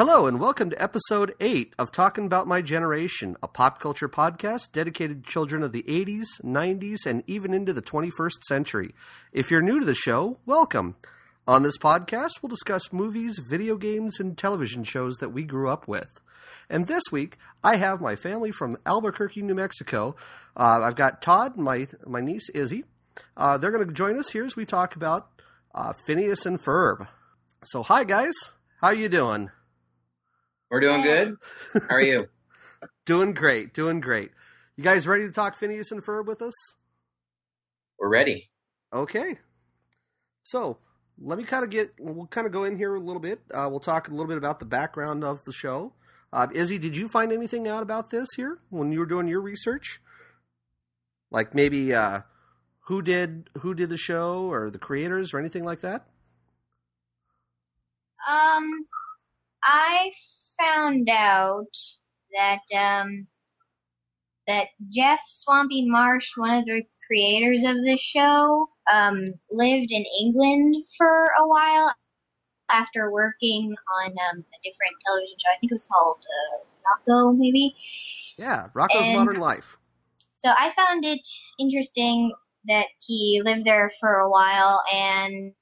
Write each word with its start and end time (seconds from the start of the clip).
Hello, 0.00 0.26
and 0.26 0.40
welcome 0.40 0.70
to 0.70 0.82
episode 0.82 1.34
8 1.40 1.74
of 1.78 1.92
Talking 1.92 2.24
About 2.24 2.46
My 2.46 2.62
Generation, 2.62 3.36
a 3.42 3.46
pop 3.46 3.78
culture 3.78 4.08
podcast 4.08 4.72
dedicated 4.72 5.22
to 5.22 5.30
children 5.30 5.62
of 5.62 5.72
the 5.72 5.82
80s, 5.82 6.24
90s, 6.42 7.04
and 7.04 7.22
even 7.26 7.52
into 7.52 7.74
the 7.74 7.82
21st 7.82 8.42
century. 8.44 8.94
If 9.34 9.50
you're 9.50 9.60
new 9.60 9.78
to 9.78 9.84
the 9.84 9.94
show, 9.94 10.38
welcome. 10.46 10.96
On 11.46 11.62
this 11.62 11.76
podcast, 11.76 12.40
we'll 12.40 12.48
discuss 12.48 12.94
movies, 12.94 13.38
video 13.46 13.76
games, 13.76 14.18
and 14.18 14.38
television 14.38 14.84
shows 14.84 15.18
that 15.18 15.34
we 15.34 15.44
grew 15.44 15.68
up 15.68 15.86
with. 15.86 16.22
And 16.70 16.86
this 16.86 17.02
week, 17.12 17.36
I 17.62 17.76
have 17.76 18.00
my 18.00 18.16
family 18.16 18.52
from 18.52 18.78
Albuquerque, 18.86 19.42
New 19.42 19.54
Mexico. 19.54 20.16
Uh, 20.56 20.80
I've 20.82 20.96
got 20.96 21.20
Todd 21.20 21.58
my, 21.58 21.88
my 22.06 22.22
niece 22.22 22.48
Izzy. 22.54 22.84
Uh, 23.36 23.58
they're 23.58 23.70
going 23.70 23.86
to 23.86 23.92
join 23.92 24.18
us 24.18 24.30
here 24.30 24.46
as 24.46 24.56
we 24.56 24.64
talk 24.64 24.96
about 24.96 25.28
uh, 25.74 25.92
Phineas 26.06 26.46
and 26.46 26.58
Ferb. 26.58 27.06
So, 27.64 27.82
hi 27.82 28.04
guys, 28.04 28.32
how 28.80 28.86
are 28.86 28.94
you 28.94 29.10
doing? 29.10 29.50
We're 30.70 30.80
doing 30.80 31.02
good. 31.02 31.36
How 31.88 31.96
are 31.96 32.02
you? 32.02 32.28
doing 33.04 33.34
great, 33.34 33.74
doing 33.74 34.00
great. 34.00 34.30
You 34.76 34.84
guys 34.84 35.06
ready 35.06 35.26
to 35.26 35.32
talk 35.32 35.56
Phineas 35.58 35.90
and 35.90 36.02
Ferb 36.02 36.26
with 36.26 36.40
us? 36.40 36.54
We're 37.98 38.08
ready. 38.08 38.50
Okay. 38.92 39.38
So 40.44 40.78
let 41.18 41.38
me 41.38 41.44
kind 41.44 41.64
of 41.64 41.70
get. 41.70 41.92
We'll 41.98 42.26
kind 42.26 42.46
of 42.46 42.52
go 42.52 42.64
in 42.64 42.76
here 42.76 42.94
a 42.94 43.00
little 43.00 43.20
bit. 43.20 43.40
Uh, 43.52 43.66
we'll 43.70 43.80
talk 43.80 44.08
a 44.08 44.10
little 44.12 44.26
bit 44.28 44.38
about 44.38 44.60
the 44.60 44.64
background 44.64 45.24
of 45.24 45.44
the 45.44 45.52
show. 45.52 45.92
Uh, 46.32 46.46
Izzy, 46.54 46.78
did 46.78 46.96
you 46.96 47.08
find 47.08 47.32
anything 47.32 47.66
out 47.66 47.82
about 47.82 48.10
this 48.10 48.28
here 48.36 48.58
when 48.70 48.92
you 48.92 49.00
were 49.00 49.06
doing 49.06 49.26
your 49.26 49.40
research? 49.40 50.00
Like 51.30 51.54
maybe 51.54 51.92
uh, 51.92 52.20
who 52.86 53.02
did 53.02 53.50
who 53.58 53.74
did 53.74 53.90
the 53.90 53.98
show 53.98 54.50
or 54.50 54.70
the 54.70 54.78
creators 54.78 55.34
or 55.34 55.38
anything 55.38 55.64
like 55.64 55.80
that? 55.80 56.06
Um, 58.28 58.86
I 59.62 60.12
found 60.60 61.08
out 61.10 61.76
that 62.34 62.60
um, 62.76 63.26
that 64.46 64.68
Jeff 64.90 65.20
Swampy 65.26 65.88
Marsh, 65.88 66.32
one 66.36 66.56
of 66.56 66.64
the 66.64 66.82
creators 67.06 67.62
of 67.62 67.76
the 67.76 67.96
show, 67.98 68.68
um, 68.92 69.34
lived 69.50 69.90
in 69.90 70.04
England 70.20 70.86
for 70.96 71.24
a 71.38 71.46
while 71.46 71.92
after 72.70 73.10
working 73.10 73.74
on 73.98 74.10
um, 74.10 74.38
a 74.38 74.58
different 74.62 74.94
television 75.06 75.36
show. 75.38 75.50
I 75.50 75.58
think 75.58 75.72
it 75.72 75.74
was 75.74 75.88
called 75.92 76.18
uh, 76.18 77.12
Rocko, 77.12 77.36
maybe. 77.36 77.74
Yeah, 78.36 78.68
Rocko's 78.74 79.06
and 79.06 79.18
Modern 79.18 79.40
Life. 79.40 79.78
So 80.36 80.50
I 80.50 80.70
found 80.70 81.04
it 81.04 81.26
interesting 81.58 82.32
that 82.64 82.86
he 83.00 83.42
lived 83.44 83.64
there 83.64 83.90
for 84.00 84.20
a 84.20 84.30
while 84.30 84.82
and 84.92 85.52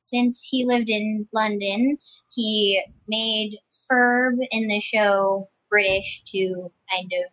since 0.00 0.42
he 0.42 0.64
lived 0.64 0.88
in 0.88 1.28
London, 1.32 1.98
he 2.30 2.82
made 3.08 3.58
Ferb 3.90 4.36
in 4.50 4.68
the 4.68 4.80
show 4.80 5.48
British 5.70 6.22
to 6.32 6.70
kind 6.90 7.12
of, 7.12 7.32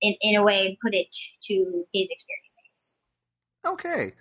in, 0.00 0.14
in 0.20 0.36
a 0.36 0.42
way, 0.42 0.78
put 0.82 0.94
it 0.94 1.14
to 1.44 1.84
his 1.92 2.08
experience. 2.10 2.88
Okay. 3.66 4.12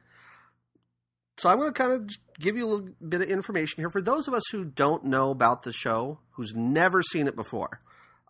So 1.37 1.49
I'm 1.49 1.57
going 1.57 1.73
to 1.73 1.77
kind 1.77 1.93
of 1.93 2.09
give 2.39 2.55
you 2.55 2.67
a 2.67 2.69
little 2.69 2.89
bit 3.07 3.21
of 3.21 3.29
information 3.29 3.81
here. 3.81 3.89
For 3.89 4.01
those 4.01 4.27
of 4.27 4.33
us 4.33 4.43
who 4.51 4.63
don't 4.63 5.05
know 5.05 5.31
about 5.31 5.63
the 5.63 5.73
show, 5.73 6.19
who's 6.31 6.53
never 6.53 7.01
seen 7.01 7.27
it 7.27 7.35
before, 7.35 7.81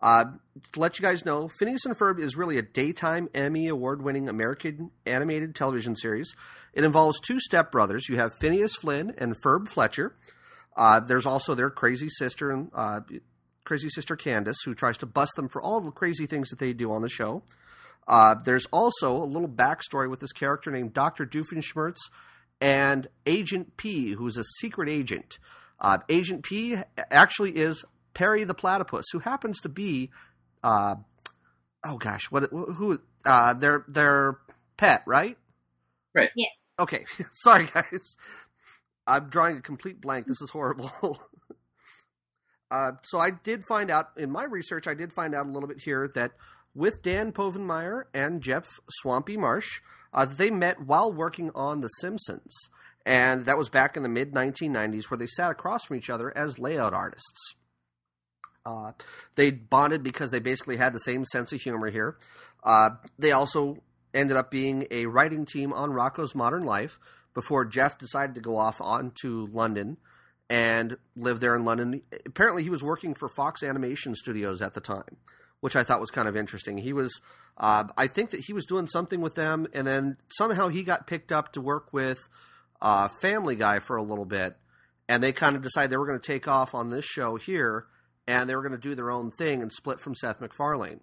uh, 0.02 0.24
to 0.72 0.80
let 0.80 0.98
you 0.98 1.02
guys 1.02 1.24
know, 1.24 1.48
Phineas 1.58 1.84
and 1.84 1.96
Ferb 1.96 2.18
is 2.18 2.36
really 2.36 2.58
a 2.58 2.62
daytime 2.62 3.28
Emmy 3.34 3.68
award 3.68 4.02
winning 4.02 4.28
American 4.28 4.90
animated 5.06 5.54
television 5.54 5.94
series. 5.94 6.34
It 6.72 6.84
involves 6.84 7.20
two 7.20 7.38
stepbrothers. 7.50 8.08
You 8.08 8.16
have 8.16 8.32
Phineas 8.40 8.74
Flynn 8.74 9.14
and 9.18 9.36
Ferb 9.42 9.68
Fletcher. 9.68 10.16
Uh, 10.76 11.00
there's 11.00 11.26
also 11.26 11.54
their 11.54 11.70
crazy 11.70 12.08
sister 12.08 12.50
and 12.50 12.70
uh, 12.74 13.00
crazy 13.64 13.88
sister 13.88 14.16
Candace, 14.16 14.58
who 14.64 14.74
tries 14.74 14.98
to 14.98 15.06
bust 15.06 15.32
them 15.36 15.48
for 15.48 15.62
all 15.62 15.80
the 15.80 15.90
crazy 15.90 16.26
things 16.26 16.48
that 16.48 16.58
they 16.58 16.72
do 16.72 16.92
on 16.92 17.02
the 17.02 17.08
show. 17.08 17.42
Uh, 18.08 18.34
there's 18.34 18.66
also 18.66 19.16
a 19.16 19.24
little 19.24 19.48
backstory 19.48 20.10
with 20.10 20.20
this 20.20 20.32
character 20.32 20.70
named 20.70 20.92
Dr. 20.92 21.24
Doofenshmirtz 21.24 21.98
and 22.60 23.08
Agent 23.26 23.76
P, 23.76 24.12
who's 24.12 24.36
a 24.36 24.44
secret 24.60 24.88
agent. 24.88 25.38
Uh, 25.80 25.98
agent 26.08 26.42
P 26.42 26.76
actually 27.10 27.56
is 27.56 27.84
Perry 28.14 28.44
the 28.44 28.54
Platypus, 28.54 29.06
who 29.12 29.18
happens 29.20 29.60
to 29.60 29.68
be, 29.68 30.10
uh, 30.62 30.96
oh 31.84 31.96
gosh, 31.96 32.30
what 32.30 32.44
who 32.50 33.00
uh, 33.24 33.54
their 33.54 33.84
their 33.88 34.38
pet, 34.76 35.02
right? 35.06 35.36
Right. 36.14 36.30
Yes. 36.36 36.70
Okay. 36.78 37.04
Sorry, 37.34 37.68
guys. 37.72 38.16
I'm 39.06 39.28
drawing 39.28 39.58
a 39.58 39.62
complete 39.62 40.00
blank. 40.00 40.26
This 40.26 40.40
is 40.40 40.50
horrible. 40.50 40.90
uh, 42.70 42.92
so 43.02 43.18
I 43.18 43.30
did 43.30 43.64
find 43.64 43.90
out 43.90 44.10
in 44.16 44.30
my 44.30 44.44
research, 44.44 44.86
I 44.86 44.94
did 44.94 45.12
find 45.12 45.34
out 45.34 45.46
a 45.46 45.50
little 45.50 45.68
bit 45.68 45.80
here 45.84 46.10
that 46.14 46.32
with 46.74 47.02
Dan 47.02 47.32
Povenmire 47.32 48.04
and 48.14 48.42
Jeff 48.42 48.66
Swampy 49.00 49.36
Marsh, 49.36 49.80
uh, 50.14 50.24
they 50.24 50.50
met 50.50 50.80
while 50.80 51.12
working 51.12 51.50
on 51.54 51.80
The 51.80 51.88
Simpsons. 51.88 52.54
And 53.04 53.46
that 53.46 53.58
was 53.58 53.68
back 53.68 53.96
in 53.96 54.02
the 54.02 54.08
mid 54.08 54.32
1990s 54.32 55.10
where 55.10 55.18
they 55.18 55.26
sat 55.26 55.50
across 55.50 55.86
from 55.86 55.96
each 55.96 56.10
other 56.10 56.36
as 56.36 56.58
layout 56.58 56.94
artists. 56.94 57.54
Uh, 58.64 58.92
they 59.34 59.50
bonded 59.50 60.04
because 60.04 60.30
they 60.30 60.38
basically 60.38 60.76
had 60.76 60.92
the 60.92 61.00
same 61.00 61.24
sense 61.24 61.52
of 61.52 61.60
humor 61.60 61.90
here. 61.90 62.16
Uh, 62.62 62.90
they 63.18 63.32
also 63.32 63.78
ended 64.14 64.36
up 64.36 64.50
being 64.50 64.86
a 64.90 65.06
writing 65.06 65.44
team 65.44 65.72
on 65.72 65.90
Rocko's 65.90 66.34
Modern 66.34 66.64
Life, 66.64 67.00
before 67.34 67.64
Jeff 67.64 67.98
decided 67.98 68.34
to 68.34 68.40
go 68.40 68.56
off 68.56 68.80
on 68.80 69.12
to 69.22 69.46
London 69.46 69.96
and 70.50 70.96
live 71.16 71.40
there 71.40 71.54
in 71.56 71.64
London. 71.64 72.02
Apparently, 72.26 72.62
he 72.62 72.70
was 72.70 72.82
working 72.82 73.14
for 73.14 73.28
Fox 73.28 73.62
Animation 73.62 74.14
Studios 74.14 74.60
at 74.60 74.74
the 74.74 74.80
time, 74.80 75.16
which 75.60 75.76
I 75.76 75.82
thought 75.82 76.00
was 76.00 76.10
kind 76.10 76.28
of 76.28 76.36
interesting. 76.36 76.78
He 76.78 76.92
was, 76.92 77.20
uh, 77.56 77.84
I 77.96 78.06
think 78.06 78.30
that 78.30 78.40
he 78.40 78.52
was 78.52 78.66
doing 78.66 78.86
something 78.86 79.20
with 79.20 79.34
them, 79.34 79.66
and 79.72 79.86
then 79.86 80.18
somehow 80.28 80.68
he 80.68 80.82
got 80.82 81.06
picked 81.06 81.32
up 81.32 81.52
to 81.52 81.60
work 81.60 81.92
with 81.92 82.18
uh, 82.82 83.08
Family 83.20 83.56
Guy 83.56 83.78
for 83.78 83.96
a 83.96 84.02
little 84.02 84.26
bit, 84.26 84.56
and 85.08 85.22
they 85.22 85.32
kind 85.32 85.56
of 85.56 85.62
decided 85.62 85.90
they 85.90 85.96
were 85.96 86.06
going 86.06 86.20
to 86.20 86.26
take 86.26 86.46
off 86.46 86.74
on 86.74 86.90
this 86.90 87.04
show 87.04 87.36
here, 87.36 87.86
and 88.26 88.48
they 88.48 88.54
were 88.54 88.62
going 88.62 88.72
to 88.72 88.78
do 88.78 88.94
their 88.94 89.10
own 89.10 89.30
thing 89.30 89.62
and 89.62 89.72
split 89.72 90.00
from 90.00 90.14
Seth 90.14 90.40
MacFarlane. 90.40 91.00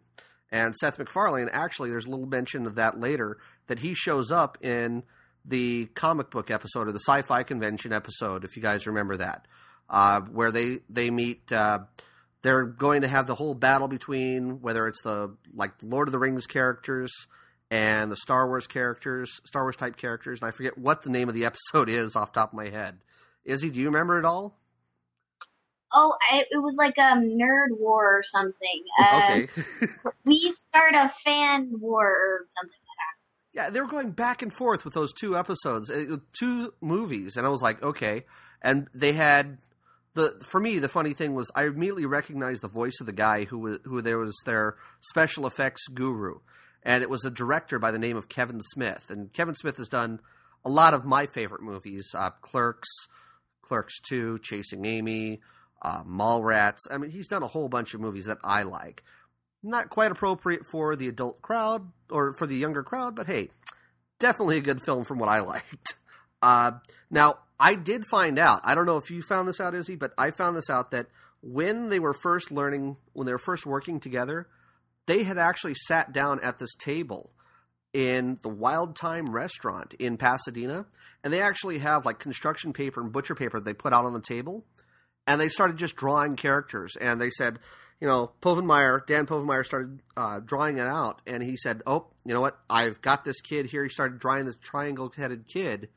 And 0.51 0.75
Seth 0.75 0.97
MacFarlane, 0.99 1.49
actually, 1.51 1.89
there's 1.89 2.05
a 2.05 2.09
little 2.09 2.25
mention 2.25 2.65
of 2.65 2.75
that 2.75 2.99
later, 2.99 3.37
that 3.67 3.79
he 3.79 3.93
shows 3.93 4.31
up 4.31 4.57
in 4.63 5.03
the 5.45 5.87
comic 5.95 6.29
book 6.29 6.51
episode 6.51 6.87
or 6.87 6.91
the 6.91 6.99
sci-fi 6.99 7.43
convention 7.43 7.93
episode, 7.93 8.43
if 8.43 8.55
you 8.55 8.61
guys 8.61 8.87
remember 8.87 9.17
that, 9.17 9.47
uh, 9.89 10.21
where 10.21 10.51
they 10.51 10.79
they 10.89 11.09
meet. 11.09 11.51
Uh, 11.51 11.79
they're 12.41 12.63
going 12.63 13.01
to 13.01 13.07
have 13.07 13.27
the 13.27 13.35
whole 13.35 13.53
battle 13.53 13.87
between 13.87 14.61
whether 14.61 14.87
it's 14.87 15.01
the 15.01 15.35
like 15.53 15.79
the 15.79 15.87
Lord 15.87 16.07
of 16.07 16.11
the 16.13 16.19
Rings 16.19 16.47
characters 16.47 17.11
and 17.69 18.11
the 18.11 18.17
Star 18.17 18.47
Wars 18.47 18.67
characters, 18.67 19.41
Star 19.45 19.63
Wars 19.63 19.75
type 19.75 19.97
characters, 19.97 20.41
and 20.41 20.47
I 20.47 20.51
forget 20.51 20.77
what 20.77 21.01
the 21.01 21.09
name 21.09 21.29
of 21.29 21.35
the 21.35 21.45
episode 21.45 21.89
is 21.89 22.15
off 22.15 22.31
top 22.31 22.53
of 22.53 22.57
my 22.57 22.69
head. 22.69 22.99
Izzy, 23.45 23.69
do 23.69 23.79
you 23.79 23.85
remember 23.87 24.19
it 24.19 24.25
all? 24.25 24.55
Oh, 25.91 26.15
I, 26.31 26.43
it 26.51 26.61
was 26.61 26.75
like 26.75 26.97
a 26.99 27.17
nerd 27.17 27.69
war 27.71 28.19
or 28.19 28.23
something. 28.23 28.83
Uh, 28.99 29.31
okay. 29.31 29.47
we 30.23 30.51
start 30.51 30.93
a 30.93 31.11
fan 31.25 31.71
war 31.79 32.05
or 32.05 32.45
something 32.49 32.78
yeah, 33.51 33.69
they 33.69 33.81
were 33.81 33.87
going 33.87 34.11
back 34.11 34.41
and 34.41 34.53
forth 34.53 34.85
with 34.85 34.93
those 34.93 35.13
two 35.13 35.37
episodes, 35.37 35.89
uh, 35.89 36.17
two 36.37 36.73
movies, 36.81 37.35
and 37.35 37.45
I 37.45 37.49
was 37.49 37.61
like, 37.61 37.81
okay. 37.81 38.25
And 38.61 38.87
they 38.93 39.13
had 39.13 39.57
the 40.13 40.39
for 40.45 40.59
me 40.59 40.79
the 40.79 40.89
funny 40.89 41.13
thing 41.13 41.33
was 41.33 41.51
I 41.55 41.65
immediately 41.65 42.05
recognized 42.05 42.61
the 42.61 42.67
voice 42.67 42.99
of 42.99 43.05
the 43.05 43.13
guy 43.13 43.45
who 43.45 43.57
was 43.57 43.79
who 43.85 44.01
there 44.01 44.17
was 44.17 44.35
their 44.45 44.75
special 44.99 45.47
effects 45.47 45.87
guru, 45.87 46.39
and 46.83 47.01
it 47.01 47.09
was 47.09 47.25
a 47.25 47.31
director 47.31 47.79
by 47.79 47.91
the 47.91 47.99
name 47.99 48.17
of 48.17 48.29
Kevin 48.29 48.61
Smith. 48.61 49.05
And 49.09 49.33
Kevin 49.33 49.55
Smith 49.55 49.77
has 49.77 49.87
done 49.87 50.19
a 50.63 50.69
lot 50.69 50.93
of 50.93 51.05
my 51.05 51.25
favorite 51.25 51.61
movies: 51.61 52.07
uh, 52.13 52.29
Clerks, 52.41 52.89
Clerks 53.61 53.99
Two, 54.01 54.37
Chasing 54.39 54.85
Amy, 54.85 55.39
uh, 55.81 56.03
Mallrats. 56.03 56.79
I 56.91 56.97
mean, 56.97 57.09
he's 57.09 57.27
done 57.27 57.43
a 57.43 57.47
whole 57.47 57.69
bunch 57.69 57.93
of 57.93 58.01
movies 58.01 58.25
that 58.25 58.37
I 58.43 58.63
like 58.63 59.03
not 59.63 59.89
quite 59.89 60.11
appropriate 60.11 60.65
for 60.65 60.95
the 60.95 61.07
adult 61.07 61.41
crowd 61.41 61.91
or 62.09 62.33
for 62.33 62.47
the 62.47 62.55
younger 62.55 62.83
crowd, 62.83 63.15
but 63.15 63.27
hey, 63.27 63.49
definitely 64.19 64.57
a 64.57 64.61
good 64.61 64.81
film 64.81 65.03
from 65.03 65.19
what 65.19 65.29
I 65.29 65.39
liked. 65.41 65.95
Uh, 66.41 66.71
now, 67.09 67.39
I 67.59 67.75
did 67.75 68.05
find 68.05 68.39
out, 68.39 68.61
I 68.63 68.73
don't 68.73 68.85
know 68.85 68.97
if 68.97 69.11
you 69.11 69.21
found 69.21 69.47
this 69.47 69.59
out, 69.59 69.75
Izzy, 69.75 69.95
but 69.95 70.13
I 70.17 70.31
found 70.31 70.55
this 70.55 70.69
out 70.69 70.91
that 70.91 71.07
when 71.41 71.89
they 71.89 71.99
were 71.99 72.13
first 72.13 72.51
learning, 72.51 72.97
when 73.13 73.25
they 73.25 73.33
were 73.33 73.37
first 73.37 73.65
working 73.65 73.99
together, 73.99 74.47
they 75.07 75.23
had 75.23 75.37
actually 75.37 75.73
sat 75.73 76.13
down 76.13 76.39
at 76.41 76.59
this 76.59 76.73
table 76.75 77.31
in 77.93 78.37
the 78.43 78.49
Wild 78.49 78.95
Time 78.95 79.25
restaurant 79.25 79.93
in 79.95 80.17
Pasadena, 80.17 80.85
and 81.23 81.33
they 81.33 81.41
actually 81.41 81.79
have 81.79 82.05
like 82.05 82.19
construction 82.19 82.71
paper 82.71 83.01
and 83.01 83.11
butcher 83.11 83.35
paper 83.35 83.59
they 83.59 83.73
put 83.73 83.93
out 83.93 84.05
on 84.05 84.13
the 84.13 84.21
table, 84.21 84.65
and 85.25 85.41
they 85.41 85.49
started 85.49 85.77
just 85.77 85.95
drawing 85.95 86.35
characters, 86.35 86.95
and 87.01 87.19
they 87.19 87.29
said, 87.31 87.59
you 87.99 88.07
know, 88.07 88.31
Povenmire, 88.41 89.05
Dan 89.05 89.25
Povenmire 89.25 89.65
started 89.65 90.01
uh, 90.15 90.39
drawing 90.39 90.77
it 90.77 90.87
out, 90.87 91.21
and 91.27 91.43
he 91.43 91.57
said, 91.57 91.81
"Oh, 91.85 92.07
you 92.25 92.33
know 92.33 92.41
what? 92.41 92.59
I've 92.69 93.01
got 93.01 93.25
this 93.25 93.41
kid 93.41 93.67
here." 93.67 93.83
He 93.83 93.89
started 93.89 94.19
drawing 94.19 94.45
this 94.45 94.57
triangle-headed 94.57 95.47
kid, 95.47 95.89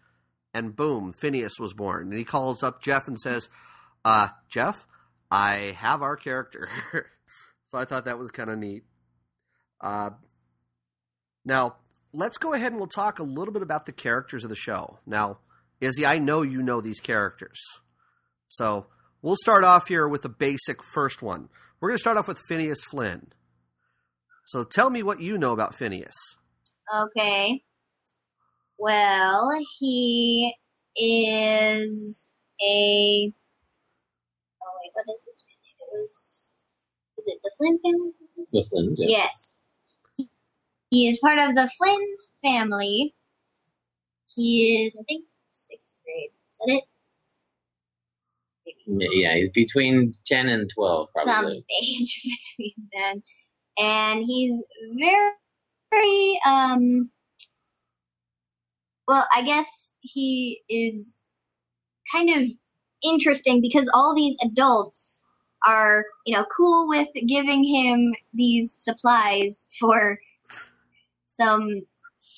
and 0.53 0.75
boom, 0.75 1.13
Phineas 1.13 1.61
was 1.61 1.75
born. 1.75 2.09
And 2.09 2.19
he 2.19 2.25
calls 2.25 2.63
up 2.63 2.83
Jeff 2.83 3.07
and 3.07 3.21
says, 3.21 3.49
uh, 4.05 4.29
"Jeff, 4.49 4.87
I 5.33 5.77
have 5.79 6.03
our 6.03 6.17
character. 6.17 6.69
so 6.93 7.79
I 7.79 7.87
thought 7.87 8.05
that 8.05 8.19
was 8.19 8.31
kind 8.31 8.51
of 8.51 8.59
neat. 8.59 8.85
Uh, 9.81 10.11
now, 11.45 11.77
let's 12.13 12.37
go 12.37 12.53
ahead 12.53 12.73
and 12.73 12.77
we'll 12.77 12.87
talk 12.87 13.19
a 13.19 13.25
little 13.25 13.55
bit 13.55 13.63
about 13.63 13.87
the 13.87 13.93
characters 13.93 14.45
of 14.45 14.51
the 14.51 14.57
show. 14.57 14.99
Now, 15.07 15.39
Izzy, 15.81 16.05
I 16.05 16.19
know 16.19 16.43
you 16.43 16.63
know 16.63 16.83
these 16.83 17.01
characters. 17.01 17.59
So 18.47 18.89
we'll 19.23 19.37
start 19.37 19.65
off 19.65 19.89
here 19.89 20.07
with 20.07 20.21
the 20.21 20.29
basic 20.29 20.85
first 20.85 21.23
one. 21.23 21.49
We're 21.83 21.89
going 21.89 21.97
to 21.97 22.01
start 22.01 22.17
off 22.17 22.29
with 22.29 22.39
Phineas 22.39 22.85
Flynn. 22.85 23.33
So 24.47 24.63
tell 24.63 24.89
me 24.89 25.03
what 25.03 25.21
you 25.21 25.37
know 25.37 25.51
about 25.51 25.75
Phineas. 25.75 26.15
Okay. 26.97 27.65
Well, 28.79 29.51
he 29.81 30.55
is 30.95 32.29
a. 32.65 33.33
Oh 34.63 34.73
wait, 34.79 34.93
what 34.93 35.07
is 35.13 35.27
his 35.27 35.45
name? 35.49 36.05
Is 37.19 37.27
it 37.27 37.41
the 37.43 37.51
Flynn 37.59 37.81
family? 37.83 38.13
The 38.53 38.65
Flynns, 38.73 38.95
yeah. 38.99 39.19
Yes. 39.19 39.57
He 40.91 41.09
is 41.09 41.19
part 41.19 41.41
of 41.41 41.57
the 41.57 41.69
Flynn's 41.77 42.31
family. 42.45 43.13
He 44.29 44.87
is, 44.87 44.97
I 44.97 45.03
think, 45.09 45.25
sixth 45.51 45.97
grade. 46.05 46.31
Is 46.49 46.59
that 46.59 46.75
it? 46.75 46.85
Yeah, 48.87 49.09
yeah, 49.13 49.35
he's 49.37 49.51
between 49.53 50.15
10 50.27 50.49
and 50.49 50.71
12, 50.75 51.09
probably. 51.15 51.33
Some 51.33 51.43
probably. 51.43 51.65
age 51.83 52.23
between 52.57 52.89
then. 52.93 53.23
And 53.79 54.25
he's 54.25 54.65
very, 54.99 55.31
very, 55.91 56.41
um, 56.47 57.11
well, 59.09 59.27
I 59.35 59.43
guess 59.43 59.93
he 60.01 60.63
is 60.69 61.15
kind 62.13 62.31
of 62.31 62.49
interesting 63.03 63.61
because 63.61 63.91
all 63.95 64.15
these 64.15 64.37
adults 64.43 65.21
are, 65.67 66.05
you 66.27 66.35
know, 66.35 66.45
cool 66.57 66.89
with 66.89 67.09
giving 67.27 67.65
him 67.65 68.15
these 68.35 68.75
supplies 68.79 69.67
for 69.79 70.19
some 71.27 71.69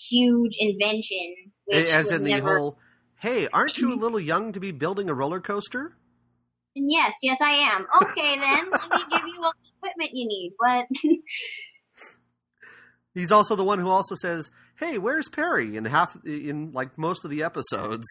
huge 0.09 0.57
invention. 0.59 1.53
Which 1.67 1.87
As 1.87 2.11
in 2.11 2.25
the 2.25 2.31
never, 2.31 2.59
whole, 2.59 2.79
hey, 3.21 3.49
aren't 3.53 3.79
you 3.79 3.93
a 3.93 3.97
little 4.01 4.21
young 4.21 4.53
to 4.53 4.61
be 4.61 4.71
building 4.71 5.09
a 5.09 5.15
roller 5.15 5.41
coaster? 5.41 5.97
And 6.77 6.91
yes, 6.91 7.15
yes, 7.23 7.41
I 7.41 7.51
am. 7.51 7.87
Okay, 8.03 8.39
then 8.39 8.71
let 8.71 8.91
me 8.91 9.05
give 9.11 9.27
you 9.27 9.41
all 9.43 9.53
the 9.53 9.71
equipment 9.79 10.11
you 10.13 10.27
need. 10.27 10.53
What? 10.57 10.89
He's 13.15 13.31
also 13.31 13.55
the 13.55 13.65
one 13.65 13.79
who 13.79 13.89
also 13.89 14.17
says, 14.17 14.51
"Hey, 14.77 14.99
where's 14.99 15.29
Perry?" 15.29 15.77
in 15.77 15.85
half 15.85 16.17
in 16.25 16.73
like 16.73 16.99
most 16.99 17.25
of 17.25 17.31
the 17.31 17.45
episodes. 17.45 18.07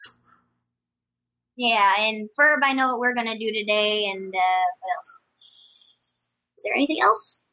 yeah, 1.58 1.94
and 2.00 2.30
Ferb, 2.40 2.60
I 2.64 2.74
know 2.74 2.88
what 2.88 3.00
we're 3.00 3.16
gonna 3.16 3.38
do 3.38 3.52
today. 3.52 4.06
And 4.06 4.34
uh, 4.34 4.66
what 4.80 4.96
else? 4.96 5.20
Is 6.58 6.64
there 6.64 6.74
anything 6.76 7.02
else? 7.02 7.44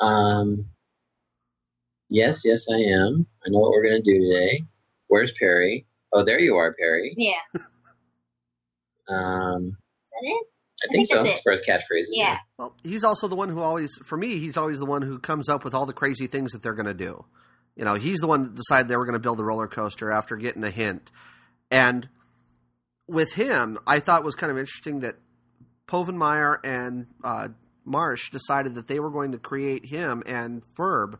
Um, 0.00 0.66
yes, 2.08 2.42
yes, 2.44 2.66
I 2.70 2.76
am. 2.76 3.26
I 3.44 3.50
know 3.50 3.58
what 3.58 3.70
we're 3.70 3.88
going 3.88 4.02
to 4.02 4.12
do 4.12 4.20
today. 4.20 4.64
Where's 5.08 5.32
Perry? 5.32 5.86
Oh, 6.12 6.24
there 6.24 6.38
you 6.40 6.56
are, 6.56 6.72
Perry. 6.74 7.14
Yeah, 7.16 7.34
Um, 9.08 9.76
is 10.04 10.10
that 10.12 10.28
it? 10.28 10.46
I 10.84 10.86
think, 10.92 10.92
think 10.92 11.08
so. 11.08 11.16
that's 11.16 11.30
it. 11.30 11.34
As 11.36 11.40
far 11.42 11.52
as 11.54 11.60
catchphrases. 11.60 12.06
Yeah. 12.10 12.38
Well, 12.56 12.76
he's 12.84 13.02
also 13.02 13.26
the 13.26 13.34
one 13.34 13.48
who 13.48 13.60
always, 13.60 13.90
for 14.04 14.16
me, 14.16 14.38
he's 14.38 14.56
always 14.56 14.78
the 14.78 14.86
one 14.86 15.02
who 15.02 15.18
comes 15.18 15.48
up 15.48 15.64
with 15.64 15.74
all 15.74 15.86
the 15.86 15.92
crazy 15.92 16.26
things 16.28 16.52
that 16.52 16.62
they're 16.62 16.74
going 16.74 16.86
to 16.86 16.94
do. 16.94 17.24
You 17.74 17.84
know, 17.84 17.94
he's 17.94 18.18
the 18.20 18.26
one 18.28 18.44
that 18.44 18.54
decided 18.54 18.88
they 18.88 18.96
were 18.96 19.04
going 19.04 19.14
to 19.14 19.18
build 19.18 19.40
a 19.40 19.44
roller 19.44 19.66
coaster 19.66 20.10
after 20.10 20.36
getting 20.36 20.62
a 20.62 20.70
hint. 20.70 21.10
And 21.70 22.08
with 23.08 23.32
him, 23.32 23.78
I 23.86 23.98
thought 23.98 24.22
it 24.22 24.24
was 24.24 24.34
kind 24.36 24.52
of 24.52 24.58
interesting 24.58 25.00
that 25.00 25.16
Povenmire 25.88 26.58
and 26.64 27.06
uh, 27.24 27.48
Marsh 27.84 28.30
decided 28.30 28.74
that 28.74 28.86
they 28.86 29.00
were 29.00 29.10
going 29.10 29.32
to 29.32 29.38
create 29.38 29.86
him 29.86 30.22
and 30.26 30.62
Ferb 30.76 31.18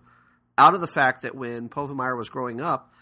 out 0.56 0.74
of 0.74 0.80
the 0.80 0.86
fact 0.86 1.22
that 1.22 1.34
when 1.34 1.68
Povenmire 1.68 2.16
was 2.16 2.28
growing 2.28 2.60
up, 2.60 2.92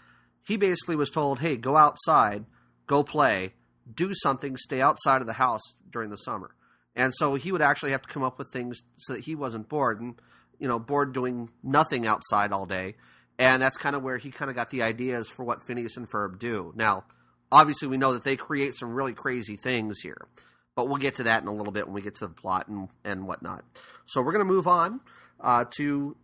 he 0.47 0.55
basically 0.55 0.95
was 0.95 1.09
told, 1.09 1.39
hey, 1.39 1.57
go 1.57 1.75
outside, 1.75 2.45
go 2.87 3.03
play, 3.03 3.53
do 3.93 4.13
something, 4.13 4.55
stay 4.55 4.81
outside 4.81 5.19
of 5.19 5.27
the 5.27 5.33
house 5.33 5.61
during 5.91 6.09
the 6.09 6.15
summer. 6.15 6.55
And 6.95 7.13
so 7.13 7.35
he 7.35 7.51
would 7.51 7.61
actually 7.61 7.91
have 7.91 8.01
to 8.03 8.07
come 8.07 8.23
up 8.23 8.39
with 8.39 8.49
things 8.53 8.81
so 8.95 9.13
that 9.13 9.25
he 9.25 9.35
wasn't 9.35 9.67
bored 9.67 9.99
and, 9.99 10.15
you 10.57 10.69
know, 10.69 10.79
bored 10.79 11.13
doing 11.13 11.49
nothing 11.61 12.07
outside 12.07 12.53
all 12.53 12.65
day. 12.65 12.95
And 13.37 13.61
that's 13.61 13.77
kind 13.77 13.93
of 13.93 14.03
where 14.03 14.17
he 14.17 14.31
kind 14.31 14.49
of 14.49 14.55
got 14.55 14.69
the 14.69 14.83
ideas 14.83 15.27
for 15.27 15.43
what 15.43 15.67
Phineas 15.67 15.97
and 15.97 16.09
Ferb 16.09 16.39
do. 16.39 16.71
Now, 16.77 17.03
obviously, 17.51 17.89
we 17.89 17.97
know 17.97 18.13
that 18.13 18.23
they 18.23 18.37
create 18.37 18.73
some 18.75 18.93
really 18.93 19.13
crazy 19.13 19.57
things 19.57 19.99
here, 19.99 20.29
but 20.75 20.87
we'll 20.87 20.97
get 20.97 21.15
to 21.15 21.23
that 21.23 21.41
in 21.41 21.49
a 21.49 21.53
little 21.53 21.73
bit 21.73 21.87
when 21.87 21.93
we 21.93 22.01
get 22.01 22.15
to 22.15 22.27
the 22.27 22.33
plot 22.33 22.69
and, 22.69 22.87
and 23.03 23.27
whatnot. 23.27 23.65
So 24.05 24.21
we're 24.21 24.31
going 24.31 24.47
to 24.47 24.53
move 24.53 24.65
on 24.65 25.01
uh, 25.41 25.65
to 25.75 26.15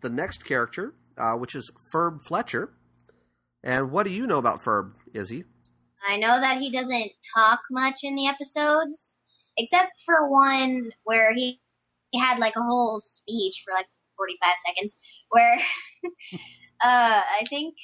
the 0.00 0.08
next 0.08 0.46
character, 0.46 0.94
uh, 1.18 1.34
which 1.34 1.54
is 1.54 1.70
Ferb 1.92 2.22
Fletcher. 2.26 2.72
And 3.66 3.90
what 3.90 4.06
do 4.06 4.12
you 4.12 4.28
know 4.28 4.38
about 4.38 4.62
Ferb, 4.62 4.92
Izzy? 5.12 5.44
I 6.08 6.18
know 6.18 6.40
that 6.40 6.58
he 6.58 6.70
doesn't 6.70 7.10
talk 7.34 7.58
much 7.68 8.04
in 8.04 8.14
the 8.14 8.28
episodes, 8.28 9.16
except 9.58 9.90
for 10.04 10.30
one 10.30 10.92
where 11.02 11.34
he, 11.34 11.60
he 12.12 12.20
had 12.20 12.38
like 12.38 12.54
a 12.54 12.62
whole 12.62 13.00
speech 13.00 13.64
for 13.64 13.74
like 13.74 13.88
45 14.16 14.54
seconds, 14.64 14.96
where 15.30 15.56
uh, 16.04 16.08
I 16.80 17.42
think 17.50 17.74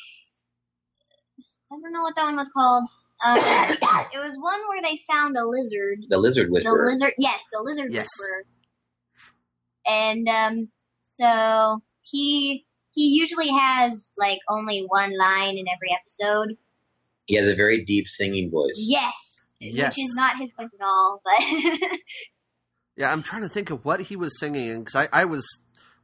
I 1.73 1.77
don't 1.83 1.93
know 1.93 2.03
what 2.03 2.15
that 2.15 2.27
one 2.27 2.37
was 2.37 2.51
called. 2.51 2.89
Um, 3.25 3.39
it 4.15 4.19
was 4.19 4.39
one 4.39 4.61
where 4.69 4.83
they 4.83 5.01
found 5.11 5.37
a 5.37 5.45
lizard. 5.45 5.99
The 6.09 6.17
Lizard 6.17 6.53
whisperer. 6.53 6.79
The 6.79 6.93
lizard, 6.93 7.15
yes, 7.19 7.41
the 7.53 7.61
lizard 7.61 7.93
Yes. 7.93 8.09
whisperer. 8.21 8.45
And 9.85 10.29
um, 10.29 10.69
so 11.07 11.83
he 12.03 12.67
he 12.93 13.09
usually 13.19 13.49
has 13.49 14.13
like 14.17 14.39
only 14.49 14.85
one 14.89 15.17
line 15.17 15.57
in 15.57 15.65
every 15.69 15.93
episode. 15.93 16.57
He 17.27 17.37
has 17.37 17.47
a 17.49 17.55
very 17.55 17.85
deep 17.85 18.09
singing 18.09 18.51
voice. 18.51 18.73
Yes, 18.77 19.53
Yes. 19.61 19.97
which 19.97 20.05
is 20.07 20.15
not 20.17 20.37
his 20.39 20.51
voice 20.59 20.69
at 20.81 20.85
all, 20.85 21.21
but 21.25 21.41
Yeah, 22.97 23.11
I'm 23.11 23.23
trying 23.23 23.43
to 23.43 23.49
think 23.49 23.71
of 23.71 23.85
what 23.85 24.03
he 24.03 24.17
was 24.17 24.39
singing 24.39 24.85
because 24.85 24.95
I, 25.13 25.23
I 25.23 25.25
was. 25.25 25.47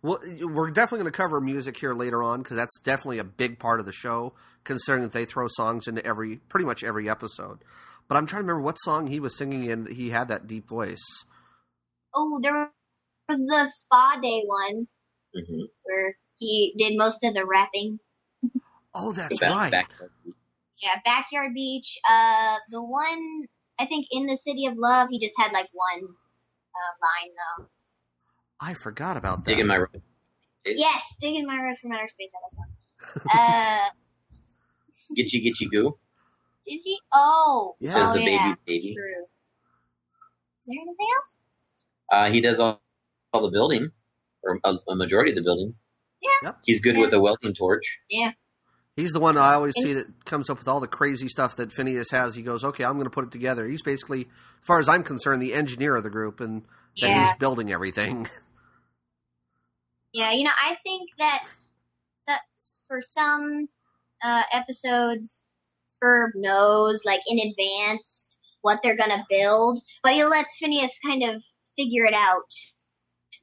Well, 0.00 0.20
we're 0.42 0.70
definitely 0.70 1.00
going 1.00 1.12
to 1.12 1.16
cover 1.16 1.40
music 1.40 1.76
here 1.76 1.92
later 1.92 2.22
on 2.22 2.42
because 2.42 2.56
that's 2.56 2.78
definitely 2.84 3.18
a 3.18 3.24
big 3.24 3.58
part 3.58 3.80
of 3.80 3.86
the 3.86 3.92
show, 3.92 4.32
considering 4.62 5.02
that 5.02 5.12
they 5.12 5.24
throw 5.24 5.48
songs 5.48 5.88
into 5.88 6.04
every 6.06 6.36
pretty 6.48 6.64
much 6.64 6.84
every 6.84 7.10
episode. 7.10 7.58
But 8.06 8.16
I'm 8.16 8.24
trying 8.24 8.42
to 8.42 8.46
remember 8.46 8.62
what 8.62 8.76
song 8.76 9.08
he 9.08 9.18
was 9.20 9.36
singing 9.36 9.64
in. 9.64 9.84
that 9.84 9.94
He 9.94 10.10
had 10.10 10.28
that 10.28 10.46
deep 10.46 10.68
voice. 10.68 11.02
oh, 12.14 12.38
there 12.42 12.70
was 13.28 13.38
the 13.38 13.66
spa 13.66 14.18
day 14.22 14.42
one 14.46 14.86
hmm 15.34 15.62
where 15.82 16.16
he 16.38 16.74
did 16.78 16.96
most 16.96 17.22
of 17.24 17.34
the 17.34 17.44
rapping. 17.46 17.98
Oh, 18.94 19.12
that's 19.12 19.38
Back, 19.40 19.52
right. 19.52 19.70
back- 19.70 19.90
Yeah, 20.82 21.00
backyard 21.04 21.52
beach. 21.54 21.98
Uh, 22.08 22.56
the 22.70 22.82
one 22.82 23.46
I 23.78 23.86
think 23.86 24.06
in 24.10 24.26
the 24.26 24.36
city 24.36 24.66
of 24.66 24.74
love, 24.76 25.08
he 25.10 25.18
just 25.20 25.34
had 25.38 25.52
like 25.52 25.68
one 25.72 26.02
uh, 26.04 26.94
line 27.02 27.32
though. 27.58 27.66
I 28.60 28.74
forgot 28.74 29.16
about 29.16 29.44
that. 29.44 29.50
digging 29.50 29.66
my 29.66 29.78
road. 29.78 30.02
Yes, 30.66 31.02
digging 31.20 31.46
my 31.46 31.62
road 31.62 31.76
from 31.80 31.92
outer 31.92 32.08
space. 32.08 32.32
I 32.34 32.40
like 32.44 32.58
one. 32.58 33.30
Uh, 33.32 33.88
Gitchee 35.16 35.44
Gitchee 35.46 35.70
Goo. 35.70 35.96
did 36.66 36.80
he? 36.84 36.98
Oh, 37.12 37.76
Yeah. 37.80 37.94
Says 37.94 38.08
oh 38.10 38.12
the 38.14 38.20
yeah, 38.20 38.54
baby 38.66 38.80
baby. 38.80 38.94
true. 38.96 39.24
Is 40.60 40.66
there 40.66 40.76
anything 40.82 41.06
else? 41.16 41.36
Uh, 42.12 42.30
he 42.32 42.40
does 42.40 42.58
all, 42.60 42.82
all 43.32 43.42
the 43.42 43.50
building, 43.50 43.90
or 44.42 44.58
a, 44.64 44.74
a 44.88 44.96
majority 44.96 45.30
of 45.30 45.36
the 45.36 45.42
building. 45.42 45.74
Yeah. 46.20 46.52
He's 46.64 46.80
good 46.80 46.96
Yeah. 46.96 47.02
with 47.02 47.14
a 47.14 47.20
welding 47.20 47.54
torch. 47.54 47.84
Yeah. 48.10 48.32
He's 48.96 49.12
the 49.12 49.20
one 49.20 49.36
I 49.36 49.54
always 49.54 49.74
see 49.76 49.92
that 49.92 50.24
comes 50.24 50.50
up 50.50 50.58
with 50.58 50.66
all 50.66 50.80
the 50.80 50.88
crazy 50.88 51.28
stuff 51.28 51.54
that 51.56 51.70
Phineas 51.72 52.10
has. 52.10 52.34
He 52.34 52.42
goes, 52.42 52.64
"Okay, 52.64 52.82
I'm 52.84 52.94
going 52.94 53.04
to 53.04 53.10
put 53.10 53.24
it 53.24 53.30
together." 53.30 53.66
He's 53.68 53.82
basically, 53.82 54.22
as 54.22 54.66
far 54.66 54.80
as 54.80 54.88
I'm 54.88 55.04
concerned, 55.04 55.40
the 55.40 55.54
engineer 55.54 55.94
of 55.94 56.02
the 56.02 56.10
group, 56.10 56.40
and 56.40 56.62
that 57.00 57.08
Yeah. 57.08 57.28
he's 57.28 57.38
building 57.38 57.70
everything. 57.72 58.28
Yeah, 60.14 60.32
you 60.32 60.44
know, 60.44 60.50
I 60.58 60.76
think 60.84 61.10
that 61.18 61.44
that 62.26 62.40
for 62.86 63.00
some 63.02 63.68
uh, 64.24 64.42
episodes, 64.52 65.44
Ferb 66.02 66.30
knows 66.34 67.02
like 67.04 67.20
in 67.28 67.38
advance 67.38 68.38
what 68.62 68.80
they're 68.82 68.96
gonna 68.96 69.24
build, 69.28 69.80
but 70.02 70.14
he 70.14 70.24
lets 70.24 70.56
Phineas 70.58 70.98
kind 71.04 71.22
of 71.24 71.42
figure 71.78 72.04
it 72.06 72.14
out. 72.14 72.50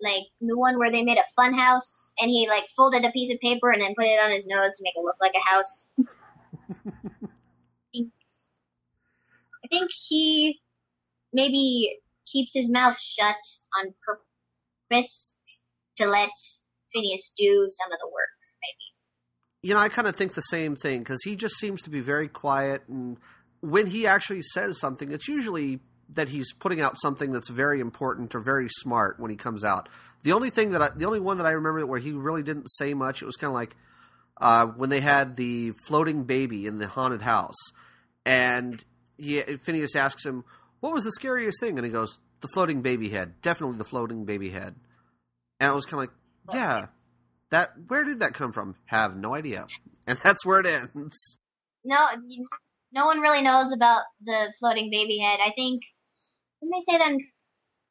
Like 0.01 0.23
the 0.41 0.57
one 0.57 0.77
where 0.77 0.91
they 0.91 1.03
made 1.03 1.17
a 1.17 1.23
fun 1.35 1.53
house, 1.53 2.11
and 2.19 2.29
he 2.29 2.47
like 2.47 2.65
folded 2.75 3.03
a 3.05 3.11
piece 3.11 3.33
of 3.33 3.39
paper 3.39 3.71
and 3.71 3.81
then 3.81 3.95
put 3.95 4.05
it 4.05 4.19
on 4.19 4.31
his 4.31 4.45
nose 4.45 4.73
to 4.73 4.83
make 4.83 4.93
it 4.95 5.03
look 5.03 5.17
like 5.21 5.33
a 5.35 5.49
house. 5.49 5.87
I 9.65 9.67
think 9.69 9.89
he 10.07 10.61
maybe 11.33 11.97
keeps 12.25 12.53
his 12.53 12.69
mouth 12.69 12.99
shut 12.99 13.35
on 13.79 13.93
purpose 14.91 15.35
to 15.97 16.07
let 16.07 16.29
Phineas 16.93 17.31
do 17.35 17.67
some 17.71 17.91
of 17.91 17.97
the 17.99 18.07
work. 18.07 18.29
Maybe. 18.61 19.67
You 19.67 19.73
know, 19.73 19.79
I 19.79 19.89
kind 19.89 20.07
of 20.07 20.15
think 20.15 20.35
the 20.35 20.41
same 20.41 20.75
thing 20.75 20.99
because 20.99 21.23
he 21.23 21.35
just 21.35 21.55
seems 21.55 21.81
to 21.83 21.89
be 21.89 21.99
very 21.99 22.27
quiet 22.27 22.83
and 22.87 23.17
when 23.61 23.87
he 23.87 24.05
actually 24.05 24.41
says 24.41 24.79
something, 24.79 25.11
it's 25.11 25.27
usually 25.27 25.79
that 26.13 26.29
he's 26.29 26.53
putting 26.53 26.81
out 26.81 26.99
something 26.99 27.31
that's 27.31 27.49
very 27.49 27.79
important 27.79 28.35
or 28.35 28.39
very 28.39 28.67
smart 28.69 29.19
when 29.19 29.31
he 29.31 29.37
comes 29.37 29.63
out. 29.63 29.89
The 30.23 30.31
only 30.31 30.49
thing 30.49 30.71
that 30.71 30.81
I, 30.81 30.89
the 30.95 31.05
only 31.05 31.19
one 31.19 31.37
that 31.37 31.45
I 31.45 31.51
remember 31.51 31.85
where 31.85 31.99
he 31.99 32.11
really 32.11 32.43
didn't 32.43 32.69
say 32.69 32.93
much, 32.93 33.21
it 33.21 33.25
was 33.25 33.35
kind 33.35 33.49
of 33.49 33.55
like 33.55 33.75
uh, 34.37 34.67
when 34.67 34.89
they 34.89 35.01
had 35.01 35.35
the 35.35 35.71
floating 35.87 36.23
baby 36.23 36.67
in 36.67 36.77
the 36.77 36.87
haunted 36.87 37.21
house, 37.21 37.55
and 38.25 38.83
he 39.17 39.39
Phineas 39.41 39.95
asks 39.95 40.25
him, 40.25 40.43
"What 40.79 40.93
was 40.93 41.03
the 41.03 41.11
scariest 41.11 41.59
thing?" 41.59 41.77
And 41.77 41.85
he 41.85 41.91
goes, 41.91 42.17
"The 42.41 42.47
floating 42.49 42.81
baby 42.81 43.09
head. 43.09 43.41
Definitely 43.41 43.77
the 43.77 43.85
floating 43.85 44.25
baby 44.25 44.49
head." 44.49 44.75
And 45.59 45.71
I 45.71 45.73
was 45.73 45.85
kind 45.85 46.03
of 46.03 46.09
like, 46.09 46.55
"Yeah, 46.55 46.87
that. 47.49 47.73
Where 47.87 48.03
did 48.03 48.19
that 48.19 48.33
come 48.33 48.51
from? 48.51 48.75
Have 48.85 49.15
no 49.15 49.33
idea." 49.33 49.65
And 50.07 50.19
that's 50.23 50.45
where 50.45 50.59
it 50.59 50.67
ends. 50.67 51.39
No, 51.83 52.07
no 52.93 53.05
one 53.07 53.21
really 53.21 53.41
knows 53.41 53.73
about 53.73 54.03
the 54.21 54.53
floating 54.59 54.91
baby 54.91 55.17
head. 55.17 55.39
I 55.41 55.51
think, 55.55 55.81
didn't 56.65 56.85
they 56.87 56.91
say 56.91 56.97
that 56.97 57.11
in 57.11 57.19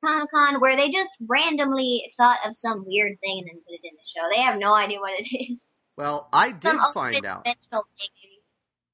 Comic 0.05 0.31
Con, 0.33 0.61
where 0.61 0.77
they 0.77 0.91
just 0.91 1.13
randomly 1.27 2.05
thought 2.17 2.39
of 2.47 2.57
some 2.57 2.85
weird 2.87 3.19
thing 3.21 3.39
and 3.39 3.49
then 3.49 3.63
put 3.67 3.75
it 3.75 3.81
in 3.85 3.93
the 3.95 4.05
show? 4.05 4.29
They 4.31 4.43
have 4.43 4.59
no 4.59 4.75
idea 4.75 5.01
what 5.01 5.13
it 5.19 5.51
is. 5.51 5.71
Well, 5.97 6.29
I 6.33 6.51
did 6.51 6.63
Some 6.63 6.81
find 6.93 7.25
out. 7.25 7.47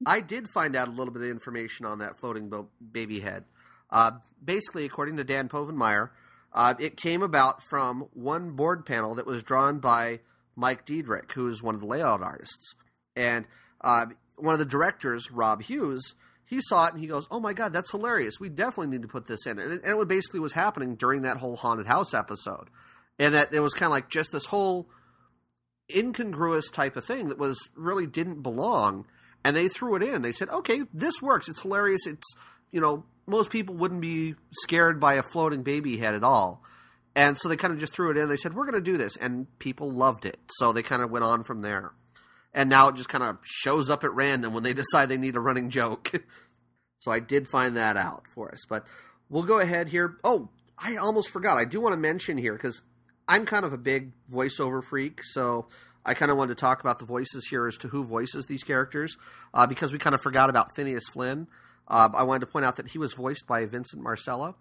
I 0.06 0.20
did 0.20 0.48
find 0.48 0.76
out 0.76 0.88
a 0.88 0.90
little 0.90 1.12
bit 1.12 1.22
of 1.22 1.28
information 1.30 1.86
on 1.86 1.98
that 1.98 2.18
floating 2.18 2.48
bo- 2.48 2.68
baby 2.92 3.20
head. 3.20 3.44
Uh, 3.90 4.12
basically, 4.42 4.84
according 4.84 5.16
to 5.16 5.24
Dan 5.24 5.48
Povenmire, 5.48 6.10
uh, 6.52 6.74
it 6.78 6.96
came 6.96 7.22
about 7.22 7.62
from 7.62 8.08
one 8.12 8.50
board 8.52 8.84
panel 8.86 9.14
that 9.14 9.26
was 9.26 9.42
drawn 9.42 9.78
by 9.78 10.20
Mike 10.56 10.84
Diedrich, 10.84 11.32
who 11.32 11.48
is 11.48 11.62
one 11.62 11.74
of 11.74 11.80
the 11.80 11.86
layout 11.86 12.22
artists. 12.22 12.74
And 13.16 13.46
uh, 13.80 14.06
one 14.36 14.52
of 14.52 14.58
the 14.58 14.64
directors, 14.64 15.30
Rob 15.30 15.62
Hughes, 15.62 16.14
he 16.50 16.60
saw 16.60 16.86
it 16.86 16.94
and 16.94 17.00
he 17.00 17.06
goes, 17.06 17.28
"Oh 17.30 17.38
my 17.38 17.52
god, 17.52 17.72
that's 17.72 17.92
hilarious! 17.92 18.40
We 18.40 18.48
definitely 18.48 18.88
need 18.88 19.02
to 19.02 19.08
put 19.08 19.26
this 19.26 19.46
in." 19.46 19.60
And 19.60 19.72
it, 19.72 19.84
and 19.84 20.00
it 20.00 20.08
basically 20.08 20.40
was 20.40 20.54
happening 20.54 20.96
during 20.96 21.22
that 21.22 21.36
whole 21.36 21.56
haunted 21.56 21.86
house 21.86 22.12
episode, 22.12 22.68
and 23.20 23.32
that 23.34 23.54
it 23.54 23.60
was 23.60 23.72
kind 23.72 23.86
of 23.86 23.92
like 23.92 24.10
just 24.10 24.32
this 24.32 24.46
whole 24.46 24.88
incongruous 25.94 26.68
type 26.68 26.96
of 26.96 27.04
thing 27.04 27.28
that 27.28 27.38
was 27.38 27.56
really 27.76 28.06
didn't 28.06 28.42
belong. 28.42 29.06
And 29.44 29.56
they 29.56 29.68
threw 29.68 29.94
it 29.94 30.02
in. 30.02 30.22
They 30.22 30.32
said 30.32 30.48
okay 30.48 30.82
this 30.92 31.22
works. 31.22 31.48
It's 31.48 31.62
hilarious. 31.62 32.04
It's 32.04 32.26
you 32.72 32.80
know 32.80 33.04
most 33.28 33.50
people 33.50 33.76
wouldn't 33.76 34.00
be 34.00 34.34
scared 34.50 34.98
by 34.98 35.14
a 35.14 35.22
floating 35.22 35.62
baby 35.62 35.98
head 35.98 36.14
at 36.14 36.24
all. 36.24 36.64
And 37.14 37.38
so 37.38 37.48
they 37.48 37.56
kind 37.56 37.72
of 37.72 37.78
just 37.78 37.92
threw 37.92 38.10
it 38.10 38.16
in. 38.16 38.28
They 38.28 38.36
said 38.36 38.54
we're 38.54 38.66
going 38.66 38.74
to 38.74 38.90
do 38.90 38.96
this. 38.96 39.16
And 39.16 39.46
people 39.60 39.90
loved 39.90 40.26
it. 40.26 40.38
So 40.58 40.72
they 40.72 40.82
kind 40.82 41.00
of 41.00 41.10
went 41.10 41.24
on 41.24 41.44
from 41.44 41.62
there 41.62 41.92
and 42.52 42.68
now 42.68 42.88
it 42.88 42.96
just 42.96 43.08
kind 43.08 43.24
of 43.24 43.38
shows 43.42 43.90
up 43.90 44.04
at 44.04 44.12
random 44.12 44.52
when 44.52 44.62
they 44.62 44.72
decide 44.72 45.08
they 45.08 45.16
need 45.18 45.36
a 45.36 45.40
running 45.40 45.70
joke 45.70 46.12
so 46.98 47.10
i 47.10 47.20
did 47.20 47.48
find 47.48 47.76
that 47.76 47.96
out 47.96 48.26
for 48.26 48.50
us 48.50 48.60
but 48.68 48.84
we'll 49.28 49.42
go 49.42 49.58
ahead 49.58 49.88
here 49.88 50.16
oh 50.24 50.48
i 50.78 50.96
almost 50.96 51.30
forgot 51.30 51.56
i 51.56 51.64
do 51.64 51.80
want 51.80 51.92
to 51.92 51.98
mention 51.98 52.36
here 52.38 52.52
because 52.54 52.82
I'm 53.30 53.46
kind 53.46 53.64
of 53.64 53.72
a 53.72 53.78
big 53.78 54.10
voiceover 54.28 54.82
freak, 54.82 55.20
so 55.22 55.68
I 56.04 56.14
kind 56.14 56.32
of 56.32 56.36
wanted 56.36 56.56
to 56.56 56.60
talk 56.60 56.80
about 56.80 56.98
the 56.98 57.04
voices 57.04 57.46
here 57.48 57.68
as 57.68 57.76
to 57.78 57.86
who 57.86 58.02
voices 58.02 58.46
these 58.46 58.64
characters, 58.64 59.16
uh, 59.54 59.68
because 59.68 59.92
we 59.92 60.00
kind 60.00 60.16
of 60.16 60.20
forgot 60.20 60.50
about 60.50 60.74
Phineas 60.74 61.04
Flynn. 61.12 61.46
Uh, 61.86 62.08
I 62.12 62.24
wanted 62.24 62.40
to 62.40 62.46
point 62.46 62.64
out 62.64 62.74
that 62.74 62.88
he 62.88 62.98
was 62.98 63.12
voiced 63.12 63.46
by 63.46 63.66
Vincent 63.66 64.02
Martella. 64.02 64.56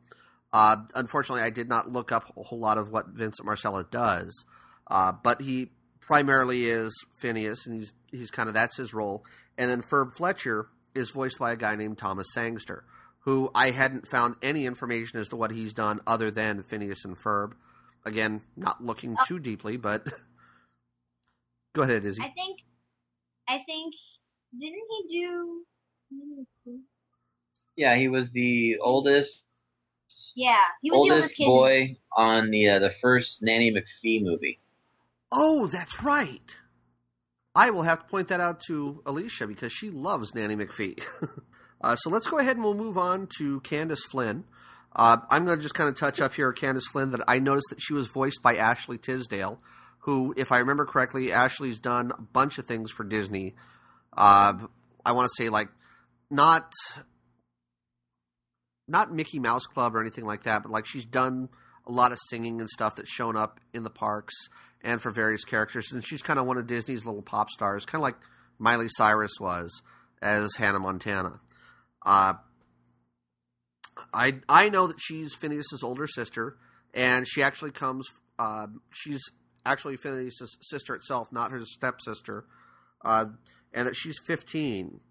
Uh, 0.53 0.77
unfortunately, 0.93 1.41
I 1.41 1.49
did 1.49 1.67
not 1.67 1.91
look 1.91 2.11
up 2.11 2.31
a 2.37 2.43
whole 2.43 2.59
lot 2.59 2.77
of 2.77 2.91
what 2.91 3.07
Vincent 3.07 3.43
Martella 3.43 3.83
does, 3.89 4.45
uh, 4.85 5.13
but 5.13 5.41
he 5.41 5.71
primarily 6.09 6.65
is 6.65 6.91
Phineas, 7.19 7.67
and 7.67 7.75
he's 7.75 7.93
he's 8.11 8.31
kind 8.31 8.49
of 8.49 8.55
that's 8.55 8.77
his 8.77 8.93
role. 8.95 9.23
And 9.57 9.69
then 9.69 9.83
Ferb 9.83 10.15
Fletcher 10.15 10.67
is 10.95 11.11
voiced 11.11 11.37
by 11.37 11.51
a 11.51 11.55
guy 11.55 11.75
named 11.75 11.99
Thomas 11.99 12.25
Sangster, 12.33 12.83
who 13.19 13.51
I 13.53 13.69
hadn't 13.69 14.07
found 14.07 14.35
any 14.41 14.65
information 14.65 15.19
as 15.19 15.27
to 15.27 15.35
what 15.35 15.51
he's 15.51 15.71
done 15.71 16.01
other 16.07 16.31
than 16.31 16.63
Phineas 16.63 17.05
and 17.05 17.15
Ferb. 17.15 17.51
Again, 18.05 18.41
not 18.57 18.83
looking 18.83 19.15
too 19.27 19.37
deeply, 19.37 19.77
but 19.77 20.07
go 21.75 21.83
ahead, 21.83 22.03
Izzy. 22.03 22.23
I 22.23 22.29
think, 22.29 22.59
I 23.47 23.57
think, 23.67 23.93
didn't 24.57 24.87
he 24.89 25.19
do? 25.21 25.63
Yeah, 27.75 27.95
he 27.97 28.07
was 28.07 28.31
the 28.31 28.77
oldest 28.81 29.45
Yeah, 30.35 30.57
he 30.81 30.89
was 30.89 30.95
the 30.95 30.99
oldest 30.99 31.13
oldest 31.13 31.35
kid. 31.35 31.45
boy 31.45 31.97
on 32.17 32.49
the 32.49 32.67
uh, 32.67 32.79
the 32.79 32.89
first 32.89 33.43
Nanny 33.43 33.71
McPhee 33.71 34.23
movie. 34.23 34.59
Oh, 35.31 35.67
that's 35.67 36.01
right. 36.01 36.55
I 37.55 37.71
will 37.71 37.83
have 37.83 37.99
to 37.99 38.05
point 38.05 38.29
that 38.29 38.39
out 38.39 38.61
to 38.67 39.01
Alicia 39.05 39.47
because 39.47 39.73
she 39.73 39.89
loves 39.89 40.33
Nanny 40.33 40.55
McPhee. 40.55 41.01
uh, 41.81 41.95
so 41.95 42.09
let's 42.09 42.27
go 42.27 42.39
ahead 42.39 42.55
and 42.55 42.63
we'll 42.63 42.73
move 42.73 42.97
on 42.97 43.27
to 43.37 43.59
Candace 43.61 44.03
Flynn. 44.11 44.45
Uh, 44.95 45.17
I'm 45.29 45.45
going 45.45 45.57
to 45.57 45.61
just 45.61 45.75
kind 45.75 45.89
of 45.89 45.97
touch 45.97 46.19
up 46.19 46.33
here 46.33 46.51
Candace 46.51 46.87
Flynn 46.87 47.11
that 47.11 47.21
I 47.27 47.39
noticed 47.39 47.67
that 47.69 47.81
she 47.81 47.93
was 47.93 48.07
voiced 48.07 48.41
by 48.41 48.55
Ashley 48.55 48.97
Tisdale, 48.97 49.59
who, 49.99 50.33
if 50.37 50.51
I 50.51 50.59
remember 50.59 50.85
correctly, 50.85 51.31
Ashley's 51.31 51.79
done 51.79 52.11
a 52.17 52.21
bunch 52.21 52.57
of 52.57 52.65
things 52.65 52.91
for 52.91 53.03
Disney. 53.03 53.55
Uh, 54.15 54.53
I 55.05 55.11
want 55.11 55.29
to 55.29 55.43
say 55.43 55.49
like 55.49 55.69
not 56.31 56.71
not 58.87 59.13
Mickey 59.13 59.39
Mouse 59.39 59.67
Club 59.67 59.95
or 59.95 60.01
anything 60.01 60.25
like 60.25 60.43
that, 60.43 60.63
but 60.63 60.71
like 60.71 60.85
she's 60.85 61.05
done 61.05 61.49
a 61.87 61.91
lot 61.91 62.11
of 62.11 62.17
singing 62.29 62.59
and 62.59 62.69
stuff 62.69 62.95
that's 62.95 63.11
shown 63.11 63.35
up 63.35 63.59
in 63.73 63.83
the 63.83 63.89
parks 63.89 64.33
and 64.83 65.01
for 65.01 65.11
various 65.11 65.43
characters. 65.43 65.91
And 65.91 66.05
she's 66.05 66.21
kind 66.21 66.39
of 66.39 66.45
one 66.45 66.57
of 66.57 66.67
Disney's 66.67 67.05
little 67.05 67.21
pop 67.21 67.49
stars, 67.49 67.85
kind 67.85 67.99
of 67.99 68.03
like 68.03 68.15
Miley 68.57 68.87
Cyrus 68.89 69.33
was 69.39 69.81
as 70.21 70.55
Hannah 70.57 70.79
Montana. 70.79 71.39
Uh, 72.05 72.33
I 74.13 74.39
I 74.47 74.69
know 74.69 74.87
that 74.87 74.97
she's 74.99 75.35
Phineas's 75.35 75.83
older 75.83 76.07
sister, 76.07 76.57
and 76.93 77.27
she 77.27 77.43
actually 77.43 77.71
comes. 77.71 78.07
Uh, 78.37 78.67
she's 78.91 79.21
actually 79.65 79.97
Phineas's 79.97 80.57
sister 80.61 80.95
itself, 80.95 81.27
not 81.31 81.51
her 81.51 81.63
stepsister, 81.65 82.45
uh, 83.03 83.25
and 83.73 83.87
that 83.87 83.95
she's 83.95 84.15
15. 84.25 85.01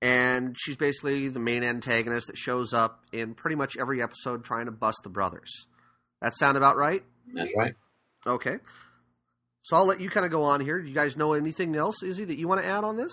And 0.00 0.56
she's 0.56 0.76
basically 0.76 1.28
the 1.28 1.40
main 1.40 1.64
antagonist 1.64 2.28
that 2.28 2.36
shows 2.38 2.72
up 2.72 3.00
in 3.12 3.34
pretty 3.34 3.56
much 3.56 3.76
every 3.76 4.00
episode 4.00 4.44
trying 4.44 4.66
to 4.66 4.70
bust 4.70 4.98
the 5.02 5.10
brothers. 5.10 5.66
That 6.22 6.36
sound 6.36 6.56
about 6.56 6.76
right? 6.76 7.02
That's 7.34 7.50
right. 7.56 7.74
Okay. 8.24 8.58
So 9.62 9.76
I'll 9.76 9.86
let 9.86 10.00
you 10.00 10.08
kind 10.08 10.24
of 10.24 10.32
go 10.32 10.44
on 10.44 10.60
here. 10.60 10.80
Do 10.80 10.88
you 10.88 10.94
guys 10.94 11.16
know 11.16 11.32
anything 11.32 11.76
else, 11.76 12.02
Izzy, 12.02 12.24
that 12.24 12.38
you 12.38 12.48
want 12.48 12.62
to 12.62 12.66
add 12.66 12.84
on 12.84 12.96
this? 12.96 13.12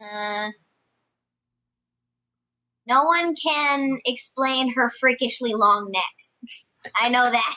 Uh, 0.00 0.50
no 2.86 3.04
one 3.04 3.34
can 3.34 3.98
explain 4.06 4.72
her 4.74 4.90
freakishly 5.00 5.52
long 5.54 5.90
neck. 5.90 6.92
I 6.96 7.08
know 7.08 7.30
that. 7.30 7.56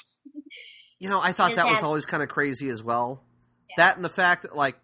You 0.99 1.09
know, 1.09 1.19
I 1.21 1.31
thought 1.31 1.55
that 1.55 1.67
was 1.67 1.83
always 1.83 2.05
kind 2.05 2.21
of 2.21 2.29
crazy 2.29 2.69
as 2.69 2.83
well. 2.83 3.23
Yeah. 3.69 3.75
That 3.77 3.95
and 3.95 4.05
the 4.05 4.09
fact 4.09 4.43
that 4.43 4.55
like 4.55 4.75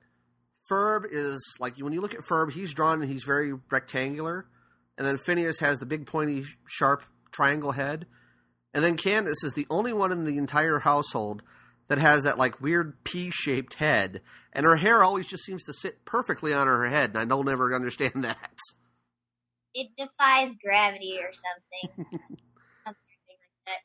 Ferb 0.69 1.03
is 1.09 1.43
like 1.59 1.77
when 1.77 1.93
you 1.93 2.01
look 2.01 2.13
at 2.13 2.21
Ferb, 2.21 2.51
he's 2.51 2.73
drawn 2.73 3.01
and 3.01 3.11
he's 3.11 3.23
very 3.23 3.53
rectangular, 3.71 4.47
and 4.97 5.05
then 5.05 5.17
Phineas 5.17 5.59
has 5.59 5.79
the 5.79 5.85
big 5.85 6.05
pointy 6.05 6.45
sharp 6.67 7.03
triangle 7.31 7.73
head, 7.73 8.07
and 8.73 8.83
then 8.83 8.97
Candace 8.97 9.43
is 9.43 9.53
the 9.53 9.67
only 9.69 9.93
one 9.93 10.11
in 10.11 10.23
the 10.23 10.37
entire 10.37 10.79
household 10.79 11.41
that 11.87 11.97
has 11.97 12.23
that 12.23 12.37
like 12.37 12.61
weird 12.61 13.03
P-shaped 13.03 13.75
head, 13.75 14.21
and 14.53 14.65
her 14.65 14.75
hair 14.75 15.03
always 15.03 15.27
just 15.27 15.43
seems 15.43 15.63
to 15.63 15.73
sit 15.73 16.05
perfectly 16.05 16.53
on 16.53 16.67
her 16.67 16.85
head, 16.87 17.11
and 17.11 17.19
I 17.19 17.25
don't 17.25 17.49
ever 17.49 17.73
understand 17.73 18.11
that. 18.23 18.57
It 19.73 19.89
defies 19.97 20.55
gravity 20.63 21.19
or 21.19 21.31
something. 21.33 22.05
something 22.85 23.03
like 23.27 23.65
that. 23.67 23.79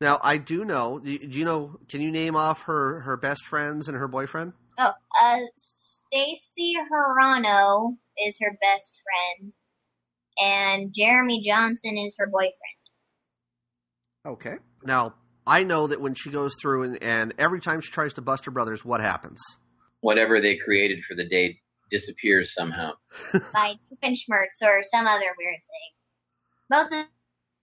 Now 0.00 0.18
I 0.22 0.36
do 0.36 0.64
know. 0.64 0.98
Do 0.98 1.10
you, 1.10 1.18
do 1.18 1.38
you 1.38 1.44
know? 1.44 1.80
Can 1.88 2.00
you 2.00 2.10
name 2.10 2.36
off 2.36 2.62
her 2.62 3.00
her 3.00 3.16
best 3.16 3.46
friends 3.46 3.88
and 3.88 3.96
her 3.96 4.08
boyfriend? 4.08 4.52
Oh, 4.78 4.92
uh, 5.22 5.38
Stacy 5.56 6.74
Hirano 6.76 7.96
is 8.18 8.38
her 8.40 8.56
best 8.60 8.92
friend, 9.02 9.52
and 10.38 10.94
Jeremy 10.94 11.42
Johnson 11.46 11.96
is 11.96 12.16
her 12.18 12.26
boyfriend. 12.26 12.79
Okay. 14.30 14.58
Now, 14.84 15.14
I 15.44 15.64
know 15.64 15.88
that 15.88 16.00
when 16.00 16.14
she 16.14 16.30
goes 16.30 16.54
through 16.62 16.84
and, 16.84 17.02
and 17.02 17.34
every 17.36 17.60
time 17.60 17.80
she 17.80 17.90
tries 17.90 18.12
to 18.14 18.22
bust 18.22 18.44
her 18.44 18.52
brothers, 18.52 18.84
what 18.84 19.00
happens? 19.00 19.40
Whatever 20.02 20.40
they 20.40 20.56
created 20.56 21.04
for 21.04 21.16
the 21.16 21.28
day 21.28 21.58
disappears 21.90 22.54
somehow. 22.54 22.92
By 23.32 23.74
Doofenshmirtz 23.90 24.62
or 24.62 24.82
some 24.82 25.06
other 25.06 25.26
weird 25.36 25.56
thing. 25.56 26.70
Most 26.70 26.92
of 26.92 27.06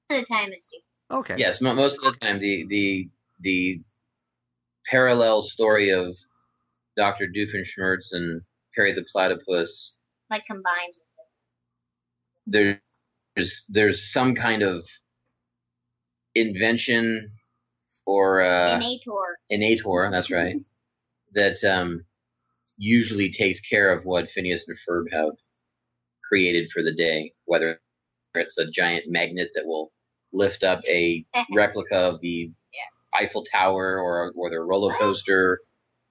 the 0.09 0.25
time 0.25 0.51
it's 0.51 0.67
Doof. 0.67 1.19
Okay. 1.19 1.35
Yes, 1.37 1.61
most 1.61 1.99
of 2.03 2.13
the 2.13 2.19
time 2.19 2.39
the 2.39 2.65
the 2.67 3.09
the 3.39 3.81
parallel 4.89 5.41
story 5.41 5.91
of 5.91 6.13
Doctor 6.97 7.27
Doofenshmirtz 7.27 8.07
and 8.11 8.41
Perry 8.75 8.93
the 8.93 9.05
Platypus. 9.13 9.95
Like 10.29 10.45
combined. 10.45 10.93
There's 12.45 13.65
there's 13.69 14.11
some 14.11 14.35
kind 14.35 14.63
of 14.63 14.85
invention 16.39 17.31
or 18.05 18.41
uh, 18.41 18.75
Innator. 18.75 19.37
innator. 19.49 20.09
That's 20.11 20.31
right. 20.31 20.55
that 21.33 21.63
um, 21.63 22.03
usually 22.77 23.31
takes 23.31 23.59
care 23.59 23.91
of 23.91 24.05
what 24.05 24.29
Phineas 24.29 24.65
and 24.67 24.77
Ferb 24.87 25.05
have 25.11 25.33
created 26.23 26.71
for 26.71 26.83
the 26.83 26.93
day, 26.93 27.33
whether 27.45 27.79
it's 28.35 28.57
a 28.57 28.69
giant 28.69 29.05
magnet 29.07 29.49
that 29.55 29.65
will 29.65 29.91
lift 30.33 30.63
up 30.63 30.81
a 30.87 31.25
replica 31.53 31.95
of 31.95 32.21
the 32.21 32.51
Eiffel 33.15 33.43
Tower 33.43 33.99
or 33.99 34.31
or 34.35 34.49
the 34.49 34.59
roller 34.59 34.93
coaster, 34.99 35.59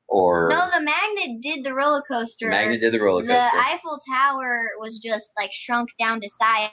or 0.08 0.48
No, 0.50 0.68
the 0.76 0.82
magnet 0.84 1.40
did 1.42 1.64
the 1.64 1.72
roller 1.74 2.02
coaster. 2.02 2.48
magnet 2.48 2.80
did 2.80 2.92
the 2.92 3.00
roller 3.00 3.22
coaster. 3.22 3.34
the. 3.34 3.58
Eiffel 3.58 3.98
Tower 4.12 4.70
was 4.80 4.98
just 4.98 5.30
like 5.38 5.50
shrunk 5.52 5.88
down 5.98 6.20
to 6.20 6.28
size 6.28 6.70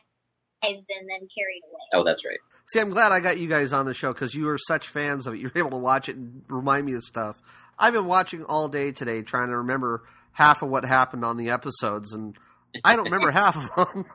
and 0.64 1.10
then 1.10 1.28
carried 1.36 1.62
away. 1.70 1.82
oh, 1.94 2.04
that's 2.04 2.26
right. 2.26 2.40
See, 2.68 2.80
I'm 2.80 2.92
glad 2.92 3.12
I 3.12 3.20
got 3.20 3.38
you 3.38 3.48
guys 3.48 3.74
on 3.74 3.86
the 3.86 3.94
show 3.94 4.14
because 4.14 4.34
you 4.34 4.48
are 4.50 4.58
such 4.58 4.88
fans 4.88 5.28
of 5.28 5.34
it. 5.34 5.40
You're 5.42 5.52
able 5.56 5.72
to 5.72 5.78
watch 5.78 6.10
it 6.10 6.16
and 6.16 6.44
remind 6.48 6.86
me 6.86 6.94
of 6.94 7.04
stuff. 7.04 7.42
I've 7.78 7.94
been 7.94 8.06
watching 8.06 8.44
all 8.46 8.68
day 8.68 8.92
today, 8.92 9.22
trying 9.22 9.50
to 9.50 9.58
remember 9.58 10.04
half 10.32 10.62
of 10.62 10.70
what 10.70 10.86
happened 10.86 11.26
on 11.26 11.38
the 11.38 11.50
episodes, 11.50 12.14
and 12.14 12.38
I 12.84 12.96
don't 12.96 13.06
remember 13.06 13.32
half 13.32 13.58
of 13.58 13.94
them. 13.94 14.06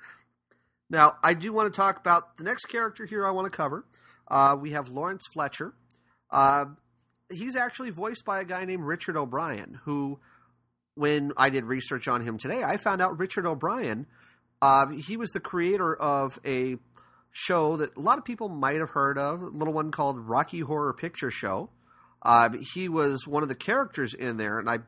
now, 0.90 1.16
I 1.22 1.34
do 1.34 1.52
want 1.52 1.72
to 1.72 1.76
talk 1.76 1.98
about 1.98 2.36
the 2.36 2.44
next 2.44 2.66
character 2.66 3.06
here 3.06 3.26
I 3.26 3.30
want 3.30 3.50
to 3.50 3.56
cover. 3.56 3.84
Uh, 4.28 4.56
we 4.58 4.72
have 4.72 4.88
Lawrence 4.88 5.24
Fletcher. 5.32 5.74
Uh, 6.30 6.66
he's 7.30 7.56
actually 7.56 7.90
voiced 7.90 8.24
by 8.24 8.40
a 8.40 8.44
guy 8.44 8.64
named 8.64 8.84
Richard 8.84 9.16
O'Brien, 9.16 9.80
who, 9.84 10.18
when 10.94 11.32
I 11.36 11.50
did 11.50 11.64
research 11.64 12.08
on 12.08 12.22
him 12.22 12.38
today, 12.38 12.62
I 12.62 12.76
found 12.78 13.02
out 13.02 13.18
Richard 13.18 13.46
O'Brien. 13.46 14.06
Uh, 14.60 14.88
he 14.88 15.16
was 15.16 15.30
the 15.30 15.40
creator 15.40 15.94
of 15.94 16.38
a 16.44 16.76
show 17.32 17.76
that 17.78 17.96
a 17.96 18.00
lot 18.00 18.18
of 18.18 18.24
people 18.24 18.48
might 18.48 18.76
have 18.76 18.90
heard 18.90 19.18
of, 19.18 19.42
a 19.42 19.46
little 19.46 19.74
one 19.74 19.90
called 19.90 20.18
Rocky 20.18 20.60
Horror 20.60 20.92
Picture 20.92 21.30
Show. 21.30 21.70
Uh, 22.20 22.50
he 22.74 22.88
was 22.88 23.26
one 23.26 23.42
of 23.42 23.48
the 23.48 23.54
characters 23.54 24.14
in 24.14 24.36
there, 24.36 24.58
and 24.58 24.68
I, 24.68 24.78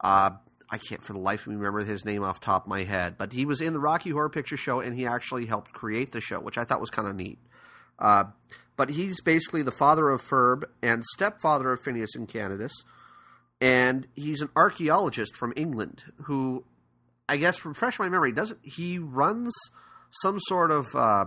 uh, 0.00 0.30
I 0.70 0.78
can't 0.78 1.02
for 1.02 1.12
the 1.12 1.20
life 1.20 1.42
of 1.42 1.48
me 1.48 1.56
remember 1.56 1.84
his 1.84 2.04
name 2.04 2.22
off 2.22 2.40
top 2.40 2.64
of 2.64 2.68
my 2.68 2.84
head, 2.84 3.18
but 3.18 3.32
he 3.32 3.44
was 3.44 3.60
in 3.60 3.72
the 3.72 3.80
Rocky 3.80 4.10
Horror 4.10 4.30
Picture 4.30 4.56
Show, 4.56 4.80
and 4.80 4.96
he 4.96 5.04
actually 5.04 5.46
helped 5.46 5.72
create 5.72 6.12
the 6.12 6.20
show, 6.20 6.40
which 6.40 6.56
I 6.56 6.64
thought 6.64 6.80
was 6.80 6.90
kind 6.90 7.08
of 7.08 7.16
neat. 7.16 7.38
Uh, 7.98 8.24
but 8.76 8.90
he's 8.90 9.20
basically 9.20 9.62
the 9.62 9.70
father 9.70 10.08
of 10.08 10.22
Ferb 10.22 10.62
and 10.82 11.04
stepfather 11.04 11.72
of 11.72 11.80
Phineas 11.80 12.14
and 12.14 12.26
Candace, 12.26 12.84
and 13.60 14.06
he's 14.14 14.40
an 14.40 14.48
archaeologist 14.56 15.36
from 15.36 15.52
England 15.56 16.04
who, 16.22 16.64
I 17.28 17.36
guess, 17.36 17.64
refresh 17.64 17.98
my 17.98 18.08
memory, 18.08 18.32
doesn't 18.32 18.60
he 18.62 18.98
runs 18.98 19.52
some 20.22 20.38
sort 20.40 20.70
of 20.70 20.94
uh, 20.94 21.26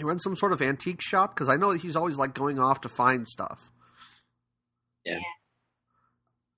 he 0.00 0.04
runs 0.04 0.22
some 0.22 0.36
sort 0.36 0.52
of 0.52 0.62
antique 0.62 1.00
shop 1.00 1.34
because 1.34 1.48
I 1.48 1.56
know 1.56 1.72
that 1.72 1.82
he's 1.82 1.96
always 1.96 2.16
like 2.16 2.34
going 2.34 2.58
off 2.58 2.80
to 2.82 2.88
find 2.88 3.28
stuff. 3.28 3.70
Yeah. 5.04 5.20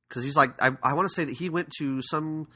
Because 0.08 0.24
he's 0.24 0.36
like, 0.36 0.50
I, 0.60 0.72
I 0.82 0.94
want 0.94 1.08
to 1.08 1.14
say 1.14 1.24
that 1.24 1.34
he 1.34 1.48
went 1.48 1.70
to 1.78 2.00
some. 2.02 2.48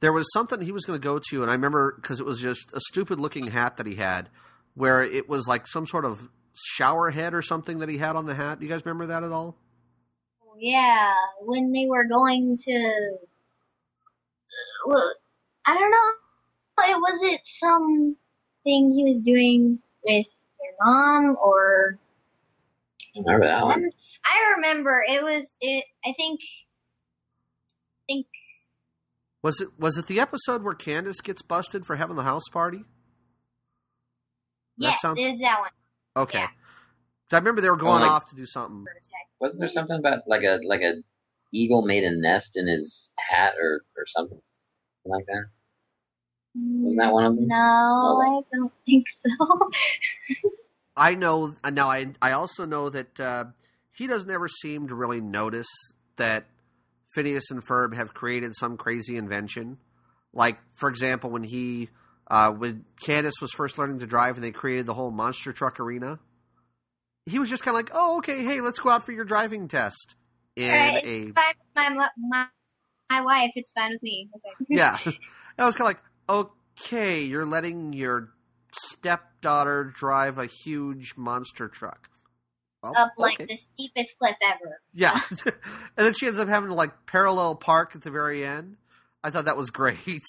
There 0.00 0.12
was 0.12 0.26
something 0.32 0.60
he 0.60 0.72
was 0.72 0.84
going 0.84 1.00
to 1.00 1.02
go 1.02 1.20
to, 1.30 1.42
and 1.42 1.50
I 1.50 1.54
remember 1.54 1.96
because 2.00 2.20
it 2.20 2.26
was 2.26 2.40
just 2.40 2.72
a 2.72 2.80
stupid 2.88 3.20
looking 3.20 3.46
hat 3.46 3.76
that 3.76 3.86
he 3.86 3.94
had, 3.94 4.28
where 4.74 5.02
it 5.02 5.28
was 5.28 5.46
like 5.46 5.66
some 5.66 5.86
sort 5.86 6.04
of 6.04 6.28
shower 6.54 7.10
head 7.10 7.34
or 7.34 7.42
something 7.42 7.78
that 7.78 7.88
he 7.88 7.98
had 7.98 8.16
on 8.16 8.26
the 8.26 8.34
hat. 8.34 8.58
Do 8.58 8.66
you 8.66 8.72
guys 8.72 8.84
remember 8.84 9.06
that 9.06 9.22
at 9.22 9.32
all? 9.32 9.56
Oh, 10.42 10.56
yeah, 10.58 11.14
when 11.40 11.72
they 11.72 11.86
were 11.88 12.04
going 12.04 12.58
to, 12.58 13.16
well, 14.86 15.14
I 15.66 15.74
don't 15.74 15.90
know. 15.90 16.10
It 16.86 16.96
was 16.96 17.32
it 17.32 17.40
something 17.44 18.16
he 18.64 19.04
was 19.04 19.20
doing 19.20 19.78
with 20.04 20.26
their 20.60 20.72
mom 20.86 21.36
or 21.42 21.98
I 23.16 23.20
remember 23.20 23.46
that 23.46 23.64
one. 23.64 23.90
I 24.24 24.54
remember 24.56 25.04
it 25.08 25.22
was 25.22 25.56
it. 25.60 25.84
I 26.04 26.12
think. 26.18 26.40
think 28.08 28.26
Was 29.42 29.60
it 29.60 29.68
was 29.78 29.96
it 29.98 30.06
the 30.06 30.18
episode 30.20 30.62
where 30.64 30.74
Candace 30.74 31.20
gets 31.20 31.42
busted 31.42 31.84
for 31.86 31.96
having 31.96 32.16
the 32.16 32.22
house 32.24 32.48
party? 32.52 32.84
That 34.78 34.88
yes, 34.90 35.00
sounds- 35.02 35.20
it 35.20 35.34
is 35.34 35.40
that 35.40 35.60
one. 35.60 35.70
Okay. 36.24 36.38
Yeah. 36.40 36.46
'Cause 36.48 37.36
I 37.36 37.38
remember 37.38 37.60
they 37.62 37.70
were 37.70 37.76
going 37.76 38.02
oh, 38.02 38.06
like- 38.06 38.10
off 38.10 38.28
to 38.30 38.36
do 38.36 38.46
something. 38.46 38.84
Wasn't 39.40 39.60
there 39.60 39.68
something 39.68 39.98
about 39.98 40.20
like 40.26 40.42
a 40.42 40.58
like 40.66 40.80
a 40.80 40.94
eagle 41.52 41.82
made 41.86 42.02
a 42.04 42.10
nest 42.10 42.56
in 42.56 42.66
his 42.66 43.12
hat 43.18 43.54
or 43.60 43.82
or 43.96 44.06
something 44.06 44.40
like 45.04 45.26
that? 45.26 45.44
Wasn't 46.54 47.00
that 47.00 47.12
one 47.12 47.24
of 47.24 47.36
them? 47.36 47.48
No, 47.48 47.56
I 47.56 48.40
don't 48.54 48.72
think 48.86 49.06
so. 49.08 49.30
I 50.96 51.14
know 51.14 51.54
uh, 51.64 51.70
now. 51.70 51.88
I 51.90 52.06
I 52.22 52.32
also 52.32 52.64
know 52.64 52.88
that 52.88 53.18
uh, 53.18 53.46
he 53.92 54.06
doesn't 54.06 54.30
ever 54.30 54.48
seem 54.48 54.88
to 54.88 54.94
really 54.94 55.20
notice 55.20 55.66
that 56.16 56.46
Phineas 57.14 57.50
and 57.50 57.66
Ferb 57.66 57.94
have 57.94 58.14
created 58.14 58.52
some 58.56 58.76
crazy 58.76 59.16
invention. 59.16 59.78
Like, 60.32 60.58
for 60.74 60.88
example, 60.88 61.30
when 61.30 61.42
he 61.42 61.88
uh, 62.28 62.52
when 62.52 62.84
Candace 63.04 63.40
was 63.40 63.50
first 63.52 63.78
learning 63.78 63.98
to 64.00 64.06
drive 64.06 64.36
and 64.36 64.44
they 64.44 64.52
created 64.52 64.86
the 64.86 64.94
whole 64.94 65.10
monster 65.10 65.52
truck 65.52 65.80
arena, 65.80 66.20
he 67.26 67.38
was 67.38 67.50
just 67.50 67.64
kind 67.64 67.76
of 67.76 67.78
like, 67.84 67.90
"Oh, 67.92 68.18
okay, 68.18 68.44
hey, 68.44 68.60
let's 68.60 68.78
go 68.78 68.90
out 68.90 69.04
for 69.04 69.12
your 69.12 69.24
driving 69.24 69.68
test." 69.68 70.14
In 70.56 70.70
Alright, 70.70 71.04
a 71.04 71.18
it's 71.26 71.32
fine 71.74 71.96
with 71.96 72.08
my 72.16 72.16
my 72.16 72.46
my 73.10 73.22
wife. 73.22 73.50
It's 73.56 73.72
fine 73.72 73.92
with 73.92 74.02
me. 74.02 74.28
Okay. 74.36 74.66
yeah, 74.68 74.98
I 75.58 75.66
was 75.66 75.74
kind 75.74 75.90
of 75.90 75.96
like, 75.96 76.02
"Okay, 76.28 77.22
you're 77.22 77.46
letting 77.46 77.92
your 77.92 78.30
stepdaughter 78.72 79.84
drive 79.84 80.38
a 80.38 80.46
huge 80.46 81.14
monster 81.16 81.68
truck." 81.68 82.08
Well, 82.84 82.92
Up 82.98 83.12
like 83.16 83.40
okay. 83.40 83.46
the 83.46 83.56
steepest 83.56 84.18
cliff 84.18 84.36
ever. 84.42 84.80
Yeah. 84.92 85.18
and 85.46 85.54
then 85.96 86.12
she 86.12 86.26
ends 86.26 86.38
up 86.38 86.48
having 86.48 86.68
to 86.68 86.74
like 86.74 87.06
parallel 87.06 87.54
park 87.54 87.96
at 87.96 88.02
the 88.02 88.10
very 88.10 88.44
end. 88.44 88.76
I 89.22 89.30
thought 89.30 89.46
that 89.46 89.56
was 89.56 89.70
great. 89.70 89.98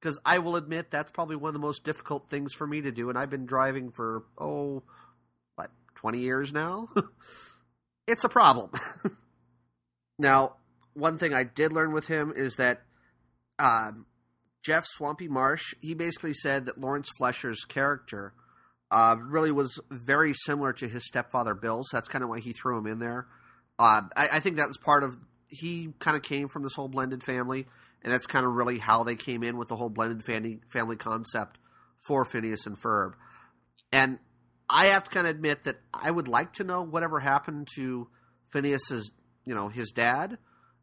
Because 0.00 0.20
I 0.24 0.38
will 0.38 0.54
admit 0.54 0.92
that's 0.92 1.10
probably 1.10 1.34
one 1.34 1.48
of 1.48 1.54
the 1.54 1.58
most 1.58 1.82
difficult 1.82 2.30
things 2.30 2.54
for 2.54 2.68
me 2.68 2.80
to 2.82 2.92
do. 2.92 3.08
And 3.08 3.18
I've 3.18 3.30
been 3.30 3.46
driving 3.46 3.90
for, 3.90 4.22
oh, 4.38 4.84
what, 5.56 5.72
20 5.96 6.20
years 6.20 6.52
now? 6.52 6.88
it's 8.06 8.22
a 8.22 8.28
problem. 8.28 8.70
now, 10.16 10.54
one 10.94 11.18
thing 11.18 11.34
I 11.34 11.42
did 11.42 11.72
learn 11.72 11.92
with 11.92 12.06
him 12.06 12.32
is 12.36 12.54
that 12.56 12.82
um, 13.58 14.06
Jeff 14.68 14.84
Swampy 14.86 15.28
Marsh, 15.28 15.72
he 15.80 15.94
basically 15.94 16.34
said 16.34 16.66
that 16.66 16.78
Lawrence 16.78 17.08
Fletcher's 17.16 17.64
character 17.64 18.34
uh, 18.90 19.16
really 19.18 19.50
was 19.50 19.80
very 19.90 20.34
similar 20.34 20.74
to 20.74 20.86
his 20.86 21.06
stepfather 21.06 21.54
Bill's. 21.54 21.88
That's 21.90 22.06
kind 22.06 22.22
of 22.22 22.28
why 22.28 22.40
he 22.40 22.52
threw 22.52 22.76
him 22.76 22.86
in 22.86 22.98
there. 22.98 23.26
Uh, 23.78 24.02
I, 24.14 24.28
I 24.34 24.40
think 24.40 24.56
that 24.56 24.68
was 24.68 24.76
part 24.76 25.04
of 25.04 25.16
he 25.46 25.94
kind 26.00 26.18
of 26.18 26.22
came 26.22 26.48
from 26.48 26.64
this 26.64 26.74
whole 26.74 26.88
blended 26.88 27.22
family, 27.22 27.66
and 28.02 28.12
that's 28.12 28.26
kind 28.26 28.44
of 28.44 28.52
really 28.52 28.76
how 28.76 29.04
they 29.04 29.16
came 29.16 29.42
in 29.42 29.56
with 29.56 29.68
the 29.68 29.76
whole 29.76 29.88
blended 29.88 30.22
family 30.22 30.60
family 30.70 30.96
concept 30.96 31.56
for 32.06 32.26
Phineas 32.26 32.66
and 32.66 32.78
Ferb. 32.78 33.14
And 33.90 34.18
I 34.68 34.86
have 34.88 35.04
to 35.04 35.10
kind 35.10 35.26
of 35.26 35.34
admit 35.34 35.64
that 35.64 35.76
I 35.94 36.10
would 36.10 36.28
like 36.28 36.52
to 36.54 36.64
know 36.64 36.82
whatever 36.82 37.20
happened 37.20 37.68
to 37.76 38.08
Phineas's, 38.52 39.12
you 39.46 39.54
know, 39.54 39.70
his 39.70 39.92
dad. 39.92 40.36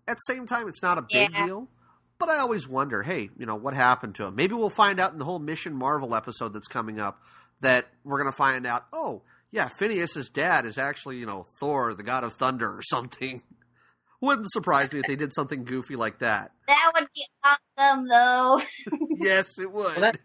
At 0.08 0.18
the 0.18 0.34
same 0.34 0.48
time, 0.48 0.68
it's 0.68 0.82
not 0.82 0.98
a 0.98 1.04
big 1.04 1.30
Yeah. 1.32 1.46
deal. 1.46 1.70
But 2.18 2.30
I 2.30 2.38
always 2.40 2.68
wonder, 2.68 3.04
hey, 3.04 3.30
you 3.38 3.46
know, 3.46 3.56
what 3.56 3.74
happened 3.74 4.16
to 4.16 4.26
him? 4.26 4.36
Maybe 4.36 4.54
we'll 4.54 4.70
find 4.70 5.00
out 5.00 5.12
in 5.14 5.20
the 5.20 5.26
whole 5.26 5.40
Mission 5.40 5.76
Marvel 5.76 6.16
episode 6.16 6.54
that's 6.54 6.68
coming 6.68 7.00
up 7.00 7.20
that 7.62 7.86
we're 8.04 8.20
going 8.20 8.32
to 8.32 8.36
find 8.38 8.66
out, 8.66 8.86
oh, 8.94 9.22
yeah, 9.52 9.70
Phineas's 9.80 10.30
dad 10.30 10.66
is 10.66 10.78
actually, 10.78 11.18
you 11.18 11.26
know, 11.26 11.46
Thor, 11.60 11.94
the 11.94 12.04
god 12.04 12.24
of 12.24 12.34
thunder 12.34 12.70
or 12.70 12.82
something. 12.82 13.42
Wouldn't 14.22 14.52
surprise 14.52 14.92
me 14.92 15.00
if 15.00 15.06
they 15.08 15.16
did 15.18 15.34
something 15.34 15.66
goofy 15.66 15.96
like 15.98 16.20
that. 16.20 16.52
That 16.68 16.92
would 16.96 17.08
be 17.14 17.26
awesome, 17.44 18.08
though. 18.08 18.62
yes, 19.20 19.60
it 19.60 19.72
would. 19.72 19.98
Well, 19.98 20.02
that- 20.02 20.20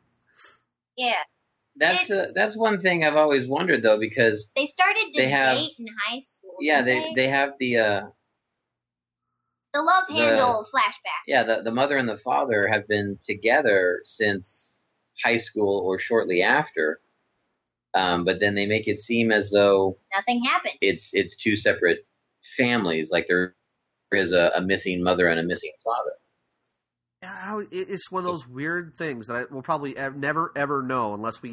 yeah, 0.96 1.14
That's 1.76 2.10
uh, 2.10 2.26
that's 2.34 2.56
one 2.56 2.80
thing 2.80 3.04
I've 3.04 3.16
always 3.16 3.46
wondered 3.46 3.82
though 3.82 3.98
because 3.98 4.50
they 4.54 4.66
started 4.66 5.06
to 5.14 5.22
They 5.22 5.28
have- 5.30 5.56
date 5.56 5.70
in 5.78 5.86
high 6.06 6.20
school. 6.20 6.54
yeah 6.60 6.82
didn't 6.82 7.14
they 7.14 7.24
they 7.24 7.28
have 7.30 7.50
the 7.58 7.78
uh 7.78 8.00
the 9.72 9.82
love 9.82 10.04
the- 10.08 10.14
handle 10.14 10.66
flashback. 10.74 11.22
yeah 11.26 11.42
the 11.44 11.62
the 11.62 11.70
mother 11.70 11.96
and 11.96 12.08
the 12.08 12.18
father 12.18 12.68
have 12.68 12.86
been 12.88 13.18
together 13.22 14.00
since 14.04 14.74
high 15.22 15.36
school 15.36 15.80
or 15.86 15.98
shortly 15.98 16.42
after. 16.42 17.00
Um, 17.92 18.24
but 18.24 18.38
then 18.38 18.54
they 18.54 18.66
make 18.66 18.86
it 18.86 19.00
seem 19.00 19.32
as 19.32 19.50
though 19.50 19.98
Nothing 20.14 20.44
happened. 20.44 20.74
it's 20.80 21.12
it's 21.12 21.36
two 21.36 21.56
separate 21.56 22.06
families, 22.56 23.10
like 23.10 23.26
there 23.28 23.54
is 24.12 24.32
a, 24.32 24.52
a 24.54 24.60
missing 24.60 25.02
mother 25.02 25.26
and 25.26 25.40
a 25.40 25.42
missing 25.42 25.72
father. 25.84 26.12
How- 27.22 27.62
it's 27.70 28.10
one 28.10 28.20
of 28.20 28.24
those 28.30 28.46
weird 28.46 28.94
things 28.96 29.26
that 29.26 29.36
I 29.36 29.52
will 29.52 29.62
probably 29.62 29.94
never 30.14 30.52
ever 30.56 30.82
know 30.82 31.14
unless 31.14 31.42
we, 31.42 31.50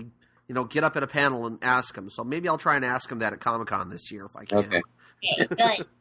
you 0.47 0.53
know, 0.55 0.63
get 0.63 0.83
up 0.83 0.95
at 0.95 1.01
a 1.03 1.07
panel 1.07 1.45
and 1.47 1.57
ask 1.63 1.95
them. 1.95 2.09
So 2.09 2.23
maybe 2.23 2.47
I'll 2.47 2.57
try 2.59 2.75
and 2.75 2.85
ask 2.85 3.09
them 3.09 3.19
that 3.19 3.33
at 3.33 3.39
Comic 3.41 3.67
Con 3.67 3.89
this 3.89 4.11
year 4.11 4.25
if 4.25 4.35
I 4.35 4.45
can. 4.45 4.59
Okay. 4.59 4.81
Okay, 5.39 5.47
good. 5.77 5.87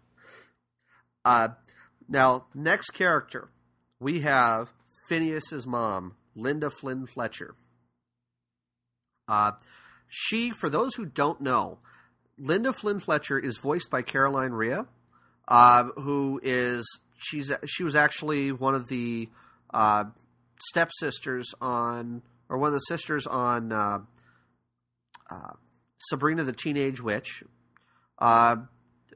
Uh, 1.24 1.48
now, 2.08 2.46
next 2.54 2.90
character, 2.90 3.48
we 3.98 4.20
have 4.20 4.72
Phineas's 5.08 5.66
mom, 5.66 6.16
Linda 6.34 6.70
Flynn 6.70 7.06
Fletcher. 7.06 7.54
Uh, 9.28 9.52
she, 10.08 10.50
for 10.50 10.68
those 10.68 10.94
who 10.94 11.06
don't 11.06 11.40
know, 11.40 11.78
Linda 12.38 12.72
Flynn 12.72 13.00
Fletcher 13.00 13.38
is 13.38 13.58
voiced 13.58 13.90
by 13.90 14.02
Caroline 14.02 14.52
Rhea, 14.52 14.86
uh, 15.48 15.84
who 15.96 16.40
is 16.42 16.86
she's 17.16 17.50
she 17.66 17.82
was 17.82 17.96
actually 17.96 18.52
one 18.52 18.74
of 18.74 18.88
the 18.88 19.28
uh, 19.72 20.04
stepsisters 20.68 21.54
on, 21.60 22.22
or 22.48 22.58
one 22.58 22.68
of 22.68 22.74
the 22.74 22.80
sisters 22.80 23.26
on 23.26 23.72
uh, 23.72 23.98
uh, 25.30 25.52
Sabrina 26.10 26.44
the 26.44 26.52
Teenage 26.52 27.00
Witch. 27.00 27.42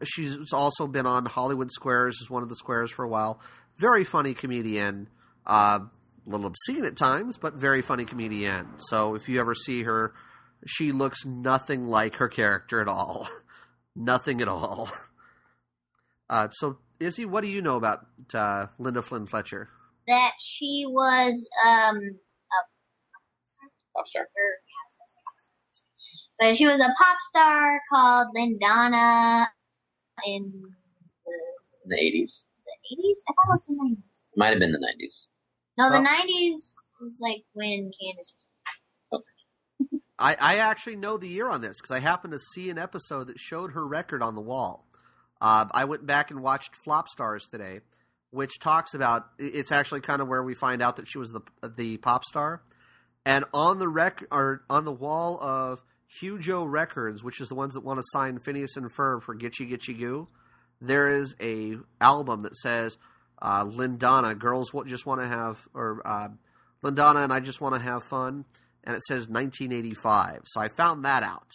Uh, 0.00 0.04
she's 0.04 0.52
also 0.52 0.86
been 0.86 1.06
on 1.06 1.26
Hollywood 1.26 1.70
Squares 1.72 2.18
as 2.22 2.30
one 2.30 2.42
of 2.42 2.48
the 2.48 2.56
squares 2.56 2.90
for 2.90 3.04
a 3.04 3.08
while. 3.08 3.40
Very 3.78 4.04
funny 4.04 4.34
comedian. 4.34 5.08
Uh, 5.46 5.80
a 6.26 6.30
little 6.30 6.46
obscene 6.46 6.84
at 6.84 6.96
times, 6.96 7.38
but 7.38 7.54
very 7.54 7.82
funny 7.82 8.04
comedian. 8.04 8.78
So 8.78 9.14
if 9.14 9.28
you 9.28 9.40
ever 9.40 9.54
see 9.54 9.82
her, 9.84 10.12
she 10.66 10.92
looks 10.92 11.24
nothing 11.24 11.86
like 11.86 12.16
her 12.16 12.28
character 12.28 12.80
at 12.80 12.88
all. 12.88 13.28
nothing 13.96 14.40
at 14.40 14.48
all. 14.48 14.90
Uh, 16.30 16.48
so, 16.52 16.78
Izzy, 17.00 17.24
what 17.24 17.42
do 17.42 17.50
you 17.50 17.60
know 17.60 17.74
about 17.74 18.06
uh, 18.34 18.66
Linda 18.78 19.02
Flynn 19.02 19.26
Fletcher? 19.26 19.68
That 20.06 20.30
she 20.38 20.84
was 20.86 21.32
um 21.66 21.98
Pop 23.96 24.06
star. 24.06 24.22
or 24.22 24.52
but 26.38 26.56
she 26.56 26.66
was 26.66 26.80
a 26.80 26.94
pop 26.96 27.18
star 27.28 27.80
called 27.92 28.28
Lindana 28.36 29.46
in 30.26 30.62
the 31.87 31.96
80s. 31.96 32.42
the 32.64 32.72
eighties. 32.92 33.24
I 33.28 33.33
thought 33.33 33.48
it 33.48 33.52
was 33.52 33.66
the 33.66 33.74
nineties. 33.76 34.04
Might 34.37 34.50
have 34.50 34.59
been 34.61 34.72
the 34.72 34.78
90s. 34.78 35.24
No, 35.78 35.87
the 35.88 35.94
Well- 35.94 36.02
nineties 36.02 36.74
was 37.00 37.18
like 37.20 37.42
when 37.54 37.90
Candace 38.00 38.35
was. 39.11 39.22
I, 40.18 40.37
I 40.38 40.56
actually 40.56 40.96
know 40.96 41.16
the 41.16 41.28
year 41.28 41.48
on 41.48 41.62
this 41.62 41.78
because 41.80 41.90
I 41.94 42.00
happened 42.00 42.33
to 42.35 42.38
see 42.54 42.68
an 42.70 42.78
episode 42.78 43.26
that 43.28 43.38
showed 43.38 43.72
her 43.72 43.87
record 43.87 44.22
on 44.22 44.35
the 44.35 44.40
wall. 44.42 44.87
Uh, 45.40 45.66
I 45.72 45.85
went 45.87 46.06
back 46.06 46.30
and 46.30 46.42
watched 46.42 46.76
Flop 46.76 47.06
Starz 47.09 47.48
today, 47.50 47.80
which 48.30 48.59
talks 48.61 48.92
about 48.92 49.26
it's 49.38 49.72
actually 49.72 50.02
kind 50.02 50.20
of 50.20 50.28
where 50.28 50.42
we 50.42 50.54
find 50.54 50.83
out 50.83 50.96
that 50.96 51.09
she 51.09 51.16
was 51.18 51.33
the 51.33 51.40
the 51.66 51.96
pop 51.96 52.24
star, 52.24 52.62
and 53.24 53.46
on 53.54 53.78
the 53.78 53.88
rec 53.88 54.22
or 54.30 54.62
on 54.68 54.85
the 54.85 54.92
wall 54.92 55.38
of 55.40 55.83
Hugo 56.18 56.64
Records, 56.64 57.23
which 57.23 57.40
is 57.40 57.49
the 57.49 57.55
ones 57.55 57.75
that 57.75 57.85
want 57.85 57.99
to 57.99 58.05
sign 58.12 58.38
Phineas 58.38 58.77
and 58.77 58.90
Ferb 58.90 59.23
for 59.23 59.35
Gitchee 59.37 59.70
Gitchee 59.70 59.99
Goo, 59.99 60.29
there 60.81 61.09
is 61.09 61.35
a 61.40 61.77
album 62.01 62.42
that 62.42 62.57
says 62.57 62.99
uh, 63.40 63.64
Lindana, 63.64 64.37
girls 64.38 64.73
what 64.73 64.87
just 64.87 65.07
want 65.07 65.20
to 65.20 65.29
have 65.29 65.68
or 65.75 66.03
uh, 66.05 66.29
Lindana 66.83 67.25
and 67.25 67.33
I 67.33 67.40
just 67.40 67.61
want 67.61 67.75
to 67.75 67.81
have 67.81 68.03
fun, 68.03 68.44
and 68.83 68.96
it 68.96 69.03
says 69.03 69.29
1985. 69.29 70.42
So 70.46 70.61
I 70.61 70.68
found 70.68 71.05
that 71.05 71.23
out. 71.23 71.49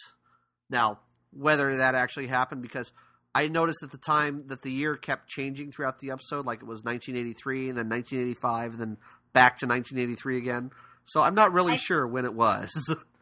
Now, 0.70 1.00
whether 1.32 1.76
that 1.76 1.94
actually 1.94 2.28
happened, 2.28 2.62
because 2.62 2.92
I 3.34 3.48
noticed 3.48 3.82
at 3.82 3.90
the 3.90 3.98
time 3.98 4.44
that 4.46 4.62
the 4.62 4.70
year 4.70 4.96
kept 4.96 5.28
changing 5.28 5.70
throughout 5.72 5.98
the 5.98 6.10
episode, 6.10 6.46
like 6.46 6.60
it 6.60 6.66
was 6.66 6.82
1983 6.82 7.68
and 7.68 7.78
then 7.78 7.88
1985 7.88 8.72
and 8.72 8.80
then 8.80 8.96
back 9.32 9.58
to 9.58 9.66
1983 9.66 10.38
again. 10.38 10.70
So 11.04 11.20
I'm 11.20 11.34
not 11.34 11.52
really 11.52 11.74
I- 11.74 11.78
sure 11.78 12.06
when 12.06 12.24
it 12.24 12.34
was. 12.34 12.70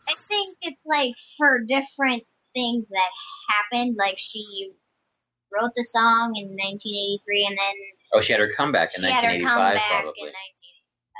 I 0.90 0.96
think 0.98 1.10
it's 1.10 1.16
like 1.38 1.38
for 1.38 1.60
different 1.64 2.22
things 2.54 2.88
that 2.90 3.08
happened. 3.50 3.96
Like 3.98 4.16
she 4.18 4.72
wrote 5.52 5.72
the 5.76 5.84
song 5.84 6.34
in 6.36 6.48
1983, 6.48 7.46
and 7.48 7.58
then 7.58 7.74
Oh, 8.12 8.20
she 8.20 8.32
had 8.32 8.40
her 8.40 8.50
comeback 8.56 8.90
in 8.96 9.02
she 9.02 9.10
had 9.10 9.24
her 9.24 9.30
1985, 9.30 9.74
comeback 9.76 10.02
probably. 10.02 10.20
in 10.20 10.26
19. 10.26 10.34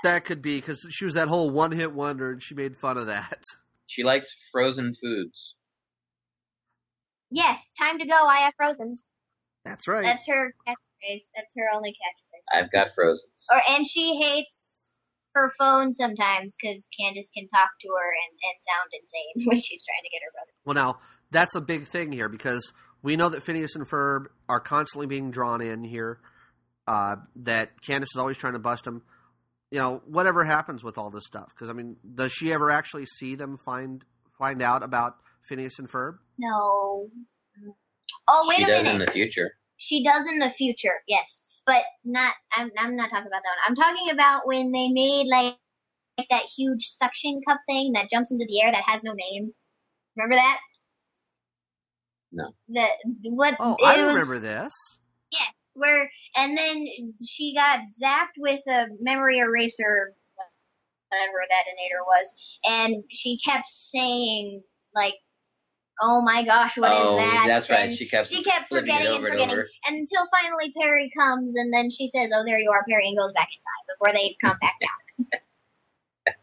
that 0.05 0.25
could 0.25 0.43
be 0.43 0.57
because 0.57 0.87
she 0.91 1.05
was 1.05 1.15
that 1.15 1.29
whole 1.29 1.51
one 1.51 1.73
hit 1.73 1.93
wonder 1.93 2.31
and 2.33 2.43
she 2.43 2.55
made 2.55 2.77
fun 2.77 2.97
of 2.99 3.07
that. 3.09 3.43
She 3.87 4.03
likes 4.03 4.35
frozen 4.53 4.95
foods. 5.01 5.55
Yes, 7.31 7.71
time 7.79 7.99
to 7.99 8.07
go. 8.07 8.15
I 8.15 8.37
have 8.39 8.55
frozen. 8.57 8.97
That's 9.65 9.89
right. 9.89 10.03
That's 10.05 10.27
her 10.29 10.55
catchphrase. 10.67 11.23
That's 11.35 11.53
her 11.57 11.67
only 11.75 11.91
catchphrase. 11.91 12.59
I've 12.63 12.71
got 12.73 12.89
frozen. 12.95 13.27
Or 13.53 13.61
and 13.71 13.87
she 13.87 14.17
hates 14.17 14.74
her 15.35 15.53
phone 15.59 15.93
sometimes 15.93 16.57
because 16.61 16.89
Candace 16.99 17.31
can 17.37 17.49
talk 17.49 17.71
to 17.81 17.89
her 17.89 18.13
and, 18.25 18.39
and 18.45 18.57
sound 18.63 18.91
insane 18.93 19.47
when 19.49 19.61
she's 19.61 19.85
trying 19.85 20.05
to 20.05 20.11
get 20.11 20.23
her 20.23 20.33
brother. 20.33 20.53
Well, 20.65 20.75
now 20.75 21.01
that's 21.31 21.55
a 21.55 21.61
big 21.61 21.87
thing 21.87 22.13
here 22.13 22.29
because 22.29 22.73
we 23.03 23.17
know 23.17 23.29
that 23.29 23.43
Phineas 23.43 23.75
and 23.75 23.87
Ferb 23.87 24.27
are 24.49 24.61
constantly 24.61 25.07
being 25.07 25.31
drawn 25.31 25.61
in 25.61 25.85
here. 25.85 26.21
Uh, 26.87 27.17
that 27.35 27.81
Candace 27.81 28.11
is 28.15 28.19
always 28.19 28.37
trying 28.37 28.53
to 28.53 28.59
bust 28.59 28.85
them. 28.85 29.03
You 29.71 29.79
know, 29.79 30.03
whatever 30.07 30.45
happens 30.45 30.85
with 30.85 30.99
all 30.99 31.11
this 31.11 31.25
stuff, 31.27 31.49
because 31.55 31.71
I 31.71 31.73
mean, 31.73 31.97
does 32.15 32.33
she 32.33 32.53
ever 32.53 32.71
actually 32.71 33.07
see 33.07 33.35
them 33.35 33.57
find 33.65 34.05
find 34.39 34.61
out 34.61 34.83
about 34.83 35.17
Phineas 35.49 35.79
and 35.79 35.91
Ferb? 35.91 36.19
No. 36.39 37.09
Oh 38.29 38.47
wait 38.49 38.59
she 38.59 38.65
a 38.65 38.67
minute. 38.67 38.79
She 38.79 38.85
does 38.85 38.93
in 38.93 38.99
the 38.99 39.13
future. 39.13 39.51
She 39.77 40.05
does 40.05 40.27
in 40.31 40.39
the 40.39 40.51
future, 40.51 41.03
yes, 41.09 41.43
but 41.67 41.83
not. 42.05 42.35
I'm 42.53 42.71
I'm 42.79 42.97
not 42.97 43.11
talking 43.11 43.27
about 43.29 43.43
that 43.43 43.57
one. 43.57 43.67
I'm 43.69 43.77
talking 43.77 44.11
about 44.13 44.47
when 44.47 44.73
they 44.73 44.91
made 44.91 45.27
like, 45.29 45.57
like 46.19 46.29
that 46.31 46.45
huge 46.57 46.87
suction 46.89 47.41
cup 47.49 47.61
thing 47.69 47.93
that 47.95 48.11
jumps 48.11 48.33
into 48.33 48.47
the 48.49 48.63
air 48.63 48.73
that 48.73 48.85
has 48.87 49.05
no 49.05 49.13
name. 49.15 49.53
Remember 50.17 50.37
that? 50.37 50.61
No. 52.33 52.51
The 52.69 52.87
what? 53.31 53.57
Oh, 53.61 53.77
it 53.81 53.85
I 53.85 54.05
was 54.05 54.15
remember 54.15 54.39
this. 54.41 54.75
Yeah. 55.33 55.47
Where 55.75 56.11
and 56.37 56.59
then 56.59 56.87
she 57.27 57.55
got 57.57 57.81
zapped 58.03 58.37
with 58.39 58.61
a 58.69 58.89
memory 59.01 59.39
eraser, 59.39 60.13
whatever 61.11 61.39
that 61.51 61.65
detonator 61.67 62.05
was, 62.07 62.35
and 62.67 63.05
she 63.11 63.39
kept 63.47 63.69
saying 63.69 64.63
like, 64.95 65.15
"Oh 66.01 66.23
my 66.23 66.45
gosh, 66.45 66.77
what 66.77 66.93
is 66.93 66.99
oh, 67.01 67.17
that?" 67.17 67.45
that's 67.47 67.71
right. 67.71 67.97
She 67.97 68.09
kept 68.09 68.29
she 68.29 68.43
kept 68.43 68.69
forgetting 68.69 69.07
it 69.07 69.11
and 69.11 69.19
over 69.19 69.27
and 69.27 69.35
forgetting 69.35 69.59
over. 69.59 69.69
and 69.87 69.99
until 69.99 70.27
finally 70.31 70.73
Perry 70.79 71.11
comes 71.17 71.55
and 71.57 71.73
then 71.73 71.91
she 71.91 72.09
says, 72.09 72.31
"Oh, 72.35 72.45
there 72.45 72.59
you 72.59 72.71
are, 72.71 72.85
Perry," 72.89 73.09
and 73.09 73.17
goes 73.17 73.33
back 73.33 73.49
inside 73.49 73.85
before 73.99 74.15
they 74.15 74.37
come 74.41 74.59
back 74.61 74.75
down. 74.81 75.41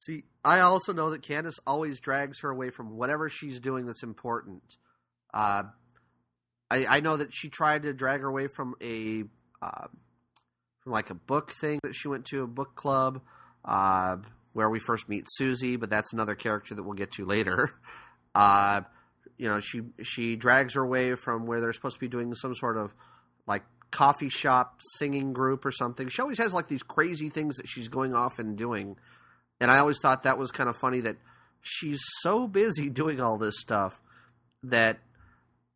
See, 0.00 0.24
I 0.44 0.60
also 0.60 0.92
know 0.92 1.10
that 1.10 1.22
Candace 1.22 1.60
always 1.66 2.00
drags 2.00 2.40
her 2.40 2.50
away 2.50 2.70
from 2.70 2.96
whatever 2.96 3.28
she's 3.28 3.60
doing 3.60 3.86
that's 3.86 4.02
important. 4.02 4.78
Uh, 5.34 5.64
I, 6.70 6.86
I 6.86 7.00
know 7.00 7.16
that 7.16 7.32
she 7.32 7.48
tried 7.48 7.82
to 7.82 7.92
drag 7.92 8.20
her 8.20 8.28
away 8.28 8.46
from 8.46 8.74
a 8.82 9.24
uh, 9.60 9.88
from 10.82 10.92
like 10.92 11.10
a 11.10 11.14
book 11.14 11.52
thing 11.60 11.80
that 11.82 11.94
she 11.94 12.08
went 12.08 12.24
to 12.26 12.42
a 12.42 12.46
book 12.46 12.74
club 12.74 13.20
uh, 13.64 14.16
where 14.52 14.70
we 14.70 14.78
first 14.78 15.08
meet 15.08 15.26
Susie, 15.28 15.76
but 15.76 15.90
that's 15.90 16.12
another 16.12 16.34
character 16.34 16.74
that 16.74 16.82
we'll 16.82 16.94
get 16.94 17.12
to 17.12 17.24
later. 17.24 17.74
Uh, 18.34 18.82
you 19.36 19.48
know, 19.48 19.60
she 19.60 19.82
she 20.02 20.36
drags 20.36 20.74
her 20.74 20.86
way 20.86 21.14
from 21.14 21.46
where 21.46 21.60
they're 21.60 21.72
supposed 21.72 21.96
to 21.96 22.00
be 22.00 22.08
doing 22.08 22.34
some 22.34 22.54
sort 22.54 22.76
of 22.76 22.94
like 23.46 23.62
coffee 23.90 24.28
shop 24.28 24.80
singing 24.96 25.32
group 25.32 25.64
or 25.64 25.72
something. 25.72 26.08
She 26.08 26.20
always 26.20 26.38
has 26.38 26.52
like 26.52 26.68
these 26.68 26.82
crazy 26.82 27.28
things 27.28 27.56
that 27.56 27.68
she's 27.68 27.88
going 27.88 28.14
off 28.14 28.38
and 28.38 28.56
doing. 28.56 28.96
And 29.60 29.70
I 29.70 29.78
always 29.78 29.98
thought 29.98 30.22
that 30.24 30.38
was 30.38 30.50
kind 30.50 30.68
of 30.68 30.76
funny 30.76 31.00
that 31.00 31.16
she's 31.62 32.00
so 32.20 32.46
busy 32.46 32.90
doing 32.90 33.20
all 33.20 33.38
this 33.38 33.58
stuff 33.60 34.00
that 34.62 34.98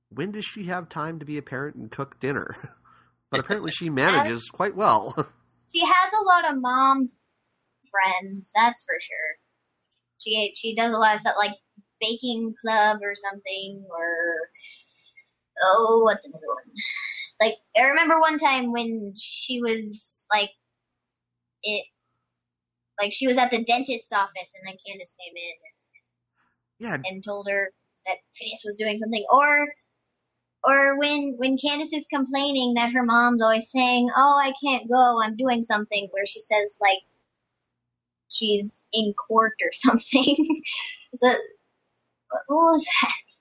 when 0.09 0.33
does 0.33 0.45
she 0.45 0.65
have 0.65 0.89
time 0.89 1.19
to 1.19 1.25
be 1.25 1.39
a 1.39 1.43
parent 1.43 1.77
and 1.77 1.91
cook 1.91 2.21
dinner? 2.21 2.75
But 3.31 3.41
apparently 3.41 3.71
she 3.71 3.89
manages 3.89 4.51
quite 4.53 4.77
well. 4.77 5.15
She 5.75 5.81
has 5.81 6.13
a 6.13 6.23
lot 6.23 6.51
of 6.51 6.61
mom 6.61 7.09
friends, 7.91 8.53
that's 8.55 8.85
for 8.85 8.95
sure. 9.01 9.17
She 10.19 10.53
she 10.55 10.75
does 10.75 10.93
a 10.93 10.99
lot 10.99 11.15
of 11.15 11.23
stuff 11.23 11.37
like 11.39 11.57
baking 12.03 12.55
club 12.61 12.99
or 13.03 13.15
something, 13.15 13.85
or 13.91 14.51
oh, 15.63 16.03
what's 16.05 16.27
another 16.27 16.47
one? 16.49 16.75
Like 17.41 17.59
I 17.77 17.89
remember 17.89 18.21
one 18.21 18.39
time 18.39 18.73
when 18.73 19.15
she 19.17 19.61
was 19.63 20.23
like 20.33 20.51
it, 21.63 21.87
like 23.01 23.13
she 23.13 23.27
was 23.27 23.39
at 23.39 23.51
the 23.51 23.65
dentist's 23.65 24.13
office, 24.13 24.53
and 24.59 24.69
then 24.69 24.77
Candace 24.87 25.15
came 25.19 25.35
in 25.37 25.53
yeah, 26.83 26.99
and 27.07 27.23
told 27.25 27.49
her 27.49 27.73
that 28.07 28.19
Phineas 28.35 28.63
was 28.65 28.77
doing 28.77 28.99
something, 28.99 29.25
or 29.33 29.69
or 30.65 30.99
when 30.99 31.35
when 31.39 31.57
Candace 31.57 31.93
is 31.93 32.07
complaining 32.13 32.75
that 32.75 32.93
her 32.93 33.05
mom's 33.05 33.43
always 33.43 33.71
saying, 33.71 34.09
"Oh, 34.17 34.41
I 34.43 34.53
can't 34.63 34.91
go, 34.91 35.21
I'm 35.23 35.37
doing 35.37 35.63
something," 35.63 36.09
where 36.11 36.27
she 36.27 36.41
says 36.41 36.77
like 36.81 36.99
she's 38.29 38.89
in 38.93 39.15
court 39.15 39.55
or 39.63 39.71
something. 39.73 40.63
so, 41.15 41.33
what 42.47 42.73
was 42.73 42.85
that? 42.85 43.33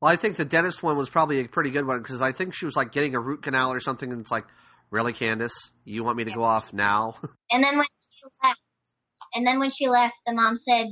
Well, 0.00 0.10
I 0.10 0.16
think 0.16 0.36
the 0.36 0.44
dentist 0.44 0.82
one 0.82 0.96
was 0.96 1.10
probably 1.10 1.40
a 1.40 1.48
pretty 1.48 1.70
good 1.70 1.86
one 1.86 1.98
because 1.98 2.22
I 2.22 2.32
think 2.32 2.54
she 2.54 2.64
was 2.64 2.74
like 2.74 2.90
getting 2.90 3.14
a 3.14 3.20
root 3.20 3.42
canal 3.42 3.72
or 3.72 3.80
something, 3.80 4.10
and 4.10 4.22
it's 4.22 4.30
like, 4.30 4.46
really, 4.90 5.12
Candace, 5.12 5.72
you 5.84 6.02
want 6.04 6.16
me 6.16 6.24
to 6.24 6.32
go 6.32 6.42
off 6.42 6.72
now? 6.72 7.14
And 7.52 7.64
then 7.64 7.76
when 7.76 7.86
she 7.86 8.24
left, 8.44 8.60
and 9.34 9.46
then 9.46 9.58
when 9.58 9.70
she 9.70 9.88
left, 9.88 10.14
the 10.24 10.32
mom 10.32 10.56
said 10.56 10.86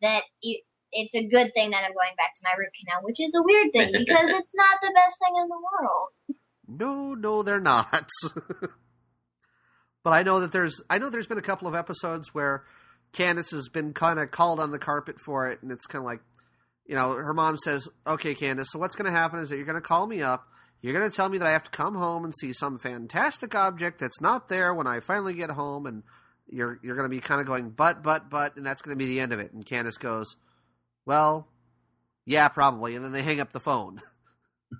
that 0.00 0.22
it's 0.92 1.14
a 1.14 1.26
good 1.26 1.52
thing 1.54 1.70
that 1.70 1.84
I'm 1.84 1.92
going 1.92 2.14
back 2.16 2.34
to 2.34 2.40
my 2.42 2.54
root 2.58 2.70
canal, 2.78 3.04
which 3.04 3.20
is 3.20 3.34
a 3.34 3.42
weird 3.42 3.72
thing 3.72 3.92
because 3.92 4.30
it's 4.30 4.54
not 4.54 4.80
the 4.82 4.92
best 4.94 5.18
thing 5.18 5.34
in 5.42 5.48
the 5.48 5.56
world. 5.56 6.38
no, 6.68 7.14
no, 7.14 7.42
they're 7.42 7.60
not. 7.60 8.08
but 10.02 10.10
I 10.10 10.22
know 10.22 10.40
that 10.40 10.52
there's, 10.52 10.80
I 10.88 10.98
know 10.98 11.10
there's 11.10 11.26
been 11.26 11.38
a 11.38 11.42
couple 11.42 11.68
of 11.68 11.74
episodes 11.74 12.34
where 12.34 12.64
Candace 13.12 13.50
has 13.50 13.68
been 13.68 13.92
kind 13.92 14.18
of 14.18 14.30
called 14.30 14.60
on 14.60 14.70
the 14.70 14.78
carpet 14.78 15.16
for 15.24 15.48
it, 15.48 15.62
and 15.62 15.72
it's 15.72 15.86
kind 15.86 16.02
of 16.02 16.06
like, 16.06 16.20
you 16.86 16.94
know, 16.94 17.12
her 17.12 17.34
mom 17.34 17.56
says, 17.58 17.88
"Okay, 18.06 18.34
Candace, 18.34 18.68
so 18.70 18.78
what's 18.78 18.96
going 18.96 19.10
to 19.10 19.16
happen 19.16 19.40
is 19.40 19.48
that 19.48 19.56
you're 19.56 19.66
going 19.66 19.74
to 19.74 19.80
call 19.80 20.06
me 20.06 20.22
up." 20.22 20.46
You're 20.82 20.94
going 20.94 21.10
to 21.10 21.14
tell 21.14 21.28
me 21.28 21.36
that 21.38 21.46
I 21.46 21.52
have 21.52 21.64
to 21.64 21.70
come 21.70 21.94
home 21.94 22.24
and 22.24 22.34
see 22.34 22.54
some 22.54 22.78
fantastic 22.78 23.54
object 23.54 23.98
that's 23.98 24.20
not 24.20 24.48
there 24.48 24.72
when 24.72 24.86
I 24.86 25.00
finally 25.00 25.34
get 25.34 25.50
home, 25.50 25.86
and 25.86 26.02
you're 26.48 26.78
you're 26.82 26.96
going 26.96 27.08
to 27.08 27.14
be 27.14 27.20
kind 27.20 27.40
of 27.40 27.46
going 27.46 27.70
but 27.70 28.02
but 28.02 28.30
but, 28.30 28.56
and 28.56 28.64
that's 28.64 28.82
going 28.82 28.96
to 28.96 28.98
be 28.98 29.06
the 29.06 29.20
end 29.20 29.32
of 29.32 29.40
it. 29.40 29.52
And 29.52 29.64
Candace 29.64 29.98
goes, 29.98 30.36
"Well, 31.04 31.48
yeah, 32.24 32.48
probably," 32.48 32.96
and 32.96 33.04
then 33.04 33.12
they 33.12 33.22
hang 33.22 33.40
up 33.40 33.52
the 33.52 33.60
phone. 33.60 34.00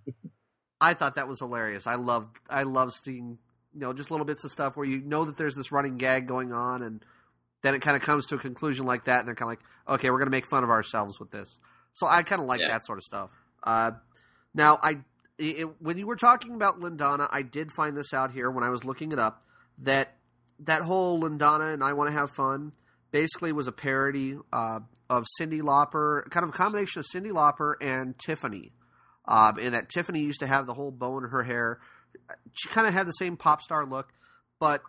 I 0.80 0.94
thought 0.94 1.16
that 1.16 1.28
was 1.28 1.40
hilarious. 1.40 1.86
I 1.86 1.96
love 1.96 2.28
I 2.48 2.62
love 2.62 2.92
seeing 3.04 3.38
you 3.74 3.80
know 3.80 3.92
just 3.92 4.10
little 4.10 4.26
bits 4.26 4.44
of 4.44 4.50
stuff 4.50 4.76
where 4.76 4.86
you 4.86 5.02
know 5.02 5.26
that 5.26 5.36
there's 5.36 5.54
this 5.54 5.70
running 5.70 5.98
gag 5.98 6.26
going 6.26 6.52
on, 6.52 6.82
and 6.82 7.04
then 7.62 7.74
it 7.74 7.82
kind 7.82 7.96
of 7.96 8.02
comes 8.02 8.26
to 8.26 8.36
a 8.36 8.38
conclusion 8.38 8.86
like 8.86 9.04
that, 9.04 9.20
and 9.20 9.28
they're 9.28 9.34
kind 9.34 9.52
of 9.52 9.58
like, 9.58 9.94
okay, 9.96 10.10
we're 10.10 10.18
going 10.18 10.26
to 10.28 10.36
make 10.36 10.46
fun 10.46 10.64
of 10.64 10.70
ourselves 10.70 11.18
with 11.20 11.30
this. 11.30 11.58
So 11.92 12.06
I 12.06 12.22
kind 12.22 12.40
of 12.40 12.46
like 12.46 12.60
Yeah. 12.60 12.68
that 12.68 12.86
sort 12.86 12.98
of 12.98 13.02
stuff. 13.04 13.30
Uh, 13.62 13.92
now, 14.54 14.78
I 14.82 14.98
it, 15.38 15.80
when 15.80 15.96
you 15.96 16.06
were 16.06 16.16
talking 16.16 16.54
about 16.54 16.80
Lindana, 16.80 17.26
I 17.30 17.42
did 17.42 17.72
find 17.72 17.96
this 17.96 18.12
out 18.12 18.30
here 18.32 18.50
when 18.50 18.62
I 18.62 18.68
was 18.68 18.84
looking 18.84 19.10
it 19.12 19.18
up 19.18 19.42
that 19.78 20.16
that 20.60 20.82
whole 20.82 21.20
Lindana 21.22 21.72
and 21.72 21.82
I 21.82 21.94
Want 21.94 22.08
to 22.08 22.12
Have 22.14 22.30
Fun 22.30 22.72
basically 23.10 23.50
was 23.52 23.66
a 23.66 23.72
parody 23.72 24.36
uh, 24.52 24.80
of 25.08 25.24
Cyndi 25.40 25.62
Lauper, 25.62 26.28
kind 26.30 26.44
of 26.44 26.50
a 26.50 26.52
combination 26.52 27.00
of 27.00 27.06
Cyndi 27.06 27.30
Lauper 27.32 27.74
and 27.80 28.18
Tiffany. 28.18 28.72
Um, 29.26 29.58
and 29.58 29.74
that 29.74 29.88
Tiffany 29.88 30.20
used 30.20 30.40
to 30.40 30.46
have 30.46 30.66
the 30.66 30.74
whole 30.74 30.90
bow 30.90 31.18
in 31.18 31.24
her 31.30 31.42
hair. 31.44 31.80
She 32.52 32.68
kind 32.68 32.86
of 32.86 32.92
had 32.92 33.06
the 33.06 33.12
same 33.12 33.36
pop 33.36 33.62
star 33.62 33.86
look, 33.86 34.12
but 34.58 34.82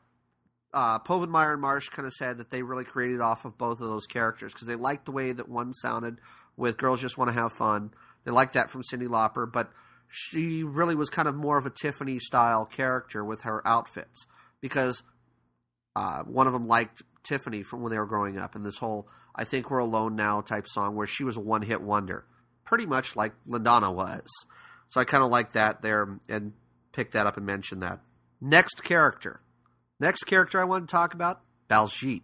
uh, 0.73 0.99
Povenmire 0.99 1.53
and 1.53 1.61
Marsh 1.61 1.89
kind 1.89 2.05
of 2.05 2.13
said 2.13 2.37
that 2.37 2.49
they 2.49 2.61
really 2.63 2.85
created 2.85 3.21
off 3.21 3.45
of 3.45 3.57
both 3.57 3.81
of 3.81 3.87
those 3.87 4.05
characters 4.05 4.53
because 4.53 4.67
they 4.67 4.75
liked 4.75 5.05
the 5.05 5.11
way 5.11 5.31
that 5.31 5.49
one 5.49 5.73
sounded 5.73 6.19
with 6.55 6.77
Girls 6.77 7.01
Just 7.01 7.17
Want 7.17 7.29
to 7.29 7.33
Have 7.33 7.51
Fun. 7.51 7.91
They 8.23 8.31
liked 8.31 8.53
that 8.53 8.69
from 8.69 8.83
Cyndi 8.83 9.07
Lauper, 9.07 9.51
but 9.51 9.71
she 10.07 10.63
really 10.63 10.95
was 10.95 11.09
kind 11.09 11.27
of 11.27 11.35
more 11.35 11.57
of 11.57 11.65
a 11.65 11.69
Tiffany 11.71 12.19
style 12.19 12.65
character 12.65 13.23
with 13.23 13.41
her 13.41 13.65
outfits 13.67 14.25
because 14.59 15.03
uh, 15.95 16.23
one 16.23 16.47
of 16.47 16.53
them 16.53 16.67
liked 16.67 17.01
Tiffany 17.23 17.63
from 17.63 17.81
when 17.81 17.91
they 17.91 17.99
were 17.99 18.05
growing 18.05 18.37
up, 18.37 18.55
and 18.55 18.65
this 18.65 18.77
whole 18.77 19.07
"I 19.35 19.43
Think 19.43 19.69
We're 19.69 19.79
Alone 19.79 20.15
Now" 20.15 20.41
type 20.41 20.67
song 20.67 20.95
where 20.95 21.07
she 21.07 21.23
was 21.23 21.37
a 21.37 21.41
one 21.41 21.61
hit 21.61 21.81
wonder, 21.81 22.25
pretty 22.65 22.85
much 22.85 23.15
like 23.15 23.33
Lindana 23.47 23.93
was. 23.93 24.23
So 24.89 24.99
I 24.99 25.05
kind 25.05 25.23
of 25.23 25.31
like 25.31 25.53
that 25.53 25.81
there 25.81 26.19
and 26.29 26.53
picked 26.91 27.13
that 27.13 27.27
up 27.27 27.37
and 27.37 27.45
mentioned 27.45 27.81
that. 27.83 27.99
Next 28.41 28.83
character, 28.83 29.41
next 30.01 30.23
character 30.25 30.59
I 30.59 30.65
want 30.65 30.87
to 30.87 30.91
talk 30.91 31.13
about, 31.13 31.41
Baljeet. 31.69 32.23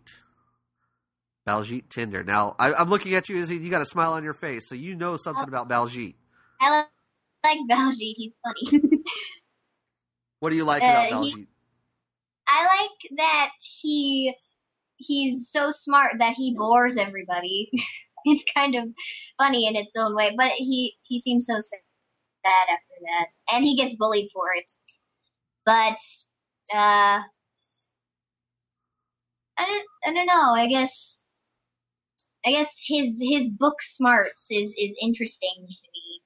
Baljeet 1.47 1.87
Tjinder. 1.87 2.25
Now 2.25 2.55
I, 2.59 2.73
I'm 2.73 2.89
looking 2.89 3.15
at 3.15 3.29
you, 3.29 3.37
Izzy. 3.37 3.55
You 3.57 3.69
got 3.69 3.81
a 3.81 3.85
smile 3.85 4.11
on 4.13 4.23
your 4.23 4.33
face, 4.33 4.67
so 4.67 4.75
you 4.75 4.95
know 4.95 5.15
something 5.15 5.47
about 5.47 5.69
Baljeet. 5.69 6.15
I 6.59 6.79
li- 6.81 6.85
like 7.45 7.59
Baljeet. 7.69 8.13
He's 8.17 8.33
funny. 8.43 8.81
What 10.39 10.51
do 10.51 10.55
you 10.55 10.65
like 10.65 10.83
Uh, 10.83 10.85
about 11.07 11.23
he- 11.23 11.33
Baljeet? 11.33 11.47
I 12.47 12.63
like 12.63 13.17
that 13.17 13.51
he 13.81 14.35
he's 14.97 15.49
so 15.51 15.71
smart 15.71 16.19
that 16.19 16.33
he 16.33 16.53
bores 16.55 16.95
everybody. 16.97 17.71
it's 18.25 18.43
kind 18.55 18.75
of 18.75 18.87
funny 19.39 19.67
in 19.67 19.75
its 19.75 19.95
own 19.97 20.15
way, 20.15 20.35
but 20.37 20.51
he 20.51 20.95
he 21.03 21.19
seems 21.19 21.47
so 21.47 21.55
sad 21.59 21.79
after 22.45 22.97
that, 23.01 23.55
and 23.55 23.65
he 23.65 23.75
gets 23.75 23.95
bullied 23.95 24.29
for 24.31 24.45
it. 24.55 24.69
But 25.65 25.97
uh, 26.73 27.21
I 29.57 29.65
don't 29.65 29.87
I 30.05 30.13
don't 30.13 30.25
know. 30.25 30.53
I 30.53 30.67
guess 30.67 31.19
I 32.45 32.51
guess 32.51 32.69
his 32.85 33.21
his 33.21 33.49
book 33.49 33.81
smarts 33.81 34.47
is 34.51 34.73
is 34.77 34.95
interesting 35.01 35.55
to 35.67 35.87
me. 35.93 36.21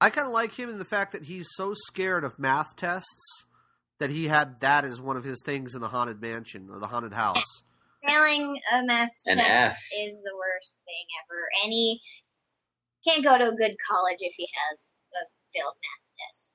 I 0.00 0.10
kind 0.10 0.26
of 0.26 0.32
like 0.32 0.58
him 0.58 0.68
in 0.68 0.78
the 0.78 0.84
fact 0.84 1.12
that 1.12 1.24
he's 1.24 1.48
so 1.54 1.74
scared 1.74 2.24
of 2.24 2.38
math 2.38 2.74
tests 2.76 3.44
that 4.00 4.10
he 4.10 4.26
had 4.26 4.58
that 4.60 4.84
as 4.84 5.00
one 5.00 5.16
of 5.16 5.22
his 5.22 5.40
things 5.44 5.76
in 5.76 5.80
the 5.80 5.88
haunted 5.88 6.20
mansion 6.20 6.68
or 6.70 6.80
the 6.80 6.88
haunted 6.88 7.12
house. 7.12 7.62
Failing 8.08 8.58
a 8.74 8.84
math 8.84 9.10
An 9.26 9.38
test 9.38 9.48
F. 9.48 9.78
is 10.00 10.20
the 10.22 10.34
worst 10.36 10.80
thing 10.84 11.06
ever, 11.22 11.48
and 11.62 11.72
he 11.72 12.00
can't 13.06 13.22
go 13.22 13.38
to 13.38 13.44
a 13.44 13.56
good 13.56 13.76
college 13.88 14.16
if 14.18 14.34
he 14.36 14.48
has 14.52 14.98
a 15.14 15.22
failed 15.54 15.74
math 15.74 16.28
test. 16.28 16.50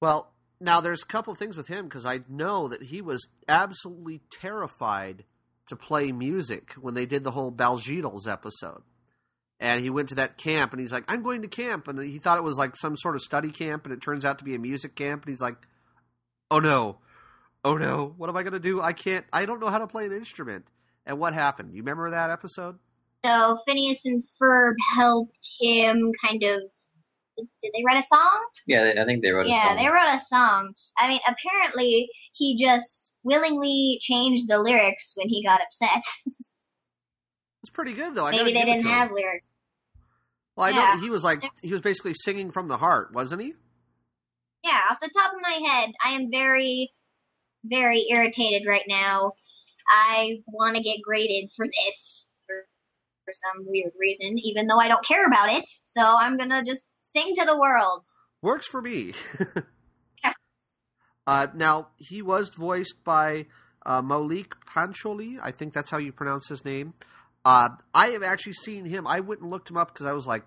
Well, 0.00 0.32
now 0.60 0.80
there's 0.80 1.02
a 1.02 1.06
couple 1.06 1.34
things 1.34 1.56
with 1.56 1.68
him 1.68 1.86
because 1.86 2.06
I 2.06 2.20
know 2.28 2.68
that 2.68 2.84
he 2.84 3.02
was 3.02 3.26
absolutely 3.48 4.20
terrified 4.30 5.24
to 5.68 5.76
play 5.76 6.12
music 6.12 6.72
when 6.80 6.94
they 6.94 7.06
did 7.06 7.24
the 7.24 7.32
whole 7.32 7.52
Baljeetles 7.52 8.28
episode. 8.28 8.82
And 9.58 9.82
he 9.82 9.90
went 9.90 10.10
to 10.10 10.14
that 10.16 10.36
camp 10.36 10.72
and 10.72 10.80
he's 10.80 10.92
like, 10.92 11.04
I'm 11.08 11.22
going 11.22 11.42
to 11.42 11.48
camp. 11.48 11.88
And 11.88 12.02
he 12.02 12.18
thought 12.18 12.38
it 12.38 12.44
was 12.44 12.58
like 12.58 12.76
some 12.76 12.96
sort 12.96 13.16
of 13.16 13.22
study 13.22 13.50
camp 13.50 13.84
and 13.84 13.92
it 13.92 14.02
turns 14.02 14.24
out 14.24 14.38
to 14.38 14.44
be 14.44 14.54
a 14.54 14.58
music 14.58 14.94
camp. 14.94 15.24
And 15.24 15.32
he's 15.32 15.40
like, 15.40 15.56
oh 16.50 16.58
no, 16.58 16.98
oh 17.64 17.76
no, 17.76 18.14
what 18.16 18.28
am 18.28 18.36
I 18.36 18.42
going 18.42 18.52
to 18.52 18.60
do? 18.60 18.80
I 18.80 18.92
can't, 18.92 19.24
I 19.32 19.46
don't 19.46 19.60
know 19.60 19.70
how 19.70 19.78
to 19.78 19.86
play 19.86 20.06
an 20.06 20.12
instrument. 20.12 20.66
And 21.06 21.18
what 21.18 21.34
happened? 21.34 21.72
You 21.74 21.82
remember 21.82 22.10
that 22.10 22.30
episode? 22.30 22.78
So 23.24 23.58
Phineas 23.66 24.04
and 24.04 24.22
Ferb 24.40 24.74
helped 24.94 25.48
him 25.60 26.12
kind 26.24 26.42
of. 26.42 26.62
Did, 27.36 27.46
did 27.62 27.72
they 27.74 27.82
write 27.86 27.98
a 28.02 28.06
song? 28.06 28.46
Yeah, 28.66 28.94
I 29.00 29.04
think 29.04 29.22
they 29.22 29.30
wrote 29.30 29.46
a 29.46 29.50
yeah, 29.50 29.68
song. 29.68 29.76
they 29.76 29.88
wrote 29.88 30.08
a 30.08 30.20
song. 30.20 30.72
I 30.98 31.08
mean, 31.08 31.20
apparently 31.28 32.08
he 32.32 32.62
just 32.62 33.14
willingly 33.22 33.98
changed 34.00 34.48
the 34.48 34.58
lyrics 34.58 35.12
when 35.16 35.28
he 35.28 35.44
got 35.44 35.60
upset. 35.60 36.02
It's 37.62 37.70
pretty 37.72 37.94
good 37.94 38.14
though. 38.14 38.26
I 38.26 38.30
Maybe 38.30 38.52
they 38.52 38.64
didn't 38.64 38.86
have 38.86 39.10
lyrics. 39.10 39.44
Well, 40.54 40.66
I 40.66 40.70
know 40.70 40.82
Yeah. 40.82 40.94
that 40.94 41.00
he 41.02 41.10
was 41.10 41.24
like, 41.24 41.42
he 41.62 41.72
was 41.72 41.82
basically 41.82 42.14
singing 42.14 42.52
from 42.52 42.68
the 42.68 42.76
heart, 42.78 43.12
wasn't 43.12 43.42
he? 43.42 43.54
Yeah, 44.62 44.80
off 44.88 45.00
the 45.00 45.08
top 45.08 45.32
of 45.34 45.40
my 45.42 45.68
head, 45.68 45.90
I 46.04 46.10
am 46.12 46.30
very, 46.30 46.92
very 47.64 48.06
irritated 48.08 48.68
right 48.68 48.84
now. 48.86 49.32
I 49.88 50.42
want 50.46 50.76
to 50.76 50.82
get 50.82 51.02
graded 51.02 51.50
for 51.56 51.66
this 51.66 52.30
for, 52.46 52.54
for 53.24 53.32
some 53.32 53.64
weird 53.66 53.92
reason, 53.98 54.38
even 54.38 54.68
though 54.68 54.78
I 54.78 54.86
don't 54.86 55.04
care 55.04 55.26
about 55.26 55.50
it. 55.50 55.64
So 55.86 56.00
I'm 56.02 56.36
gonna 56.36 56.62
just 56.64 56.88
sing 57.16 57.34
to 57.34 57.44
the 57.44 57.58
world. 57.58 58.06
Works 58.42 58.66
for 58.66 58.82
me. 58.82 59.14
Yeah. 60.24 60.32
uh, 61.26 61.46
now 61.54 61.88
he 61.96 62.22
was 62.22 62.48
voiced 62.48 63.04
by 63.04 63.46
uh, 63.84 64.02
Maulik 64.02 64.52
Pancholy. 64.66 65.38
I 65.42 65.50
think 65.50 65.72
that's 65.72 65.90
how 65.90 65.98
you 65.98 66.12
pronounce 66.12 66.48
his 66.48 66.64
name. 66.64 66.94
Uh, 67.44 67.70
I 67.94 68.08
have 68.08 68.22
actually 68.22 68.54
seen 68.54 68.86
him. 68.86 69.06
I 69.06 69.20
went 69.20 69.40
and 69.40 69.50
looked 69.50 69.70
him 69.70 69.76
up 69.76 69.92
because 69.92 70.06
I 70.06 70.12
was 70.12 70.26
like, 70.26 70.44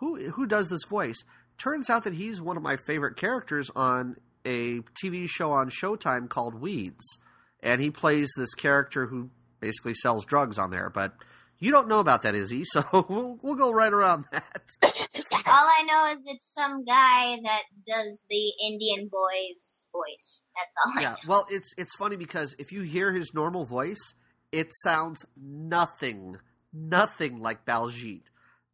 "Who 0.00 0.30
who 0.30 0.46
does 0.46 0.68
this 0.68 0.82
voice?" 0.90 1.24
Turns 1.56 1.88
out 1.88 2.04
that 2.04 2.14
he's 2.14 2.40
one 2.40 2.56
of 2.56 2.62
my 2.62 2.76
favorite 2.86 3.16
characters 3.16 3.70
on 3.74 4.16
a 4.44 4.80
TV 5.02 5.26
show 5.28 5.52
on 5.52 5.70
Showtime 5.70 6.28
called 6.28 6.54
Weeds, 6.54 7.18
and 7.62 7.80
he 7.80 7.90
plays 7.90 8.30
this 8.36 8.54
character 8.54 9.06
who 9.06 9.30
basically 9.60 9.94
sells 9.94 10.26
drugs 10.26 10.58
on 10.58 10.70
there. 10.70 10.90
But 10.90 11.14
you 11.60 11.70
don't 11.70 11.88
know 11.88 12.00
about 12.00 12.22
that, 12.22 12.34
Izzy, 12.34 12.64
so 12.72 12.84
we'll 13.08 13.38
we'll 13.42 13.54
go 13.54 13.70
right 13.70 13.92
around 13.92 14.24
that. 14.32 14.62
All 14.82 15.68
I 15.68 15.82
know 15.86 16.12
is 16.12 16.34
it's 16.34 16.52
some 16.52 16.84
guy 16.84 17.38
that 17.42 17.62
does 17.86 18.26
the 18.28 18.52
Indian 18.66 19.08
boy's 19.08 19.86
voice. 19.92 20.46
That's 20.56 20.76
all. 20.84 20.98
I 20.98 21.02
yeah 21.02 21.16
well 21.26 21.46
it's 21.50 21.72
it's 21.76 21.94
funny 21.96 22.16
because 22.16 22.54
if 22.58 22.72
you 22.72 22.82
hear 22.82 23.12
his 23.12 23.32
normal 23.34 23.64
voice 23.64 24.14
it 24.52 24.68
sounds 24.82 25.24
nothing 25.36 26.38
nothing 26.72 27.40
like 27.40 27.64
baljeet 27.64 28.24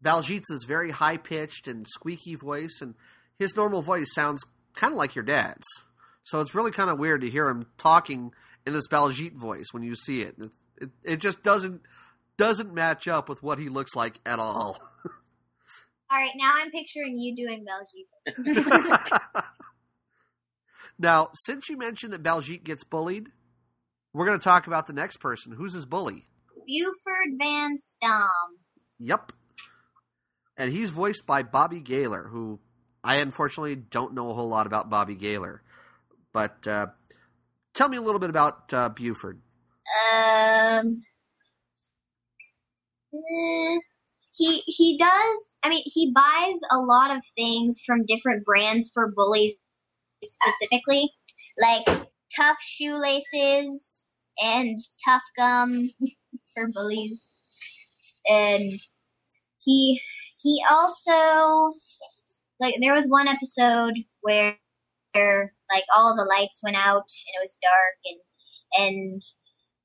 baljeet's 0.02 0.50
is 0.50 0.64
very 0.64 0.90
high 0.90 1.16
pitched 1.16 1.68
and 1.68 1.86
squeaky 1.88 2.34
voice 2.34 2.78
and 2.80 2.94
his 3.38 3.56
normal 3.56 3.82
voice 3.82 4.12
sounds 4.14 4.44
kind 4.74 4.92
of 4.92 4.98
like 4.98 5.14
your 5.14 5.24
dad's 5.24 5.66
so 6.24 6.40
it's 6.40 6.54
really 6.54 6.70
kind 6.70 6.90
of 6.90 6.98
weird 6.98 7.20
to 7.20 7.30
hear 7.30 7.48
him 7.48 7.66
talking 7.78 8.32
in 8.66 8.72
this 8.72 8.88
baljeet 8.88 9.34
voice 9.34 9.66
when 9.72 9.82
you 9.82 9.94
see 9.94 10.22
it 10.22 10.34
it, 10.38 10.52
it, 10.80 10.90
it 11.04 11.16
just 11.16 11.42
doesn't 11.42 11.80
doesn't 12.36 12.72
match 12.72 13.08
up 13.08 13.28
with 13.28 13.42
what 13.42 13.58
he 13.58 13.68
looks 13.68 13.94
like 13.94 14.18
at 14.26 14.38
all 14.38 14.78
All 16.08 16.18
right, 16.20 16.30
now 16.36 16.52
I'm 16.54 16.70
picturing 16.70 17.18
you 17.18 17.34
doing 17.34 17.64
Belgique. 17.64 18.54
now 20.98 21.28
since 21.34 21.68
you 21.68 21.76
mentioned 21.76 22.12
that 22.12 22.22
baljeet 22.22 22.62
gets 22.62 22.84
bullied 22.84 23.30
we're 24.12 24.24
going 24.24 24.38
to 24.38 24.44
talk 24.44 24.66
about 24.66 24.86
the 24.86 24.92
next 24.92 25.18
person 25.18 25.52
who's 25.52 25.72
his 25.72 25.84
bully 25.84 26.26
Buford 26.66 27.38
Van 27.38 27.78
Stomm. 27.78 28.58
Yep. 28.98 29.32
And 30.56 30.72
he's 30.72 30.90
voiced 30.90 31.26
by 31.26 31.42
Bobby 31.42 31.80
Gaylor, 31.80 32.28
who 32.28 32.58
I 33.04 33.16
unfortunately 33.16 33.76
don't 33.76 34.14
know 34.14 34.30
a 34.30 34.34
whole 34.34 34.48
lot 34.48 34.66
about 34.66 34.90
Bobby 34.90 35.14
Gaylor. 35.14 35.62
But 36.32 36.66
uh, 36.66 36.88
tell 37.74 37.88
me 37.88 37.96
a 37.96 38.02
little 38.02 38.18
bit 38.18 38.30
about 38.30 38.72
uh, 38.72 38.88
Buford. 38.88 39.40
Um, 40.12 41.02
Mm, 43.16 43.78
he 44.32 44.60
he 44.66 44.98
does. 44.98 45.58
I 45.62 45.68
mean, 45.70 45.82
he 45.86 46.12
buys 46.12 46.58
a 46.70 46.78
lot 46.78 47.16
of 47.16 47.22
things 47.36 47.80
from 47.86 48.06
different 48.06 48.44
brands 48.44 48.90
for 48.92 49.12
bullies 49.12 49.54
specifically, 50.22 51.10
like 51.60 51.86
tough 52.36 52.58
shoelaces 52.60 54.06
and 54.42 54.78
tough 55.04 55.22
gum 55.36 55.90
for 56.54 56.68
bullies, 56.68 57.34
and 58.28 58.72
he 59.60 60.00
he 60.38 60.62
also 60.70 61.74
like 62.60 62.74
there 62.80 62.94
was 62.94 63.08
one 63.08 63.28
episode 63.28 63.94
where, 64.22 64.56
where 65.12 65.52
like 65.72 65.84
all 65.94 66.16
the 66.16 66.24
lights 66.24 66.62
went 66.62 66.76
out 66.76 67.06
and 67.08 67.34
it 67.36 67.42
was 67.42 67.58
dark 67.62 67.96
and 68.06 68.20
and 68.78 69.22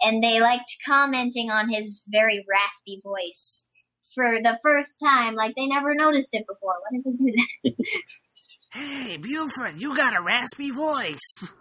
and 0.04 0.24
they 0.24 0.40
liked 0.40 0.78
commenting 0.86 1.50
on 1.50 1.70
his 1.70 2.04
very 2.08 2.46
raspy 2.50 3.02
voice 3.04 3.66
for 4.16 4.38
the 4.42 4.60
first 4.64 4.98
time. 5.04 5.36
Like 5.36 5.56
they 5.56 5.68
never 5.68 5.96
noticed 5.96 6.34
it 6.34 6.46
before. 6.48 6.76
Why 6.82 6.98
did 6.98 7.04
they 7.06 7.12
do 7.12 7.34
that? 7.64 7.74
Hey, 8.74 9.18
Buford, 9.18 9.82
you 9.82 9.98
got 9.98 10.16
a 10.16 10.22
raspy 10.22 10.70
voice. 10.72 11.52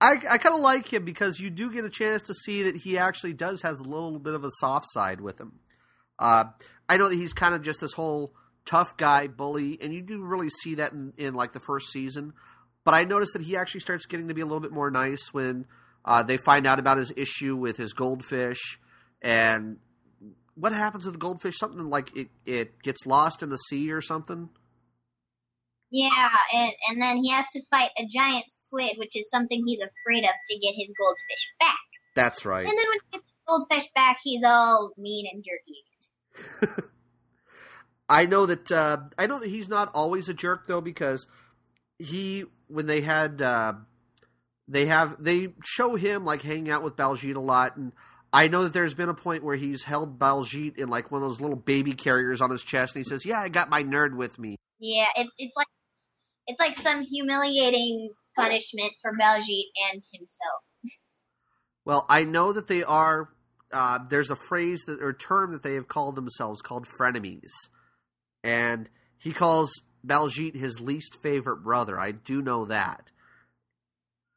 I, 0.00 0.16
I 0.30 0.36
kind 0.36 0.54
of 0.54 0.60
like 0.60 0.92
him 0.92 1.06
because 1.06 1.40
you 1.40 1.48
do 1.48 1.72
get 1.72 1.84
a 1.84 1.90
chance 1.90 2.22
to 2.24 2.34
see 2.34 2.62
that 2.64 2.76
he 2.76 2.98
actually 2.98 3.32
does 3.32 3.62
has 3.62 3.80
a 3.80 3.84
little 3.84 4.18
bit 4.18 4.34
of 4.34 4.44
a 4.44 4.50
soft 4.58 4.86
side 4.90 5.22
with 5.22 5.40
him. 5.40 5.60
Uh, 6.18 6.44
I 6.90 6.98
know 6.98 7.08
that 7.08 7.16
he's 7.16 7.32
kind 7.32 7.54
of 7.54 7.62
just 7.62 7.80
this 7.80 7.94
whole 7.94 8.34
tough 8.66 8.96
guy 8.98 9.26
bully, 9.28 9.78
and 9.80 9.94
you 9.94 10.02
do 10.02 10.22
really 10.22 10.50
see 10.50 10.74
that 10.76 10.92
in, 10.92 11.14
in 11.16 11.34
like 11.34 11.52
the 11.52 11.60
first 11.60 11.90
season. 11.90 12.34
But 12.88 12.94
I 12.94 13.04
noticed 13.04 13.34
that 13.34 13.42
he 13.42 13.54
actually 13.54 13.80
starts 13.80 14.06
getting 14.06 14.28
to 14.28 14.34
be 14.34 14.40
a 14.40 14.46
little 14.46 14.60
bit 14.60 14.72
more 14.72 14.90
nice 14.90 15.34
when 15.34 15.66
uh, 16.06 16.22
they 16.22 16.38
find 16.38 16.66
out 16.66 16.78
about 16.78 16.96
his 16.96 17.12
issue 17.18 17.54
with 17.54 17.76
his 17.76 17.92
goldfish 17.92 18.80
and 19.20 19.76
what 20.54 20.72
happens 20.72 21.04
with 21.04 21.12
the 21.12 21.18
goldfish? 21.18 21.58
Something 21.58 21.90
like 21.90 22.16
it, 22.16 22.30
it 22.46 22.82
gets 22.82 23.04
lost 23.04 23.42
in 23.42 23.50
the 23.50 23.58
sea 23.58 23.92
or 23.92 24.00
something. 24.00 24.48
Yeah, 25.90 26.30
and 26.54 26.72
and 26.88 27.02
then 27.02 27.18
he 27.18 27.30
has 27.30 27.46
to 27.50 27.60
fight 27.70 27.90
a 27.98 28.06
giant 28.10 28.46
squid, 28.48 28.96
which 28.96 29.14
is 29.14 29.28
something 29.28 29.62
he's 29.66 29.82
afraid 29.82 30.24
of 30.24 30.30
to 30.48 30.58
get 30.58 30.72
his 30.74 30.90
goldfish 30.98 31.46
back. 31.60 31.76
That's 32.14 32.46
right. 32.46 32.66
And 32.66 32.68
then 32.68 32.86
when 32.88 32.98
he 33.04 33.18
gets 33.18 33.32
his 33.32 33.36
goldfish 33.46 33.90
back, 33.94 34.16
he's 34.24 34.42
all 34.46 34.92
mean 34.96 35.26
and 35.30 35.44
jerky. 35.44 36.80
I 38.08 38.24
know 38.24 38.46
that 38.46 38.72
uh, 38.72 39.00
I 39.18 39.26
know 39.26 39.40
that 39.40 39.50
he's 39.50 39.68
not 39.68 39.90
always 39.92 40.30
a 40.30 40.34
jerk 40.34 40.66
though 40.66 40.80
because 40.80 41.28
he 41.98 42.46
when 42.68 42.86
they 42.86 43.00
had 43.00 43.42
uh, 43.42 43.74
they 44.66 44.86
have 44.86 45.22
they 45.22 45.54
show 45.64 45.96
him 45.96 46.24
like 46.24 46.42
hanging 46.42 46.70
out 46.70 46.82
with 46.82 46.96
Baljeet 46.96 47.36
a 47.36 47.40
lot 47.40 47.76
and 47.76 47.92
I 48.32 48.48
know 48.48 48.64
that 48.64 48.72
there's 48.72 48.94
been 48.94 49.08
a 49.08 49.14
point 49.14 49.42
where 49.42 49.56
he's 49.56 49.84
held 49.84 50.18
Baljeet 50.18 50.76
in 50.76 50.88
like 50.88 51.10
one 51.10 51.22
of 51.22 51.28
those 51.28 51.40
little 51.40 51.56
baby 51.56 51.92
carriers 51.92 52.40
on 52.40 52.50
his 52.50 52.62
chest 52.62 52.94
and 52.94 53.04
he 53.04 53.08
says, 53.08 53.24
"Yeah, 53.24 53.40
I 53.40 53.48
got 53.48 53.70
my 53.70 53.82
nerd 53.82 54.16
with 54.16 54.38
me." 54.38 54.56
Yeah, 54.78 55.06
it's 55.16 55.30
it's 55.38 55.56
like 55.56 55.66
it's 56.46 56.60
like 56.60 56.76
some 56.76 57.02
humiliating 57.02 58.10
punishment 58.36 58.92
for 59.00 59.12
Baljeet 59.12 59.64
and 59.90 60.02
himself. 60.12 60.62
Well, 61.84 62.06
I 62.08 62.24
know 62.24 62.52
that 62.52 62.66
they 62.66 62.84
are. 62.84 63.30
Uh, 63.72 63.98
there's 64.08 64.30
a 64.30 64.36
phrase 64.36 64.82
that 64.86 65.02
or 65.02 65.12
term 65.12 65.52
that 65.52 65.62
they 65.62 65.74
have 65.74 65.88
called 65.88 66.14
themselves 66.14 66.60
called 66.60 66.86
frenemies, 66.86 67.52
and 68.44 68.90
he 69.18 69.32
calls 69.32 69.72
Baljeet 70.06 70.54
his 70.56 70.80
least 70.80 71.16
favorite 71.22 71.62
brother. 71.62 71.98
I 71.98 72.12
do 72.12 72.40
know 72.42 72.64
that, 72.66 73.10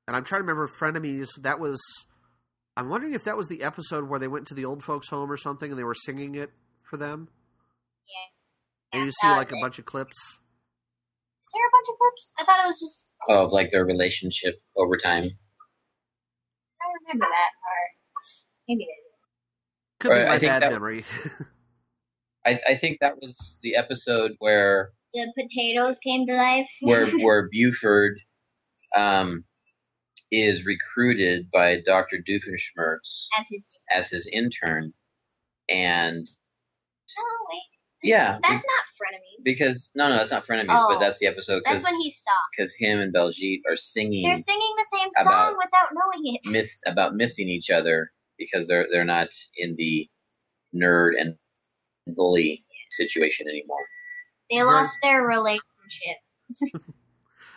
and 0.08 0.16
I'm 0.16 0.24
trying 0.24 0.40
to 0.40 0.44
remember 0.44 0.68
frenemies. 0.68 1.28
That 1.40 1.60
was. 1.60 1.80
I'm 2.78 2.90
wondering 2.90 3.14
if 3.14 3.26
that 3.26 3.36
was 3.38 3.48
the 3.50 3.64
episode 3.64 4.08
where 4.10 4.20
they 4.20 4.28
went 4.30 4.48
to 4.48 4.54
the 4.54 4.66
old 4.66 4.84
folks' 4.84 5.10
home 5.10 5.32
or 5.32 5.38
something, 5.38 5.72
and 5.72 5.80
they 5.80 5.84
were 5.84 5.96
singing 5.96 6.36
it 6.36 6.52
for 6.84 6.98
them. 6.98 7.28
Yeah. 8.08 9.00
And 9.00 9.06
you 9.06 9.12
see 9.22 9.28
like 9.28 9.52
a 9.52 9.56
it. 9.56 9.62
bunch 9.62 9.78
of 9.80 9.86
clips. 9.86 10.18
Is 10.18 11.52
there 11.54 11.68
a 11.68 11.72
bunch 11.72 11.88
of 11.90 12.00
clips? 12.00 12.34
I 12.40 12.44
thought 12.46 12.64
it 12.64 12.68
was 12.68 12.80
just. 12.80 13.12
of 13.30 13.52
like 13.52 13.72
their 13.72 13.86
relationship 13.86 14.62
over 14.78 14.96
time. 14.98 15.26
I 16.82 16.86
don't 16.86 17.02
remember 17.08 17.26
that 17.30 17.52
part. 17.62 17.92
Maybe 18.68 18.80
they 18.80 18.86
did. 18.86 20.10
Could 20.10 20.10
be 20.24 20.30
my 20.30 20.40
bad 20.40 20.62
that- 20.64 20.72
memory. 20.72 21.04
I, 22.46 22.60
I 22.70 22.76
think 22.76 22.98
that 23.02 23.18
was 23.22 23.60
the 23.62 23.76
episode 23.76 24.32
where 24.40 24.94
The 25.14 25.32
potatoes 25.38 26.00
came 26.00 26.26
to 26.28 26.34
life. 26.34 26.70
where 26.82 27.06
where 27.20 27.50
Buford 27.52 28.20
um, 28.96 29.44
is 30.32 30.66
recruited 30.66 31.50
by 31.52 31.82
Doctor 31.86 32.18
Doofenshmirtz 32.28 33.26
as 33.40 33.48
his. 33.50 33.68
as 33.92 34.10
his 34.10 34.28
intern, 34.28 34.92
and 35.70 36.28
Oh 37.18 37.46
wait, 37.50 38.10
yeah, 38.10 38.38
that's 38.42 38.64
be- 38.64 38.68
not 38.68 38.86
frenemies. 39.00 39.44
because 39.44 39.92
no, 39.96 40.08
no, 40.10 40.16
that's 40.18 40.32
not 40.32 40.46
frenemies, 40.46 40.68
Oh. 40.70 40.94
but 40.94 41.00
that's 41.00 41.20
the 41.20 41.28
episode 41.28 41.62
That's 41.66 41.84
when 41.84 41.96
he 41.96 42.04
he's 42.04 42.24
because 42.56 42.74
him 42.76 43.00
and 43.00 43.14
Baljeet 43.14 43.62
are 43.68 43.76
singing 43.76 44.24
They're 44.24 44.36
singing 44.38 44.76
the 44.78 44.98
same 44.98 45.10
song 45.26 45.58
without 45.58 45.90
knowing 45.94 46.36
it. 46.36 46.42
miss 46.50 46.80
about 46.88 47.16
missing 47.16 47.50
each 47.50 47.70
other 47.70 48.12
because 48.38 48.68
they're 48.68 48.88
they're 48.92 49.04
not 49.06 49.30
in 49.58 49.76
the 49.78 50.08
nerd 50.74 51.12
and 51.20 51.36
bully 52.16 52.62
situation 52.90 53.48
anymore. 53.48 53.86
They 54.52 54.64
lost 54.64 54.98
their 55.02 55.26
relationship. 55.26 56.18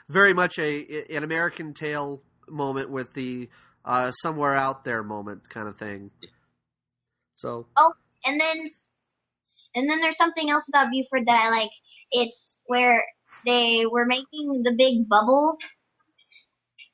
Very 0.09 0.33
much 0.33 0.59
a 0.59 1.05
an 1.15 1.25
American 1.25 1.75
Tale 1.75 2.23
moment 2.49 2.91
with 2.91 3.15
the 3.15 3.49
uh, 3.85 4.13
somewhere 4.13 4.55
out 4.55 4.85
there 4.85 5.03
moment 5.03 5.49
kind 5.49 5.69
of 5.69 5.77
thing. 5.77 6.11
So 7.37 7.67
Oh, 7.77 7.93
And 8.25 8.41
then, 8.41 8.65
and 9.75 9.91
then 9.91 10.01
there's 10.01 10.17
something 10.17 10.51
else 10.51 10.69
about 10.69 10.91
Buford 10.91 11.27
that 11.27 11.43
I 11.45 11.51
like. 11.51 11.71
It's 12.13 12.63
where 12.67 13.05
they 13.45 13.85
were 13.91 14.07
making 14.07 14.63
the 14.63 14.75
big 14.77 15.09
bubble 15.09 15.59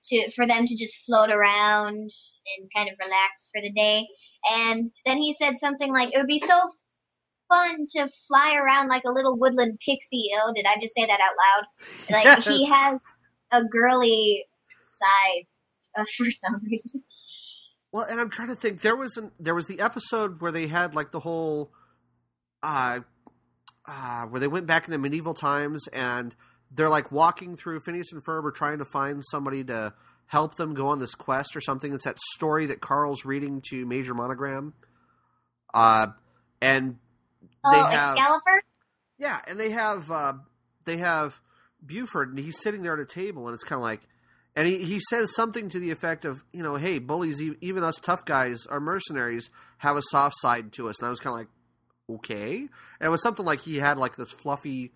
to 0.05 0.31
for 0.33 0.47
them 0.47 0.67
to 0.67 0.77
just 0.77 1.05
float 1.05 1.31
around 1.31 2.11
and 2.11 2.71
kind 2.75 2.89
of 2.89 2.97
relax 3.05 3.51
for 3.53 3.61
the 3.61 3.73
day. 3.73 4.07
And 4.51 4.91
then 5.05 5.19
he 5.19 5.37
said 5.41 5.61
something 5.61 5.93
like, 5.93 6.15
"It 6.15 6.19
would 6.19 6.27
be 6.27 6.39
so 6.39 6.71
fun 7.51 7.85
to 7.97 8.09
fly 8.27 8.57
around 8.57 8.89
like 8.89 9.03
a 9.05 9.13
little 9.13 9.37
woodland 9.37 9.79
pixie." 9.87 10.31
Oh, 10.35 10.53
did 10.55 10.65
I 10.67 10.77
just 10.81 10.95
say 10.95 11.05
that 11.05 11.21
out 11.21 11.35
loud? 11.37 12.25
Like 12.25 12.45
he 12.45 12.67
has 12.67 12.99
a 13.51 13.65
girly 13.65 14.47
side 14.83 15.47
uh, 15.97 16.05
for 16.17 16.31
some 16.31 16.61
reason. 16.65 17.03
Well, 17.93 18.07
and 18.09 18.21
I'm 18.21 18.31
trying 18.31 18.49
to 18.49 18.55
think. 18.55 18.83
There 18.83 18.97
was 18.97 19.17
an 19.17 19.33
there 19.39 19.55
was 19.55 19.67
the 19.67 19.81
episode 19.81 20.41
where 20.41 20.53
they 20.53 20.69
had 20.69 20.95
like 20.95 21.11
the 21.11 21.21
whole, 21.21 21.73
uh, 22.63 23.01
uh, 23.87 24.27
where 24.27 24.41
they 24.41 24.49
went 24.49 24.67
back 24.67 24.87
into 24.87 24.99
medieval 24.99 25.35
times 25.35 25.89
and 25.93 26.35
they're 26.71 26.89
like 26.89 27.11
walking 27.11 27.57
through 27.57 27.81
Phineas 27.81 28.13
and 28.13 28.25
Ferb 28.25 28.45
are 28.45 28.53
trying 28.53 28.79
to 28.79 28.85
find 28.85 29.25
somebody 29.31 29.65
to 29.65 29.93
help 30.27 30.55
them 30.55 30.75
go 30.75 30.87
on 30.87 31.01
this 31.01 31.17
quest 31.17 31.57
or 31.57 31.61
something. 31.61 31.93
It's 31.93 32.05
that 32.05 32.21
story 32.35 32.67
that 32.67 32.81
Carl's 32.81 33.25
reading 33.25 33.61
to 33.71 33.85
Major 33.85 34.15
Monogram, 34.15 34.75
uh, 35.75 36.09
and 36.63 36.99
oh, 37.65 37.87
have 37.87 38.17
Excalibur. 38.17 38.63
yeah, 39.19 39.41
and 39.49 39.59
they 39.59 39.71
have 39.71 40.11
uh, 40.11 40.35
they 40.85 40.99
have 40.99 41.41
Buford, 41.85 42.31
and 42.31 42.39
he's 42.39 42.61
sitting 42.61 42.83
there 42.83 42.95
at 42.95 43.01
a 43.01 43.07
table, 43.07 43.47
and 43.47 43.55
it's 43.55 43.65
kind 43.65 43.79
of 43.79 43.83
like, 43.83 44.01
and 44.57 44.67
he, 44.67 44.79
he 44.79 45.01
says 45.09 45.35
something 45.35 45.69
to 45.71 45.79
the 45.79 45.91
effect 45.91 46.25
of, 46.25 46.43
you 46.53 46.63
know, 46.63 46.77
hey, 46.77 46.99
bullies, 46.99 47.41
even 47.61 47.85
us 47.85 47.97
tough 47.97 48.25
guys, 48.25 48.67
our 48.67 48.81
mercenaries, 48.81 49.51
have 49.79 49.97
a 49.97 50.03
soft 50.11 50.37
side 50.41 50.73
to 50.75 50.89
us, 50.89 50.99
and 50.99 51.07
I 51.07 51.11
was 51.11 51.21
kind 51.21 51.35
of 51.35 51.39
like, 51.39 52.19
okay, 52.19 52.57
and 52.57 52.69
it 53.01 53.09
was 53.09 53.23
something 53.23 53.47
like 53.47 53.61
he 53.61 53.77
had 53.77 53.99
like 53.99 54.17
this 54.17 54.33
fluffy, 54.33 54.93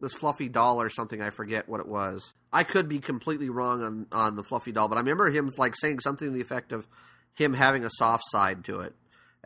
this 0.00 0.14
fluffy 0.14 0.48
doll 0.48 0.80
or 0.80 0.90
something. 0.90 1.20
I 1.20 1.30
forget 1.30 1.68
what 1.68 1.80
it 1.80 1.88
was. 1.88 2.34
I 2.52 2.62
could 2.64 2.88
be 2.88 2.98
completely 2.98 3.48
wrong 3.48 3.82
on 3.82 4.06
on 4.12 4.36
the 4.36 4.42
fluffy 4.42 4.72
doll, 4.72 4.88
but 4.88 4.96
I 4.96 5.00
remember 5.00 5.30
him 5.30 5.50
like 5.56 5.74
saying 5.76 6.00
something 6.00 6.28
to 6.28 6.34
the 6.34 6.40
effect 6.40 6.72
of 6.72 6.86
him 7.34 7.54
having 7.54 7.84
a 7.84 7.90
soft 7.90 8.24
side 8.30 8.64
to 8.64 8.80
it 8.80 8.94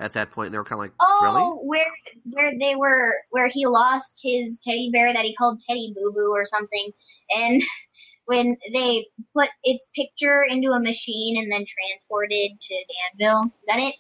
at 0.03 0.15
that 0.15 0.33
point, 0.33 0.51
they 0.51 0.59
were 0.59 0.65
kind 0.65 0.81
of 0.81 0.81
like, 0.81 0.93
oh, 0.99 1.21
really? 1.23 1.43
Oh, 1.43 1.61
where 1.63 1.87
where 2.33 2.59
they 2.59 2.75
were 2.75 3.15
where 3.31 3.47
he 3.47 3.67
lost 3.67 4.21
his 4.21 4.59
teddy 4.59 4.91
bear 4.93 5.13
that 5.13 5.25
he 5.25 5.35
called 5.37 5.61
Teddy 5.61 5.95
Boo 5.97 6.13
Boo 6.13 6.33
or 6.35 6.45
something, 6.45 6.91
and 7.31 7.63
when 8.27 8.57
they 8.73 9.07
put 9.33 9.49
its 9.63 9.89
picture 9.95 10.43
into 10.43 10.73
a 10.73 10.81
machine 10.81 11.41
and 11.41 11.51
then 11.51 11.65
transported 11.65 12.61
to 12.61 12.85
Danville, 13.19 13.45
is 13.45 13.69
that 13.69 13.79
it? 13.79 13.95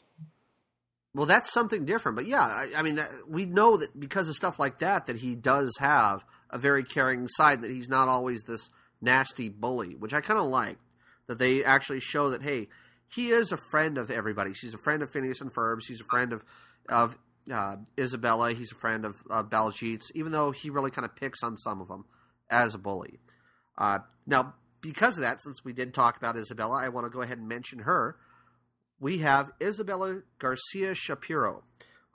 Well, 1.15 1.27
that's 1.27 1.53
something 1.53 1.85
different, 1.85 2.17
but 2.17 2.27
yeah, 2.27 2.43
I, 2.43 2.69
I 2.79 2.83
mean, 2.83 2.97
that, 2.97 3.11
we 3.29 3.45
know 3.45 3.77
that 3.77 3.99
because 3.99 4.29
of 4.29 4.35
stuff 4.35 4.59
like 4.59 4.79
that, 4.81 5.07
that 5.07 5.17
he 5.17 5.37
does 5.37 5.77
have 5.79 6.25
a 6.51 6.59
very 6.59 6.83
caring 6.83 7.29
side. 7.29 7.63
That 7.63 7.71
he's 7.71 7.89
not 7.89 8.09
always 8.09 8.43
this 8.43 8.71
nasty 9.01 9.49
bully, 9.49 9.95
which 9.95 10.13
I 10.13 10.21
kind 10.21 10.41
of 10.41 10.47
like. 10.47 10.79
That 11.29 11.39
they 11.39 11.63
actually 11.63 12.01
show 12.01 12.31
that 12.31 12.43
hey, 12.43 12.69
he 13.15 13.31
is 13.31 13.53
a 13.53 13.57
friend 13.57 13.99
of 13.99 14.11
everybody. 14.11 14.53
He's 14.61 14.75
a 14.75 14.79
friend 14.79 15.03
of 15.03 15.11
Phineas 15.11 15.41
and 15.41 15.53
Ferb's. 15.53 15.87
He's 15.87 16.01
a 16.01 16.05
friend 16.05 16.33
of 16.33 16.45
of 16.89 17.17
uh, 17.53 17.77
Isabella. 17.99 18.53
He's 18.53 18.73
a 18.73 18.77
friend 18.77 19.05
of 19.05 19.17
uh, 19.31 19.43
Baljeet's, 19.43 20.11
even 20.15 20.33
though 20.33 20.51
he 20.51 20.71
really 20.71 20.91
kind 20.91 21.05
of 21.05 21.17
picks 21.17 21.43
on 21.43 21.57
some 21.57 21.81
of 21.81 21.89
them 21.89 22.05
as 22.51 22.75
a 22.75 22.79
bully. 22.79 23.19
Uh, 23.77 24.01
now, 24.27 24.55
because 24.81 25.17
of 25.17 25.23
that, 25.23 25.43
since 25.43 25.65
we 25.65 25.73
did 25.73 25.95
talk 25.95 26.17
about 26.17 26.37
Isabella, 26.37 26.83
I 26.83 26.89
want 26.89 27.07
to 27.07 27.11
go 27.11 27.23
ahead 27.23 27.39
and 27.39 27.49
mention 27.49 27.81
her 27.81 28.17
we 29.03 29.19
have 29.19 29.51
Isabella 29.61 30.23
Garcia 30.39 30.95
Shapiro, 30.95 31.65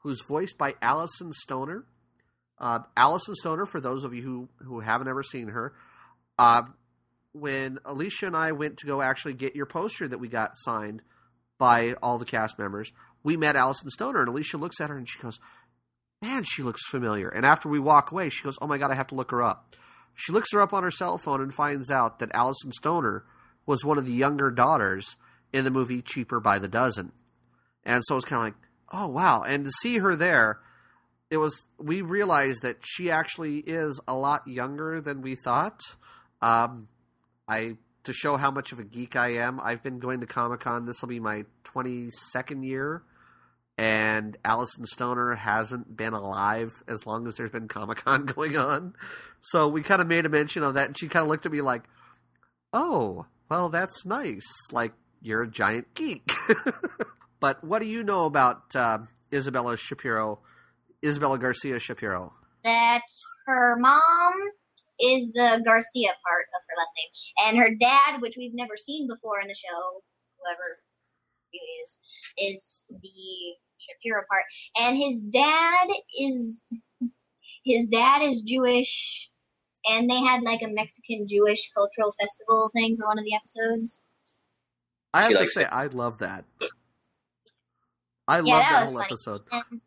who's 0.03 0.21
voiced 0.25 0.57
by 0.57 0.71
Alyson 0.81 1.33
Stoner. 1.33 1.85
Uh, 2.57 2.79
Alyson 2.95 3.35
Stoner, 3.35 3.65
for 3.65 3.81
those 3.81 4.05
of 4.05 4.13
you 4.13 4.21
who, 4.21 4.49
who 4.63 4.79
haven't 4.79 5.09
ever 5.09 5.21
seen 5.21 5.49
her, 5.49 5.73
uh, 6.39 6.61
when 7.39 7.79
Alicia 7.85 8.27
and 8.27 8.35
I 8.35 8.51
went 8.51 8.77
to 8.77 8.87
go 8.87 9.01
actually 9.01 9.33
get 9.33 9.55
your 9.55 9.65
poster 9.65 10.07
that 10.07 10.19
we 10.19 10.27
got 10.27 10.51
signed 10.55 11.01
by 11.57 11.93
all 12.01 12.17
the 12.17 12.25
cast 12.25 12.59
members, 12.59 12.91
we 13.23 13.37
met 13.37 13.55
Alyson 13.55 13.89
Stoner, 13.89 14.21
and 14.21 14.29
Alicia 14.29 14.57
looks 14.57 14.79
at 14.79 14.89
her 14.89 14.97
and 14.97 15.09
she 15.09 15.19
goes, 15.19 15.39
man, 16.21 16.43
she 16.43 16.63
looks 16.63 16.81
familiar. 16.89 17.29
And 17.29 17.45
after 17.45 17.69
we 17.69 17.79
walk 17.79 18.11
away, 18.11 18.29
she 18.29 18.43
goes, 18.43 18.57
oh 18.61 18.67
my 18.67 18.77
god, 18.77 18.91
I 18.91 18.95
have 18.95 19.07
to 19.07 19.15
look 19.15 19.31
her 19.31 19.41
up. 19.41 19.75
She 20.15 20.31
looks 20.31 20.51
her 20.51 20.61
up 20.61 20.73
on 20.73 20.83
her 20.83 20.91
cell 20.91 21.17
phone 21.17 21.41
and 21.41 21.53
finds 21.53 21.91
out 21.91 22.19
that 22.19 22.31
Alyson 22.33 22.71
Stoner 22.73 23.23
was 23.65 23.85
one 23.85 23.97
of 23.97 24.05
the 24.05 24.13
younger 24.13 24.49
daughters 24.49 25.15
in 25.53 25.63
the 25.63 25.71
movie 25.71 26.01
Cheaper 26.01 26.39
by 26.39 26.59
the 26.59 26.67
Dozen. 26.67 27.11
And 27.83 28.03
so 28.07 28.17
it's 28.17 28.25
kind 28.25 28.39
of 28.39 28.43
like, 28.45 28.69
oh 28.91 29.07
wow. 29.07 29.43
And 29.43 29.65
to 29.65 29.71
see 29.81 29.99
her 29.99 30.15
there, 30.15 30.59
it 31.29 31.37
was 31.37 31.67
we 31.77 32.01
realized 32.01 32.63
that 32.63 32.77
she 32.83 33.11
actually 33.11 33.57
is 33.59 33.99
a 34.07 34.15
lot 34.15 34.47
younger 34.47 35.01
than 35.01 35.21
we 35.21 35.35
thought. 35.35 35.81
Um, 36.41 36.87
I 37.47 37.77
to 38.03 38.13
show 38.13 38.37
how 38.37 38.51
much 38.51 38.71
of 38.71 38.79
a 38.79 38.83
geek 38.83 39.15
I 39.15 39.33
am, 39.35 39.59
I've 39.61 39.83
been 39.83 39.99
going 39.99 40.21
to 40.21 40.27
Comic 40.27 40.61
Con. 40.61 40.85
This 40.85 41.01
will 41.01 41.09
be 41.09 41.19
my 41.19 41.45
twenty 41.63 42.09
second 42.31 42.63
year, 42.63 43.03
and 43.77 44.37
Alyson 44.43 44.85
Stoner 44.85 45.35
hasn't 45.35 45.95
been 45.95 46.13
alive 46.13 46.83
as 46.87 47.05
long 47.05 47.27
as 47.27 47.35
there's 47.35 47.51
been 47.51 47.67
Comic 47.67 48.03
Con 48.05 48.25
going 48.25 48.57
on. 48.57 48.93
So 49.41 49.67
we 49.67 49.83
kind 49.83 50.01
of 50.01 50.07
made 50.07 50.25
a 50.25 50.29
mention 50.29 50.63
of 50.63 50.73
that, 50.75 50.87
and 50.87 50.97
she 50.97 51.07
kind 51.07 51.23
of 51.23 51.29
looked 51.29 51.45
at 51.45 51.51
me 51.51 51.61
like, 51.61 51.83
"Oh, 52.73 53.25
well, 53.49 53.69
that's 53.69 54.05
nice. 54.05 54.47
Like 54.71 54.93
you're 55.21 55.43
a 55.43 55.49
giant 55.49 55.93
geek." 55.93 56.31
but 57.39 57.63
what 57.63 57.79
do 57.79 57.85
you 57.87 58.03
know 58.03 58.25
about 58.25 58.75
uh, 58.75 58.99
Isabella 59.33 59.77
Shapiro? 59.77 60.39
Isabella 61.05 61.37
Garcia 61.37 61.79
Shapiro. 61.79 62.33
That 62.63 63.03
her 63.45 63.77
mom 63.77 64.33
is 64.99 65.31
the 65.33 65.61
Garcia 65.63 66.09
part 66.25 66.45
of 66.55 66.61
her 66.67 66.75
last 66.77 66.93
name, 66.97 67.47
and 67.47 67.57
her 67.57 67.75
dad, 67.75 68.21
which 68.21 68.35
we've 68.37 68.53
never 68.53 68.77
seen 68.77 69.07
before 69.07 69.39
in 69.39 69.47
the 69.47 69.55
show, 69.55 70.01
whoever 70.39 70.79
he 71.51 71.59
is, 71.59 71.99
is 72.37 72.83
the 72.89 73.55
Shapiro 73.77 74.23
part, 74.29 74.43
and 74.79 74.97
his 74.97 75.19
dad 75.19 75.87
is 76.19 76.65
his 77.63 77.87
dad 77.87 78.23
is 78.23 78.41
Jewish, 78.41 79.29
and 79.89 80.09
they 80.09 80.19
had 80.19 80.41
like 80.43 80.61
a 80.61 80.67
Mexican 80.67 81.27
Jewish 81.27 81.69
cultural 81.75 82.13
festival 82.19 82.69
thing 82.75 82.97
for 82.97 83.07
one 83.07 83.19
of 83.19 83.25
the 83.25 83.35
episodes. 83.35 84.01
I 85.13 85.23
have 85.23 85.31
to 85.31 85.45
say, 85.47 85.63
it. 85.63 85.69
I 85.71 85.87
love 85.87 86.19
that. 86.19 86.45
I 88.27 88.39
yeah, 88.39 88.41
love 88.41 88.45
that 88.45 88.71
that 88.71 88.85
whole 88.85 88.93
funny. 88.93 89.05
episode. 89.05 89.41
And, 89.51 89.81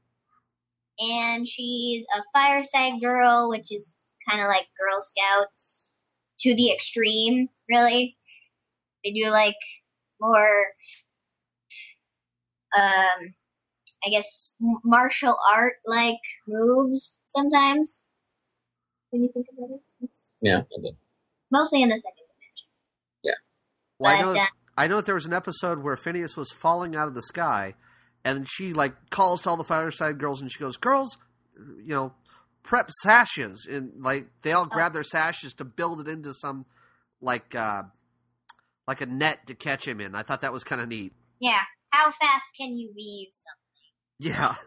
and 1.01 1.49
she's 1.49 2.05
a 2.17 2.23
fireside 2.35 3.01
girl, 3.01 3.51
which 3.51 3.71
is 3.71 3.95
kind 4.29 4.41
of 4.41 4.49
like 4.49 4.67
Girl 4.79 5.01
Scouts 5.01 5.93
to 6.41 6.55
the 6.55 6.73
extreme, 6.73 7.49
really. 7.69 8.17
They 9.05 9.13
do 9.13 9.31
like 9.31 9.57
more, 10.21 10.67
um, 12.77 13.35
I 14.05 14.11
guess, 14.11 14.55
martial 14.85 15.37
art 15.55 15.75
like 15.87 16.21
moves 16.47 17.23
sometimes. 17.27 18.07
When 19.11 19.23
you 19.23 19.31
think 19.33 19.47
about 19.57 19.71
it, 19.71 19.81
it's 20.03 20.33
Yeah. 20.41 20.63
mostly 21.51 21.83
in 21.83 21.89
the 21.89 21.97
second 21.97 22.21
Well, 24.01 24.17
I 24.17 24.21
know, 24.23 24.33
uh, 24.33 24.47
I 24.79 24.87
know 24.87 24.97
that 24.97 25.07
there 25.07 25.15
was 25.15 25.27
an 25.27 25.35
episode 25.35 25.83
where 25.85 25.95
Phineas 25.95 26.37
was 26.37 26.51
falling 26.51 26.97
out 26.97 27.07
of 27.07 27.15
the 27.15 27.23
sky, 27.23 27.75
and 28.25 28.49
she 28.49 28.73
like 28.73 29.11
calls 29.11 29.43
to 29.43 29.51
all 29.51 29.59
the 29.59 29.65
fireside 29.65 30.19
girls, 30.19 30.41
and 30.41 30.51
she 30.51 30.59
goes, 30.59 30.79
"Girls, 30.79 31.19
you 31.59 31.95
know, 31.95 32.15
prep 32.63 32.91
sashes," 33.03 33.67
and 33.71 33.93
like 34.03 34.27
they 34.43 34.53
all 34.53 34.67
grab 34.67 34.93
their 34.93 35.05
sashes 35.05 35.55
to 35.55 35.65
build 35.65 36.01
it 36.01 36.09
into 36.09 36.33
some 36.35 36.67
like 37.21 37.55
uh 37.55 37.83
like 38.87 39.01
a 39.01 39.07
net 39.07 39.47
to 39.47 39.55
catch 39.55 39.87
him 39.87 40.01
in. 40.01 40.15
I 40.15 40.23
thought 40.23 40.41
that 40.41 40.53
was 40.53 40.65
kind 40.65 40.81
of 40.81 40.89
neat. 40.89 41.13
Yeah, 41.41 41.63
how 41.91 42.11
fast 42.11 42.47
can 42.59 42.75
you 42.75 42.93
weave 42.95 43.29
something? 43.33 43.61
Yeah. 44.19 44.55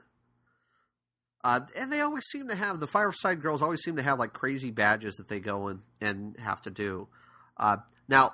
Uh, 1.46 1.60
and 1.76 1.92
they 1.92 2.00
always 2.00 2.24
seem 2.32 2.48
to 2.48 2.56
have 2.56 2.80
the 2.80 2.88
fireside 2.88 3.42
girls 3.42 3.62
always 3.62 3.82
seem 3.82 3.98
to 3.98 4.02
have 4.02 4.18
like 4.18 4.32
crazy 4.32 4.72
badges 4.72 5.16
that 5.16 5.28
they 5.28 5.42
go 5.42 5.68
and, 5.68 5.82
and 6.00 6.38
have 6.40 6.62
to 6.62 6.70
do. 6.70 7.10
Uh, 7.58 7.76
now, 8.08 8.32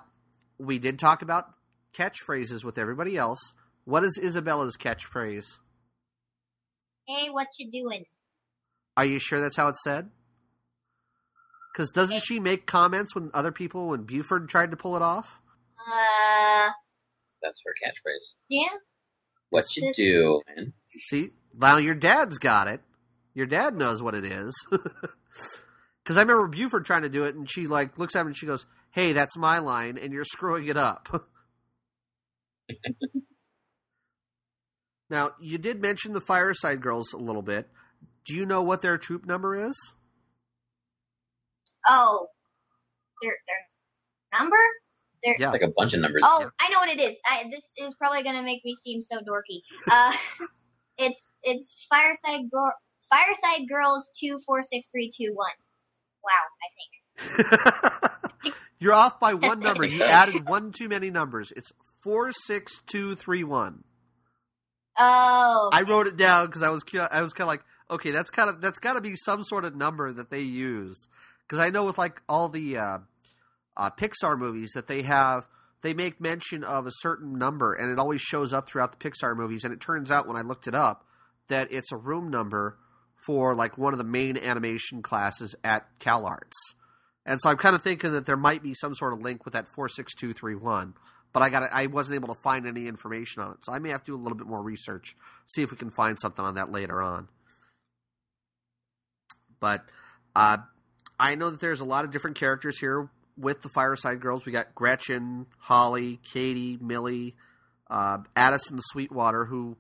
we 0.60 0.78
did 0.78 1.00
talk 1.00 1.24
about 1.24 1.46
catchphrases 1.92 2.64
with 2.64 2.78
everybody 2.78 3.18
else. 3.18 3.40
What 3.86 4.04
is 4.04 4.20
Isabella's 4.22 4.78
catchphrase? 4.78 5.58
Hey, 7.08 7.30
what 7.32 7.48
you 7.58 7.72
doing? 7.72 8.06
Are 9.00 9.06
you 9.06 9.18
sure 9.18 9.40
that's 9.40 9.56
how 9.56 9.70
it's 9.70 9.82
said? 9.82 10.10
Because 11.72 11.90
doesn't 11.92 12.22
she 12.22 12.38
make 12.42 12.66
comments 12.66 13.16
when 13.16 13.32
other 13.34 13.54
people, 13.54 13.88
when 13.88 14.04
Buford 14.04 14.50
tried 14.50 14.72
to 14.72 14.76
pull 14.78 14.98
it 14.98 15.02
off? 15.02 15.40
Uh, 15.80 16.72
That's 17.42 17.62
her 17.64 17.72
catchphrase. 17.82 18.34
yeah. 18.50 18.68
What 19.52 19.74
you 19.78 19.94
do. 19.94 20.42
See, 21.06 21.30
now 21.58 21.78
your 21.78 21.96
dad's 21.96 22.40
got 22.40 22.68
it. 22.68 22.82
Your 23.34 23.46
dad 23.46 23.78
knows 23.78 24.04
what 24.04 24.16
it 24.16 24.26
is. 24.26 24.54
Because 26.04 26.18
I 26.18 26.22
remember 26.22 26.48
Buford 26.48 26.86
trying 26.86 27.04
to 27.04 27.10
do 27.10 27.24
it, 27.24 27.36
and 27.36 27.50
she 27.50 27.68
like 27.68 27.98
looks 28.00 28.16
at 28.16 28.22
him 28.22 28.28
and 28.28 28.36
she 28.36 28.48
goes, 28.48 28.66
"Hey, 28.92 29.14
that's 29.14 29.38
my 29.38 29.60
line, 29.60 29.96
and 29.98 30.12
you're 30.12 30.26
screwing 30.26 30.68
it 30.68 30.76
up." 30.76 31.08
now 35.10 35.32
you 35.40 35.60
did 35.60 35.82
mention 35.82 36.14
the 36.14 36.22
Fireside 36.22 36.82
Girls 36.82 37.14
a 37.14 37.18
little 37.18 37.44
bit. 37.44 37.70
Do 38.30 38.36
you 38.36 38.46
know 38.46 38.62
what 38.62 38.84
their 38.84 39.00
troop 39.00 39.26
number 39.26 39.56
is? 39.56 39.76
Oh, 41.88 42.28
their 43.24 43.34
their 43.48 44.40
number? 44.40 44.56
Their 45.24 45.36
Yeah. 45.40 45.50
Like 45.50 45.64
a 45.64 45.74
bunch 45.76 45.96
of 45.96 46.02
numbers. 46.02 46.22
oh, 46.24 46.48
I 46.60 46.70
know 46.70 46.78
what 46.78 46.90
it 46.90 47.02
is. 47.02 47.18
I, 47.26 47.46
this 47.50 47.64
is 47.78 47.96
probably 47.96 48.22
gonna 48.22 48.44
make 48.44 48.64
me 48.64 48.76
seem 48.76 49.02
so 49.02 49.18
dorky. 49.22 49.62
Uh, 49.90 50.14
it's 51.00 51.32
it's 51.42 51.88
Fireside 51.90 52.52
Girl 52.52 52.72
Fireside 53.10 53.68
Girls 53.68 54.12
two 54.16 54.38
four 54.46 54.62
six 54.62 54.90
three 54.92 55.10
two 55.12 55.32
one. 55.34 55.50
Wow, 56.24 57.34
I 57.34 57.34
think. 58.44 58.54
you're 58.80 58.94
off 58.94 59.20
by 59.20 59.34
one 59.34 59.60
number. 59.60 59.86
You 59.86 60.04
added 60.04 60.48
one 60.48 60.72
too 60.72 60.88
many 60.88 61.10
numbers. 61.10 61.52
It's 61.58 61.72
four 62.04 62.32
six 62.32 62.80
two 62.86 63.16
three 63.16 63.44
one. 63.44 63.86
Oh, 65.00 65.72
I 65.74 65.82
wrote 65.82 66.06
it 66.06 66.16
down 66.16 66.46
because 66.46 66.62
I 66.62 66.70
was 66.70 66.84
I 66.94 67.24
was 67.24 67.34
kind 67.34 67.46
of 67.46 67.48
like, 67.48 67.64
okay, 67.90 68.12
that's 68.12 68.30
kind 68.30 68.50
of 68.50 68.62
that's 68.62 68.80
got 68.80 68.94
to 68.94 69.02
be 69.02 69.16
some 69.16 69.44
sort 69.44 69.66
of 69.66 69.76
number 69.76 70.12
that 70.12 70.30
they 70.30 70.42
use 70.42 71.08
because 71.44 71.60
I 71.60 71.70
know 71.70 71.86
with 71.86 71.98
like 71.98 72.22
all 72.30 72.50
the 72.50 72.78
uh, 72.78 72.98
uh, 73.76 73.90
Pixar 73.92 74.38
movies 74.38 74.72
that 74.76 74.88
they 74.88 75.02
have, 75.02 75.48
they 75.82 75.94
make 75.94 76.22
mention 76.22 76.64
of 76.64 76.86
a 76.86 76.92
certain 77.00 77.38
number, 77.38 77.74
and 77.74 77.92
it 77.92 78.00
always 78.00 78.22
shows 78.22 78.54
up 78.54 78.70
throughout 78.70 78.98
the 78.98 79.10
Pixar 79.10 79.36
movies. 79.36 79.64
And 79.64 79.74
it 79.74 79.82
turns 79.82 80.12
out 80.12 80.28
when 80.28 80.38
I 80.38 80.42
looked 80.42 80.68
it 80.68 80.76
up 80.76 81.06
that 81.48 81.72
it's 81.72 81.92
a 81.92 81.98
room 81.98 82.30
number 82.30 82.78
for 83.26 83.56
like 83.56 83.78
one 83.78 83.94
of 83.94 83.98
the 83.98 84.06
main 84.06 84.38
animation 84.38 85.02
classes 85.02 85.56
at 85.64 85.88
CalArts. 86.00 86.54
And 87.26 87.40
so 87.42 87.50
I'm 87.50 87.58
kind 87.58 87.76
of 87.76 87.82
thinking 87.82 88.14
that 88.14 88.26
there 88.26 88.38
might 88.38 88.64
be 88.64 88.74
some 88.74 88.96
sort 88.96 89.14
of 89.14 89.22
link 89.22 89.46
with 89.46 89.54
that 89.54 89.68
four 89.76 89.90
six 89.90 90.14
two 90.14 90.34
three 90.34 90.56
one 90.56 90.94
but 91.34 91.44
I 91.44 91.50
got 91.50 91.64
I 91.72 91.88
wasn't 91.88 92.16
able 92.16 92.34
to 92.34 92.42
find 92.42 92.66
any 92.66 92.88
information 92.88 93.42
on 93.42 93.52
it, 93.52 93.58
so 93.64 93.72
I 93.72 93.80
may 93.80 93.90
have 93.90 94.04
to 94.06 94.12
do 94.12 94.16
a 94.16 94.22
little 94.22 94.38
bit 94.38 94.48
more 94.48 94.62
research, 94.62 95.16
see 95.46 95.62
if 95.62 95.72
we 95.72 95.78
can 95.78 95.92
find 95.92 96.20
something 96.20 96.44
on 96.44 96.56
that 96.56 96.72
later 96.72 97.02
on. 97.02 97.28
But 99.60 99.86
uh, 100.36 100.58
I 101.20 101.36
know 101.36 101.50
that 101.50 101.60
there's 101.60 101.82
a 101.82 101.86
lot 101.86 102.06
of 102.06 102.12
different 102.12 102.38
characters 102.38 102.80
here 102.80 103.10
with 103.38 103.62
the 103.62 103.70
Fireside 103.70 104.20
Girls. 104.20 104.46
We 104.46 104.52
got 104.52 104.76
Gretchen, 104.76 105.48
Holly, 105.60 106.20
Katie, 106.34 106.78
Millie, 106.82 107.36
uh, 107.90 108.20
Addison 108.36 108.80
Sweetwater, 108.92 109.46
who, 109.46 109.78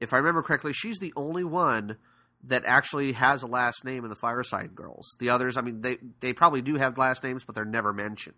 if 0.00 0.12
I 0.12 0.18
remember 0.18 0.42
correctly, 0.42 0.72
she's 0.72 0.98
the 0.98 1.12
only 1.16 1.44
one 1.44 1.96
that 2.44 2.62
actually 2.66 3.12
has 3.12 3.42
a 3.42 3.46
last 3.46 3.84
name 3.84 4.04
in 4.04 4.10
the 4.10 4.16
Fireside 4.16 4.74
Girls. 4.74 5.06
The 5.18 5.30
others, 5.30 5.56
I 5.56 5.62
mean, 5.62 5.80
they 5.80 5.98
they 6.20 6.32
probably 6.32 6.62
do 6.62 6.76
have 6.76 6.98
last 6.98 7.24
names, 7.24 7.44
but 7.44 7.54
they're 7.54 7.64
never 7.64 7.92
mentioned. 7.92 8.36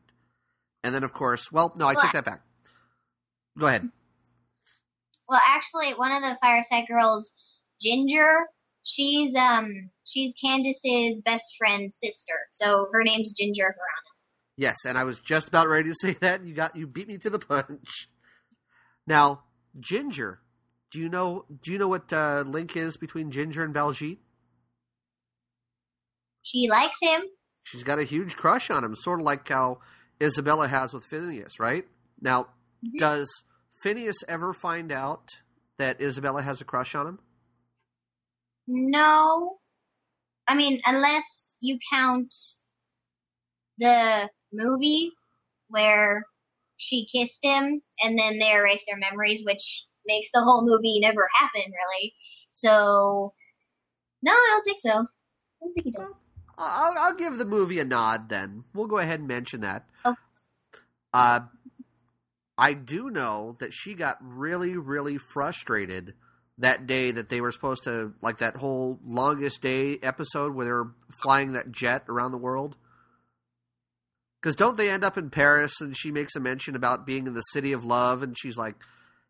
And 0.85 0.95
then, 0.95 1.03
of 1.05 1.13
course, 1.13 1.51
well, 1.53 1.75
no, 1.77 1.87
I 1.87 1.95
take 1.95 2.13
that 2.13 2.25
back. 2.25 2.43
Go 3.59 3.67
ahead. 3.67 3.91
well, 5.29 5.41
actually, 5.47 5.91
one 5.95 6.13
of 6.13 6.23
the 6.23 6.39
Fireside 6.41 6.87
Girls, 6.89 7.33
Ginger, 7.83 8.47
she's 8.85 9.35
um 9.35 9.91
she's 10.09 10.35
Candace's 10.43 11.23
best 11.23 11.45
friend's 11.59 11.97
sister, 11.99 12.35
so 12.53 12.87
her 12.93 13.03
name's 13.05 13.33
Ginger 13.33 13.65
Hirano. 13.65 14.13
Yes, 14.57 14.77
and 14.85 14.99
I 14.99 15.05
was 15.05 15.21
just 15.21 15.47
about 15.49 15.69
ready 15.69 15.89
to 15.91 15.95
say 16.01 16.15
that. 16.21 16.45
You 16.45 16.55
got 16.55 16.75
you 16.77 16.87
beat 16.87 17.07
me 17.09 17.19
to 17.19 17.31
the 17.31 17.39
punch. 17.39 18.09
Now, 19.07 19.45
Ginger, 19.79 20.41
do 20.91 20.99
you 20.99 21.09
know 21.09 21.45
do 21.63 21.73
you 21.73 21.79
know 21.79 21.89
what 21.89 22.13
uh, 22.13 22.45
link 22.47 22.77
is 22.77 22.97
between 22.97 23.31
Ginger 23.31 23.63
and 23.63 23.75
Baljeet? 23.75 24.19
She 26.43 26.69
likes 26.69 26.99
him. 27.01 27.23
She's 27.65 27.85
got 27.85 27.99
a 27.99 28.05
huge 28.05 28.37
crush 28.37 28.71
on 28.71 28.83
him, 28.85 28.97
sort 28.97 29.21
of 29.21 29.27
like 29.27 29.47
how 29.49 29.81
Isabella 30.23 30.69
has 30.69 30.95
with 30.95 31.05
Phineas, 31.05 31.61
right? 31.61 31.87
Now, 32.21 32.49
Mhm. 32.85 32.99
does 32.99 33.29
Phineas 33.83 34.17
ever 34.27 34.53
find 34.53 34.91
out 34.91 35.29
that 35.77 36.01
Isabella 36.01 36.43
has 36.43 36.61
a 36.61 36.65
crush 36.65 36.95
on 36.95 37.07
him? 37.07 37.19
No. 38.67 39.58
I 40.49 40.55
mean, 40.55 40.81
unless 40.87 41.57
you 41.61 41.79
count 41.93 42.35
the 43.79 44.29
movie 44.53 45.13
where 45.69 46.25
she 46.79 47.07
kissed 47.07 47.45
him 47.45 47.83
and 48.03 48.19
then 48.19 48.39
they 48.39 48.53
erase 48.53 48.83
their 48.89 48.97
memories, 48.97 49.45
which 49.45 49.87
makes 50.07 50.29
the 50.33 50.43
whole 50.43 50.65
movie 50.65 51.01
never 51.01 51.29
happen, 51.35 51.63
really. 51.71 52.15
So, 52.53 53.35
No, 54.23 54.33
I 54.33 54.47
don't 54.51 54.65
think 54.65 54.79
so. 54.79 54.91
I 54.91 55.05
don't 55.61 55.75
think 55.75 55.85
he 55.85 55.91
does. 55.93 56.13
I'll, 56.57 56.99
I'll 56.99 57.15
give 57.15 57.39
the 57.39 57.45
movie 57.45 57.79
a 57.79 57.85
nod 57.85 58.29
then. 58.29 58.65
We'll 58.75 58.87
go 58.87 58.99
ahead 58.99 59.21
and 59.21 59.29
mention 59.29 59.61
that. 59.61 59.89
Oh. 60.05 60.17
Uh, 61.13 61.41
I 62.57 62.75
do 62.75 63.11
know 63.11 63.57
that 63.61 63.73
she 63.73 63.95
got 63.95 64.19
really, 64.21 64.77
really 64.77 65.19
frustrated 65.19 66.15
that 66.59 66.87
day 66.87 67.11
that 67.11 67.29
they 67.29 67.41
were 67.41 67.53
supposed 67.53 67.85
to, 67.85 68.13
like 68.21 68.39
that 68.39 68.57
whole 68.57 68.99
longest 69.05 69.63
day 69.63 69.99
episode 70.03 70.55
where 70.55 70.67
they 70.67 70.73
were 70.73 70.93
flying 71.23 71.53
that 71.53 71.71
jet 71.71 72.05
around 72.09 72.33
the 72.33 72.39
world. 72.39 72.77
Because 74.41 74.55
don't 74.55 74.77
they 74.77 74.91
end 74.91 75.05
up 75.05 75.19
in 75.19 75.31
Paris 75.31 75.81
and 75.81 75.97
she 75.97 76.11
makes 76.11 76.37
a 76.37 76.41
mention 76.41 76.77
about 76.77 77.07
being 77.07 77.27
in 77.27 77.35
the 77.35 77.43
city 77.43 77.73
of 77.73 77.85
love 77.85 78.23
and 78.23 78.37
she's 78.39 78.57
like, 78.57 78.77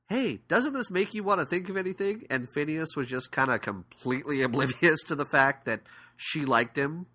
hey, 0.08 0.40
doesn't 0.48 0.72
this 0.72 0.90
make 0.90 1.14
you 1.14 1.22
want 1.22 1.40
to 1.40 1.46
think 1.46 1.68
of 1.68 1.76
anything? 1.76 2.24
And 2.30 2.48
Phineas 2.54 2.96
was 2.96 3.08
just 3.08 3.30
kind 3.30 3.50
of 3.50 3.60
completely 3.60 4.42
oblivious 4.42 5.02
to 5.08 5.14
the 5.14 5.26
fact 5.26 5.66
that 5.66 5.80
she 6.16 6.44
liked 6.44 6.76
him. 6.76 7.06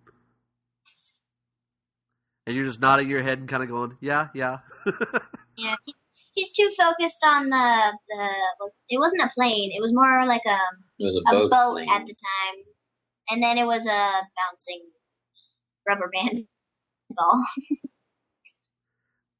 And 2.46 2.54
you're 2.54 2.66
just 2.66 2.80
nodding 2.80 3.08
your 3.08 3.22
head 3.22 3.38
and 3.38 3.48
kind 3.48 3.62
of 3.62 3.68
going, 3.68 3.96
yeah, 4.00 4.28
yeah. 4.34 4.58
Yeah, 5.56 5.76
he's, 6.34 6.48
he's 6.48 6.52
too 6.52 6.74
focused 6.78 7.24
on 7.24 7.50
the 7.50 7.98
the. 8.08 8.28
It 8.88 8.98
wasn't 8.98 9.22
a 9.22 9.30
plane. 9.34 9.70
It 9.72 9.80
was 9.80 9.94
more 9.94 10.26
like 10.26 10.42
a 10.46 10.58
It 10.98 11.06
was 11.06 11.16
a 11.16 11.20
a 11.20 11.48
boat, 11.48 11.50
boat 11.50 11.80
at 11.80 12.06
the 12.06 12.14
time, 12.14 12.64
and 13.30 13.42
then 13.42 13.58
it 13.58 13.66
was 13.66 13.86
a 13.86 14.12
bouncing 14.36 14.82
rubber 15.88 16.10
band 16.12 16.44
ball. 17.10 17.44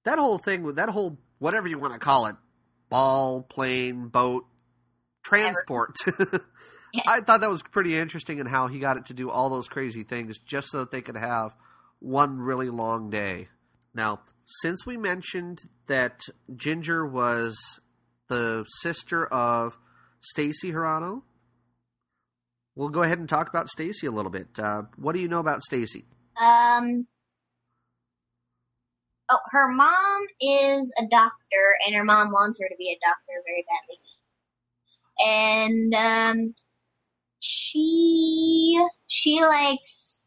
that 0.05 0.19
whole 0.19 0.39
thing 0.39 0.63
with 0.63 0.77
that 0.77 0.89
whole 0.91 1.19
whatever 1.39 1.69
you 1.69 1.79
want 1.79 1.93
to 1.93 1.99
call 1.99 2.27
it 2.27 2.37
ball 2.91 3.43
plane 3.43 4.09
boat 4.09 4.45
transport 5.25 5.97
Yeah. 6.93 7.03
i 7.09 7.21
thought 7.21 7.41
that 7.41 7.51
was 7.51 7.63
pretty 7.63 7.97
interesting 7.97 8.39
in 8.39 8.47
how 8.47 8.69
he 8.69 8.79
got 8.79 8.97
it 8.97 9.07
to 9.07 9.15
do 9.15 9.29
all 9.29 9.49
those 9.51 9.69
crazy 9.69 10.05
things 10.05 10.39
just 10.39 10.71
so 10.71 10.79
that 10.79 10.93
they 10.93 11.03
could 11.03 11.17
have 11.17 11.57
one 11.99 12.39
really 12.39 12.71
long 12.71 13.11
day 13.11 13.49
now 13.95 14.21
since 14.47 14.85
we 14.87 14.97
mentioned 14.97 15.63
that 15.87 16.21
ginger 16.55 17.07
was 17.07 17.57
the 18.29 18.65
sister 18.81 19.27
of 19.27 19.79
stacy 20.21 20.73
hirano 20.73 21.23
we'll 22.75 22.89
go 22.89 23.03
ahead 23.03 23.19
and 23.19 23.29
talk 23.29 23.49
about 23.49 23.69
stacy 23.69 24.07
a 24.07 24.11
little 24.11 24.31
bit 24.31 24.49
uh, 24.59 24.83
what 24.97 25.15
do 25.15 25.21
you 25.21 25.29
know 25.29 25.41
about 25.41 25.63
stacy 25.63 26.05
Um. 26.41 27.07
Oh, 29.31 29.39
her 29.53 29.69
mom 29.73 30.23
is 30.39 30.93
a 30.99 31.07
doctor, 31.07 31.79
and 31.87 31.95
her 31.97 32.05
mom 32.05 32.31
wants 32.31 32.61
her 32.61 32.69
to 32.69 32.77
be 32.77 32.91
a 32.91 32.99
doctor 33.03 33.43
very 33.47 33.65
badly. 33.71 33.99
And 35.19 35.95
um, 35.95 36.55
she 37.41 38.79
she 39.07 39.41
likes 39.41 40.25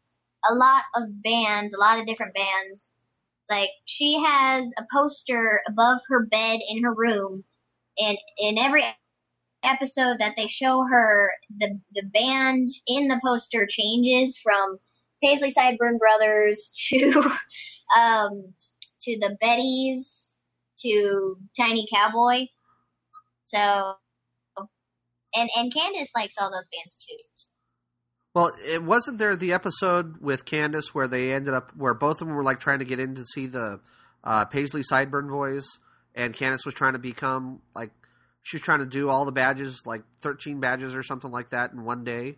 a 0.50 0.54
lot 0.54 0.82
of 0.96 1.22
bands, 1.22 1.74
a 1.74 1.78
lot 1.78 2.00
of 2.00 2.06
different 2.06 2.34
bands. 2.34 2.92
Like 3.50 3.70
she 3.86 4.22
has 4.24 4.72
a 4.78 4.86
poster 4.92 5.62
above 5.68 6.00
her 6.08 6.26
bed 6.26 6.60
in 6.68 6.84
her 6.84 6.94
room, 6.94 7.44
and 8.00 8.18
in 8.38 8.58
every 8.58 8.84
episode 9.64 10.18
that 10.20 10.36
they 10.36 10.46
show 10.46 10.84
her, 10.90 11.32
the 11.58 11.80
the 11.94 12.04
band 12.04 12.68
in 12.88 13.08
the 13.08 13.20
poster 13.24 13.66
changes 13.68 14.38
from 14.38 14.78
Paisley 15.22 15.52
Sideburn 15.52 15.98
Brothers 15.98 16.70
to 16.90 17.22
um 17.98 18.54
to 19.02 19.18
the 19.20 19.36
Bettys 19.42 20.32
to 20.80 21.36
Tiny 21.58 21.88
Cowboy. 21.92 22.46
So 23.46 23.94
and 25.36 25.50
and 25.56 25.74
Candace 25.74 26.12
likes 26.16 26.36
all 26.38 26.50
those 26.50 26.68
bands 26.72 26.98
too. 26.98 27.16
Well, 28.38 28.52
it 28.64 28.84
wasn't 28.84 29.18
there 29.18 29.34
the 29.34 29.52
episode 29.52 30.18
with 30.20 30.44
Candace 30.44 30.94
where 30.94 31.08
they 31.08 31.32
ended 31.32 31.54
up 31.54 31.72
where 31.76 31.92
both 31.92 32.20
of 32.20 32.28
them 32.28 32.36
were 32.36 32.44
like 32.44 32.60
trying 32.60 32.78
to 32.78 32.84
get 32.84 33.00
in 33.00 33.16
to 33.16 33.24
see 33.34 33.48
the 33.48 33.80
uh, 34.22 34.44
Paisley 34.44 34.82
Sideburn 34.88 35.28
boys, 35.28 35.66
and 36.14 36.32
Candace 36.32 36.64
was 36.64 36.72
trying 36.72 36.92
to 36.92 37.00
become 37.00 37.62
like 37.74 37.90
she 38.44 38.56
was 38.56 38.62
trying 38.62 38.78
to 38.78 38.86
do 38.86 39.08
all 39.08 39.24
the 39.24 39.32
badges, 39.32 39.82
like 39.84 40.04
thirteen 40.22 40.60
badges 40.60 40.94
or 40.94 41.02
something 41.02 41.32
like 41.32 41.50
that, 41.50 41.72
in 41.72 41.84
one 41.84 42.04
day. 42.04 42.36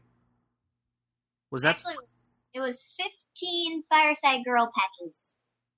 Was 1.50 1.64
that 1.64 1.76
Actually, 1.76 1.96
it 2.54 2.60
was 2.60 2.94
15 3.36 3.82
Fireside 3.90 4.42
Girl 4.42 4.72
patches. 4.74 5.32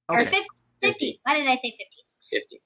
Or 0.09 0.20
okay? 0.20 0.31
50, 0.31 0.47
50. 0.85 1.20
Why 1.25 1.35
did 1.35 1.49
I 1.49 1.57
say 1.57 1.70
50? 1.70 1.87
50. 2.31 2.62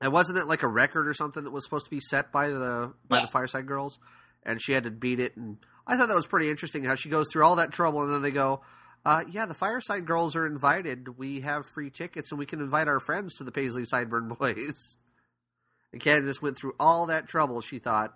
And 0.00 0.12
wasn't 0.12 0.38
it 0.38 0.46
like 0.46 0.64
a 0.64 0.68
record 0.68 1.06
or 1.06 1.14
something 1.14 1.44
that 1.44 1.52
was 1.52 1.62
supposed 1.62 1.84
to 1.84 1.90
be 1.90 2.00
set 2.00 2.32
by 2.32 2.48
the 2.48 2.94
by 3.08 3.20
the 3.20 3.28
Fireside 3.28 3.68
Girls, 3.68 4.00
and 4.42 4.60
she 4.60 4.72
had 4.72 4.82
to 4.82 4.90
beat 4.90 5.20
it? 5.20 5.36
And 5.36 5.58
I 5.86 5.96
thought 5.96 6.08
that 6.08 6.16
was 6.16 6.26
pretty 6.26 6.50
interesting 6.50 6.84
how 6.84 6.94
she 6.96 7.08
goes 7.08 7.26
through 7.30 7.44
all 7.44 7.56
that 7.56 7.72
trouble, 7.72 8.02
and 8.02 8.12
then 8.12 8.22
they 8.22 8.30
go, 8.32 8.60
uh, 9.04 9.24
"Yeah, 9.30 9.46
the 9.46 9.54
Fireside 9.54 10.04
Girls 10.06 10.34
are 10.34 10.46
invited. 10.46 11.16
We 11.18 11.40
have 11.40 11.64
free 11.74 11.90
tickets, 11.90 12.32
and 12.32 12.38
we 12.38 12.46
can 12.46 12.60
invite 12.60 12.88
our 12.88 12.98
friends 13.00 13.34
to 13.36 13.44
the 13.44 13.52
Paisley 13.52 13.84
Sideburn 13.84 14.28
Boys." 14.38 14.96
And 15.92 16.00
Candace 16.00 16.42
went 16.42 16.56
through 16.56 16.74
all 16.80 17.06
that 17.06 17.28
trouble. 17.28 17.60
She 17.60 17.78
thought, 17.78 18.14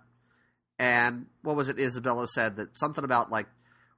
and 0.77 1.27
what 1.41 1.55
was 1.55 1.69
it? 1.69 1.79
Isabella 1.79 2.27
said 2.27 2.57
that 2.57 2.77
something 2.77 3.03
about 3.03 3.31
like, 3.31 3.47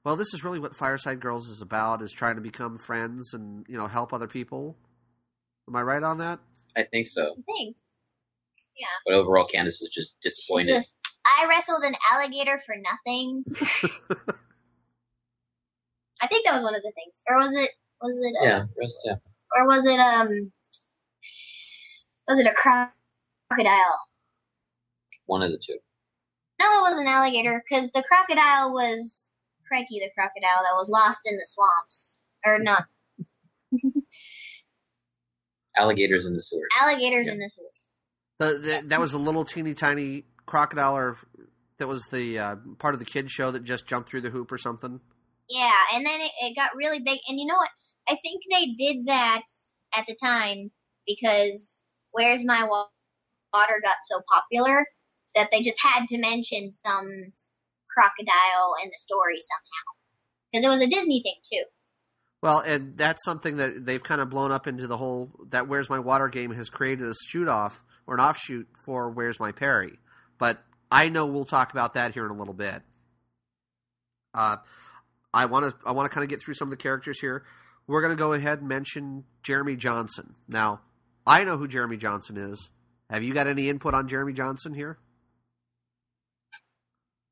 well, 0.06 0.16
this 0.16 0.34
is 0.34 0.44
really 0.44 0.60
what 0.60 0.76
Fireside 0.76 1.20
Girls 1.20 1.48
is 1.50 1.62
about: 1.62 2.02
is 2.02 2.12
trying 2.12 2.36
to 2.36 2.42
become 2.42 2.78
friends 2.78 3.34
and 3.34 3.66
you 3.68 3.78
know 3.78 3.88
help 3.88 4.14
other 4.14 4.28
people. 4.28 4.78
Am 5.68 5.76
I 5.76 5.82
right 5.82 6.04
on 6.04 6.20
that? 6.20 6.40
I 6.78 6.84
think 6.84 7.08
so. 7.08 7.24
I 7.24 7.42
think. 7.58 7.76
But 9.06 9.14
overall, 9.14 9.48
Candace 9.48 9.82
is 9.82 9.90
just 9.94 10.16
She's 10.22 10.34
disappointed. 10.36 10.68
just, 10.76 10.96
I 11.26 11.48
wrestled 11.50 11.84
an 11.84 11.96
alligator 12.12 12.60
for 12.66 12.76
nothing. 12.76 13.44
I 16.22 16.28
think 16.28 16.46
that 16.46 16.54
was 16.56 16.64
one 16.64 16.76
of 16.76 16.82
the 16.82 16.92
things. 16.96 17.22
Or 17.28 17.38
was 17.38 17.54
it, 17.54 17.72
was 18.02 18.18
it, 18.18 18.36
uh, 18.42 18.46
yeah, 18.46 18.64
rest, 18.80 18.98
yeah. 19.06 19.16
or 19.56 19.66
was 19.66 19.86
it, 19.86 20.00
um, 20.00 20.52
was 22.28 22.40
it 22.40 22.48
a 22.48 22.54
crocodile? 22.54 24.00
One 25.26 25.42
of 25.42 25.52
the 25.52 25.58
two. 25.58 25.78
No, 26.60 26.66
it 26.66 26.92
was 26.92 27.00
an 27.00 27.08
alligator, 27.08 27.64
because 27.68 27.92
the 27.92 28.04
crocodile 28.04 28.74
was 28.74 29.30
Cranky 29.68 30.00
the 30.00 30.12
crocodile 30.18 30.64
that 30.64 30.76
was 30.76 30.90
lost 30.90 31.22
in 31.26 31.36
the 31.36 31.46
swamps. 31.46 32.22
Or 32.46 32.60
not, 32.60 32.84
Alligators 35.78 36.26
in 36.26 36.36
the 36.36 36.42
sewers. 36.42 36.68
alligators 36.82 37.28
Yeah. 37.28 37.34
in 37.34 37.40
the 37.40 37.50
sewers. 37.50 37.70
The, 38.40 38.58
the, 38.60 38.88
that 38.90 39.00
was 39.00 39.14
a 39.14 39.18
little 39.18 39.46
teeny 39.46 39.74
tiny 39.74 40.26
crocodile, 40.46 40.96
or 40.96 41.18
that 41.78 41.88
was 41.88 42.06
the 42.12 42.40
uh, 42.40 42.56
part 42.80 42.94
of 42.94 43.00
the 43.00 43.06
kids 43.06 43.32
show 43.32 43.52
that 43.52 43.64
just 43.64 43.88
jumped 43.88 44.10
through 44.10 44.22
the 44.22 44.30
hoop 44.30 44.52
or 44.52 44.58
something. 44.58 45.00
Yeah, 45.50 45.74
and 45.94 46.06
then 46.06 46.22
it, 46.22 46.32
it 46.42 46.56
got 46.56 46.76
really 46.76 47.00
big. 47.00 47.20
And 47.28 47.40
you 47.40 47.46
know 47.46 47.56
what? 47.56 47.70
I 48.08 48.18
think 48.22 48.42
they 48.50 48.74
did 48.78 49.08
that 49.08 49.44
at 49.98 50.08
the 50.08 50.16
time 50.16 50.72
because 51.06 51.84
Where's 52.12 52.46
My 52.46 52.64
Water 52.64 53.82
got 53.82 53.96
so 54.04 54.22
popular 54.32 54.86
that 55.36 55.50
they 55.52 55.62
just 55.62 55.80
had 55.82 56.08
to 56.08 56.18
mention 56.20 56.72
some 56.72 57.34
crocodile 57.90 58.76
in 58.84 58.90
the 58.90 58.98
story 58.98 59.40
somehow. 59.40 59.94
Because 60.52 60.66
it 60.66 60.70
was 60.70 60.82
a 60.82 60.88
Disney 60.88 61.22
thing 61.24 61.36
too. 61.52 61.64
Well, 62.42 62.60
and 62.60 62.98
that's 62.98 63.24
something 63.24 63.58
that 63.58 63.86
they've 63.86 64.04
kind 64.04 64.20
of 64.20 64.30
blown 64.30 64.52
up 64.52 64.68
into 64.68 64.86
the 64.86 64.98
whole 64.98 65.32
that 65.50 65.68
Where's 65.68 65.90
My 65.90 66.00
Water 66.00 66.28
game 66.28 66.52
has 66.52 66.70
created 66.70 67.08
a 67.08 67.14
shoot 67.28 67.48
off 67.48 67.84
or 68.06 68.16
an 68.16 68.22
offshoot 68.22 68.68
for 68.84 69.10
Where's 69.10 69.40
My 69.40 69.52
Perry. 69.52 69.98
But 70.44 70.62
I 70.92 71.08
know 71.08 71.26
we'll 71.26 71.46
talk 71.46 71.72
about 71.72 71.94
that 71.94 72.14
here 72.14 72.26
in 72.26 72.32
a 72.32 72.38
little 72.38 72.54
bit. 72.54 72.82
Uh, 74.34 74.58
I 75.34 75.46
want 75.46 75.64
to 75.64 75.88
I 75.88 75.94
want 75.94 76.12
to 76.12 76.14
kind 76.14 76.22
of 76.26 76.30
get 76.30 76.42
through 76.42 76.56
some 76.56 76.68
of 76.68 76.72
the 76.72 76.76
characters 76.76 77.18
here. 77.22 77.46
We're 77.88 78.02
going 78.02 78.12
to 78.12 78.20
go 78.20 78.34
ahead 78.34 78.60
and 78.60 78.68
mention 78.68 79.24
Jeremy 79.42 79.78
Johnson. 79.78 80.36
Now, 80.50 80.82
I 81.26 81.46
know 81.46 81.56
who 81.56 81.66
Jeremy 81.66 81.96
Johnson 81.96 82.36
is. 82.36 82.72
Have 83.10 83.24
you 83.24 83.34
got 83.34 83.48
any 83.48 83.70
input 83.70 83.94
on 83.94 84.10
Jeremy 84.10 84.34
Johnson 84.34 84.74
here? 84.74 84.98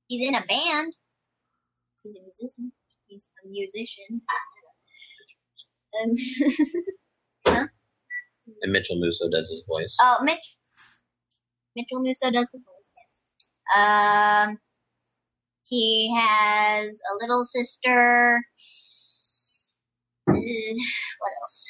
He's 0.07 0.25
in 0.29 0.33
a 0.33 0.45
band. 0.45 0.95
He's 2.03 2.15
a 2.15 2.21
musician. 2.21 2.71
He's 3.07 3.29
a 3.43 3.49
musician. 3.49 4.21
Um, 7.45 7.67
And 8.61 8.71
Mitchell 8.71 8.97
Musso 8.97 9.29
does 9.29 9.49
his 9.49 9.65
voice. 9.67 9.97
oh, 9.99 10.19
Mitch. 10.23 10.55
Mitchell 11.75 11.99
Musso 11.99 12.31
does 12.31 12.49
his 12.51 12.63
voice, 12.63 12.70
yes. 12.70 12.70
Um, 13.75 14.57
he 15.63 16.13
has 16.17 16.87
a 16.87 17.15
little 17.21 17.45
sister. 17.45 18.43
Uh, 20.27 20.33
what 20.33 21.31
else? 21.41 21.67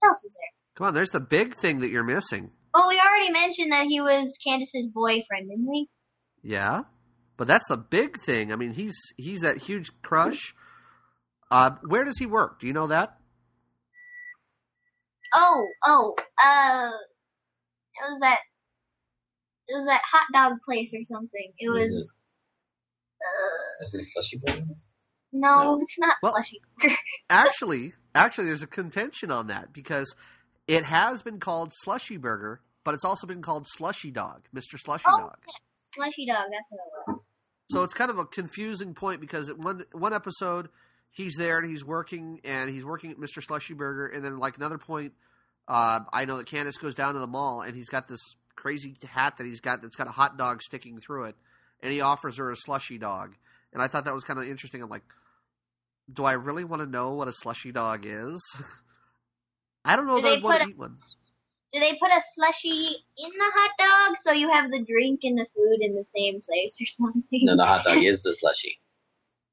What 0.00 0.08
else 0.08 0.24
is 0.24 0.36
there? 0.40 0.50
Come 0.74 0.86
on, 0.88 0.94
there's 0.94 1.10
the 1.10 1.20
big 1.20 1.54
thing 1.54 1.80
that 1.80 1.90
you're 1.90 2.02
missing. 2.02 2.50
Well, 2.74 2.88
we 2.88 2.98
already 3.00 3.30
mentioned 3.30 3.72
that 3.72 3.86
he 3.86 4.00
was 4.00 4.38
Candace's 4.44 4.88
boyfriend, 4.88 5.50
didn't 5.50 5.68
we? 5.68 5.88
Yeah, 6.42 6.82
but 7.36 7.46
that's 7.46 7.68
the 7.68 7.76
big 7.76 8.20
thing. 8.20 8.52
I 8.52 8.56
mean, 8.56 8.72
he's 8.72 8.96
he's 9.16 9.42
that 9.42 9.58
huge 9.58 9.90
crush. 10.02 10.54
Uh, 11.50 11.72
where 11.86 12.04
does 12.04 12.18
he 12.18 12.26
work? 12.26 12.58
Do 12.58 12.66
you 12.66 12.72
know 12.72 12.86
that? 12.88 13.18
Oh, 15.34 15.68
oh, 15.84 16.14
uh, 16.42 16.90
it 17.94 18.10
was 18.10 18.20
that 18.20 18.40
it 19.72 19.76
was 19.76 19.86
that 19.86 20.02
hot 20.04 20.26
dog 20.32 20.58
place 20.64 20.92
or 20.94 21.02
something. 21.04 21.52
It 21.58 21.68
What 21.70 21.80
is 21.82 21.90
was. 21.94 22.14
Uh, 23.20 23.84
Is 23.84 23.94
it 23.94 24.04
slushy 24.04 24.40
burgers? 24.44 24.88
no, 25.32 25.62
No. 25.62 25.78
it's 25.80 25.98
not 25.98 26.16
Well- 26.22 26.32
slushy. 26.34 26.60
Actually, 27.30 27.92
actually, 28.14 28.46
there's 28.46 28.62
a 28.62 28.66
contention 28.66 29.30
on 29.30 29.46
that 29.46 29.72
because 29.72 30.14
it 30.66 30.84
has 30.84 31.22
been 31.22 31.40
called 31.40 31.72
Slushy 31.82 32.16
Burger, 32.16 32.60
but 32.84 32.94
it's 32.94 33.04
also 33.04 33.26
been 33.26 33.42
called 33.42 33.66
Slushy 33.68 34.10
Dog, 34.10 34.48
Mr. 34.54 34.78
Slushy 34.78 35.04
Oh, 35.08 35.18
Dog. 35.20 35.36
yes, 35.46 35.56
slushy 35.94 36.26
dog. 36.26 36.46
That's 36.50 36.66
what 36.70 36.80
it 36.80 37.10
was. 37.12 37.26
So 37.70 37.82
it's 37.84 37.94
kind 37.94 38.10
of 38.10 38.18
a 38.18 38.26
confusing 38.26 38.92
point 38.94 39.20
because 39.20 39.48
at 39.48 39.56
one 39.58 39.84
one 39.92 40.12
episode 40.12 40.68
he's 41.10 41.34
there 41.38 41.58
and 41.58 41.70
he's 41.70 41.84
working 41.84 42.40
and 42.44 42.68
he's 42.70 42.84
working 42.84 43.10
at 43.10 43.18
Mr. 43.18 43.42
Slushy 43.42 43.74
Burger, 43.74 44.06
and 44.08 44.24
then 44.24 44.38
like 44.38 44.56
another 44.56 44.78
point, 44.78 45.14
uh, 45.68 46.00
I 46.12 46.24
know 46.26 46.36
that 46.36 46.46
Candace 46.46 46.76
goes 46.76 46.94
down 46.94 47.14
to 47.14 47.20
the 47.20 47.26
mall 47.26 47.62
and 47.62 47.74
he's 47.74 47.88
got 47.88 48.08
this 48.08 48.20
crazy 48.62 48.94
hat 49.12 49.36
that 49.38 49.46
he's 49.46 49.60
got 49.60 49.82
that's 49.82 49.96
got 49.96 50.06
a 50.06 50.12
hot 50.12 50.36
dog 50.38 50.62
sticking 50.62 51.00
through 51.00 51.24
it, 51.24 51.34
and 51.82 51.92
he 51.92 52.00
offers 52.00 52.38
her 52.38 52.50
a 52.52 52.56
slushy 52.56 52.96
dog, 52.96 53.34
and 53.72 53.82
I 53.82 53.88
thought 53.88 54.04
that 54.04 54.14
was 54.14 54.22
kind 54.22 54.38
of 54.38 54.46
interesting. 54.46 54.80
I'm 54.82 54.88
like, 54.88 55.02
do 56.12 56.22
I 56.24 56.32
really 56.34 56.62
want 56.64 56.80
to 56.82 56.88
know 56.88 57.12
what 57.14 57.26
a 57.26 57.32
slushy 57.32 57.72
dog 57.72 58.04
is? 58.06 58.40
I 59.84 59.96
don't 59.96 60.06
know 60.06 60.16
Do 60.16 60.22
that 60.22 60.28
they 60.28 60.36
I'd 60.36 60.42
want 60.44 60.58
put 60.60 60.62
to 60.62 60.68
a- 60.68 60.70
eat 60.70 60.78
one. 60.78 60.96
Do 61.72 61.80
they 61.80 61.92
put 61.98 62.10
a 62.12 62.20
slushy 62.34 62.68
in 63.24 63.30
the 63.30 63.50
hot 63.54 63.70
dog 63.78 64.16
so 64.22 64.30
you 64.32 64.50
have 64.52 64.70
the 64.70 64.84
drink 64.84 65.20
and 65.24 65.38
the 65.38 65.46
food 65.56 65.78
in 65.80 65.94
the 65.96 66.04
same 66.04 66.40
place 66.42 66.76
or 66.80 66.86
something? 66.86 67.40
No, 67.44 67.56
the 67.56 67.64
hot 67.64 67.84
dog 67.84 67.96
is 68.04 68.22
the 68.22 68.32
slushy. 68.32 68.78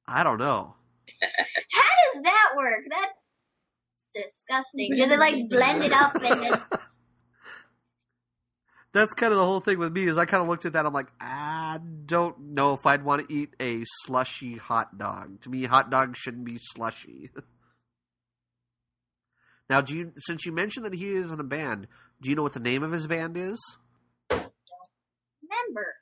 I 0.05 0.23
don't 0.23 0.37
know. 0.37 0.75
How 1.21 2.13
does 2.13 2.23
that 2.23 2.49
work? 2.57 2.81
That's 2.89 3.13
disgusting. 4.33 4.95
Do 4.97 5.05
they 5.05 5.17
like 5.17 5.49
blend 5.49 5.83
it 5.83 5.93
up 5.93 6.15
and 6.15 6.43
then 6.43 6.61
That's 8.91 9.13
kind 9.13 9.31
of 9.31 9.37
the 9.37 9.45
whole 9.45 9.59
thing 9.59 9.77
with 9.77 9.93
me 9.93 10.07
is 10.07 10.17
I 10.17 10.25
kind 10.25 10.41
of 10.41 10.49
looked 10.49 10.65
at 10.65 10.73
that. 10.73 10.85
I'm 10.85 10.93
like, 10.93 11.11
I 11.21 11.79
don't 12.05 12.53
know 12.53 12.73
if 12.73 12.85
I'd 12.85 13.03
want 13.03 13.27
to 13.27 13.33
eat 13.33 13.55
a 13.59 13.83
slushy 14.03 14.57
hot 14.57 14.97
dog. 14.97 15.41
To 15.41 15.49
me, 15.49 15.65
hot 15.65 15.91
dogs 15.91 16.17
shouldn't 16.17 16.45
be 16.45 16.57
slushy. 16.59 17.29
now, 19.69 19.81
do 19.81 19.95
you 19.95 20.13
since 20.17 20.45
you 20.45 20.51
mentioned 20.51 20.85
that 20.85 20.95
he 20.95 21.09
is 21.09 21.31
in 21.31 21.39
a 21.39 21.43
band, 21.43 21.87
do 22.21 22.29
you 22.29 22.35
know 22.35 22.43
what 22.43 22.53
the 22.53 22.59
name 22.59 22.81
of 22.81 22.91
his 22.91 23.05
band 23.05 23.37
is? 23.37 23.59
remember? 25.49 25.95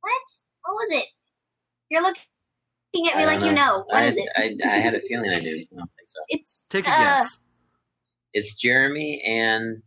What? 0.00 0.22
What 0.64 0.74
was 0.74 1.02
it? 1.02 1.08
You're 1.90 2.02
looking 2.02 3.08
at 3.08 3.16
me 3.16 3.26
like 3.26 3.40
don't 3.40 3.48
you 3.48 3.54
know. 3.54 3.84
What 3.86 4.02
I, 4.02 4.06
is 4.06 4.16
it? 4.16 4.28
I, 4.36 4.68
I 4.68 4.80
had 4.80 4.94
a 4.94 5.00
feeling 5.00 5.30
I 5.30 5.40
knew. 5.40 5.66
I 5.72 5.76
don't 5.76 5.90
think 5.96 6.08
so. 6.08 6.20
It's 6.28 6.68
Take 6.70 6.86
a 6.86 6.90
uh, 6.90 6.98
guess. 6.98 7.38
It's 8.32 8.54
Jeremy 8.54 9.22
and 9.26 9.82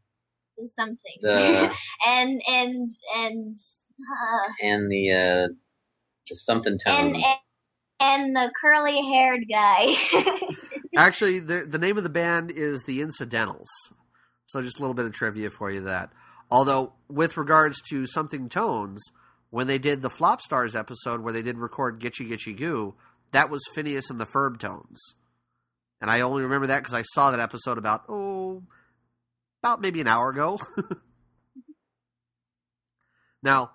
something. 0.66 1.18
the 1.22 1.72
and 2.08 2.42
and 2.48 2.92
and 3.16 3.60
uh, 4.00 4.52
and 4.62 4.92
the 4.92 5.12
uh, 5.12 5.48
the 6.28 6.36
something 6.36 6.78
tone. 6.84 7.08
and 7.08 7.16
and 7.16 7.40
and 8.00 8.36
the 8.36 8.52
curly 8.60 9.02
haired 9.02 9.46
guy. 9.50 9.96
Actually, 10.98 11.40
the 11.40 11.66
the 11.68 11.80
name 11.80 11.98
of 11.98 12.04
the 12.04 12.10
band 12.10 12.52
is 12.52 12.84
the 12.84 13.02
Incidentals. 13.02 13.68
So 14.48 14.62
just 14.62 14.78
a 14.78 14.82
little 14.82 14.94
bit 14.94 15.06
of 15.06 15.14
trivia 15.14 15.50
for 15.50 15.72
you 15.72 15.82
that. 15.82 16.12
Although 16.52 16.94
with 17.10 17.38
regards 17.38 17.82
to 17.90 18.06
something 18.06 18.50
tones, 18.50 19.02
when 19.50 19.68
they 19.68 19.80
did 19.80 20.02
the 20.02 20.10
Flop 20.10 20.42
Starz 20.42 20.76
episode 20.76 21.22
where 21.22 21.34
they 21.34 21.42
did 21.42 21.58
record 21.58 22.00
Gitchee 22.00 22.30
Gitchee 22.30 22.56
Goo, 22.56 22.94
that 23.32 23.50
was 23.50 23.62
Phineas 23.74 24.10
and 24.10 24.20
the 24.20 24.26
Ferb 24.26 24.60
tones. 24.60 25.16
And 26.00 26.12
I 26.12 26.22
only 26.22 26.44
remember 26.44 26.68
that 26.68 26.80
because 26.80 26.94
I 26.94 27.02
saw 27.14 27.32
that 27.32 27.40
episode 27.40 27.78
about 27.78 28.04
oh 28.08 28.64
about 29.66 29.82
maybe 29.82 30.00
an 30.00 30.08
hour 30.08 30.30
ago. 30.30 30.60
now, 33.44 33.72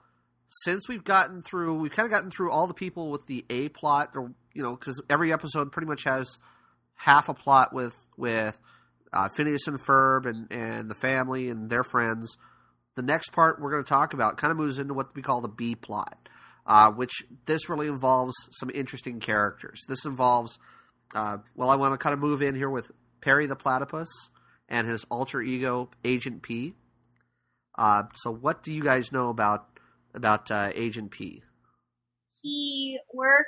since 0.49 0.89
we've 0.89 1.03
gotten 1.03 1.43
through, 1.43 1.81
we've 1.81 1.91
kind 1.91 2.07
of 2.07 2.13
gotten 2.13 2.31
through 2.31 2.53
all 2.53 2.69
the 2.69 2.75
people 2.75 3.11
with 3.11 3.27
the 3.27 3.45
A 3.51 3.71
plot, 3.71 4.11
or 4.15 4.33
you 4.55 4.63
know, 4.63 4.77
because 4.77 5.03
every 5.11 5.33
episode 5.33 5.73
pretty 5.73 5.89
much 5.89 6.05
has 6.05 6.39
half 6.95 7.29
a 7.29 7.35
plot 7.35 7.73
with 7.73 7.97
with 8.17 8.61
uh, 9.13 9.29
Phineas 9.37 9.67
and 9.67 9.81
Ferb 9.85 10.27
and 10.27 10.47
and 10.53 10.89
the 10.89 10.95
family 10.95 11.49
and 11.49 11.69
their 11.69 11.83
friends. 11.83 12.37
The 12.95 13.03
next 13.03 13.33
part 13.33 13.61
we're 13.61 13.73
going 13.73 13.83
to 13.83 13.89
talk 13.89 14.15
about 14.15 14.37
kind 14.37 14.53
of 14.53 14.59
moves 14.59 14.79
into 14.79 14.95
what 14.95 15.15
we 15.17 15.23
call 15.23 15.41
the 15.41 15.49
B 15.49 15.75
plot, 15.75 16.29
uh, 16.67 16.93
which 16.93 17.25
this 17.47 17.69
really 17.69 17.89
involves 17.89 18.35
some 18.53 18.71
interesting 18.73 19.19
characters. 19.19 19.81
This 19.89 20.05
involves, 20.05 20.57
uh, 21.17 21.39
well, 21.57 21.71
I 21.71 21.75
want 21.77 21.95
to 21.95 21.99
kind 21.99 22.13
of 22.13 22.21
move 22.21 22.43
in 22.43 22.55
here 22.55 22.71
with 22.71 22.93
Perry 23.21 23.47
the 23.47 23.57
Platypus 23.57 24.09
and 24.71 24.87
his 24.87 25.05
alter 25.11 25.43
ego 25.43 25.91
Agent 26.05 26.43
P. 26.43 26.75
Uh, 27.77 28.05
so, 28.15 28.31
what 28.31 28.63
do 28.63 28.73
you 28.73 28.83
guys 28.83 29.13
know 29.13 29.29
about 29.29 29.69
about 30.15 30.51
uh, 30.51 30.71
Agent 30.75 31.11
P? 31.11 31.43
he 32.43 32.99
works 33.13 33.47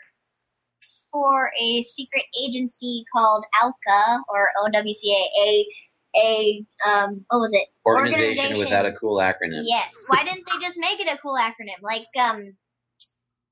for 1.11 1.51
a 1.61 1.83
secret 1.83 2.25
agency 2.43 3.05
called 3.15 3.45
ALCA 3.63 4.21
or 4.29 4.49
OWCA. 4.63 5.25
A 5.45 5.67
a 6.15 6.65
um 6.87 7.25
what 7.29 7.39
was 7.39 7.55
it? 7.55 7.69
organization, 7.87 8.59
without 8.59 8.85
a 8.85 8.93
cool 8.93 9.19
acronym. 9.19 9.63
Yes. 9.63 9.95
Why 10.09 10.25
didn't 10.25 10.47
they 10.47 10.65
just 10.65 10.79
make 10.79 11.01
it 11.01 11.09
a 11.13 11.19
cool 11.19 11.37
acronym? 11.37 11.81
Like 11.81 12.07
um 12.19 12.55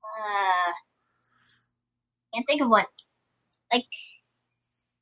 uh 0.03 0.71
can't 2.33 2.47
think 2.47 2.61
of 2.61 2.69
one. 2.69 2.85
Like 3.73 3.85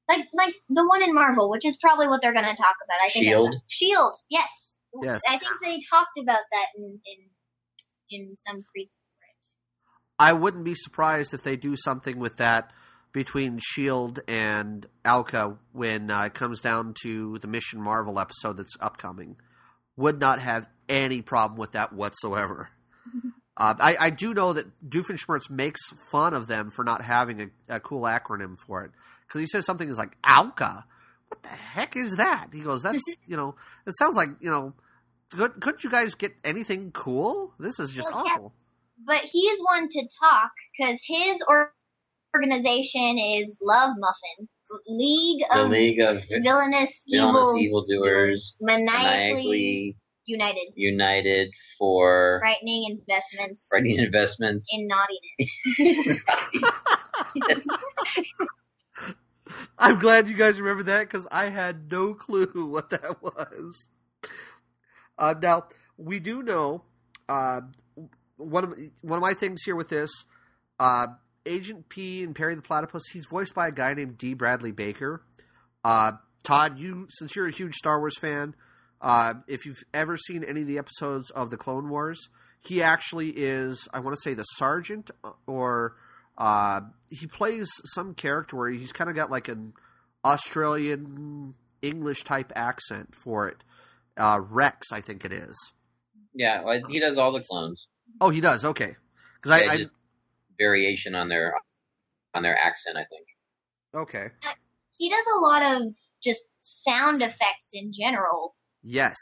like 0.09 0.27
like 0.33 0.55
the 0.69 0.85
one 0.85 1.03
in 1.03 1.13
Marvel, 1.13 1.49
which 1.49 1.65
is 1.65 1.77
probably 1.77 2.07
what 2.07 2.21
they're 2.21 2.33
gonna 2.33 2.55
talk 2.55 2.75
about. 2.83 2.97
I 3.05 3.09
think 3.09 3.25
Shield? 3.25 3.55
Shield, 3.67 4.15
yes. 4.29 4.77
Yes. 5.03 5.21
I 5.29 5.37
think 5.37 5.51
they 5.63 5.81
talked 5.89 6.17
about 6.19 6.41
that 6.51 6.65
in 6.75 6.99
in 7.05 8.19
in 8.19 8.35
some 8.37 8.65
pre 8.73 8.89
I 10.17 10.33
wouldn't 10.33 10.65
be 10.65 10.75
surprised 10.75 11.33
if 11.33 11.43
they 11.43 11.55
do 11.55 11.77
something 11.77 12.19
with 12.19 12.37
that 12.37 12.71
between 13.13 13.59
Shield 13.59 14.19
and 14.27 14.85
Alka 15.05 15.57
when 15.71 16.11
uh, 16.11 16.23
it 16.23 16.33
comes 16.33 16.59
down 16.59 16.93
to 17.03 17.37
the 17.37 17.47
Mission 17.47 17.79
Marvel 17.81 18.19
episode 18.19 18.57
that's 18.57 18.75
upcoming. 18.81 19.37
Would 19.95 20.19
not 20.19 20.41
have 20.41 20.67
any 20.89 21.21
problem 21.21 21.57
with 21.57 21.71
that 21.71 21.93
whatsoever. 21.93 22.69
uh, 23.57 23.75
I, 23.79 23.95
I 23.99 24.09
do 24.09 24.33
know 24.33 24.51
that 24.53 24.89
Doofenshmirtz 24.89 25.49
makes 25.49 25.81
fun 26.11 26.33
of 26.33 26.47
them 26.47 26.69
for 26.69 26.83
not 26.83 27.01
having 27.01 27.41
a, 27.41 27.75
a 27.75 27.79
cool 27.79 28.01
acronym 28.01 28.57
for 28.57 28.83
it 28.83 28.91
because 29.29 29.39
he 29.41 29.47
says 29.47 29.65
something 29.65 29.87
is 29.89 29.97
like 29.97 30.17
Alka. 30.25 30.85
What 31.29 31.43
the 31.43 31.49
heck 31.49 31.95
is 31.95 32.15
that? 32.17 32.47
He 32.51 32.61
goes, 32.61 32.81
"That's 32.83 33.03
you 33.27 33.37
know, 33.37 33.55
it 33.87 33.95
sounds 33.97 34.17
like 34.17 34.29
you 34.41 34.49
know." 34.51 34.73
Could, 35.31 35.61
couldn't 35.61 35.83
you 35.83 35.91
guys 35.91 36.15
get 36.15 36.33
anything 36.43 36.91
cool? 36.91 37.53
This 37.59 37.79
is 37.79 37.91
just 37.91 38.11
Well, 38.11 38.23
yeah. 38.25 38.31
awful. 38.33 38.53
but 39.05 39.19
he's 39.21 39.59
one 39.59 39.87
to 39.87 40.07
talk 40.19 40.49
because 40.75 40.99
his 41.05 41.37
or- 41.47 41.71
organization 42.35 43.19
is 43.19 43.55
Love 43.61 43.93
Muffin, 43.99 44.49
League 44.87 45.43
The 45.51 45.59
of 45.65 45.69
League 45.69 45.99
of 45.99 46.23
Villainous, 46.43 46.43
Villainous 46.43 47.03
Evil, 47.07 47.57
Evildoers, 47.59 48.57
Maniacally 48.59 48.87
maniacally 48.91 49.97
United, 50.25 50.73
united 50.75 51.49
for 51.77 52.39
frightening 52.41 52.85
investments 52.89 53.69
writing 53.71 53.99
investments. 53.99 54.65
in 54.73 54.87
naughtiness. 54.87 56.23
I'm 59.77 59.97
glad 59.99 60.29
you 60.29 60.35
guys 60.35 60.59
remember 60.59 60.83
that 60.83 61.09
because 61.09 61.27
I 61.31 61.49
had 61.49 61.91
no 61.91 62.13
clue 62.13 62.67
what 62.71 62.89
that 62.91 63.21
was. 63.21 63.87
Uh, 65.17 65.35
now 65.41 65.65
we 65.97 66.19
do 66.19 66.41
know 66.41 66.83
uh, 67.27 67.61
one 68.37 68.63
of 68.63 68.73
one 69.01 69.17
of 69.17 69.21
my 69.21 69.33
things 69.33 69.61
here 69.63 69.75
with 69.75 69.89
this 69.89 70.09
uh, 70.79 71.07
Agent 71.45 71.89
P 71.89 72.23
and 72.23 72.35
Perry 72.35 72.55
the 72.55 72.61
Platypus. 72.61 73.03
He's 73.11 73.25
voiced 73.29 73.53
by 73.53 73.67
a 73.67 73.71
guy 73.71 73.93
named 73.93 74.17
D. 74.17 74.33
Bradley 74.33 74.71
Baker. 74.71 75.23
Uh, 75.83 76.13
Todd, 76.43 76.79
you 76.79 77.07
since 77.11 77.35
you're 77.35 77.47
a 77.47 77.51
huge 77.51 77.75
Star 77.75 77.99
Wars 77.99 78.17
fan, 78.17 78.55
uh, 79.01 79.35
if 79.47 79.65
you've 79.65 79.83
ever 79.93 80.17
seen 80.17 80.43
any 80.43 80.61
of 80.61 80.67
the 80.67 80.77
episodes 80.77 81.29
of 81.31 81.49
the 81.49 81.57
Clone 81.57 81.89
Wars, 81.89 82.29
he 82.61 82.81
actually 82.81 83.29
is 83.29 83.87
I 83.93 83.99
want 83.99 84.15
to 84.15 84.21
say 84.21 84.33
the 84.33 84.43
sergeant 84.43 85.11
or 85.47 85.95
uh, 86.39 86.81
he 87.09 87.27
plays 87.27 87.69
some 87.93 88.13
character 88.13 88.55
where 88.55 88.69
he's 88.69 88.93
kind 88.93 89.09
of 89.09 89.15
got 89.15 89.29
like 89.29 89.49
an 89.49 89.73
Australian 90.23 91.53
English 91.81 92.23
type 92.23 92.51
accent 92.55 93.13
for 93.23 93.47
it. 93.47 93.57
Uh, 94.17 94.39
Rex, 94.41 94.87
I 94.91 95.01
think 95.01 95.25
it 95.25 95.33
is. 95.33 95.55
yeah, 96.33 96.63
well, 96.63 96.79
he 96.89 96.99
does 96.99 97.17
all 97.17 97.31
the 97.31 97.43
clones. 97.43 97.87
Oh, 98.21 98.29
he 98.29 98.41
does. 98.41 98.65
Okay, 98.65 98.95
because 99.41 99.61
Yeah, 99.61 99.69
I, 99.69 99.73
I 99.73 99.77
just 99.77 99.93
variation 100.57 101.13
on 101.13 101.29
their 101.29 101.53
on 102.33 102.43
their 102.43 102.57
accent. 102.57 102.97
I 102.97 103.03
think. 103.03 103.27
okay. 103.93 104.27
he 104.97 105.09
does 105.09 105.25
a 105.37 105.39
lot 105.39 105.63
of 105.63 105.93
just 106.23 106.43
sound 106.61 107.21
effects 107.21 107.69
in 107.73 107.91
general. 107.93 108.55
Yes, 108.81 109.17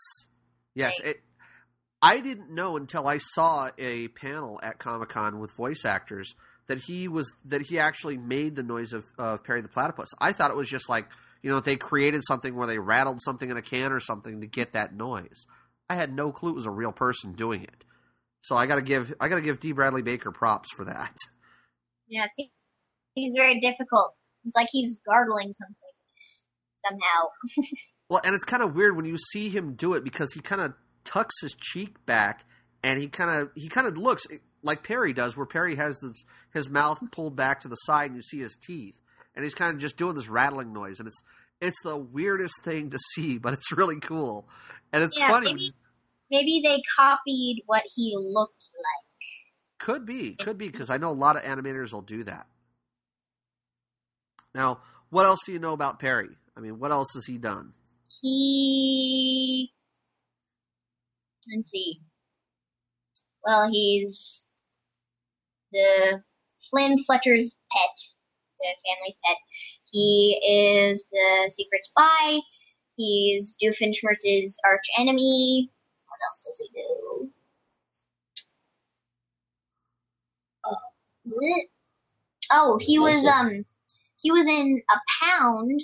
yes. 0.75 0.99
It. 1.03 1.17
I 1.99 2.19
didn't 2.19 2.51
know 2.51 2.77
until 2.77 3.07
I 3.07 3.17
saw 3.17 3.71
a 3.79 4.07
panel 4.09 4.59
at 4.61 4.77
Comic 4.77 5.09
Con 5.09 5.39
with 5.39 5.51
voice 5.57 5.83
actors 5.83 6.35
that 6.67 6.79
he 6.79 7.07
was 7.07 7.33
that 7.45 7.61
he 7.63 7.79
actually 7.79 8.17
made 8.17 8.55
the 8.55 8.63
noise 8.63 8.93
of, 8.93 9.05
of 9.17 9.43
Perry 9.43 9.61
the 9.61 9.69
Platypus. 9.69 10.09
I 10.19 10.33
thought 10.33 10.51
it 10.51 10.57
was 10.57 10.69
just 10.69 10.89
like 10.89 11.07
you 11.41 11.49
know 11.49 11.59
they 11.59 11.75
created 11.75 12.23
something 12.27 12.55
where 12.55 12.67
they 12.67 12.79
rattled 12.79 13.21
something 13.23 13.49
in 13.49 13.57
a 13.57 13.61
can 13.61 13.91
or 13.91 13.99
something 13.99 14.41
to 14.41 14.47
get 14.47 14.73
that 14.73 14.93
noise. 14.93 15.45
I 15.89 15.95
had 15.95 16.13
no 16.13 16.31
clue 16.31 16.51
it 16.51 16.55
was 16.55 16.65
a 16.65 16.71
real 16.71 16.91
person 16.91 17.33
doing 17.33 17.63
it. 17.63 17.83
So 18.41 18.55
I 18.55 18.65
got 18.65 18.75
to 18.75 18.81
give 18.81 19.13
I 19.19 19.27
got 19.29 19.35
to 19.35 19.41
give 19.41 19.59
D. 19.59 19.71
Bradley 19.71 20.01
Baker 20.01 20.31
props 20.31 20.69
for 20.75 20.85
that. 20.85 21.15
Yeah, 22.07 22.27
he's 23.15 23.33
very 23.35 23.59
difficult. 23.59 24.13
It's 24.45 24.55
like 24.55 24.69
he's 24.71 25.01
gargling 25.05 25.51
something 25.51 25.75
somehow. 26.85 27.67
well, 28.09 28.21
and 28.23 28.33
it's 28.33 28.45
kind 28.45 28.63
of 28.63 28.75
weird 28.75 28.95
when 28.95 29.05
you 29.05 29.17
see 29.31 29.49
him 29.49 29.73
do 29.73 29.93
it 29.93 30.03
because 30.03 30.31
he 30.33 30.39
kind 30.39 30.61
of 30.61 30.73
tucks 31.03 31.35
his 31.41 31.55
cheek 31.55 32.05
back 32.05 32.45
and 32.83 32.99
he 32.99 33.07
kind 33.07 33.29
of 33.29 33.49
he 33.55 33.67
kind 33.67 33.87
of 33.87 33.97
looks 33.97 34.25
like 34.67 34.83
Perry 34.83 35.13
does, 35.13 35.35
where 35.35 35.45
Perry 35.45 35.75
has 35.75 35.97
the, 35.97 36.13
his 36.53 36.69
mouth 36.69 36.99
pulled 37.11 37.35
back 37.35 37.61
to 37.61 37.67
the 37.67 37.75
side 37.75 38.11
and 38.11 38.15
you 38.15 38.21
see 38.21 38.39
his 38.39 38.55
teeth, 38.55 39.01
and 39.35 39.43
he's 39.43 39.55
kind 39.55 39.73
of 39.73 39.79
just 39.79 39.97
doing 39.97 40.15
this 40.15 40.27
rattling 40.27 40.73
noise, 40.73 40.99
and 40.99 41.07
it's 41.07 41.21
it's 41.59 41.81
the 41.83 41.97
weirdest 41.97 42.63
thing 42.63 42.91
to 42.91 42.99
see, 43.15 43.37
but 43.39 43.53
it's 43.53 43.71
really 43.71 43.99
cool, 43.99 44.47
and 44.93 45.03
it's 45.03 45.19
yeah, 45.19 45.27
funny. 45.27 45.53
Maybe, 45.53 45.71
maybe 46.29 46.61
they 46.63 46.81
copied 46.95 47.63
what 47.65 47.83
he 47.95 48.15
looked 48.15 48.69
like. 48.75 49.79
Could 49.79 50.05
be, 50.05 50.35
could 50.35 50.57
be, 50.57 50.69
because 50.69 50.89
I 50.89 50.97
know 50.97 51.09
a 51.09 51.13
lot 51.13 51.35
of 51.35 51.43
animators 51.43 51.93
will 51.93 52.01
do 52.01 52.23
that. 52.25 52.47
Now, 54.53 54.81
what 55.09 55.25
else 55.25 55.39
do 55.45 55.53
you 55.53 55.59
know 55.59 55.73
about 55.73 55.99
Perry? 55.99 56.29
I 56.55 56.59
mean, 56.59 56.79
what 56.79 56.91
else 56.91 57.13
has 57.13 57.25
he 57.25 57.37
done? 57.37 57.73
He 58.21 59.71
let's 61.55 61.69
see. 61.69 62.01
Well, 63.45 63.69
he's 63.71 64.46
the 65.77 66.23
Flynn 66.69 66.97
Fletcher's 67.03 67.57
pet, 67.71 67.97
the 68.59 68.67
family 68.85 69.15
pet. 69.25 69.37
He 69.91 70.39
is 70.45 71.07
the 71.11 71.51
secret 71.55 71.83
spy. 71.83 72.39
He's 72.95 73.55
Doofenshmirtz's 73.61 74.59
arch 74.65 74.85
enemy. 74.97 75.69
What 76.07 76.19
else 76.27 76.43
does 76.45 76.57
he 76.57 76.81
do? 76.81 77.29
Oh, 80.65 80.75
oh 82.51 82.77
he 82.81 82.99
was 82.99 83.25
um, 83.25 83.63
he 84.17 84.31
was 84.31 84.47
in 84.47 84.81
a 84.89 84.97
pound, 85.21 85.81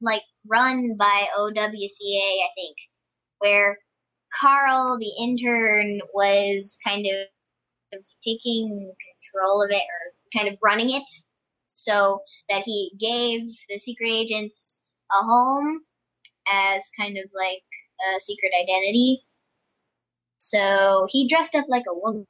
like 0.00 0.22
run 0.46 0.96
by 0.96 1.28
OWCA, 1.38 1.62
I 1.64 2.48
think, 2.56 2.76
where 3.38 3.78
Carl 4.40 4.98
the 4.98 5.12
intern 5.22 6.00
was 6.12 6.76
kind 6.84 7.06
of 7.06 7.28
of 7.94 8.06
taking 8.22 8.92
control 9.22 9.62
of 9.62 9.70
it 9.70 9.82
or 9.82 10.38
kind 10.38 10.48
of 10.48 10.58
running 10.62 10.90
it 10.90 11.08
so 11.72 12.20
that 12.48 12.62
he 12.62 12.92
gave 12.98 13.42
the 13.68 13.78
secret 13.78 14.08
agents 14.08 14.78
a 15.12 15.24
home 15.24 15.82
as 16.52 16.82
kind 16.98 17.16
of 17.18 17.24
like 17.34 17.62
a 18.00 18.20
secret 18.20 18.52
identity. 18.60 19.24
So 20.38 21.06
he 21.10 21.28
dressed 21.28 21.54
up 21.54 21.66
like 21.68 21.84
a 21.88 21.94
woman. 21.94 22.26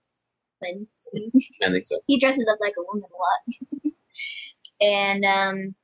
I 0.62 1.70
think 1.70 1.84
so. 1.84 2.00
he 2.06 2.18
dresses 2.18 2.48
up 2.50 2.58
like 2.60 2.74
a 2.78 2.82
woman 2.82 3.04
a 3.10 3.82
lot. 3.82 3.92
and 4.80 5.24
um, 5.24 5.74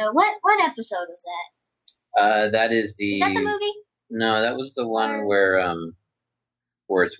uh, 0.00 0.10
what 0.12 0.36
what 0.42 0.60
episode 0.60 1.06
was 1.08 1.22
that? 1.24 2.20
Uh, 2.20 2.50
that 2.50 2.72
is 2.72 2.96
the. 2.96 3.14
Is 3.14 3.20
that 3.20 3.34
the 3.34 3.44
movie? 3.44 3.74
No, 4.10 4.40
that 4.42 4.56
was 4.56 4.74
the 4.74 4.86
one 4.86 5.26
where 5.26 5.60
um, 5.60 5.94
where 6.86 7.04
it's 7.04 7.16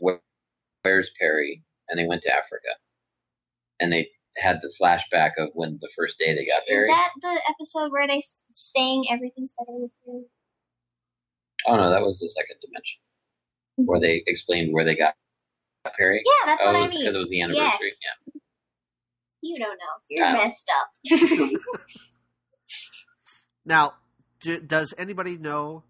where's 0.87 1.11
Perry? 1.18 1.62
And 1.89 1.99
they 1.99 2.07
went 2.07 2.22
to 2.22 2.30
Africa. 2.30 2.78
And 3.80 3.93
they 3.93 4.09
had 4.37 4.61
the 4.61 4.72
flashback 4.80 5.32
of 5.39 5.51
when 5.55 5.78
the 5.80 5.91
first 5.97 6.18
day 6.18 6.34
they 6.34 6.47
got 6.47 6.62
there. 6.68 6.87
Is 6.87 6.95
that 6.95 7.11
the 7.20 7.41
episode 7.51 7.91
where 7.91 8.07
they 8.07 8.22
sang 8.55 9.05
"Everything's 9.11 9.53
Better 9.59 9.78
with 9.78 9.91
You"? 10.07 10.26
Oh 11.66 11.76
no, 11.76 11.91
that 11.91 12.03
was 12.03 12.18
the 12.18 12.28
second 12.28 12.57
dimension, 12.62 12.99
mm-hmm. 13.78 13.84
where 13.84 14.01
they 14.01 14.22
explained 14.26 14.72
where 14.72 14.84
they 14.84 14.97
got 14.97 15.14
Perry. 15.99 16.22
Yeah, 16.24 16.47
that's 16.47 16.62
oh, 16.62 16.66
what 16.66 16.76
I 16.76 16.87
mean. 16.87 17.01
Because 17.01 17.14
it 17.14 17.18
was 17.18 17.28
the 17.28 17.43
anniversary. 17.43 17.70
Yes. 17.82 17.99
Yeah. 18.03 18.41
You 19.43 19.59
don't 19.59 19.78
know. 19.78 19.95
You're 20.09 20.26
don't. 20.26 20.45
messed 20.45 20.72
up. 20.74 21.61
now, 23.64 23.93
do, 24.43 24.61
does 24.61 24.93
anybody 24.99 25.37
know 25.37 25.84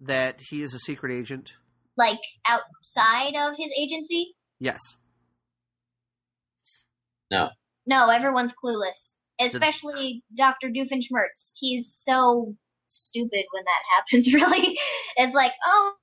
that 0.00 0.40
he 0.50 0.62
is 0.62 0.72
a 0.72 0.78
secret 0.78 1.12
agent? 1.12 1.54
Like 1.96 2.20
outside 2.46 3.34
of 3.36 3.56
his 3.56 3.70
agency? 3.76 4.34
Yes. 4.62 4.78
No. 7.32 7.50
No, 7.84 8.10
everyone's 8.10 8.52
clueless. 8.52 9.16
Especially 9.40 10.22
the... 10.30 10.36
Dr. 10.36 10.68
Doofenshmirtz. 10.68 11.54
He's 11.58 11.92
so 11.92 12.54
stupid 12.86 13.44
when 13.52 13.64
that 13.64 13.82
happens, 13.96 14.32
really. 14.32 14.78
It's 15.16 15.34
like, 15.34 15.50
oh, 15.66 15.94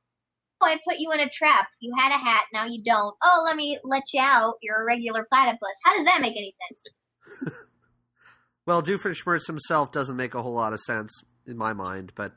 I 0.62 0.78
put 0.86 1.00
you 1.00 1.10
in 1.14 1.22
a 1.22 1.30
trap. 1.30 1.70
You 1.80 1.94
had 1.98 2.10
a 2.10 2.18
hat, 2.18 2.44
now 2.54 2.66
you 2.66 2.84
don't. 2.84 3.16
Oh, 3.24 3.44
let 3.46 3.56
me 3.56 3.80
let 3.86 4.04
you 4.14 4.20
out. 4.22 4.56
You're 4.62 4.82
a 4.82 4.86
regular 4.86 5.26
platypus. 5.32 5.78
How 5.86 5.96
does 5.96 6.06
that 6.06 6.20
make 6.20 6.36
any 6.36 6.52
sense? 6.68 7.56
well, 8.66 8.84
Doofenshmirtz 8.84 9.48
himself 9.48 9.94
doesn't 9.94 10.18
make 10.18 10.34
a 10.34 10.44
whole 10.44 10.56
lot 10.56 10.74
of 10.74 10.82
sense 10.82 11.12
in 11.48 11.56
my 11.56 11.72
mind, 11.72 12.12
but 12.14 12.34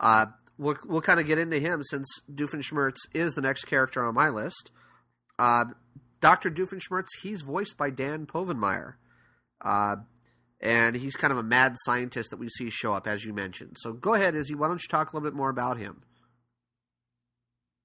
uh, 0.00 0.26
we'll, 0.58 0.76
we'll 0.86 1.02
kind 1.02 1.20
of 1.20 1.26
get 1.26 1.38
into 1.38 1.60
him 1.60 1.84
since 1.84 2.08
Doofenshmirtz 2.28 2.98
is 3.14 3.34
the 3.34 3.42
next 3.42 3.66
character 3.66 4.04
on 4.04 4.14
my 4.16 4.28
list. 4.28 4.72
Uh, 5.38 5.66
Dr. 6.20 6.50
Doofenshmirtz, 6.50 7.08
he's 7.22 7.42
voiced 7.42 7.76
by 7.76 7.90
Dan 7.90 8.26
Povenmire. 8.26 8.94
Uh, 9.60 9.96
and 10.60 10.94
he's 10.94 11.16
kind 11.16 11.32
of 11.32 11.38
a 11.38 11.42
mad 11.42 11.76
scientist 11.84 12.30
that 12.30 12.38
we 12.38 12.48
see 12.48 12.70
show 12.70 12.94
up, 12.94 13.06
as 13.06 13.24
you 13.24 13.32
mentioned. 13.32 13.76
So 13.80 13.92
go 13.92 14.14
ahead, 14.14 14.34
Izzy. 14.34 14.54
Why 14.54 14.68
don't 14.68 14.82
you 14.82 14.88
talk 14.88 15.12
a 15.12 15.16
little 15.16 15.28
bit 15.28 15.36
more 15.36 15.50
about 15.50 15.78
him? 15.78 16.02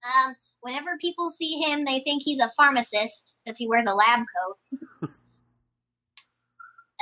Um, 0.03 0.35
whenever 0.61 0.97
people 1.01 1.31
see 1.31 1.59
him, 1.59 1.85
they 1.85 1.99
think 1.99 2.21
he's 2.23 2.39
a 2.39 2.51
pharmacist 2.55 3.37
because 3.43 3.57
he 3.57 3.67
wears 3.67 3.87
a 3.87 3.95
lab 3.95 4.25
coat. 5.01 5.09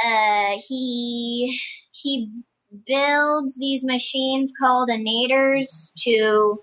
uh, 0.05 0.57
he 0.65 1.59
he 1.91 2.31
builds 2.85 3.57
these 3.59 3.83
machines 3.83 4.53
called 4.59 4.89
inators 4.89 5.91
to 5.99 6.61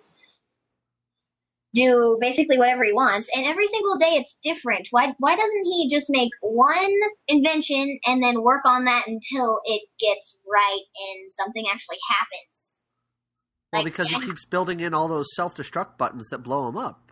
do 1.74 2.18
basically 2.20 2.58
whatever 2.58 2.84
he 2.84 2.92
wants. 2.92 3.28
And 3.34 3.46
every 3.46 3.66
single 3.68 3.96
day 3.98 4.16
it's 4.16 4.38
different. 4.42 4.88
Why, 4.90 5.14
why 5.18 5.36
doesn't 5.36 5.64
he 5.64 5.88
just 5.90 6.10
make 6.10 6.30
one 6.40 6.94
invention 7.28 7.98
and 8.06 8.22
then 8.22 8.42
work 8.42 8.62
on 8.64 8.84
that 8.84 9.06
until 9.06 9.60
it 9.64 9.82
gets 9.98 10.36
right 10.50 10.82
and 10.96 11.32
something 11.32 11.64
actually 11.72 11.98
happens? 12.08 12.78
Well, 13.72 13.82
like, 13.82 13.92
because 13.92 14.10
he 14.10 14.20
keeps 14.20 14.44
building 14.44 14.80
in 14.80 14.92
all 14.92 15.08
those 15.08 15.34
self-destruct 15.34 15.96
buttons 15.96 16.28
that 16.28 16.38
blow 16.38 16.68
him 16.68 16.76
up. 16.76 17.10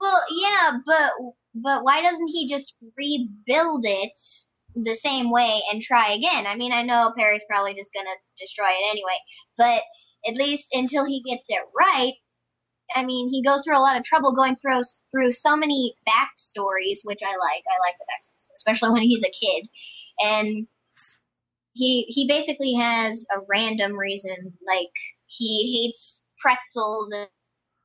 Well, 0.00 0.20
yeah, 0.30 0.78
but 0.86 1.10
but 1.54 1.84
why 1.84 2.02
doesn't 2.02 2.28
he 2.28 2.48
just 2.48 2.74
rebuild 2.96 3.84
it 3.84 4.18
the 4.76 4.94
same 4.94 5.30
way 5.30 5.60
and 5.72 5.82
try 5.82 6.12
again? 6.12 6.46
I 6.46 6.54
mean, 6.54 6.72
I 6.72 6.82
know 6.82 7.12
Perry's 7.18 7.44
probably 7.48 7.74
just 7.74 7.92
gonna 7.92 8.08
destroy 8.38 8.68
it 8.68 8.90
anyway, 8.90 9.18
but 9.58 9.82
at 10.26 10.36
least 10.36 10.68
until 10.72 11.04
he 11.04 11.22
gets 11.22 11.44
it 11.48 11.62
right, 11.76 12.12
I 12.94 13.04
mean, 13.04 13.28
he 13.28 13.42
goes 13.42 13.62
through 13.62 13.76
a 13.76 13.80
lot 13.80 13.96
of 13.96 14.04
trouble 14.04 14.32
going 14.32 14.56
through 14.56 14.82
through 15.10 15.32
so 15.32 15.56
many 15.56 15.94
backstories, 16.06 16.98
which 17.04 17.20
I 17.22 17.30
like. 17.30 17.64
I 17.66 17.78
like 17.80 17.96
the 17.98 18.04
backstories, 18.04 18.54
especially 18.56 18.90
when 18.90 19.02
he's 19.02 19.24
a 19.24 19.30
kid, 19.30 19.68
and 20.20 20.66
he 21.72 22.02
he 22.08 22.26
basically 22.26 22.74
has 22.74 23.26
a 23.34 23.40
random 23.48 23.92
reason, 23.92 24.52
like 24.66 24.90
he 25.26 25.82
hates 25.82 26.24
pretzels, 26.40 27.12
and, 27.12 27.28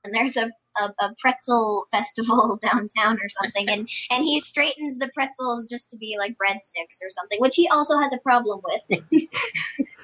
and 0.03 0.13
there's 0.13 0.37
a, 0.37 0.51
a 0.77 0.93
a 0.99 1.15
pretzel 1.19 1.85
festival 1.91 2.59
downtown 2.61 3.19
or 3.21 3.29
something, 3.29 3.69
and 3.69 3.87
and 4.09 4.23
he 4.23 4.41
straightens 4.41 4.97
the 4.97 5.11
pretzels 5.13 5.67
just 5.67 5.89
to 5.91 5.97
be 5.97 6.15
like 6.17 6.35
breadsticks 6.37 6.99
or 7.03 7.09
something, 7.09 7.39
which 7.39 7.55
he 7.55 7.67
also 7.69 7.97
has 7.99 8.13
a 8.13 8.17
problem 8.19 8.59
with. 8.63 8.99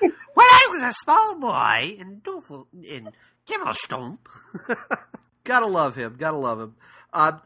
when 0.02 0.48
I 0.48 0.68
was 0.70 0.84
a 0.84 0.94
small 0.94 1.40
boy 1.40 1.96
in 2.00 2.20
Dover, 2.24 2.64
in 2.84 3.12
Give 3.48 3.62
him 3.62 3.68
a 3.68 3.74
stomp. 3.74 4.28
gotta 5.44 5.66
love 5.66 5.96
him. 5.96 6.16
Gotta 6.18 6.38
love 6.38 6.60
him. 6.60 6.76
Uh, 7.12 7.40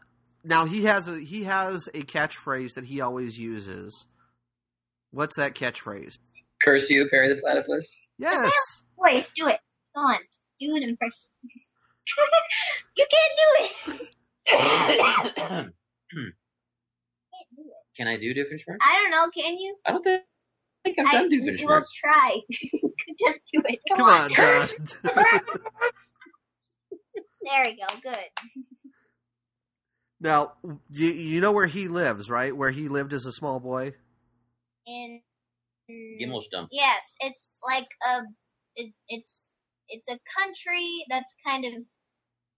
now 0.44 0.64
he 0.64 0.84
has 0.84 1.08
a 1.08 1.18
he 1.18 1.44
has 1.44 1.88
a 1.88 2.02
catchphrase 2.02 2.74
that 2.74 2.84
he 2.84 3.00
always 3.00 3.38
uses. 3.38 4.06
What's 5.10 5.36
that 5.36 5.54
catchphrase? 5.54 6.18
Curse 6.62 6.90
you, 6.90 7.08
Perry 7.10 7.28
the 7.28 7.40
Platypus. 7.40 7.96
Yes. 8.18 8.52
Voice, 8.96 9.32
do 9.34 9.46
it. 9.48 9.58
Go 9.94 10.02
on. 10.02 10.18
Do 10.60 10.76
an 10.76 10.82
impression. 10.82 11.24
you 12.96 13.06
can't 13.10 13.32
do 13.36 14.02
it. 14.52 15.72
Can 17.96 18.08
I 18.08 18.18
do 18.18 18.34
different 18.34 18.60
impressions? 18.60 18.80
I 18.82 19.02
don't 19.02 19.10
know. 19.10 19.30
Can 19.30 19.56
you? 19.56 19.76
I 19.86 19.92
don't 19.92 20.04
think 20.04 20.22
think 20.86 20.98
I've 20.98 21.30
done 21.30 21.30
I, 21.32 21.64
We'll 21.64 21.84
try. 22.04 22.40
Just 23.18 23.50
do 23.52 23.62
it. 23.64 23.80
Come, 23.88 23.98
Come 23.98 24.08
on, 24.08 24.30
there 27.42 27.64
we 27.64 27.76
go. 27.76 27.86
Good. 28.02 28.26
Now 30.20 30.52
you 30.90 31.08
you 31.08 31.40
know 31.40 31.52
where 31.52 31.66
he 31.66 31.88
lives, 31.88 32.30
right? 32.30 32.56
Where 32.56 32.70
he 32.70 32.88
lived 32.88 33.12
as 33.12 33.26
a 33.26 33.32
small 33.32 33.60
boy. 33.60 33.94
In. 34.86 35.20
Gimmelshtump. 35.88 36.68
Yes, 36.72 37.14
it's 37.20 37.60
like 37.64 37.86
a 38.08 38.22
it, 38.74 38.92
it's 39.08 39.48
it's 39.88 40.08
a 40.08 40.18
country 40.36 41.04
that's 41.08 41.36
kind 41.46 41.64
of 41.64 41.72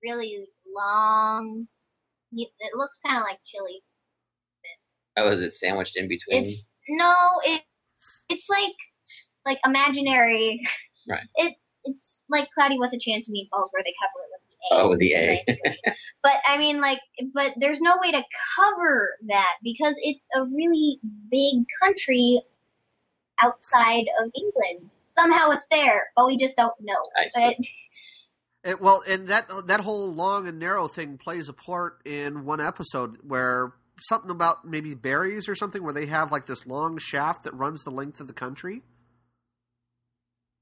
really 0.02 0.46
long. 0.66 1.68
It 2.32 2.48
looks 2.74 3.00
kind 3.00 3.18
of 3.18 3.24
like 3.24 3.38
Chile. 3.44 3.82
Oh, 5.16 5.30
is 5.32 5.42
it 5.42 5.52
sandwiched 5.52 5.96
in 5.96 6.08
between? 6.08 6.44
It's, 6.44 6.70
no, 6.88 7.14
it, 7.44 7.62
it's 8.28 8.48
like 8.48 8.74
like 9.46 9.58
imaginary. 9.64 10.62
Right. 11.08 11.26
It 11.36 11.54
it's 11.84 12.22
like 12.28 12.48
Cloudy 12.52 12.78
with 12.78 12.92
a 12.92 12.98
Chance 12.98 13.28
of 13.28 13.34
Meatballs, 13.34 13.68
where 13.70 13.82
they 13.82 13.94
cover 14.02 14.24
it 14.24 14.30
with 14.32 14.42
the 14.50 14.74
A. 14.74 14.80
oh, 14.80 14.88
with 14.90 14.98
the 14.98 15.14
A. 15.14 15.44
But 16.22 16.34
I 16.46 16.58
mean, 16.58 16.80
like, 16.80 16.98
but 17.32 17.54
there's 17.56 17.80
no 17.80 17.96
way 18.02 18.10
to 18.12 18.22
cover 18.56 19.16
that 19.28 19.54
because 19.62 19.96
it's 19.98 20.28
a 20.34 20.44
really 20.44 20.98
big 21.30 21.64
country 21.82 22.42
outside 23.42 24.04
of 24.20 24.30
England. 24.34 24.94
Somehow 25.06 25.50
it's 25.50 25.66
there, 25.70 26.10
but 26.16 26.26
we 26.26 26.36
just 26.36 26.56
don't 26.56 26.74
know. 26.80 27.00
I 27.16 27.28
see. 27.28 27.40
But 27.40 27.56
It, 28.70 28.80
well, 28.80 29.02
and 29.08 29.28
that 29.28 29.48
that 29.68 29.80
whole 29.80 30.12
long 30.12 30.48
and 30.48 30.58
narrow 30.58 30.88
thing 30.88 31.16
plays 31.16 31.48
a 31.48 31.52
part 31.52 32.00
in 32.04 32.44
one 32.44 32.60
episode 32.60 33.18
where 33.22 33.72
something 34.00 34.30
about 34.30 34.64
maybe 34.64 34.94
berries 34.94 35.48
or 35.48 35.54
something 35.54 35.82
where 35.82 35.92
they 35.92 36.06
have 36.06 36.32
like 36.32 36.46
this 36.46 36.66
long 36.66 36.98
shaft 36.98 37.44
that 37.44 37.54
runs 37.54 37.82
the 37.84 37.90
length 37.90 38.20
of 38.20 38.26
the 38.26 38.32
country. 38.32 38.82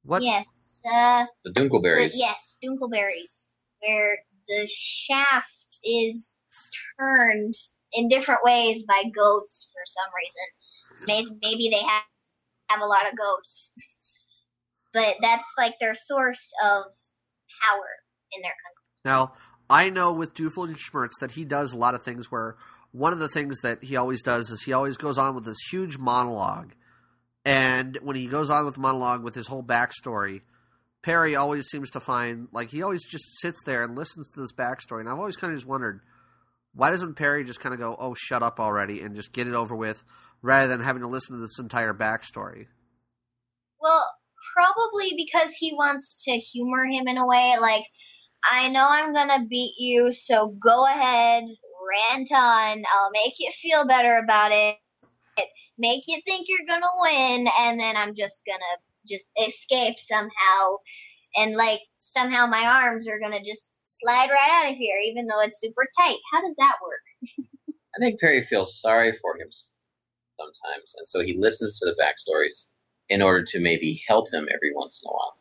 What? 0.05 0.23
yes, 0.23 0.49
uh, 0.85 1.27
the 1.45 1.51
the, 1.51 2.11
yes, 2.15 2.59
Dunkleberries, 2.65 3.49
where 3.81 4.19
the 4.47 4.69
shaft 4.73 5.81
is 5.85 6.35
turned 6.99 7.55
in 7.93 8.09
different 8.09 8.41
ways 8.45 8.85
by 8.85 9.03
goats 9.15 9.73
for 9.73 9.83
some 9.85 10.11
reason. 10.17 11.07
Maybe, 11.09 11.39
maybe 11.43 11.69
they 11.71 11.85
have 11.85 12.03
have 12.69 12.81
a 12.81 12.87
lot 12.87 13.11
of 13.11 13.17
goats, 13.17 13.73
but 14.93 15.17
that's 15.21 15.49
like 15.59 15.75
their 15.81 15.95
source 15.95 16.53
of 16.65 16.85
power 17.63 17.89
in 18.33 18.43
their 18.43 18.55
country. 18.65 18.87
Now, 19.05 19.33
I 19.69 19.91
know 19.91 20.13
with 20.13 20.35
Doofenshmirtz 20.35 21.19
that 21.21 21.33
he 21.33 21.45
does 21.45 21.73
a 21.73 21.77
lot 21.77 21.95
of 21.95 22.03
things 22.03 22.31
where 22.31 22.57
one 22.97 23.13
of 23.13 23.19
the 23.19 23.29
things 23.29 23.59
that 23.61 23.85
he 23.85 23.95
always 23.95 24.23
does 24.23 24.49
is 24.49 24.63
he 24.63 24.73
always 24.73 24.97
goes 24.97 25.19
on 25.19 25.35
with 25.35 25.45
this 25.45 25.59
huge 25.71 25.99
monologue. 25.99 26.73
And 27.45 27.99
when 28.01 28.17
he 28.17 28.27
goes 28.27 28.49
on 28.49 28.65
with 28.65 28.75
the 28.75 28.81
monologue 28.81 29.23
with 29.23 29.35
his 29.35 29.49
whole 29.49 29.63
backstory, 29.63 30.41
Perry 31.03 31.37
always 31.37 31.67
seems 31.67 31.91
to 31.91 32.01
find, 32.01 32.49
like, 32.53 32.71
he 32.71 32.83
always 32.83 33.07
just 33.07 33.39
sits 33.39 33.63
there 33.65 33.85
and 33.85 33.95
listens 33.95 34.29
to 34.31 34.41
this 34.41 34.53
backstory. 34.53 35.01
And 35.01 35.11
I've 35.11 35.19
always 35.19 35.37
kind 35.37 35.53
of 35.53 35.59
just 35.59 35.69
wondered, 35.69 36.01
why 36.75 36.91
doesn't 36.91 37.15
Perry 37.15 37.45
just 37.45 37.61
kind 37.61 37.75
of 37.75 37.79
go, 37.79 37.95
oh, 37.99 38.15
shut 38.15 38.43
up 38.43 38.59
already, 38.59 39.03
and 39.03 39.15
just 39.15 39.33
get 39.33 39.47
it 39.47 39.55
over 39.55 39.77
with, 39.77 40.03
rather 40.41 40.67
than 40.67 40.85
having 40.85 41.03
to 41.03 41.09
listen 41.09 41.37
to 41.37 41.43
this 41.43 41.59
entire 41.59 41.93
backstory? 41.93 42.67
Well, 43.79 44.11
probably 44.55 45.13
because 45.17 45.53
he 45.53 45.75
wants 45.75 46.25
to 46.25 46.33
humor 46.33 46.87
him 46.87 47.07
in 47.07 47.19
a 47.19 47.27
way. 47.27 47.57
Like, 47.61 47.85
I 48.43 48.71
know 48.71 48.87
I'm 48.89 49.13
gonna 49.13 49.45
beat 49.45 49.75
you, 49.79 50.13
so 50.13 50.49
go 50.49 50.87
ahead, 50.87 51.45
rant 51.87 52.31
on. 52.33 52.85
I'll 52.95 53.11
make 53.13 53.35
you 53.39 53.51
feel 53.53 53.87
better 53.87 54.19
about 54.19 54.53
it. 54.53 54.77
Make 55.79 56.05
you 56.07 56.21
think 56.27 56.47
you're 56.49 56.67
gonna 56.67 56.87
win, 57.03 57.49
and 57.61 57.79
then 57.79 57.97
I'm 57.97 58.15
just 58.15 58.43
gonna 58.47 58.65
just 59.07 59.29
escape 59.47 59.99
somehow. 59.99 60.79
And 61.37 61.55
like, 61.55 61.81
somehow 61.99 62.47
my 62.47 62.65
arms 62.65 63.07
are 63.09 63.19
gonna 63.19 63.43
just 63.45 63.73
slide 63.85 64.31
right 64.31 64.65
out 64.65 64.71
of 64.73 64.77
here, 64.77 64.97
even 65.05 65.27
though 65.27 65.41
it's 65.43 65.61
super 65.61 65.87
tight. 65.99 66.19
How 66.33 66.41
does 66.41 66.57
that 66.57 66.77
work? 66.83 67.47
I 67.97 67.99
think 67.99 68.21
Perry 68.21 68.43
feels 68.43 68.81
sorry 68.81 69.17
for 69.21 69.37
him 69.39 69.49
sometimes, 70.39 70.95
and 70.97 71.07
so 71.07 71.21
he 71.21 71.37
listens 71.39 71.79
to 71.79 71.87
the 71.87 71.97
backstories 72.01 72.67
in 73.09 73.23
order 73.23 73.45
to 73.45 73.61
maybe 73.61 74.03
help 74.09 74.33
him 74.33 74.49
every 74.53 74.73
once 74.75 75.03
in 75.03 75.09
a 75.09 75.13
while. 75.13 75.37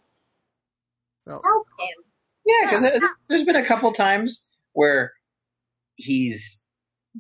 Well, 1.25 1.41
Help 1.43 1.67
him. 1.79 2.03
Yeah, 2.45 2.69
because 2.69 3.09
there's 3.27 3.43
been 3.43 3.55
a 3.55 3.65
couple 3.65 3.91
times 3.91 4.43
where 4.73 5.13
he's 5.95 6.61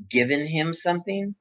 given 0.09 0.45
him 0.47 0.73
something. 0.73 1.35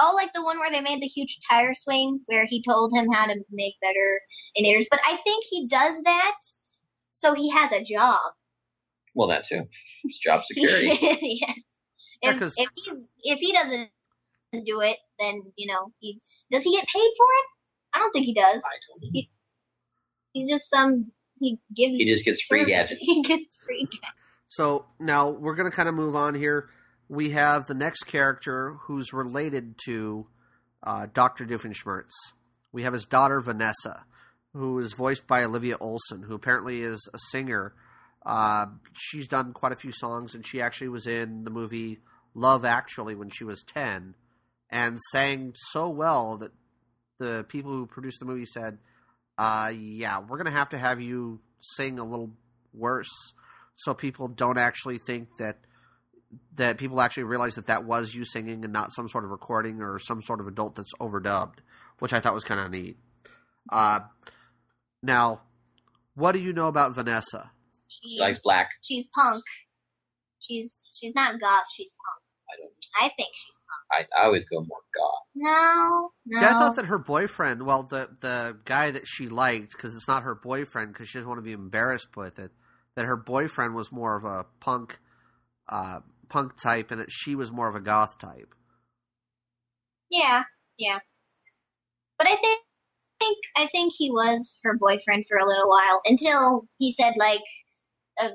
Oh, 0.00 0.12
like 0.14 0.32
the 0.32 0.44
one 0.44 0.58
where 0.58 0.70
they 0.70 0.80
made 0.80 1.02
the 1.02 1.06
huge 1.06 1.38
tire 1.50 1.74
swing, 1.74 2.20
where 2.26 2.46
he 2.46 2.62
told 2.62 2.92
him 2.92 3.08
how 3.12 3.26
to 3.26 3.34
make 3.50 3.74
better 3.80 4.20
inators. 4.56 4.86
But 4.90 5.00
I 5.04 5.16
think 5.24 5.44
he 5.48 5.66
does 5.66 6.00
that 6.02 6.36
so 7.10 7.34
he 7.34 7.50
has 7.50 7.72
a 7.72 7.82
job. 7.82 8.20
Well, 9.14 9.28
that 9.28 9.44
too. 9.44 9.62
It's 10.04 10.18
job 10.18 10.44
security. 10.46 10.98
yeah. 11.22 11.52
Yeah, 12.22 12.36
if 12.40 12.68
he 12.74 12.92
if 13.22 13.38
he 13.38 13.52
doesn't 13.52 13.90
do 14.66 14.80
it, 14.80 14.96
then 15.20 15.42
you 15.56 15.72
know 15.72 15.92
he 16.00 16.20
does 16.50 16.64
he 16.64 16.72
get 16.72 16.86
paid 16.86 17.10
for 17.16 17.26
it? 17.26 17.46
I 17.94 17.98
don't 18.00 18.12
think 18.12 18.26
he 18.26 18.34
does. 18.34 18.56
I 18.56 18.78
told 18.88 19.02
him. 19.02 19.24
He's 20.32 20.50
just 20.50 20.68
some 20.68 21.12
he 21.40 21.58
gives. 21.74 21.96
He 21.96 22.06
just 22.06 22.24
gets 22.24 22.42
free 22.42 22.60
service. 22.60 22.72
gadgets. 22.88 23.00
He 23.00 23.22
gets 23.22 23.56
free 23.64 23.84
gadgets. 23.84 24.17
So 24.48 24.86
now 24.98 25.30
we're 25.30 25.54
going 25.54 25.70
to 25.70 25.76
kind 25.76 25.88
of 25.88 25.94
move 25.94 26.16
on 26.16 26.34
here. 26.34 26.70
We 27.08 27.30
have 27.30 27.66
the 27.66 27.74
next 27.74 28.04
character 28.04 28.76
who's 28.82 29.12
related 29.12 29.76
to 29.84 30.26
uh, 30.82 31.06
Dr. 31.12 31.46
Doofenshmirtz. 31.46 32.10
We 32.72 32.82
have 32.82 32.92
his 32.92 33.04
daughter, 33.04 33.40
Vanessa, 33.40 34.04
who 34.54 34.78
is 34.78 34.94
voiced 34.94 35.26
by 35.26 35.44
Olivia 35.44 35.76
Olson, 35.80 36.22
who 36.22 36.34
apparently 36.34 36.80
is 36.80 37.08
a 37.12 37.18
singer. 37.30 37.74
Uh, 38.24 38.66
she's 38.92 39.28
done 39.28 39.52
quite 39.52 39.72
a 39.72 39.76
few 39.76 39.92
songs, 39.92 40.34
and 40.34 40.46
she 40.46 40.60
actually 40.60 40.88
was 40.88 41.06
in 41.06 41.44
the 41.44 41.50
movie 41.50 41.98
Love 42.34 42.64
Actually 42.64 43.14
when 43.14 43.30
she 43.30 43.44
was 43.44 43.62
10 43.62 44.14
and 44.70 44.98
sang 45.10 45.54
so 45.70 45.88
well 45.88 46.36
that 46.36 46.52
the 47.18 47.44
people 47.48 47.70
who 47.70 47.86
produced 47.86 48.20
the 48.20 48.26
movie 48.26 48.46
said, 48.46 48.78
uh, 49.38 49.72
yeah, 49.74 50.20
we're 50.20 50.36
going 50.36 50.46
to 50.46 50.50
have 50.50 50.68
to 50.70 50.78
have 50.78 51.00
you 51.00 51.40
sing 51.60 51.98
a 51.98 52.04
little 52.04 52.30
worse 52.74 53.32
so 53.78 53.94
people 53.94 54.26
don't 54.26 54.58
actually 54.58 54.98
think 54.98 55.36
that 55.38 55.58
that 56.56 56.76
people 56.76 57.00
actually 57.00 57.22
realize 57.22 57.54
that 57.54 57.68
that 57.68 57.84
was 57.84 58.12
you 58.12 58.24
singing 58.24 58.64
and 58.64 58.72
not 58.72 58.92
some 58.92 59.08
sort 59.08 59.24
of 59.24 59.30
recording 59.30 59.80
or 59.80 59.98
some 59.98 60.20
sort 60.20 60.40
of 60.40 60.48
adult 60.48 60.74
that's 60.74 60.92
overdubbed, 61.00 61.60
which 62.00 62.12
I 62.12 62.20
thought 62.20 62.34
was 62.34 62.44
kind 62.44 62.60
of 62.60 62.70
neat. 62.70 62.98
Uh, 63.70 64.00
now, 65.02 65.42
what 66.14 66.32
do 66.32 66.40
you 66.40 66.52
know 66.52 66.66
about 66.66 66.94
Vanessa? 66.94 67.52
She's, 67.86 68.12
She 68.12 68.20
likes 68.20 68.40
black. 68.40 68.70
She's 68.82 69.06
punk. 69.14 69.44
She's 70.40 70.80
she's 70.92 71.14
not 71.14 71.40
goth. 71.40 71.64
She's 71.72 71.90
punk. 71.90 72.22
I 72.50 72.60
don't. 72.60 72.72
I 72.96 73.14
think 73.14 73.28
she's 73.32 73.54
punk. 73.90 74.08
I, 74.18 74.20
I 74.20 74.26
always 74.26 74.44
go 74.44 74.60
more 74.60 74.80
goth. 74.94 75.22
no 75.36 76.10
no. 76.26 76.40
See, 76.40 76.44
I 76.44 76.50
thought 76.50 76.76
that 76.76 76.86
her 76.86 76.98
boyfriend, 76.98 77.62
well, 77.64 77.84
the 77.84 78.10
the 78.20 78.58
guy 78.64 78.90
that 78.90 79.06
she 79.06 79.28
liked, 79.28 79.72
because 79.72 79.94
it's 79.94 80.08
not 80.08 80.24
her 80.24 80.34
boyfriend, 80.34 80.92
because 80.92 81.08
she 81.08 81.18
doesn't 81.18 81.28
want 81.28 81.38
to 81.38 81.42
be 81.42 81.52
embarrassed 81.52 82.16
with 82.16 82.38
it, 82.38 82.50
that 82.98 83.06
her 83.06 83.16
boyfriend 83.16 83.76
was 83.76 83.92
more 83.92 84.16
of 84.16 84.24
a 84.24 84.44
punk, 84.58 84.98
uh, 85.68 86.00
punk 86.28 86.60
type, 86.60 86.90
and 86.90 87.00
that 87.00 87.12
she 87.12 87.36
was 87.36 87.52
more 87.52 87.68
of 87.68 87.76
a 87.76 87.80
goth 87.80 88.18
type. 88.18 88.56
Yeah, 90.10 90.42
yeah. 90.78 90.98
But 92.18 92.26
I 92.26 92.34
think, 92.34 92.60
think 93.20 93.38
I 93.56 93.66
think 93.66 93.92
he 93.96 94.10
was 94.10 94.58
her 94.64 94.76
boyfriend 94.76 95.26
for 95.28 95.38
a 95.38 95.46
little 95.46 95.68
while 95.68 96.00
until 96.06 96.66
he 96.78 96.90
said 96.90 97.12
like, 97.16 97.38
uh, 98.20 98.30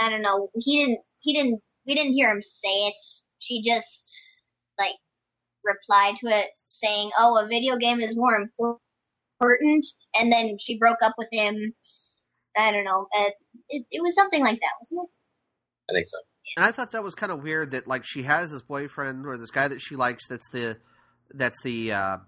I 0.00 0.08
don't 0.08 0.22
know. 0.22 0.48
He 0.54 0.86
didn't. 0.86 1.00
He 1.20 1.34
didn't. 1.34 1.60
We 1.86 1.94
didn't 1.94 2.14
hear 2.14 2.30
him 2.30 2.40
say 2.40 2.86
it. 2.86 2.94
She 3.40 3.60
just 3.60 4.16
like 4.78 4.94
replied 5.62 6.16
to 6.24 6.28
it 6.28 6.52
saying, 6.64 7.10
"Oh, 7.18 7.38
a 7.38 7.46
video 7.48 7.76
game 7.76 8.00
is 8.00 8.16
more 8.16 8.34
important," 8.36 9.86
and 10.18 10.32
then 10.32 10.56
she 10.58 10.78
broke 10.78 11.02
up 11.02 11.16
with 11.18 11.28
him. 11.30 11.74
I 12.56 12.72
don't 12.72 12.84
know. 12.84 13.06
It, 13.68 13.86
it 13.90 14.02
was 14.02 14.14
something 14.14 14.42
like 14.42 14.60
that, 14.60 14.72
wasn't 14.80 15.00
it? 15.04 15.10
I 15.90 15.94
think 15.94 16.06
so. 16.06 16.18
And 16.56 16.64
I 16.64 16.72
thought 16.72 16.92
that 16.92 17.02
was 17.02 17.14
kind 17.14 17.32
of 17.32 17.42
weird 17.42 17.72
that 17.72 17.86
like 17.86 18.04
she 18.04 18.22
has 18.22 18.50
this 18.50 18.62
boyfriend 18.62 19.26
or 19.26 19.36
this 19.36 19.50
guy 19.50 19.68
that 19.68 19.80
she 19.80 19.96
likes 19.96 20.26
that's 20.28 20.48
the 20.50 20.78
that's 21.34 21.60
the 21.62 21.92
uh 21.92 22.18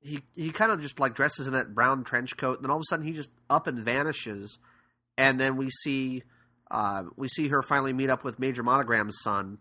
he 0.00 0.20
he 0.34 0.50
kind 0.50 0.72
of 0.72 0.80
just 0.80 0.98
like 0.98 1.14
dresses 1.14 1.46
in 1.46 1.52
that 1.52 1.74
brown 1.74 2.04
trench 2.04 2.36
coat 2.36 2.56
and 2.56 2.64
then 2.64 2.70
all 2.70 2.78
of 2.78 2.82
a 2.82 2.90
sudden 2.90 3.06
he 3.06 3.12
just 3.12 3.30
up 3.48 3.66
and 3.68 3.78
vanishes 3.78 4.58
and 5.16 5.38
then 5.38 5.56
we 5.56 5.70
see 5.70 6.22
uh 6.70 7.04
we 7.16 7.28
see 7.28 7.48
her 7.48 7.62
finally 7.62 7.92
meet 7.92 8.10
up 8.10 8.24
with 8.24 8.40
Major 8.40 8.62
Monogram's 8.62 9.18
son 9.22 9.58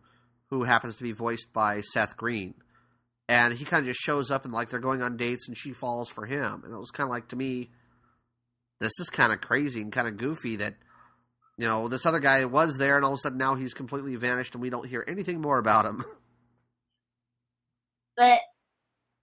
who 0.51 0.63
happens 0.63 0.97
to 0.97 1.03
be 1.03 1.13
voiced 1.13 1.53
by 1.53 1.81
Seth 1.81 2.17
Green. 2.17 2.53
And 3.29 3.53
he 3.53 3.63
kind 3.63 3.79
of 3.79 3.87
just 3.87 4.01
shows 4.01 4.29
up 4.29 4.43
and 4.43 4.53
like 4.53 4.69
they're 4.69 4.79
going 4.79 5.01
on 5.01 5.15
dates 5.15 5.47
and 5.47 5.57
she 5.57 5.71
falls 5.71 6.09
for 6.09 6.25
him. 6.25 6.63
And 6.65 6.73
it 6.73 6.77
was 6.77 6.91
kind 6.91 7.07
of 7.07 7.11
like 7.11 7.29
to 7.29 7.37
me 7.37 7.69
this 8.81 8.99
is 8.99 9.09
kind 9.09 9.31
of 9.31 9.39
crazy 9.39 9.81
and 9.81 9.93
kind 9.93 10.07
of 10.07 10.17
goofy 10.17 10.57
that 10.57 10.75
you 11.57 11.67
know, 11.67 11.87
this 11.87 12.05
other 12.07 12.19
guy 12.19 12.43
was 12.45 12.77
there, 12.77 12.95
and 12.95 13.05
all 13.05 13.13
of 13.13 13.19
a 13.19 13.21
sudden 13.21 13.37
now 13.37 13.53
he's 13.53 13.75
completely 13.75 14.15
vanished, 14.15 14.55
and 14.55 14.61
we 14.63 14.71
don't 14.71 14.87
hear 14.87 15.05
anything 15.07 15.39
more 15.39 15.59
about 15.59 15.85
him. 15.85 16.03
but 18.17 18.39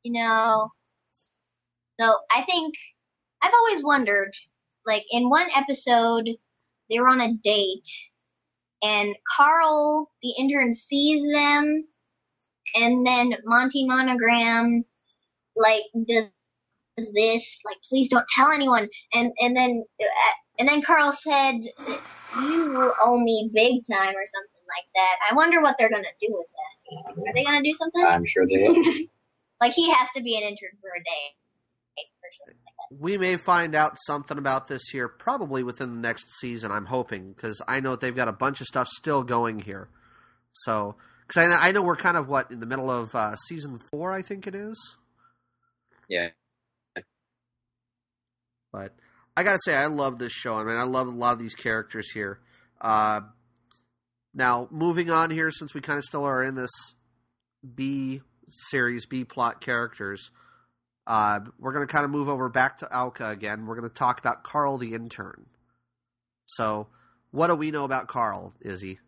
you 0.03 0.13
know 0.13 0.71
so 2.01 2.15
i 2.31 2.43
think 2.43 2.75
i've 3.43 3.53
always 3.53 3.85
wondered 3.85 4.33
like 4.87 5.05
in 5.11 5.29
one 5.29 5.49
episode 5.55 6.29
they 6.91 6.99
were 6.99 7.09
on 7.09 7.21
a 7.21 7.35
date 7.35 7.89
and 8.83 9.15
carl 9.37 10.11
the 10.23 10.35
intern 10.39 10.73
sees 10.73 11.31
them 11.33 11.85
and 12.75 13.07
then 13.07 13.35
monty 13.45 13.87
monogram 13.87 14.85
like 15.57 15.83
does 16.07 16.31
this 17.13 17.61
like 17.65 17.77
please 17.89 18.09
don't 18.09 18.27
tell 18.35 18.51
anyone 18.51 18.89
and 19.15 19.33
and 19.41 19.57
then 19.57 19.83
uh, 20.01 20.33
and 20.59 20.69
then 20.69 20.83
Carl 20.83 21.13
said, 21.13 21.61
"You 22.41 22.93
owe 23.01 23.19
me 23.19 23.49
big 23.53 23.85
time" 23.91 24.15
or 24.15 24.27
something 24.27 24.65
like 24.69 24.87
that. 24.95 25.17
I 25.31 25.35
wonder 25.35 25.61
what 25.61 25.77
they're 25.79 25.91
gonna 25.91 26.03
do 26.21 26.29
with 26.31 26.47
that. 26.47 27.31
Are 27.31 27.35
they 27.35 27.45
gonna 27.45 27.63
do 27.63 27.75
something? 27.75 28.05
I'm 28.05 28.27
sure 28.27 28.47
they 28.47 28.69
will. 28.69 28.75
like 29.61 29.73
he 29.73 29.91
has 29.91 30.09
to 30.17 30.23
be 30.23 30.37
an 30.37 30.43
intern 30.43 30.71
for 30.81 30.91
a 30.91 31.03
day. 31.05 31.35
Like. 31.97 32.59
We 32.91 33.19
may 33.19 33.37
find 33.37 33.75
out 33.75 33.99
something 34.07 34.39
about 34.39 34.69
this 34.69 34.89
here 34.91 35.09
probably 35.09 35.63
within 35.63 35.91
the 35.91 36.01
next 36.01 36.27
season. 36.39 36.71
I'm 36.71 36.87
hoping 36.87 37.33
because 37.33 37.61
I 37.69 37.81
know 37.81 37.97
they've 37.97 38.15
got 38.15 38.29
a 38.29 38.33
bunch 38.33 38.61
of 38.61 38.67
stuff 38.67 38.89
still 38.89 39.23
going 39.25 39.61
here. 39.61 39.91
So, 40.53 40.97
because 41.27 41.51
I, 41.51 41.69
I 41.69 41.73
know 41.73 41.83
we're 41.83 41.97
kind 41.97 42.17
of 42.17 42.29
what 42.29 42.51
in 42.51 42.61
the 42.61 42.67
middle 42.67 42.91
of 42.91 43.15
uh, 43.15 43.37
season 43.37 43.79
four, 43.91 44.13
I 44.13 44.23
think 44.23 44.47
it 44.47 44.55
is. 44.55 44.97
yeah. 46.09 46.29
But 48.73 48.95
I 49.37 49.43
gotta 49.43 49.61
say, 49.65 49.75
I 49.77 49.87
love 49.87 50.19
this 50.19 50.33
show. 50.33 50.59
I 50.59 50.65
mean, 50.65 50.77
I 50.77 50.83
love 50.83 51.09
a 51.09 51.11
lot 51.11 51.33
of 51.33 51.39
these 51.39 51.55
characters 51.55 52.11
here. 52.11 52.41
Uh, 52.81 53.21
now, 54.35 54.69
moving 54.71 55.11
on 55.11 55.31
here, 55.31 55.51
since 55.51 55.75
we 55.75 55.81
kind 55.81 55.99
of 55.99 56.05
still 56.05 56.25
are 56.25 56.43
in 56.43 56.55
this 56.55 56.71
B 57.75 58.21
series, 58.49 59.07
B 59.07 59.25
plot 59.25 59.61
characters, 59.61 60.31
uh, 61.07 61.41
we're 61.59 61.73
going 61.73 61.87
to 61.87 61.93
kind 61.93 62.05
of 62.05 62.11
move 62.11 62.29
over 62.29 62.49
back 62.49 62.79
to 62.79 62.87
OWCA 62.87 63.31
again. 63.33 63.67
We're 63.67 63.77
going 63.77 63.89
to 63.89 63.95
talk 63.95 64.21
about 64.21 64.45
Carl 64.45 64.77
the 64.79 64.95
intern. 64.95 65.47
So, 66.45 66.89
what 67.31 67.49
do 67.49 67.55
we 67.55 67.71
know 67.71 67.85
about 67.85 68.09
Carl, 68.09 68.55
Izzy? 68.61 68.99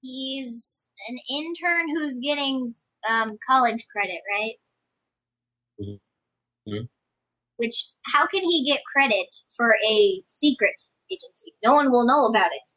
He's 0.00 0.82
an 1.08 1.18
intern 1.30 1.88
who's 1.94 2.18
getting 2.18 2.74
um, 3.08 3.38
college 3.48 3.86
credit, 3.90 4.20
right? 4.32 4.54
Mhm. 5.80 6.88
Which, 7.56 7.86
how 8.06 8.26
can 8.26 8.42
he 8.42 8.64
get 8.64 8.80
credit 8.84 9.26
for 9.56 9.76
a 9.88 10.22
secret 10.26 10.80
agency? 11.10 11.54
No 11.64 11.74
one 11.74 11.90
will 11.90 12.06
know 12.06 12.26
about 12.26 12.50
it. 12.52 12.72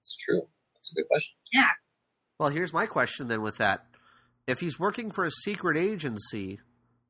It's 0.00 0.16
true. 0.16 0.42
That's 0.74 0.92
a 0.92 0.94
good 0.94 1.08
question. 1.08 1.32
Yeah. 1.52 1.70
Well, 2.38 2.50
here's 2.50 2.72
my 2.72 2.86
question 2.86 3.28
then 3.28 3.42
with 3.42 3.58
that. 3.58 3.86
If 4.46 4.60
he's 4.60 4.78
working 4.78 5.10
for 5.10 5.24
a 5.24 5.30
secret 5.30 5.76
agency, 5.76 6.60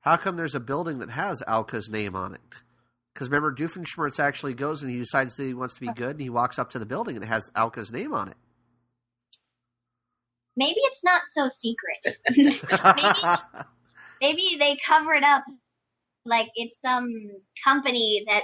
how 0.00 0.16
come 0.16 0.36
there's 0.36 0.54
a 0.54 0.60
building 0.60 0.98
that 0.98 1.10
has 1.10 1.42
OWCA's 1.48 1.88
name 1.88 2.14
on 2.14 2.34
it? 2.34 2.40
Because 3.12 3.28
remember, 3.28 3.54
Doofenshmirtz 3.54 4.18
actually 4.18 4.54
goes 4.54 4.82
and 4.82 4.90
he 4.90 4.98
decides 4.98 5.34
that 5.34 5.44
he 5.44 5.54
wants 5.54 5.74
to 5.74 5.80
be 5.80 5.92
good 5.92 6.12
and 6.12 6.20
he 6.20 6.30
walks 6.30 6.58
up 6.58 6.70
to 6.70 6.78
the 6.78 6.86
building 6.86 7.16
and 7.16 7.24
it 7.24 7.28
has 7.28 7.50
OWCA's 7.56 7.92
name 7.92 8.12
on 8.12 8.28
it. 8.28 8.36
Maybe 10.56 10.80
it's 10.80 11.04
not 11.04 11.22
so 11.30 11.48
secret. 11.48 12.16
maybe, 12.36 12.56
maybe 14.20 14.56
they 14.58 14.76
cover 14.86 15.14
it 15.14 15.24
up 15.24 15.44
like 16.24 16.48
it's 16.54 16.80
some 16.80 17.08
company 17.64 18.24
that 18.28 18.42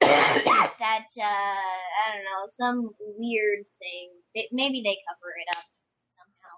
that 0.00 1.06
uh 1.18 1.22
I 1.22 2.14
don't 2.14 2.24
know 2.24 2.46
some 2.48 2.90
weird 3.18 3.64
thing. 3.80 4.10
May- 4.34 4.48
Maybe 4.52 4.80
they 4.82 4.96
cover 5.08 5.32
it 5.40 5.56
up 5.56 5.64
somehow. 6.10 6.54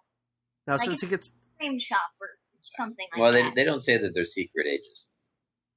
now, 0.66 0.72
Like 0.74 0.84
since 0.88 1.02
it 1.02 1.10
gets 1.10 1.30
Frame 1.58 1.78
shop 1.78 2.10
or 2.20 2.28
something 2.62 3.06
like 3.12 3.20
well, 3.20 3.32
they, 3.32 3.42
that. 3.42 3.54
they 3.54 3.64
don't 3.64 3.80
say 3.80 3.96
that 3.98 4.14
they're 4.14 4.24
secret 4.24 4.66
agents. 4.66 5.06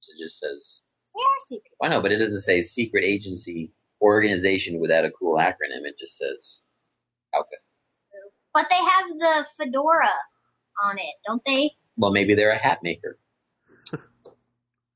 It 0.10 0.24
just 0.24 0.40
says, 0.40 0.82
They 1.16 1.22
are 1.22 1.40
secret. 1.48 1.72
why 1.78 1.88
no, 1.90 2.02
but 2.02 2.12
it 2.12 2.18
doesn't 2.18 2.42
say 2.42 2.62
secret 2.62 3.04
agency 3.04 3.72
organization 4.02 4.80
without 4.80 5.06
a 5.06 5.12
cool 5.12 5.38
acronym. 5.38 5.86
It 5.86 5.96
just 6.00 6.18
says, 6.18 6.62
okay. 7.36 7.58
But 8.54 8.68
they 8.70 8.76
have 8.78 9.08
the 9.18 9.46
fedora 9.58 10.10
on 10.84 10.98
it, 10.98 11.16
don't 11.26 11.42
they? 11.46 11.72
Well, 11.98 12.12
maybe 12.12 12.34
they're 12.36 12.52
a 12.52 12.58
hat 12.58 12.80
maker. 12.84 13.18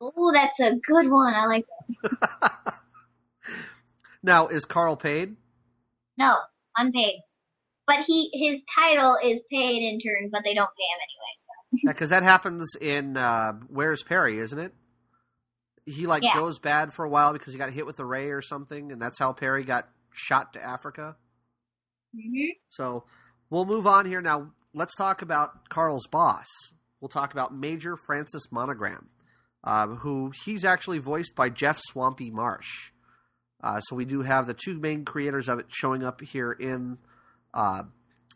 Ooh, 0.05 0.31
that's 0.33 0.59
a 0.59 0.75
good 0.75 1.09
one. 1.09 1.33
I 1.33 1.45
like 1.45 1.65
that. 2.03 2.75
now 4.23 4.47
is 4.47 4.65
Carl 4.65 4.95
paid? 4.95 5.35
No, 6.17 6.35
unpaid. 6.77 7.21
But 7.87 7.99
he 7.99 8.29
his 8.33 8.63
title 8.73 9.15
is 9.23 9.41
paid 9.51 9.81
intern, 9.83 10.29
but 10.31 10.43
they 10.43 10.53
don't 10.53 10.69
pay 10.77 10.83
him 10.83 10.99
anyway. 11.03 11.33
So 11.83 11.87
Because 11.89 12.09
that 12.09 12.23
happens 12.23 12.75
in 12.81 13.15
uh, 13.17 13.53
Where's 13.69 14.01
Perry, 14.03 14.39
isn't 14.39 14.57
it? 14.57 14.73
He 15.85 16.07
like 16.07 16.23
Yeah. 16.23 16.35
goes 16.35 16.57
bad 16.57 16.93
for 16.93 17.05
a 17.05 17.09
while 17.09 17.31
because 17.33 17.53
he 17.53 17.59
got 17.59 17.69
hit 17.71 17.85
with 17.85 17.99
a 17.99 18.05
ray 18.05 18.29
or 18.31 18.41
something, 18.41 18.91
and 18.91 18.99
that's 19.01 19.19
how 19.19 19.33
Perry 19.33 19.63
got 19.63 19.87
shot 20.11 20.53
to 20.53 20.63
Africa. 20.63 21.15
hmm 22.15 22.45
So 22.69 23.03
we'll 23.51 23.65
move 23.65 23.85
on 23.85 24.05
here 24.05 24.21
now. 24.21 24.51
Let's 24.73 24.95
talk 24.95 25.21
about 25.21 25.69
Carl's 25.69 26.07
boss. 26.07 26.47
We'll 26.99 27.09
talk 27.09 27.33
about 27.33 27.53
Major 27.53 27.95
Francis 27.95 28.51
Monogram, 28.51 29.09
uh, 29.65 29.87
who 29.87 30.31
he's 30.45 30.63
actually 30.63 30.99
voiced 30.99 31.35
by 31.35 31.49
Jeff 31.49 31.79
Swampy 31.89 32.29
Marsh. 32.31 32.91
Uh, 33.63 33.79
so 33.81 33.95
we 33.95 34.05
do 34.05 34.21
have 34.21 34.45
the 34.47 34.53
two 34.53 34.77
main 34.77 35.03
creators 35.03 35.49
of 35.49 35.59
it 35.59 35.65
showing 35.69 36.03
up 36.03 36.21
here 36.21 36.51
in 36.51 36.97
uh, 37.53 37.83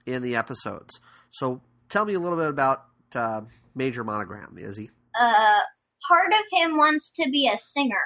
in 0.05 0.21
the 0.23 0.35
episodes. 0.35 0.99
So 1.31 1.61
tell 1.89 2.05
me 2.05 2.15
a 2.15 2.19
little 2.19 2.37
bit 2.37 2.49
about 2.49 2.85
uh, 3.13 3.41
Major 3.75 4.03
Monogram, 4.03 4.57
Izzy. 4.57 4.89
uh, 5.19 5.59
part 6.07 6.31
of 6.33 6.39
him 6.51 6.77
wants 6.77 7.11
to 7.11 7.29
be 7.29 7.47
a 7.53 7.57
singer. 7.57 8.01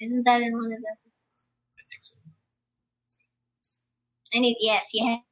Isn't 0.00 0.24
that 0.26 0.40
in 0.42 0.52
one 0.52 0.64
of 0.64 0.70
the? 0.80 0.96
I 1.76 1.82
think 1.90 2.02
so. 2.02 2.16
And 4.34 4.44
he, 4.44 4.56
yes, 4.60 4.84
he 4.90 5.22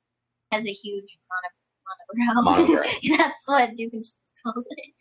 has 0.52 0.64
a 0.64 0.70
huge 0.72 1.04
mono, 2.14 2.44
monobrow. 2.44 2.66
Monobrow. 2.66 2.92
That's 3.18 3.46
what 3.46 3.70
Dukens 3.70 4.14
calls 4.44 4.66
it. 4.70 4.94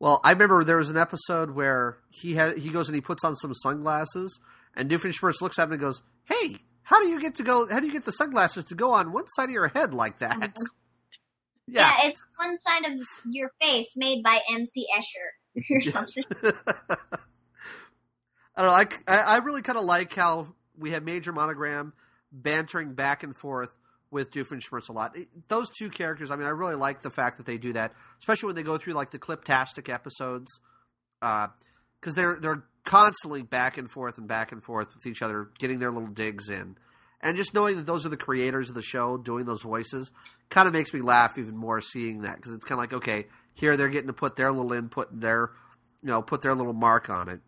Well, 0.00 0.20
I 0.24 0.32
remember 0.32 0.64
there 0.64 0.78
was 0.78 0.90
an 0.90 0.96
episode 0.96 1.50
where 1.50 1.98
he 2.08 2.34
had 2.34 2.56
he 2.58 2.70
goes 2.70 2.88
and 2.88 2.94
he 2.94 3.00
puts 3.02 3.22
on 3.22 3.36
some 3.36 3.52
sunglasses, 3.54 4.40
and 4.74 4.90
Doofenshmirtz 4.90 5.40
looks 5.42 5.58
at 5.58 5.64
him 5.64 5.72
and 5.72 5.80
goes, 5.80 6.02
"Hey, 6.24 6.56
how 6.84 7.00
do 7.00 7.08
you 7.08 7.20
get 7.20 7.34
to 7.36 7.42
go? 7.42 7.68
How 7.68 7.78
do 7.80 7.86
you 7.86 7.92
get 7.92 8.06
the 8.06 8.12
sunglasses 8.12 8.64
to 8.64 8.74
go 8.74 8.92
on 8.92 9.12
one 9.12 9.28
side 9.28 9.44
of 9.44 9.50
your 9.50 9.68
head 9.68 9.92
like 9.94 10.18
that?" 10.18 10.40
Mm-hmm. 10.40 10.62
Yeah. 11.72 11.94
it's 12.02 12.20
one 12.34 12.56
side 12.58 12.84
of 12.90 12.98
your 13.26 13.52
face 13.60 13.92
made 13.96 14.24
by 14.24 14.40
MC 14.50 14.88
Escher 14.92 15.70
or 15.70 15.80
something. 15.82 16.24
I 18.56 18.62
don't 18.62 18.66
know. 18.66 18.96
I 19.06 19.18
I 19.18 19.36
really 19.36 19.62
kind 19.62 19.78
of 19.78 19.84
like 19.84 20.12
how 20.12 20.54
we 20.76 20.90
have 20.90 21.04
Major 21.04 21.32
Monogram 21.32 21.92
bantering 22.32 22.94
back 22.94 23.22
and 23.22 23.36
forth 23.36 23.70
with 24.10 24.30
Doofenshmirtz 24.30 24.88
a 24.88 24.92
lot. 24.92 25.16
Those 25.48 25.68
two 25.70 25.88
characters, 25.88 26.30
I 26.30 26.36
mean, 26.36 26.46
I 26.46 26.50
really 26.50 26.74
like 26.74 27.02
the 27.02 27.10
fact 27.10 27.36
that 27.36 27.46
they 27.46 27.58
do 27.58 27.72
that, 27.74 27.92
especially 28.18 28.48
when 28.48 28.56
they 28.56 28.62
go 28.62 28.78
through 28.78 28.94
like 28.94 29.10
the 29.10 29.18
Cliptastic 29.18 29.92
episodes, 29.92 30.60
because 31.20 32.14
they're 32.14 32.36
they're 32.40 32.64
constantly 32.84 33.42
back 33.42 33.78
and 33.78 33.90
forth 33.90 34.18
and 34.18 34.26
back 34.26 34.52
and 34.52 34.62
forth 34.62 34.94
with 34.94 35.06
each 35.06 35.22
other, 35.22 35.50
getting 35.58 35.78
their 35.78 35.92
little 35.92 36.08
digs 36.08 36.48
in, 36.48 36.76
and 37.20 37.36
just 37.36 37.54
knowing 37.54 37.76
that 37.76 37.86
those 37.86 38.04
are 38.04 38.10
the 38.10 38.16
creators 38.16 38.68
of 38.68 38.74
the 38.74 38.82
show 38.82 39.16
doing 39.16 39.44
those 39.44 39.62
voices 39.62 40.10
kind 40.48 40.66
of 40.66 40.72
makes 40.72 40.92
me 40.92 41.00
laugh 41.00 41.38
even 41.38 41.56
more 41.56 41.80
seeing 41.80 42.22
that 42.22 42.36
because 42.36 42.52
it's 42.52 42.64
kind 42.64 42.78
of 42.78 42.82
like 42.82 42.92
okay, 42.92 43.26
here 43.54 43.76
they're 43.76 43.88
getting 43.88 44.08
to 44.08 44.12
put 44.12 44.36
their 44.36 44.50
little 44.50 44.72
input, 44.72 45.10
and 45.10 45.22
their 45.22 45.50
you 46.02 46.08
know, 46.08 46.22
put 46.22 46.42
their 46.42 46.54
little 46.54 46.72
mark 46.72 47.10
on 47.10 47.28
it. 47.28 47.40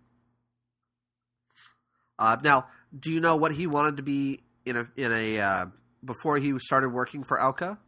Uh, 2.18 2.36
now, 2.42 2.66
do 2.96 3.10
you 3.10 3.20
know 3.20 3.36
what 3.36 3.52
he 3.52 3.66
wanted 3.66 3.96
to 3.96 4.02
be 4.02 4.40
in 4.64 4.76
a 4.76 4.88
in 4.96 5.12
a 5.12 5.38
uh, 5.40 5.66
before 6.04 6.38
he 6.38 6.58
started 6.58 6.90
working 6.90 7.22
for 7.24 7.38
OWCA? 7.38 7.78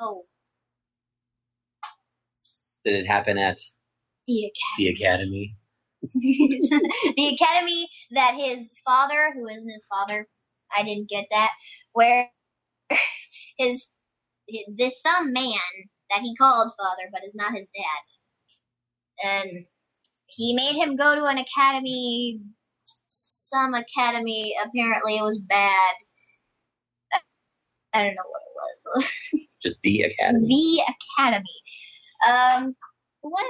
oh, 0.00 0.24
Did 2.84 2.94
it 2.94 3.06
happen 3.06 3.38
at 3.38 3.58
the 4.26 4.52
the 4.78 4.88
academy? 4.88 4.96
academy. 5.04 5.56
the 7.16 7.36
academy 7.40 7.88
that 8.12 8.34
his 8.38 8.70
father, 8.84 9.32
who 9.34 9.48
isn't 9.48 9.68
his 9.70 9.86
father, 9.90 10.26
I 10.76 10.82
didn't 10.84 11.08
get 11.08 11.26
that, 11.30 11.50
where 11.92 12.30
his, 13.58 13.88
his 14.48 14.64
this 14.76 15.02
some 15.02 15.32
man 15.32 15.52
that 16.10 16.20
he 16.20 16.36
called 16.36 16.72
father, 16.78 17.08
but 17.12 17.24
is 17.24 17.34
not 17.34 17.54
his 17.54 17.68
dad, 17.68 19.28
and 19.28 19.64
he 20.26 20.54
made 20.54 20.76
him 20.76 20.96
go 20.96 21.14
to 21.14 21.24
an 21.24 21.38
academy, 21.38 22.40
some 23.08 23.74
academy. 23.74 24.54
Apparently, 24.64 25.16
it 25.16 25.22
was 25.22 25.40
bad. 25.40 25.94
I 27.98 28.04
don't 28.04 28.14
know 28.14 28.22
what 28.30 28.42
it 28.42 29.04
was. 29.04 29.46
Just 29.62 29.80
the 29.82 30.02
academy. 30.02 30.48
the 30.48 30.94
academy. 31.18 31.44
Um, 32.28 32.76
what? 33.20 33.44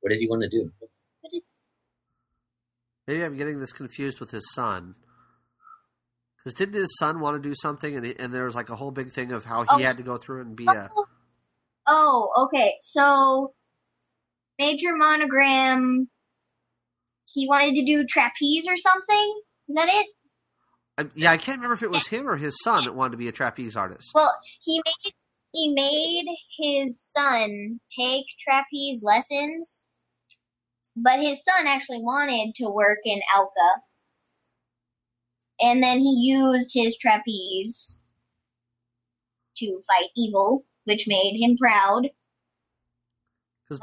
What 0.00 0.10
did 0.10 0.18
he 0.20 0.28
want 0.28 0.42
to 0.42 0.48
do? 0.48 0.70
Maybe 3.06 3.22
I'm 3.22 3.36
getting 3.36 3.60
this 3.60 3.72
confused 3.72 4.18
with 4.18 4.30
his 4.32 4.44
son. 4.52 4.96
Because 6.38 6.54
didn't 6.54 6.74
his 6.74 6.94
son 6.98 7.20
want 7.20 7.40
to 7.40 7.48
do 7.48 7.54
something, 7.60 7.96
and, 7.96 8.04
he, 8.06 8.18
and 8.18 8.32
there 8.34 8.44
was 8.44 8.54
like 8.54 8.68
a 8.68 8.76
whole 8.76 8.90
big 8.90 9.12
thing 9.12 9.32
of 9.32 9.44
how 9.44 9.62
he 9.62 9.68
Oh. 9.70 9.78
had 9.78 9.96
to 9.96 10.02
go 10.02 10.16
through 10.16 10.40
it 10.40 10.46
and 10.46 10.56
be 10.56 10.66
a. 10.66 10.88
Oh, 10.96 11.06
oh, 11.86 12.44
okay. 12.46 12.74
So, 12.80 13.54
Major 14.58 14.96
Monogram, 14.96 16.08
he 17.32 17.46
wanted 17.48 17.74
to 17.76 17.84
do 17.84 18.04
trapeze 18.06 18.66
or 18.68 18.76
something? 18.76 19.40
Is 19.68 19.76
that 19.76 19.88
it? 19.88 20.06
Yeah, 21.14 21.30
I 21.30 21.36
can't 21.36 21.58
remember 21.58 21.74
if 21.74 21.82
it 21.82 21.90
was 21.90 22.06
him 22.06 22.26
or 22.26 22.36
his 22.36 22.56
son 22.62 22.84
that 22.84 22.94
wanted 22.94 23.12
to 23.12 23.16
be 23.18 23.28
a 23.28 23.32
trapeze 23.32 23.76
artist. 23.76 24.10
Well, 24.14 24.32
he 24.62 24.80
made 24.84 25.12
he 25.52 25.72
made 25.72 26.26
his 26.58 27.00
son 27.00 27.80
take 27.90 28.26
trapeze 28.38 29.02
lessons, 29.02 29.84
but 30.96 31.18
his 31.18 31.42
son 31.44 31.66
actually 31.66 32.02
wanted 32.02 32.54
to 32.56 32.68
work 32.68 32.98
in 33.04 33.20
OWCA. 33.36 33.80
And 35.60 35.82
then 35.82 35.98
he 35.98 36.30
used 36.30 36.70
his 36.74 36.96
trapeze 36.98 37.98
to 39.56 39.80
fight 39.86 40.10
evil, 40.16 40.66
which 40.84 41.08
made 41.08 41.38
him 41.40 41.56
proud. 41.56 42.08
'Cause 43.68 43.80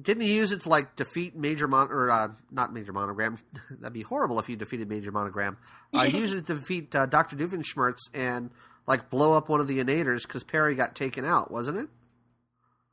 Didn't 0.00 0.22
he 0.24 0.34
use 0.34 0.52
it 0.52 0.60
to 0.62 0.68
like 0.68 0.94
defeat 0.94 1.34
Major 1.34 1.66
Mon 1.66 1.88
or 1.90 2.10
uh, 2.10 2.32
not 2.50 2.72
Major 2.74 2.92
Monogram? 2.92 3.38
That'd 3.70 3.92
be 3.94 4.02
horrible 4.02 4.38
if 4.38 4.48
you 4.48 4.56
defeated 4.56 4.88
Major 4.90 5.10
Monogram. 5.10 5.56
Uh, 5.94 6.04
he 6.04 6.18
used 6.18 6.34
it 6.34 6.46
to 6.48 6.54
defeat 6.54 6.94
uh, 6.94 7.06
Doctor 7.06 7.34
Doofenshmirtz 7.36 7.98
and 8.12 8.50
like 8.86 9.08
blow 9.08 9.32
up 9.32 9.48
one 9.48 9.60
of 9.60 9.68
the 9.68 9.78
Inators 9.78 10.22
because 10.26 10.44
Perry 10.44 10.74
got 10.74 10.94
taken 10.94 11.24
out, 11.24 11.50
wasn't 11.50 11.78
it? 11.78 11.88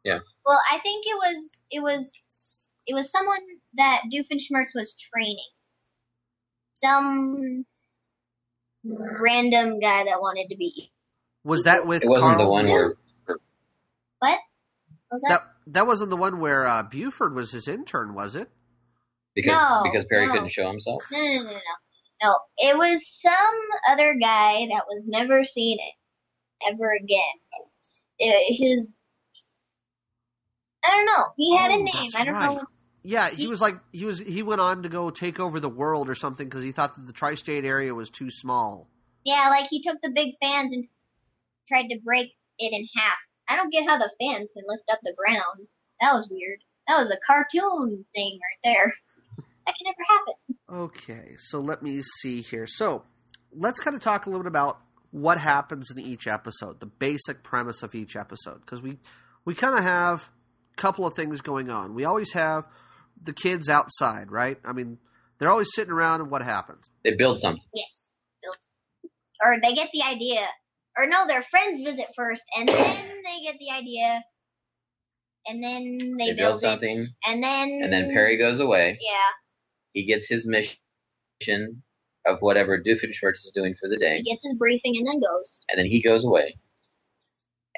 Yeah. 0.05 0.19
Well, 0.45 0.59
I 0.71 0.77
think 0.79 1.03
it 1.05 1.15
was 1.15 1.57
it 1.71 1.81
was 1.81 2.71
it 2.87 2.93
was 2.93 3.11
someone 3.11 3.39
that 3.73 4.03
Doofenshmirtz 4.13 4.73
was 4.73 4.95
training. 4.95 5.45
Some 6.75 7.65
random 8.85 9.79
guy 9.81 10.05
that 10.05 10.21
wanted 10.21 10.47
to 10.49 10.55
be. 10.55 10.91
Was 11.43 11.63
that 11.63 11.85
with 11.85 12.03
It 12.03 12.09
wasn't 12.09 12.23
Carl? 12.37 12.43
the 12.45 12.49
one 12.49 12.67
where 12.67 12.93
What? 13.25 13.37
What 14.19 14.39
was 15.11 15.21
that? 15.23 15.29
that 15.29 15.47
that 15.74 15.88
wasn't 15.88 16.09
the 16.09 16.17
one 16.17 16.39
where 16.39 16.65
uh, 16.67 16.84
Buford 16.84 17.36
was 17.36 17.51
his 17.51 17.67
intern, 17.67 18.13
was 18.13 18.36
it? 18.36 18.49
because 19.36 19.53
No, 19.53 19.84
because 19.84 20.05
Perry 20.05 20.26
no. 20.28 20.34
couldn't 20.34 20.49
show 20.49 20.67
himself. 20.70 21.03
No, 21.11 21.20
no, 21.20 21.26
no, 21.36 21.43
no, 21.43 21.51
no. 21.51 21.59
No, 22.22 22.38
it 22.57 22.78
was 22.78 23.01
some 23.07 23.59
other 23.89 24.15
guy 24.22 24.67
that 24.72 24.84
was 24.89 25.05
never 25.07 25.45
seen 25.45 25.78
ever 26.67 26.91
again. 26.93 27.22
It, 28.20 28.55
his, 28.57 28.88
I 30.86 30.89
don't 30.91 31.05
know. 31.05 31.26
He 31.38 31.55
had 31.55 31.72
Oh, 31.72 31.80
a 31.80 31.84
name. 31.84 32.11
I 32.17 32.26
don't 32.26 32.34
right. 32.34 32.45
know. 32.47 32.53
What, 32.55 32.67
Yeah, 33.03 33.30
he 33.30 33.36
He- 33.43 33.47
was 33.47 33.61
like 33.61 33.76
he 33.93 34.05
was 34.05 34.20
he 34.20 34.43
went 34.43 34.61
on 34.61 34.84
to 34.84 34.89
go 34.89 35.09
take 35.11 35.39
over 35.39 35.59
the 35.61 35.70
world 35.70 36.09
or 36.09 36.15
something 36.15 36.47
because 36.49 36.63
he 36.63 36.72
thought 36.74 36.95
that 36.95 37.07
the 37.07 37.13
tri-state 37.13 37.63
area 37.65 37.95
was 37.95 38.09
too 38.09 38.30
small. 38.30 38.89
yeah, 39.26 39.47
like 39.49 39.67
he 39.70 39.82
took 39.82 40.01
the 40.01 40.11
big 40.11 40.36
fans 40.41 40.74
and 40.74 40.86
tried 41.70 41.88
to 41.89 41.99
break 42.03 42.32
it 42.59 42.74
in 42.74 42.88
half. 42.95 43.17
I 43.50 43.56
don't 43.56 43.72
get 43.72 43.89
how 43.89 43.97
the 43.97 44.12
fans 44.22 44.52
can 44.54 44.64
lift 44.68 44.84
up 44.91 45.00
the 45.04 45.16
ground. 45.18 45.68
That 46.00 46.14
was 46.14 46.30
weird. 46.30 46.60
That 46.88 47.00
was 47.00 47.12
a 47.12 47.18
cartoon 47.26 48.06
thing 48.16 48.39
right 48.39 48.74
there. 48.76 48.93
That 49.66 49.76
can 49.78 49.86
never 49.86 50.06
happen. 50.10 50.88
Okay, 50.88 51.36
so 51.38 51.60
let 51.60 51.84
me 51.84 52.02
see 52.22 52.41
here. 52.41 52.66
So 52.66 53.04
let's 53.52 53.80
kind 53.80 53.95
of 53.95 54.02
talk 54.02 54.26
a 54.26 54.30
little 54.30 54.41
bit 54.41 54.50
about 54.50 54.80
what 55.12 55.38
happens 55.38 55.91
in 55.91 56.00
each 56.00 56.26
episode, 56.26 56.80
the 56.80 56.88
basic 56.88 57.43
premise 57.43 57.84
of 57.84 57.93
each 57.93 58.16
episode, 58.16 58.62
because 58.62 58.82
we 58.82 58.97
we 59.45 59.54
kind 59.54 59.78
of 59.78 59.84
have 59.84 60.30
a 60.74 60.82
couple 60.82 61.06
of 61.06 61.14
things 61.14 61.41
going 61.41 61.70
on. 61.70 61.93
We 61.93 62.04
always 62.04 62.34
have 62.34 62.66
the 63.22 63.34
kids 63.34 63.70
outside, 63.70 64.32
right? 64.32 64.58
I 64.66 64.74
mean, 64.74 64.97
they're 65.38 65.50
always 65.50 65.70
sitting 65.76 65.93
around, 65.93 66.22
and 66.22 66.32
what 66.32 66.41
happens? 66.41 66.89
They 67.04 67.16
build 67.16 67.38
something. 67.38 67.64
Yes, 67.76 68.10
built. 68.41 68.58
Or 69.43 69.60
they 69.62 69.76
get 69.76 69.89
the 69.93 70.02
idea. 70.04 70.47
Or 70.97 71.06
no, 71.06 71.28
their 71.28 71.43
friends 71.43 71.82
visit 71.82 72.08
first, 72.16 72.43
and 72.58 72.68
then 72.68 73.18
they 73.30 73.41
get 73.43 73.59
the 73.59 73.71
idea, 73.71 74.23
and 75.47 75.63
then 75.63 76.17
they, 76.17 76.27
They 76.27 76.34
build, 76.34 76.61
build 76.61 76.61
something, 76.61 76.97
it, 76.97 77.09
and 77.27 77.43
then 77.43 77.80
And 77.84 77.91
then 77.93 78.11
Perry 78.11 78.38
goes 78.38 78.59
away. 78.59 78.97
yeah, 79.01 79.32
He 79.93 80.05
gets 80.05 80.27
his 80.27 80.45
mission 80.47 80.77
of 82.25 82.39
whatever 82.41 82.77
Doofenshmirtz 82.82 83.45
is 83.45 83.51
doing 83.55 83.75
for 83.80 83.88
the 83.89 83.97
day. 83.97 84.17
he 84.17 84.23
gets 84.23 84.43
his 84.43 84.55
briefing 84.55 84.95
and 84.97 85.07
then 85.07 85.19
goes. 85.19 85.59
and 85.69 85.80
then 85.80 85.86
he 85.86 86.01
goes 86.01 86.25
away. 86.25 86.57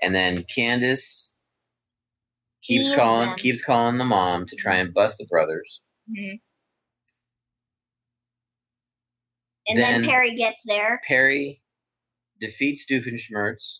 And 0.01 0.15
then 0.15 0.43
Candace 0.45 1.29
keeps 2.63 2.83
Teases 2.85 2.95
calling 2.95 3.29
them. 3.29 3.37
keeps 3.37 3.61
calling 3.63 3.97
the 3.99 4.03
mom 4.05 4.45
to 4.47 4.55
try 4.55 4.77
and 4.77 4.93
bust 4.93 5.17
the 5.19 5.25
brothers. 5.27 5.81
Mhm. 6.09 6.39
And 9.67 9.77
then, 9.79 10.01
Then- 10.01 10.09
Perry 10.09 10.35
gets 10.35 10.63
there. 10.63 11.01
Perry 11.07 11.61
defeats 12.39 12.85
Doofenshmirtz. 12.89 13.79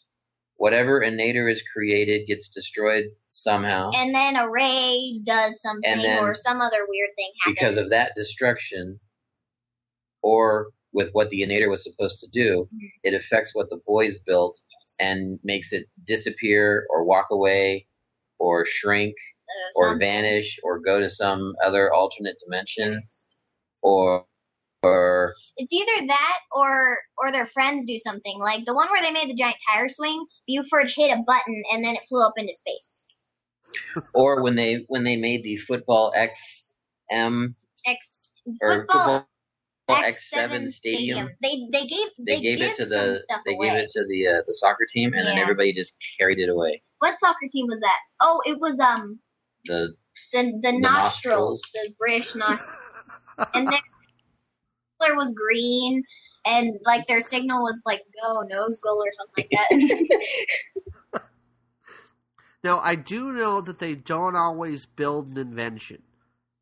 Whatever 0.62 1.02
Inator 1.02 1.52
is 1.52 1.64
created 1.74 2.28
gets 2.28 2.50
destroyed 2.50 3.06
somehow. 3.32 3.90
And 3.96 4.14
then 4.14 4.36
a 4.36 4.48
ray 4.48 5.20
does 5.24 5.60
something, 5.60 5.98
then- 5.98 6.24
or 6.24 6.36
some 6.36 6.62
other 6.62 6.86
weird 6.88 7.10
thing 7.18 7.32
happens. 7.40 7.56
because 7.56 7.78
of 7.78 7.90
that 7.90 8.12
destruction, 8.16 9.00
or 10.22 10.68
with 10.94 11.10
what 11.14 11.32
the 11.32 11.42
Inator 11.42 11.68
was 11.68 11.84
supposed 11.84 12.20
to 12.20 12.28
do, 12.28 12.70
Mhm. 12.76 12.90
it 13.02 13.16
affects 13.16 13.56
what 13.56 13.72
the 13.72 13.82
boys 13.88 14.20
built 14.20 14.62
and 15.00 15.40
makes 15.44 15.74
it 15.74 15.88
disappear 16.04 16.86
or 16.92 17.06
walk 17.06 17.32
away 17.32 17.88
or 18.38 18.64
shrink 18.64 19.16
Uh, 19.50 19.72
or 19.78 19.84
something. 19.86 20.08
vanish 20.08 20.60
or 20.62 20.78
go 20.78 21.00
to 21.00 21.10
some 21.10 21.56
other 21.64 21.92
alternate 21.92 22.38
dimension 22.40 23.02
or 23.82 24.28
or 24.84 25.34
It's 25.58 25.74
either 25.74 26.08
that 26.08 26.40
or 26.52 26.98
or 27.18 27.32
their 27.32 27.46
friends 27.48 27.86
do 27.86 28.00
something. 28.00 28.40
Like 28.40 28.66
the 28.66 28.74
one 28.76 28.90
where 28.90 29.02
they 29.02 29.12
made 29.12 29.30
the 29.30 29.36
giant 29.36 29.58
tire 29.70 29.90
swing, 29.90 30.26
Buford 30.48 30.88
hit 30.96 31.12
a 31.18 31.24
button 31.28 31.64
and 31.74 31.84
then 31.86 31.96
it 31.96 32.04
flew 32.10 32.26
up 32.26 32.34
into 32.38 32.54
space. 32.54 33.06
or 34.14 34.44
when 34.44 34.56
they 34.56 34.86
when 34.88 35.04
they 35.04 35.18
made 35.18 35.44
the 35.44 35.58
football 35.58 36.14
X 36.16 36.68
or 38.62 38.82
football 38.82 39.28
football 39.88 40.04
X7 40.04 40.50
X7 40.50 40.72
stadium. 40.72 41.30
They 41.44 41.68
they 41.72 41.88
gave 41.88 42.08
They, 42.20 42.36
they, 42.36 42.42
gave 42.42 42.62
it 42.62 42.76
to 42.78 42.86
the 42.86 43.24
they 43.46 43.54
away. 43.54 43.70
gave 43.70 43.78
it 43.80 43.90
to 43.92 44.06
the 44.08 44.28
uh, 44.28 44.42
the 44.48 44.54
soccer 44.56 44.88
team 44.90 45.14
and 45.14 45.26
then 45.26 45.38
everybody 45.38 45.74
just 45.74 45.94
carried 46.20 46.40
it 46.40 46.50
away. 46.50 46.82
What 47.00 47.20
soccer 47.20 47.48
team 47.52 47.68
was 47.68 47.80
that? 47.82 48.00
Oh, 48.22 48.42
it 48.46 48.60
was 48.60 48.80
um 48.80 49.20
The 49.66 49.96
the 50.34 50.44
the, 50.62 50.72
nostrils, 50.74 51.62
nostrils. 51.62 51.62
the 51.74 51.94
British 52.00 52.36
nostrils, 52.36 52.62
and 53.56 53.72
their 53.72 53.80
was 55.16 55.34
green, 55.34 56.04
and 56.46 56.80
like 56.86 57.08
their 57.08 57.22
signal 57.22 57.64
was 57.64 57.82
like 57.86 58.04
go 58.22 58.42
nose 58.42 58.80
goal 58.80 59.04
or 59.04 59.12
something 59.14 59.48
like 59.52 59.70
that. 59.70 61.22
Now, 62.64 62.80
I 62.80 62.96
do 62.96 63.32
know 63.32 63.62
that 63.62 63.80
they 63.80 63.96
don't 63.96 64.36
always 64.36 64.86
build 64.86 65.30
an 65.30 65.38
invention 65.38 66.04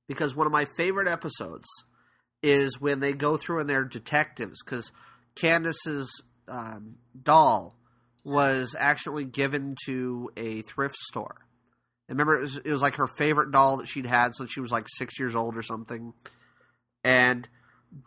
because 0.07 0.35
one 0.35 0.47
of 0.47 0.53
my 0.53 0.65
favorite 0.77 1.07
episodes 1.07 1.67
is 2.41 2.79
when 2.79 3.01
they 3.01 3.11
go 3.11 3.35
through 3.35 3.59
and 3.59 3.69
they're 3.69 3.83
detectives 3.83 4.63
because 4.63 4.91
Candace's 5.35 6.09
um, 6.47 6.95
doll 7.21 7.75
was 8.23 8.75
actually 8.79 9.25
given 9.25 9.75
to 9.85 10.29
a 10.37 10.61
thrift 10.61 10.95
store. 10.95 11.35
And 12.07 12.17
remember, 12.17 12.39
it 12.39 12.43
was, 12.43 12.57
it 12.57 12.71
was 12.71 12.81
like 12.81 12.95
her 12.95 13.07
favorite 13.07 13.51
doll 13.51 13.77
that 13.77 13.87
she'd 13.87 14.05
had 14.05 14.35
since 14.35 14.51
she 14.51 14.61
was 14.61 14.71
like 14.71 14.85
six 14.87 15.19
years 15.19 15.35
old 15.35 15.57
or 15.57 15.61
something. 15.61 16.13
And 17.03 17.47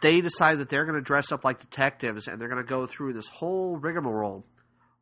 they 0.01 0.21
decide 0.21 0.59
that 0.59 0.69
they're 0.69 0.85
going 0.85 0.99
to 0.99 1.05
dress 1.05 1.33
up 1.33 1.45
like 1.45 1.61
detectives 1.61 2.29
and 2.29 2.41
they're 2.41 2.49
going 2.49 2.63
to 2.63 2.69
go 2.69 2.87
through 2.87 3.13
this 3.13 3.29
whole 3.29 3.77
rigmarole 3.77 4.45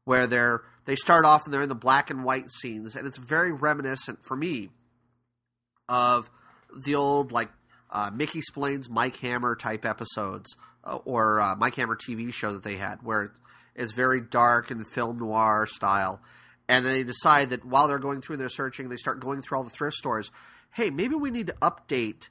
where 0.04 0.26
they're 0.26 0.62
they 0.86 0.96
start 0.96 1.24
off 1.24 1.42
and 1.44 1.52
they're 1.52 1.62
in 1.62 1.68
the 1.68 1.74
black 1.74 2.10
and 2.10 2.24
white 2.24 2.50
scenes, 2.50 2.96
and 2.96 3.06
it's 3.06 3.18
very 3.18 3.52
reminiscent 3.52 4.24
for 4.24 4.36
me 4.36 4.70
of 5.88 6.30
the 6.84 6.94
old 6.94 7.32
like 7.32 7.50
uh, 7.90 8.10
Mickey 8.12 8.40
Spillane's 8.40 8.88
Mike 8.88 9.16
Hammer 9.16 9.54
type 9.54 9.84
episodes 9.84 10.56
uh, 10.84 10.98
or 11.04 11.40
uh, 11.40 11.54
Mike 11.56 11.74
Hammer 11.76 11.96
TV 11.96 12.32
show 12.32 12.54
that 12.54 12.62
they 12.62 12.76
had, 12.76 13.02
where 13.02 13.32
it's 13.74 13.92
very 13.92 14.20
dark 14.20 14.70
and 14.70 14.86
film 14.86 15.18
noir 15.18 15.66
style. 15.66 16.20
And 16.68 16.86
they 16.86 17.02
decide 17.02 17.50
that 17.50 17.64
while 17.64 17.88
they're 17.88 17.98
going 17.98 18.20
through 18.20 18.36
their 18.36 18.48
searching, 18.48 18.88
they 18.88 18.96
start 18.96 19.20
going 19.20 19.42
through 19.42 19.58
all 19.58 19.64
the 19.64 19.70
thrift 19.70 19.96
stores. 19.96 20.30
Hey, 20.72 20.90
maybe 20.90 21.16
we 21.16 21.30
need 21.30 21.48
to 21.48 21.54
update 21.60 22.28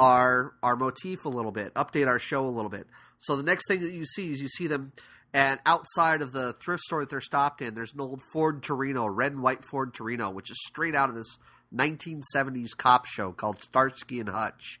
our 0.00 0.54
our 0.62 0.76
motif 0.76 1.26
a 1.26 1.28
little 1.28 1.52
bit, 1.52 1.74
update 1.74 2.08
our 2.08 2.18
show 2.18 2.46
a 2.46 2.48
little 2.48 2.70
bit. 2.70 2.86
So 3.20 3.36
the 3.36 3.42
next 3.42 3.68
thing 3.68 3.80
that 3.80 3.92
you 3.92 4.06
see 4.06 4.32
is 4.32 4.40
you 4.40 4.48
see 4.48 4.66
them, 4.66 4.92
and 5.34 5.60
outside 5.66 6.22
of 6.22 6.32
the 6.32 6.54
thrift 6.54 6.82
store 6.84 7.00
that 7.00 7.10
they're 7.10 7.20
stopped 7.20 7.60
in, 7.60 7.74
there's 7.74 7.92
an 7.92 8.00
old 8.00 8.22
Ford 8.32 8.62
Torino, 8.62 9.06
red 9.06 9.32
and 9.32 9.42
white 9.42 9.62
Ford 9.62 9.92
Torino, 9.92 10.30
which 10.30 10.50
is 10.50 10.56
straight 10.66 10.94
out 10.94 11.10
of 11.10 11.14
this 11.14 11.36
1970s 11.74 12.70
cop 12.76 13.04
show 13.04 13.30
called 13.30 13.60
Starsky 13.60 14.20
and 14.20 14.30
Hutch. 14.30 14.80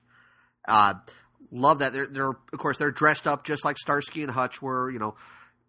Uh, 0.66 0.94
love 1.52 1.80
that. 1.80 1.92
They're, 1.92 2.06
they're 2.06 2.30
of 2.30 2.58
course 2.58 2.78
they're 2.78 2.90
dressed 2.90 3.26
up 3.26 3.44
just 3.44 3.62
like 3.62 3.76
Starsky 3.76 4.22
and 4.22 4.32
Hutch 4.32 4.62
were. 4.62 4.90
You 4.90 5.00
know, 5.00 5.16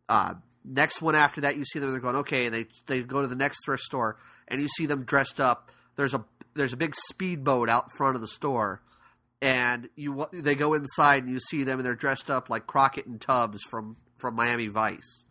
uh, 0.08 0.36
next 0.64 1.02
one 1.02 1.14
after 1.14 1.42
that, 1.42 1.58
you 1.58 1.66
see 1.66 1.80
them. 1.80 1.92
They're 1.92 2.00
going 2.00 2.16
okay. 2.18 2.48
They 2.48 2.68
they 2.88 3.04
go 3.04 3.22
to 3.22 3.28
the 3.28 3.36
next 3.36 3.66
thrift 3.66 3.84
store, 3.84 4.16
and 4.48 4.62
you 4.62 4.70
see 4.78 4.86
them 4.86 5.04
dressed 5.04 5.42
up. 5.42 5.72
There's 5.98 6.14
a 6.14 6.24
there's 6.54 6.72
a 6.72 6.78
big 6.78 6.96
speedboat 6.96 7.68
out 7.68 7.92
front 7.98 8.16
of 8.16 8.22
the 8.22 8.30
store, 8.30 8.82
and 9.42 9.90
you 9.96 10.28
they 10.32 10.56
go 10.56 10.74
inside 10.74 11.24
and 11.24 11.34
you 11.34 11.40
see 11.40 11.64
them, 11.64 11.80
and 11.80 11.86
they're 11.86 11.96
dressed 11.96 12.30
up 12.30 12.50
like 12.50 12.68
Crockett 12.68 13.08
and 13.08 13.20
Tubbs 13.20 13.60
from 13.70 13.98
from 14.18 14.36
Miami 14.36 14.68
Vice. 14.68 15.26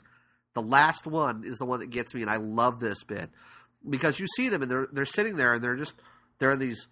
The 0.54 0.62
last 0.62 1.06
one 1.06 1.44
is 1.44 1.58
the 1.58 1.64
one 1.64 1.80
that 1.80 1.90
gets 1.90 2.14
me, 2.14 2.22
and 2.22 2.30
I 2.30 2.36
love 2.36 2.80
this 2.80 3.04
bit 3.04 3.30
because 3.88 4.20
you 4.20 4.26
see 4.36 4.48
them 4.48 4.62
and 4.62 4.70
they're 4.70 4.88
they're 4.92 5.06
sitting 5.06 5.36
there 5.36 5.54
and 5.54 5.64
they're 5.64 5.76
just 5.76 5.94
they're 6.38 6.50
in 6.50 6.58
these 6.58 6.86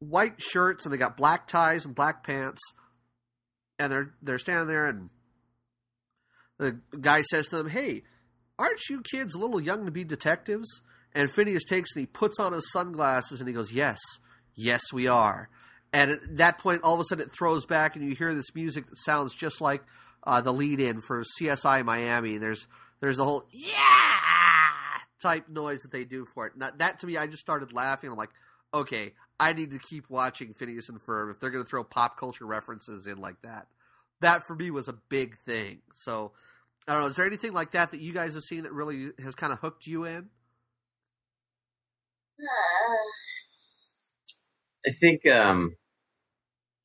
white 0.00 0.40
shirts 0.40 0.84
and 0.84 0.92
they 0.92 0.98
got 0.98 1.16
black 1.16 1.46
ties 1.46 1.84
and 1.84 1.94
black 1.94 2.24
pants 2.24 2.60
and 3.78 3.92
they're 3.92 4.14
they're 4.20 4.38
standing 4.38 4.66
there 4.66 4.86
and 4.86 5.10
the 6.58 6.78
guy 7.00 7.22
says 7.22 7.48
to 7.48 7.56
them, 7.56 7.68
"Hey, 7.68 8.02
aren't 8.58 8.88
you 8.88 9.00
kids 9.00 9.34
a 9.34 9.38
little 9.38 9.60
young 9.60 9.84
to 9.84 9.90
be 9.90 10.04
detectives?" 10.04 10.68
And 11.14 11.30
Phineas 11.30 11.64
takes 11.64 11.94
and 11.94 12.00
he 12.00 12.06
puts 12.06 12.38
on 12.38 12.52
his 12.52 12.70
sunglasses 12.70 13.40
and 13.40 13.48
he 13.48 13.54
goes, 13.54 13.72
"Yes, 13.72 13.98
yes, 14.54 14.82
we 14.92 15.08
are." 15.08 15.48
And 15.92 16.10
at 16.10 16.36
that 16.36 16.58
point, 16.58 16.82
all 16.82 16.94
of 16.94 17.00
a 17.00 17.04
sudden, 17.04 17.26
it 17.26 17.32
throws 17.32 17.66
back, 17.66 17.96
and 17.96 18.08
you 18.08 18.14
hear 18.14 18.34
this 18.34 18.54
music 18.54 18.88
that 18.88 18.98
sounds 18.98 19.34
just 19.34 19.60
like 19.60 19.82
uh, 20.24 20.40
the 20.40 20.52
lead-in 20.52 21.00
for 21.00 21.24
CSI 21.38 21.84
Miami. 21.84 22.38
There's 22.38 22.66
there's 23.00 23.18
a 23.18 23.24
whole 23.24 23.46
yeah 23.50 23.74
type 25.20 25.48
noise 25.48 25.80
that 25.80 25.92
they 25.92 26.04
do 26.04 26.24
for 26.24 26.46
it. 26.46 26.56
Now, 26.56 26.70
that 26.78 27.00
to 27.00 27.06
me, 27.06 27.16
I 27.16 27.26
just 27.26 27.40
started 27.40 27.72
laughing. 27.72 28.10
I'm 28.10 28.16
like, 28.16 28.30
okay, 28.74 29.12
I 29.38 29.52
need 29.52 29.70
to 29.70 29.78
keep 29.78 30.08
watching 30.10 30.52
Phineas 30.52 30.88
and 30.88 31.00
Ferb 31.00 31.30
if 31.30 31.40
they're 31.40 31.50
going 31.50 31.64
to 31.64 31.68
throw 31.68 31.84
pop 31.84 32.18
culture 32.18 32.46
references 32.46 33.06
in 33.06 33.18
like 33.18 33.40
that. 33.42 33.66
That 34.20 34.46
for 34.46 34.54
me 34.54 34.70
was 34.70 34.88
a 34.88 34.94
big 35.08 35.38
thing. 35.38 35.82
So 35.94 36.32
I 36.86 36.94
don't 36.94 37.02
know. 37.02 37.08
Is 37.08 37.16
there 37.16 37.26
anything 37.26 37.52
like 37.52 37.72
that 37.72 37.90
that 37.90 38.00
you 38.00 38.12
guys 38.12 38.34
have 38.34 38.42
seen 38.44 38.64
that 38.64 38.72
really 38.72 39.10
has 39.22 39.34
kind 39.34 39.52
of 39.52 39.58
hooked 39.60 39.86
you 39.86 40.04
in? 40.04 40.28
I 44.86 44.90
think 44.98 45.26
um, 45.28 45.76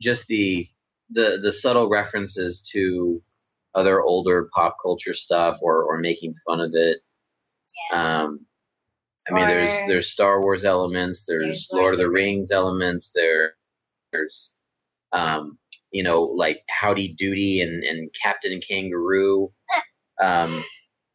just 0.02 0.28
the 0.28 0.68
the 1.12 1.40
the 1.42 1.52
subtle 1.52 1.90
references 1.90 2.62
to 2.74 3.22
other 3.76 4.02
older 4.02 4.50
pop 4.54 4.78
culture 4.82 5.14
stuff 5.14 5.60
or 5.62 5.84
or 5.84 6.00
making 6.00 6.36
fun 6.46 6.62
of 6.62 6.72
it. 6.76 7.00
Yeah. 7.92 8.24
Um, 8.24 8.46
I 9.30 9.34
mean, 9.34 9.44
Or- 9.46 9.48
there's 9.48 9.88
there's 9.88 10.10
Star 10.12 10.42
Wars 10.42 10.66
elements, 10.66 11.26
there's 11.28 11.46
There's 11.46 11.70
Lord 11.74 11.94
of 11.96 12.00
the 12.00 12.10
Rings 12.10 12.52
elements, 12.52 13.12
there 13.14 13.56
there's 14.14 14.56
um, 15.14 15.58
you 15.92 16.04
know 16.04 16.24
like 16.24 16.64
Howdy 16.70 17.16
Doody 17.18 17.62
and 17.62 17.84
and 17.84 18.10
Captain 18.22 18.60
Kangaroo. 18.68 19.50
Um, 20.22 20.64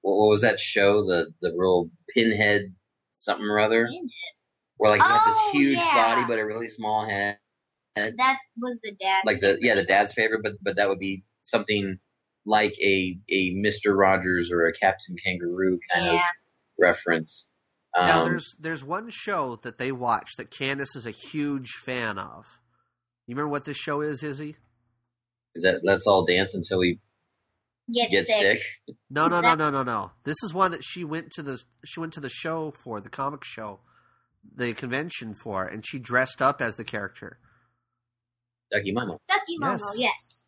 what, 0.03 0.17
what 0.19 0.29
was 0.31 0.43
that 0.43 0.61
show? 0.61 1.05
The 1.05 1.33
the 1.43 1.53
real 1.57 1.91
Pinhead 2.11 2.75
something 3.15 3.47
or 3.47 3.61
other, 3.61 3.89
where 4.79 4.91
like 4.93 5.01
you 5.01 5.07
Oh, 5.09 5.51
this 5.53 5.61
huge 5.61 5.79
yeah. 5.79 5.95
body 6.17 6.25
but 6.29 6.39
a 6.39 6.47
really 6.47 6.69
small 6.69 7.05
head. 7.09 7.39
That 7.97 8.39
was 8.59 8.81
the 8.83 8.93
dad. 8.93 9.23
Like 9.25 9.41
the 9.41 9.59
yeah 9.61 9.75
the 9.75 9.85
dad's 9.85 10.15
favorite, 10.15 10.41
but 10.43 10.53
but 10.63 10.77
that 10.77 10.89
would 10.89 10.99
be 10.99 11.25
something 11.43 11.99
like 12.47 12.73
a 12.81 13.19
a 13.31 13.51
Mister 13.55 13.95
Rogers 13.95 14.51
or 14.51 14.67
a 14.67 14.73
Captain 14.73 15.17
Kangaroo 15.25 15.79
kind 15.93 16.09
of 16.09 16.21
reference. 16.79 17.49
Um, 17.97 18.07
now 18.07 18.25
there's 18.25 18.55
there's 18.59 18.83
one 18.83 19.11
show 19.11 19.57
that 19.63 19.79
they 19.79 19.93
watch 19.93 20.31
that 20.39 20.51
Candace 20.51 20.97
is 20.97 21.07
a 21.07 21.11
huge 21.11 21.69
fan 21.85 22.19
of. 22.19 22.47
You 23.27 23.37
remember 23.37 23.51
what 23.51 23.67
this 23.67 23.77
show 23.77 24.01
is, 24.01 24.23
Izzy? 24.23 24.57
is 25.55 25.65
that 25.65 25.81
let's 25.85 26.07
all 26.07 26.25
dance 26.25 26.55
until 26.55 26.79
we 26.79 26.99
Get, 27.93 28.11
get 28.11 28.27
sick. 28.27 28.59
sick. 28.59 28.97
No, 29.11 29.27
Is 29.27 29.33
no, 29.33 29.41
no, 29.41 29.55
no, 29.55 29.71
no, 29.71 29.83
no. 29.83 30.13
This 30.25 30.37
is 30.43 30.55
one 30.55 30.71
that 30.71 30.83
she 30.83 31.05
went 31.05 31.31
to 31.33 31.43
the 31.43 31.61
she 31.85 32.01
went 32.01 32.13
to 32.15 32.21
the 32.21 32.31
show 32.31 32.71
for 32.71 33.01
the 33.01 33.11
comic 33.11 33.45
show, 33.45 33.81
the 34.55 34.73
convention 34.73 35.35
for, 35.35 35.67
and 35.67 35.85
she 35.87 35.99
dressed 35.99 36.41
up 36.41 36.63
as 36.63 36.77
the 36.77 36.85
character. 36.85 37.39
Ducky 38.73 38.93
Mama. 38.93 39.19
Ducky 39.29 39.59
Momo, 39.61 39.79
Yes. 39.79 39.95
yes. 39.99 40.45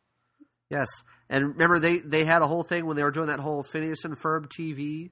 Yes, 0.70 0.88
and 1.28 1.48
remember 1.50 1.78
they 1.78 1.98
they 1.98 2.24
had 2.24 2.42
a 2.42 2.46
whole 2.46 2.62
thing 2.64 2.86
when 2.86 2.96
they 2.96 3.02
were 3.02 3.10
doing 3.10 3.28
that 3.28 3.38
whole 3.38 3.62
Phineas 3.62 4.04
and 4.04 4.18
Ferb 4.18 4.46
TV, 4.48 5.10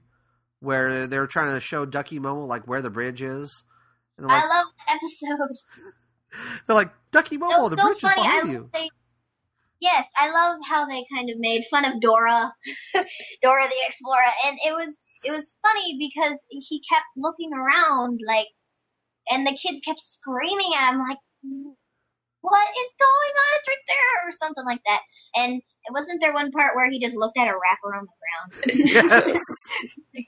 where 0.59 1.07
they 1.07 1.19
were 1.19 1.27
trying 1.27 1.53
to 1.53 1.61
show 1.61 1.85
Ducky 1.85 2.19
Momo 2.19 2.47
like 2.47 2.67
where 2.67 2.81
the 2.81 2.89
bridge 2.89 3.21
is, 3.21 3.63
and 4.17 4.27
they're 4.27 4.35
I 4.35 4.41
love 4.41 4.65
that 4.87 4.97
episode. 4.97 5.55
they're 6.67 6.75
like 6.75 6.91
Ducky 7.11 7.37
Momo, 7.37 7.51
so, 7.51 7.69
the 7.69 7.77
so 7.77 7.85
bridge 7.85 7.99
funny. 7.99 8.13
is 8.13 8.25
behind 8.25 8.43
love 8.47 8.51
you. 8.51 8.69
they, 8.73 8.89
yes, 9.79 10.09
I 10.17 10.31
love 10.31 10.59
how 10.67 10.85
they 10.87 11.05
kind 11.15 11.29
of 11.29 11.37
made 11.37 11.63
fun 11.69 11.85
of 11.85 12.01
Dora, 12.01 12.53
Dora 13.41 13.67
the 13.67 13.75
Explorer, 13.87 14.21
and 14.47 14.57
it 14.65 14.73
was 14.73 14.99
it 15.23 15.31
was 15.31 15.55
funny 15.61 15.97
because 15.99 16.39
he 16.49 16.81
kept 16.91 17.05
looking 17.15 17.51
around 17.53 18.19
like, 18.25 18.47
and 19.29 19.45
the 19.47 19.51
kids 19.55 19.81
kept 19.85 19.99
screaming 19.99 20.71
at 20.77 20.93
him 20.93 20.99
like, 21.07 21.19
"What 22.43 22.67
is 22.67 22.93
going 22.99 23.33
on? 23.39 23.51
It's 23.57 23.67
right 23.67 23.87
there!" 23.87 24.29
or 24.29 24.31
something 24.31 24.65
like 24.65 24.81
that. 24.85 25.01
And 25.35 25.55
it 25.55 25.91
wasn't 25.91 26.21
there 26.21 26.33
one 26.33 26.51
part 26.51 26.75
where 26.75 26.89
he 26.89 26.99
just 26.99 27.15
looked 27.15 27.37
at 27.37 27.47
a 27.47 27.53
wrapper 27.53 27.95
on 27.95 28.05
the 28.05 28.13
ground. 28.21 28.83
yes. 30.13 30.25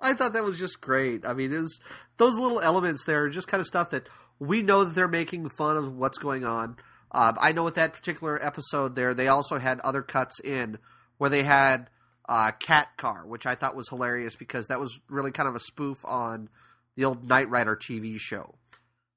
I 0.00 0.14
thought 0.14 0.32
that 0.34 0.44
was 0.44 0.58
just 0.58 0.80
great. 0.80 1.26
I 1.26 1.34
mean, 1.34 1.52
is 1.52 1.80
those 2.16 2.38
little 2.38 2.60
elements 2.60 3.04
there 3.04 3.24
are 3.24 3.30
just 3.30 3.48
kind 3.48 3.60
of 3.60 3.66
stuff 3.66 3.90
that 3.90 4.08
we 4.38 4.62
know 4.62 4.84
that 4.84 4.94
they're 4.94 5.08
making 5.08 5.50
fun 5.50 5.76
of 5.76 5.96
what's 5.96 6.18
going 6.18 6.44
on. 6.44 6.76
Um, 7.12 7.36
I 7.40 7.52
know 7.52 7.64
with 7.64 7.74
that 7.74 7.92
particular 7.92 8.42
episode 8.44 8.94
there, 8.94 9.14
they 9.14 9.28
also 9.28 9.58
had 9.58 9.80
other 9.80 10.02
cuts 10.02 10.40
in 10.40 10.78
where 11.18 11.28
they 11.28 11.42
had 11.42 11.90
uh, 12.28 12.52
Cat 12.52 12.96
Car, 12.96 13.26
which 13.26 13.44
I 13.44 13.54
thought 13.54 13.76
was 13.76 13.88
hilarious 13.88 14.36
because 14.36 14.68
that 14.68 14.80
was 14.80 15.00
really 15.08 15.32
kind 15.32 15.48
of 15.48 15.56
a 15.56 15.60
spoof 15.60 15.98
on 16.04 16.48
the 16.96 17.04
old 17.04 17.28
Knight 17.28 17.50
Rider 17.50 17.76
TV 17.76 18.18
show. 18.18 18.54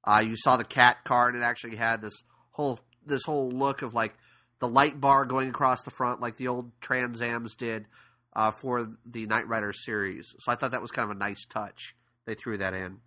Uh, 0.04 0.24
you 0.26 0.36
saw 0.36 0.58
the 0.58 0.66
cat 0.66 1.04
car, 1.04 1.30
and 1.30 1.38
it 1.38 1.44
actually 1.44 1.76
had 1.76 2.02
this 2.02 2.14
whole 2.52 2.80
this 3.06 3.24
whole 3.26 3.50
look 3.50 3.82
of 3.82 3.94
like 3.94 4.14
the 4.60 4.68
light 4.68 5.00
bar 5.00 5.26
going 5.26 5.50
across 5.50 5.84
the 5.84 5.92
front, 5.92 6.22
like 6.22 6.38
the 6.38 6.48
old 6.48 6.72
Transams 6.80 7.56
did 7.58 7.86
uh, 8.34 8.52
for 8.52 8.88
the 9.06 9.26
Knight 9.26 9.48
Rider 9.48 9.74
series. 9.74 10.34
So 10.40 10.52
I 10.52 10.56
thought 10.56 10.72
that 10.72 10.82
was 10.82 10.92
kind 10.92 11.10
of 11.10 11.16
a 11.16 11.20
nice 11.20 11.46
touch. 11.46 11.96
They 12.26 12.34
threw 12.34 12.58
that 12.58 12.74
in. 12.74 13.00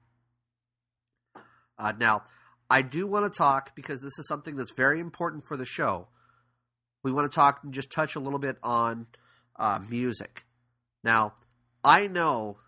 Uh, 1.79 1.93
now, 1.99 2.23
I 2.69 2.83
do 2.83 3.07
want 3.07 3.31
to 3.31 3.37
talk 3.37 3.75
because 3.75 4.01
this 4.01 4.19
is 4.19 4.27
something 4.29 4.57
that's 4.57 4.73
very 4.77 5.01
important 5.01 5.47
for 5.47 5.57
the 5.57 5.65
show. 5.65 6.09
We 7.03 7.13
want 7.13 7.31
to 7.31 7.35
talk 7.35 7.61
and 7.63 7.73
just 7.73 7.91
touch 7.91 8.17
a 8.17 8.21
little 8.21 8.39
bit 8.39 8.57
on 8.63 9.07
uh, 9.57 9.79
music. 9.89 10.45
Now, 11.05 11.35
I 11.85 12.09
know 12.09 12.59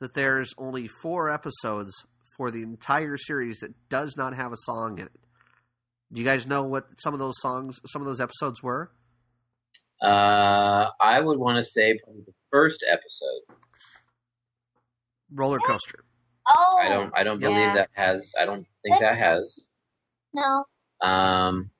that 0.00 0.14
there's 0.14 0.52
only 0.56 0.86
four 0.86 1.30
episodes 1.30 1.92
for 2.38 2.50
the 2.50 2.62
entire 2.62 3.18
series 3.18 3.58
that 3.58 3.74
does 3.90 4.16
not 4.16 4.34
have 4.34 4.52
a 4.52 4.56
song 4.64 4.98
in 4.98 5.04
it. 5.06 5.12
Do 6.10 6.22
you 6.22 6.26
guys 6.26 6.46
know 6.46 6.62
what 6.62 6.86
some 6.98 7.12
of 7.12 7.18
those 7.20 7.34
songs, 7.40 7.78
some 7.88 8.00
of 8.00 8.06
those 8.06 8.20
episodes 8.20 8.62
were? 8.62 8.90
Uh, 10.00 10.86
I 11.00 11.20
would 11.20 11.38
want 11.38 11.56
to 11.62 11.64
say 11.68 11.98
probably 12.02 12.22
the 12.24 12.32
first 12.50 12.82
episode. 12.88 13.56
Roller 15.34 15.58
coaster. 15.58 16.04
Oh, 16.48 16.78
I 16.80 16.88
don't. 16.88 17.12
I 17.14 17.24
don't 17.24 17.40
believe 17.40 17.58
Yeah. 17.58 17.74
that 17.74 17.90
has. 17.92 18.32
I 18.40 18.46
don't 18.46 18.66
think 18.82 18.98
that 19.00 19.18
has. 19.18 19.66
no. 20.32 20.64
Um, 21.02 21.70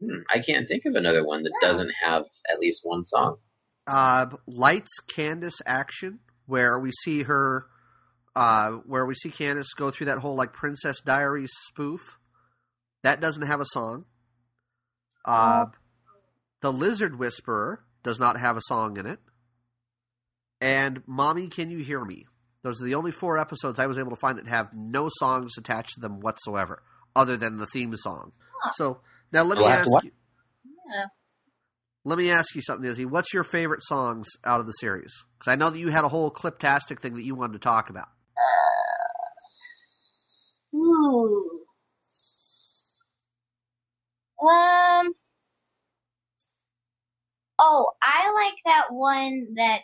hmm, 0.00 0.18
I 0.34 0.40
can't 0.40 0.66
think 0.68 0.84
of 0.84 0.94
another 0.94 1.24
one 1.26 1.42
that 1.44 1.52
doesn't 1.60 1.92
have 2.04 2.24
at 2.50 2.58
least 2.58 2.80
one 2.84 3.04
song. 3.04 3.36
Uh, 3.86 4.26
Lights 4.46 4.92
Candace 5.14 5.60
action, 5.66 6.20
where 6.46 6.78
we 6.78 6.92
see 7.02 7.24
her, 7.24 7.66
uh, 8.36 8.70
where 8.86 9.04
we 9.04 9.14
see 9.14 9.30
Candace 9.30 9.72
go 9.74 9.90
through 9.90 10.06
that 10.06 10.18
whole 10.18 10.34
like 10.36 10.52
Princess 10.52 11.00
Diaries 11.00 11.50
spoof. 11.68 12.18
That 13.02 13.20
doesn't 13.20 13.42
have 13.42 13.60
a 13.60 13.66
song. 13.66 14.04
Uh, 15.24 15.66
the 16.60 16.72
Lizard 16.72 17.18
Whisperer 17.18 17.84
does 18.02 18.18
not 18.20 18.38
have 18.38 18.56
a 18.56 18.62
song 18.66 18.96
in 18.96 19.06
it. 19.06 19.18
And 20.60 21.02
Mommy, 21.06 21.48
Can 21.48 21.70
You 21.70 21.78
Hear 21.78 22.04
Me? 22.04 22.26
Those 22.62 22.80
are 22.80 22.84
the 22.84 22.94
only 22.94 23.10
four 23.10 23.38
episodes 23.38 23.80
I 23.80 23.86
was 23.86 23.98
able 23.98 24.10
to 24.10 24.16
find 24.16 24.38
that 24.38 24.46
have 24.46 24.72
no 24.72 25.08
songs 25.18 25.52
attached 25.58 25.94
to 25.94 26.00
them 26.00 26.20
whatsoever, 26.20 26.82
other 27.16 27.36
than 27.36 27.56
the 27.56 27.66
theme 27.66 27.96
song. 27.96 28.32
Huh. 28.62 28.72
So 28.76 29.00
now 29.32 29.42
let 29.42 29.58
me 29.58 29.64
ask 29.64 29.84
to 29.84 29.90
watch- 29.90 30.04
you. 30.04 30.12
Yeah. 30.88 31.06
Let 32.04 32.18
me 32.18 32.30
ask 32.30 32.54
you 32.56 32.62
something, 32.62 32.88
Izzy. 32.88 33.04
What's 33.04 33.32
your 33.32 33.44
favorite 33.44 33.82
songs 33.84 34.26
out 34.44 34.58
of 34.58 34.66
the 34.66 34.72
series? 34.72 35.12
Because 35.38 35.52
I 35.52 35.56
know 35.56 35.70
that 35.70 35.78
you 35.78 35.90
had 35.90 36.04
a 36.04 36.08
whole 36.08 36.32
cliptastic 36.32 36.98
thing 36.98 37.14
that 37.14 37.24
you 37.24 37.36
wanted 37.36 37.52
to 37.54 37.58
talk 37.60 37.90
about. 37.90 38.08
Ooh. 40.74 41.60
Um. 44.42 45.14
Oh, 47.60 47.92
I 48.02 48.32
like 48.32 48.58
that 48.64 48.92
one 48.92 49.54
that 49.54 49.82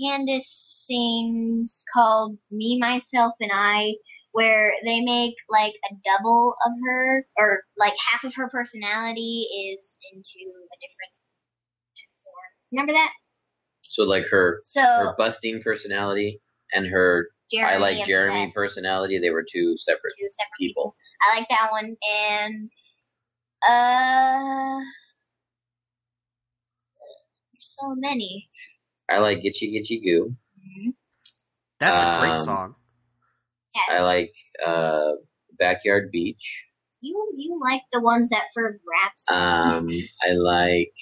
Candace 0.00 0.84
sings 0.86 1.84
called 1.92 2.38
"Me, 2.52 2.78
Myself, 2.78 3.34
and 3.40 3.50
I," 3.52 3.94
where 4.30 4.74
they 4.84 5.00
make 5.00 5.34
like 5.48 5.74
a 5.90 5.94
double 6.04 6.54
of 6.64 6.72
her, 6.86 7.26
or 7.36 7.64
like 7.76 7.94
half 8.08 8.22
of 8.22 8.34
her 8.36 8.48
personality 8.50 9.48
is 9.72 9.98
into 10.12 10.38
a 10.38 10.76
different. 10.80 11.10
Remember 12.72 12.92
that? 12.92 13.12
So 13.82 14.04
like 14.04 14.26
her 14.28 14.60
So 14.64 14.80
her 14.82 15.14
busting 15.18 15.62
personality 15.62 16.40
and 16.72 16.86
her 16.86 17.28
Jeremy 17.50 17.74
I 17.74 17.78
like 17.78 18.06
Jeremy 18.06 18.52
personality. 18.54 19.18
They 19.18 19.30
were 19.30 19.44
two 19.50 19.76
separate 19.78 20.14
Two 20.18 20.28
separate 20.30 20.58
people. 20.58 20.94
I 21.22 21.38
like 21.38 21.48
that 21.48 21.68
one, 21.72 21.96
and 22.08 22.70
uh, 23.68 24.80
so 27.58 27.94
many. 27.96 28.48
I 29.10 29.18
like 29.18 29.38
Gitchee 29.38 29.74
Gitchee 29.74 30.02
Goo. 30.04 30.34
That's 31.80 32.00
a 32.00 32.18
great 32.20 32.38
Um, 32.38 32.44
song. 32.44 32.74
Yes, 33.74 33.84
I 33.90 34.02
like 34.02 34.32
uh, 34.64 35.12
Backyard 35.58 36.10
Beach. 36.12 36.36
you. 37.00 37.32
You 37.36 37.58
like 37.60 37.82
the 37.92 38.00
ones 38.00 38.28
that 38.30 38.44
Ferb 38.56 38.78
raps. 38.88 39.24
Um, 39.28 39.88
I 40.22 40.32
like 40.32 40.92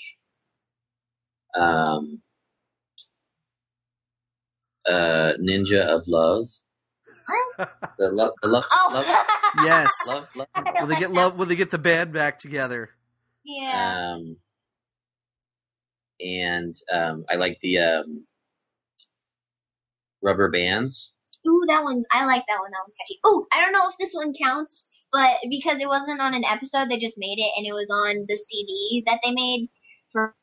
um, 1.58 2.22
uh, 4.86 5.34
Ninja 5.40 5.82
of 5.86 6.08
Love. 6.08 6.48
The 7.98 8.10
love, 8.10 8.32
the 8.42 8.48
love, 8.48 8.64
Oh, 8.72 8.90
love, 8.92 9.06
Yes. 9.54 9.90
love, 10.04 10.28
love. 10.34 10.48
Will 10.78 10.88
they 10.88 10.96
get 10.96 11.12
love? 11.12 11.38
Will 11.38 11.46
they 11.46 11.56
get 11.56 11.70
the 11.70 11.78
band 11.78 12.12
back 12.12 12.38
together? 12.38 12.90
yeah. 13.44 13.94
Um, 14.12 14.36
and 16.20 16.76
um, 16.92 17.24
I 17.30 17.36
like 17.36 17.58
the 17.62 17.78
um, 17.80 18.26
rubber 20.22 20.50
bands. 20.50 21.12
Ooh, 21.48 21.64
that 21.68 21.84
one. 21.84 22.04
I 22.12 22.26
like 22.26 22.44
that 22.48 22.60
one. 22.60 22.70
That 22.70 22.84
one's 22.84 22.94
catchy. 22.98 23.20
Ooh, 23.26 23.46
I 23.52 23.62
don't 23.62 23.72
know 23.72 23.88
if 23.90 23.96
this 23.98 24.14
one 24.14 24.34
counts, 24.34 24.86
but 25.12 25.38
because 25.50 25.80
it 25.80 25.88
wasn't 25.88 26.20
on 26.20 26.34
an 26.34 26.44
episode, 26.44 26.88
they 26.90 26.98
just 26.98 27.18
made 27.18 27.38
it, 27.38 27.52
and 27.56 27.66
it 27.66 27.72
was 27.72 27.90
on 27.90 28.26
the 28.28 28.36
CD 28.38 29.04
that 29.06 29.20
they 29.24 29.32
made 29.32 29.68
for, 30.12 30.34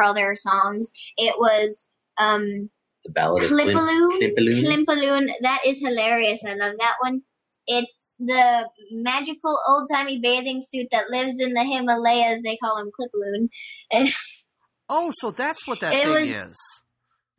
for 0.00 0.04
all 0.06 0.14
their 0.14 0.34
songs. 0.36 0.90
It 1.16 1.34
was 1.38 1.88
um 2.18 2.70
The 3.04 3.10
ballad 3.12 3.42
of 3.44 3.48
Klim- 3.50 3.68
Klimpaloon. 3.68 4.18
Klimpaloon. 4.18 4.64
Klimpaloon. 4.86 5.32
That 5.42 5.60
is 5.66 5.78
hilarious. 5.78 6.40
I 6.46 6.54
love 6.54 6.74
that 6.78 6.96
one. 7.00 7.22
It's 7.66 8.14
the 8.18 8.68
magical 8.92 9.58
old 9.68 9.88
timey 9.92 10.20
bathing 10.20 10.62
suit 10.66 10.88
that 10.92 11.10
lives 11.10 11.40
in 11.40 11.52
the 11.54 11.64
Himalayas. 11.64 12.42
They 12.42 12.56
call 12.56 12.78
him 12.78 12.90
Klimpaloon. 12.98 13.48
And 13.92 14.08
Oh, 14.92 15.12
so 15.20 15.30
that's 15.30 15.66
what 15.68 15.78
that 15.80 15.92
It 15.94 16.02
thing 16.02 16.08
was- 16.10 16.22
is. 16.50 16.56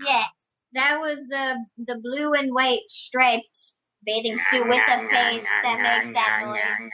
yes, 0.06 0.26
that 0.74 1.00
was 1.02 1.18
the 1.28 1.58
the 1.86 2.00
blue 2.00 2.34
and 2.34 2.54
white 2.54 2.80
striped 2.88 3.74
bathing 4.06 4.38
suit 4.50 4.68
with 4.70 4.80
the 4.88 5.08
face 5.12 5.44
that 5.64 6.04
makes 6.06 6.18
that 6.18 6.44
noise. 6.46 6.90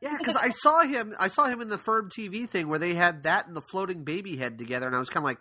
Yeah, 0.00 0.16
because 0.16 0.36
I 0.36 0.50
saw 0.50 0.82
him. 0.82 1.14
I 1.18 1.28
saw 1.28 1.44
him 1.46 1.60
in 1.60 1.68
the 1.68 1.76
Ferb 1.76 2.10
TV 2.10 2.48
thing 2.48 2.68
where 2.68 2.78
they 2.78 2.94
had 2.94 3.22
that 3.24 3.46
and 3.46 3.54
the 3.54 3.60
floating 3.60 4.02
baby 4.02 4.36
head 4.36 4.58
together, 4.58 4.86
and 4.86 4.96
I 4.96 4.98
was 4.98 5.10
kind 5.10 5.22
of 5.24 5.28
like, 5.28 5.40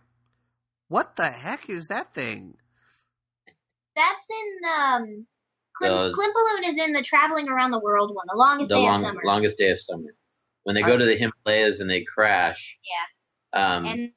"What 0.90 1.16
the 1.16 1.30
heck 1.30 1.70
is 1.70 1.88
that 1.88 2.14
thing?" 2.14 2.58
That's 3.96 4.28
in 4.30 4.70
um. 4.78 5.28
Klim- 5.78 5.92
The- 5.94 6.14
Klimpaloon 6.14 6.70
is 6.74 6.78
in 6.86 6.92
the 6.92 7.02
traveling 7.02 7.48
around 7.48 7.72
the 7.72 7.80
world 7.80 8.14
one, 8.14 8.26
the 8.28 8.38
longest 8.38 8.68
the 8.70 8.76
day 8.76 8.82
long, 8.82 8.96
of 8.96 9.02
summer. 9.08 9.22
longest 9.24 9.58
day 9.58 9.70
of 9.72 9.80
summer. 9.80 10.14
When 10.64 10.76
they 10.76 10.82
go 10.82 10.98
to 10.98 11.06
the 11.06 11.16
Himalayas 11.16 11.80
and 11.80 11.90
they 11.90 12.04
crash. 12.04 12.78
Yeah. 12.84 13.78
Um, 13.78 13.86
and 13.86 14.12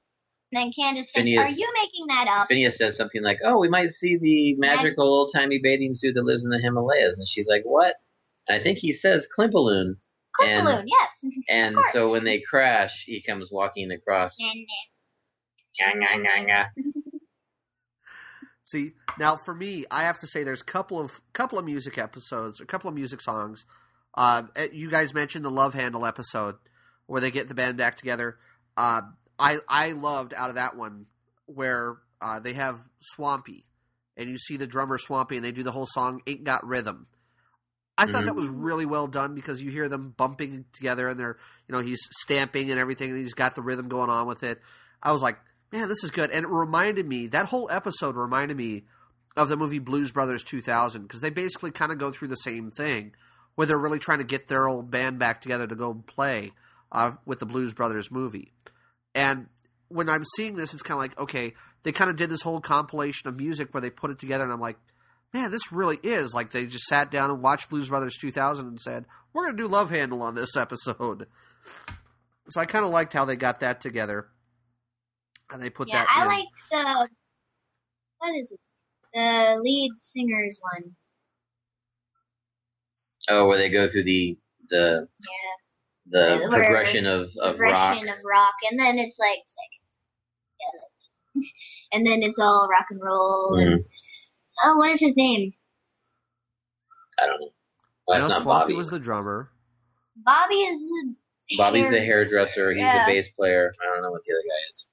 then 0.50 0.72
Candace 0.76 1.12
thinks, 1.12 1.18
Phineas- 1.30 1.48
"Are 1.48 1.52
you 1.52 1.72
making 1.80 2.08
that 2.08 2.26
up?" 2.28 2.48
Phineas 2.48 2.76
says 2.76 2.96
something 2.96 3.22
like, 3.22 3.38
"Oh, 3.44 3.58
we 3.58 3.68
might 3.68 3.90
see 3.92 4.16
the 4.16 4.56
magical 4.56 5.04
old 5.06 5.32
timey 5.32 5.60
bathing 5.62 5.94
suit 5.94 6.14
that 6.16 6.24
lives 6.24 6.44
in 6.44 6.50
the 6.50 6.58
Himalayas," 6.58 7.16
and 7.16 7.28
she's 7.28 7.46
like, 7.46 7.62
"What?" 7.62 7.94
And 8.48 8.60
I 8.60 8.62
think 8.62 8.78
he 8.78 8.92
says 8.92 9.28
Klimpaloon, 9.38 9.98
and- 10.40 10.66
Klimpaloon, 10.66 10.84
yes. 10.86 11.24
and 11.48 11.74
course. 11.76 11.92
so 11.92 12.12
when 12.12 12.24
they 12.24 12.40
crash, 12.40 13.04
he 13.06 13.22
comes 13.22 13.50
walking 13.50 13.90
across. 13.90 14.36
See, 18.64 18.92
now 19.18 19.36
for 19.36 19.54
me, 19.54 19.84
I 19.90 20.02
have 20.02 20.18
to 20.20 20.26
say 20.26 20.44
there's 20.44 20.62
a 20.62 20.64
couple 20.64 20.98
of 20.98 21.20
couple 21.32 21.58
of 21.58 21.64
music 21.64 21.98
episodes, 21.98 22.60
a 22.60 22.64
couple 22.66 22.88
of 22.88 22.94
music 22.94 23.20
songs. 23.20 23.66
Uh, 24.14 24.44
you 24.72 24.90
guys 24.90 25.12
mentioned 25.14 25.44
the 25.44 25.50
Love 25.50 25.74
Händel 25.74 26.06
episode 26.06 26.56
where 27.06 27.20
they 27.20 27.30
get 27.30 27.48
the 27.48 27.54
band 27.54 27.76
back 27.76 27.96
together. 27.96 28.38
Uh, 28.76 29.02
I 29.38 29.58
I 29.68 29.92
loved 29.92 30.32
out 30.34 30.48
of 30.48 30.54
that 30.54 30.76
one 30.76 31.06
where 31.46 31.96
uh, 32.20 32.40
they 32.40 32.52
have 32.54 32.80
Swampy, 33.00 33.64
and 34.16 34.30
you 34.30 34.38
see 34.38 34.56
the 34.56 34.66
drummer 34.66 34.96
Swampy, 34.98 35.36
and 35.36 35.44
they 35.44 35.52
do 35.52 35.62
the 35.62 35.72
whole 35.72 35.88
song 35.90 36.22
"Ain't 36.26 36.44
Got 36.44 36.66
Rhythm." 36.66 37.08
I 37.98 38.06
thought 38.06 38.22
Mhm. 38.22 38.26
that 38.26 38.34
was 38.36 38.48
really 38.48 38.86
well 38.86 39.06
done 39.06 39.34
because 39.34 39.62
you 39.62 39.70
hear 39.70 39.88
them 39.88 40.14
bumping 40.16 40.64
together, 40.72 41.08
and 41.08 41.18
they're 41.20 41.36
you 41.68 41.72
know 41.74 41.80
he's 41.80 42.00
stamping 42.20 42.70
and 42.70 42.80
everything, 42.80 43.10
and 43.10 43.18
he's 43.18 43.34
got 43.34 43.54
the 43.54 43.62
rhythm 43.62 43.88
going 43.88 44.10
on 44.10 44.26
with 44.26 44.42
it. 44.42 44.60
I 45.02 45.12
was 45.12 45.22
like, 45.22 45.38
man, 45.72 45.88
this 45.88 46.02
is 46.04 46.10
good. 46.10 46.30
And 46.30 46.44
it 46.44 46.48
reminded 46.48 47.06
me, 47.06 47.26
that 47.28 47.46
whole 47.46 47.68
episode 47.70 48.16
reminded 48.16 48.56
me 48.56 48.84
of 49.36 49.48
the 49.48 49.56
movie 49.56 49.78
Blues 49.78 50.10
Brothers 50.12 50.44
2000 50.44 51.02
because 51.02 51.20
they 51.20 51.30
basically 51.30 51.70
kind 51.70 51.90
of 51.92 51.98
go 51.98 52.10
through 52.12 52.28
the 52.28 52.36
same 52.36 52.70
thing 52.70 53.14
where 53.54 53.66
they're 53.66 53.78
really 53.78 53.98
trying 53.98 54.18
to 54.18 54.24
get 54.24 54.48
their 54.48 54.68
old 54.68 54.90
band 54.90 55.18
back 55.18 55.40
together 55.40 55.66
to 55.66 55.74
go 55.74 55.94
play 56.06 56.52
uh, 56.92 57.12
with 57.26 57.38
the 57.38 57.46
Blues 57.46 57.72
Brothers 57.74 58.10
movie. 58.10 58.52
And 59.14 59.48
when 59.88 60.08
I'm 60.08 60.24
seeing 60.36 60.56
this, 60.56 60.72
it's 60.74 60.82
kind 60.82 60.96
of 60.96 61.00
like, 61.02 61.18
okay, 61.18 61.54
they 61.82 61.92
kind 61.92 62.10
of 62.10 62.16
did 62.16 62.30
this 62.30 62.42
whole 62.42 62.60
compilation 62.60 63.28
of 63.28 63.36
music 63.36 63.72
where 63.72 63.80
they 63.80 63.90
put 63.90 64.10
it 64.10 64.18
together, 64.18 64.44
and 64.44 64.52
I'm 64.52 64.60
like, 64.60 64.78
man, 65.32 65.50
this 65.50 65.72
really 65.72 65.98
is 66.02 66.34
like 66.34 66.50
they 66.50 66.66
just 66.66 66.84
sat 66.86 67.10
down 67.10 67.30
and 67.30 67.42
watched 67.42 67.70
Blues 67.70 67.88
Brothers 67.88 68.16
2000 68.20 68.66
and 68.66 68.80
said, 68.80 69.06
we're 69.32 69.44
going 69.44 69.56
to 69.56 69.62
do 69.62 69.68
Love 69.68 69.90
Händel 69.90 70.20
on 70.20 70.34
this 70.34 70.56
episode. 70.56 71.26
So 72.50 72.60
I 72.60 72.66
kind 72.66 72.84
of 72.84 72.90
liked 72.90 73.12
how 73.12 73.24
they 73.24 73.36
got 73.36 73.60
that 73.60 73.80
together. 73.80 74.28
And 75.50 75.60
they 75.62 75.70
put 75.70 75.88
that 75.92 75.94
yeah, 75.94 76.04
that 76.04 76.16
I 76.16 76.22
in. 76.22 76.28
like 76.28 76.48
the 76.70 77.08
what 78.18 78.34
is 78.36 78.50
it? 78.52 78.60
The 79.14 79.60
lead 79.62 79.90
singer's 79.98 80.58
one. 80.62 80.96
Oh, 83.28 83.46
where 83.46 83.58
they 83.58 83.68
go 83.70 83.88
through 83.88 84.04
the 84.04 84.38
the 84.70 85.08
Yeah, 85.22 85.54
the 86.06 86.40
Yeah, 86.40 86.48
progression 86.48 87.06
of 87.06 87.30
of 87.40 87.58
rock. 87.58 87.96
of 88.02 88.08
rock, 88.24 88.54
and 88.70 88.80
then 88.80 88.98
it's 88.98 89.18
like 89.18 89.40
psychedelic, 91.36 91.44
and 91.92 92.06
then 92.06 92.22
it's 92.22 92.38
all 92.38 92.68
rock 92.70 92.86
and 92.90 93.00
roll. 93.02 93.56
And 93.56 93.80
Mhm. 93.80 93.84
Oh, 94.64 94.76
what 94.76 94.90
is 94.90 95.00
his 95.00 95.16
name? 95.16 95.52
I 97.18 97.26
don't 97.26 97.40
know. 97.40 97.46
I 97.48 97.50
Well, 98.06 98.18
know 98.20 98.24
it's 98.26 98.34
not 98.34 98.42
Swampy 98.42 98.62
Bobby. 98.64 98.74
was 98.74 98.88
the 98.90 98.98
drummer. 98.98 99.50
Bobby 100.16 100.54
is. 100.54 100.90
A 101.52 101.56
Bobby's 101.56 101.90
the 101.90 102.00
hairdresser. 102.00 102.70
He's 102.72 102.80
Yeah. 102.80 103.06
the 103.06 103.12
bass 103.12 103.28
player. 103.30 103.72
I 103.80 103.84
don't 103.94 104.02
know 104.02 104.10
what 104.10 104.22
the 104.24 104.32
other 104.32 104.42
guy 104.42 104.70
is. 104.72 104.86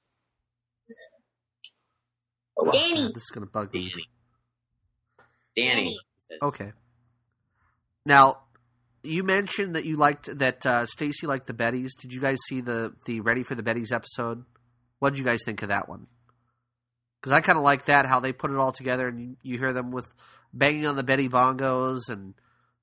Oh, 2.58 2.64
well. 2.64 2.72
Danny. 2.74 3.04
God, 3.04 3.16
this 3.16 3.24
is 3.24 3.32
going 3.34 3.46
to 3.46 3.52
bug 3.52 3.74
me. 3.74 3.90
Danny. 3.90 4.06
Danny. 5.56 5.76
Danny. 5.76 5.90
he 5.92 6.00
said. 6.20 6.38
Okay. 6.42 6.72
Now, 8.06 8.40
you 9.04 9.24
mentioned 9.24 9.76
that 9.76 9.86
you 9.86 9.96
liked 9.96 10.38
that 10.40 10.66
uh, 10.66 10.86
Stacy 10.86 11.26
liked 11.28 11.48
the 11.48 11.54
Bettys. 11.54 11.92
Did 12.02 12.14
you 12.14 12.20
guys 12.20 12.38
see 12.48 12.60
the 12.62 12.94
the 13.06 13.22
Ready 13.22 13.44
for 13.44 13.56
the 13.56 13.64
Bettys 13.64 13.92
episode? 13.94 14.44
What 15.00 15.12
did 15.12 15.20
you 15.20 15.26
guys 15.26 15.40
think 15.46 15.62
of 15.62 15.70
that 15.70 15.88
one? 15.88 16.08
Because 17.20 17.34
I 17.34 17.42
kind 17.42 17.58
of 17.58 17.64
like 17.64 17.86
that 17.86 18.06
how 18.06 18.20
they 18.20 18.32
put 18.32 18.52
it 18.52 18.58
all 18.58 18.72
together, 18.72 19.08
and 19.08 19.20
you, 19.20 19.38
you 19.42 19.58
hear 19.58 19.74
them 19.74 19.92
with 19.92 20.14
banging 20.54 20.86
on 20.86 20.96
the 20.96 21.04
Betty 21.04 21.28
bongos, 21.28 22.10
and 22.10 22.34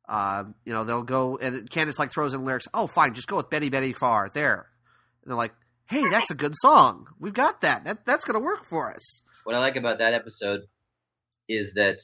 uh, 0.09 0.45
you 0.65 0.73
know 0.73 0.85
they'll 0.85 1.03
go 1.03 1.39
and 1.39 1.69
Candace 1.71 1.99
like 1.99 2.13
throws 2.13 2.35
in 2.35 2.45
lyrics. 2.45 2.69
Oh, 2.75 2.87
fine, 2.87 3.15
just 3.15 3.29
go 3.29 3.37
with 3.37 3.51
Betty 3.51 3.71
Betty 3.71 3.93
Far 3.93 4.29
there, 4.29 4.69
and 5.23 5.31
they're 5.31 5.37
like, 5.37 5.55
"Hey, 5.87 6.09
that's 6.09 6.31
a 6.31 6.35
good 6.35 6.55
song. 6.57 7.09
We've 7.19 7.33
got 7.33 7.61
that. 7.63 7.85
That 7.85 8.05
that's 8.05 8.25
to 8.25 8.39
work 8.39 8.67
for 8.69 8.93
us." 8.93 9.23
What 9.45 9.55
I 9.55 9.59
like 9.61 9.77
about 9.77 9.99
that 9.99 10.13
episode 10.13 10.63
is 11.49 11.75
that 11.75 11.99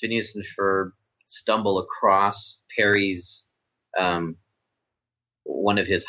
Phineas 0.00 0.34
and 0.34 0.44
Ferb 0.58 0.90
stumble 1.26 1.78
across 1.78 2.58
Perry's 2.76 3.46
um, 3.98 4.36
one 5.44 5.78
of 5.78 5.86
his 5.86 6.04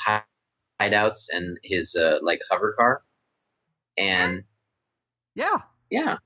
hideouts 0.81 1.27
and 1.31 1.57
his 1.63 1.95
uh, 1.95 2.17
like 2.21 2.39
hover 2.49 2.73
car, 2.77 3.03
and 3.97 4.43
Yeah, 5.35 5.57
yeah, 5.89 6.17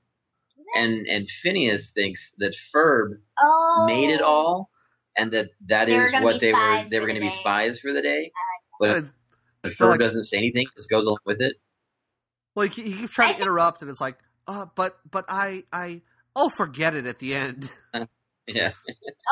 and 0.74 1.06
and 1.06 1.28
Phineas 1.30 1.90
thinks 1.92 2.32
that 2.38 2.54
Ferb 2.74 3.18
Oh, 3.40 3.84
made 3.86 4.10
it 4.10 4.20
all, 4.20 4.70
and 5.16 5.32
that 5.32 5.46
that 5.66 5.88
They 5.88 5.96
is 5.96 6.12
what 6.22 6.40
they 6.40 6.52
were 6.52 6.84
they 6.90 7.00
were 7.00 7.06
going 7.06 7.16
to 7.16 7.20
be 7.22 7.30
spies 7.30 7.80
for 7.80 7.92
the 7.92 8.02
day. 8.02 8.32
But 8.80 8.90
Uh, 8.90 9.02
if 9.64 9.78
they're 9.78 9.88
Ferb 9.88 9.90
like- 9.92 10.00
doesn't 10.00 10.24
say 10.24 10.36
anything, 10.38 10.66
just 10.76 10.90
goes 10.90 11.06
along 11.06 11.18
with 11.24 11.40
it. 11.40 11.56
Well, 12.54 12.66
he, 12.68 12.82
he 12.82 12.92
keeps 12.94 13.14
trying 13.14 13.34
to 13.36 13.40
interrupt, 13.42 13.82
and 13.82 13.90
it's 13.90 14.00
like, 14.00 14.18
uh, 14.46 14.66
but 14.74 14.98
but 15.10 15.24
I 15.28 15.64
I 15.72 16.02
oh 16.36 16.48
forget 16.48 16.94
it 16.94 17.06
at 17.06 17.18
the 17.18 17.34
end. 17.34 17.70
Yeah, 18.46 18.72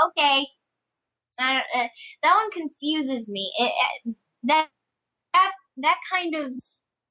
okay. 0.09 0.47
I 1.39 1.53
don't, 1.55 1.65
uh, 1.85 1.89
that 2.23 2.35
one 2.37 2.51
confuses 2.51 3.29
me. 3.31 3.51
It, 3.59 3.73
uh, 4.07 4.11
that 4.45 4.69
that 5.33 5.53
that 5.79 5.97
kind 6.13 6.35
of 6.35 6.53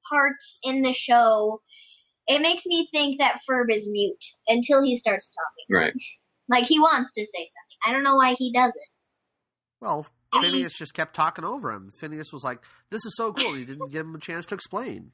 part 0.08 0.36
in 0.62 0.82
the 0.82 0.92
show, 0.92 1.60
it 2.28 2.40
makes 2.42 2.64
me 2.66 2.88
think 2.92 3.18
that 3.20 3.40
Ferb 3.48 3.70
is 3.70 3.88
mute 3.90 4.24
until 4.48 4.82
he 4.82 4.96
starts 4.96 5.30
talking. 5.30 5.76
right. 5.82 5.92
Like 6.48 6.64
he 6.64 6.78
wants 6.78 7.12
to 7.14 7.20
say 7.20 7.26
something. 7.48 7.78
I 7.84 7.92
don't 7.92 8.04
know 8.04 8.14
why 8.16 8.34
he 8.38 8.52
doesn't. 8.52 8.74
Well, 9.80 10.06
Maybe- 10.34 10.48
Phineas 10.48 10.74
just 10.78 10.94
kept 10.94 11.14
talking 11.16 11.44
over 11.44 11.70
him. 11.72 11.90
Phineas 12.00 12.32
was 12.32 12.44
like, 12.44 12.58
"This 12.90 13.04
is 13.06 13.14
so 13.16 13.32
cool." 13.32 13.54
He 13.54 13.64
didn't 13.64 13.90
give 13.90 14.06
him 14.06 14.14
a 14.14 14.20
chance 14.20 14.46
to 14.46 14.54
explain. 14.54 15.12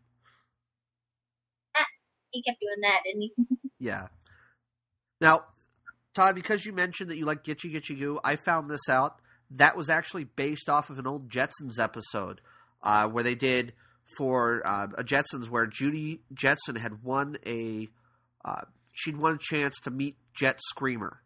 He 2.31 2.43
kept 2.43 2.61
doing 2.61 2.81
that, 2.83 3.01
didn't 3.05 3.23
he? 3.23 3.33
Yeah. 3.79 4.09
Now, 5.21 5.45
Todd, 6.15 6.35
because 6.37 6.65
you 6.65 6.73
mentioned 6.73 7.11
that 7.11 7.17
you 7.17 7.25
like 7.25 7.43
Gitchee 7.45 7.75
Gitchee 7.75 7.99
Goo, 7.99 8.21
I 8.23 8.37
found 8.37 8.71
this 8.71 8.89
out. 8.89 9.17
That 9.51 9.77
was 9.77 9.91
actually 9.91 10.25
based 10.25 10.69
off 10.69 10.89
of 10.89 10.99
an 11.01 11.07
old 11.07 11.29
Jetsons 11.31 11.79
episode 11.81 12.41
uh, 12.83 13.09
where 13.09 13.25
they 13.25 13.35
did 13.35 13.73
for 14.17 14.63
uh, 14.65 14.89
a 14.97 15.05
Jetsons 15.05 15.49
where 15.49 15.67
Judy 15.67 16.23
Jetson 16.33 16.77
had 16.77 17.03
won 17.03 17.37
a 17.47 17.89
uh, 18.45 18.63
she'd 18.93 19.17
won 19.17 19.35
a 19.35 19.39
chance 19.39 19.79
to 19.81 19.91
meet 19.91 20.17
Jet 20.35 20.59
Screamer. 20.71 21.21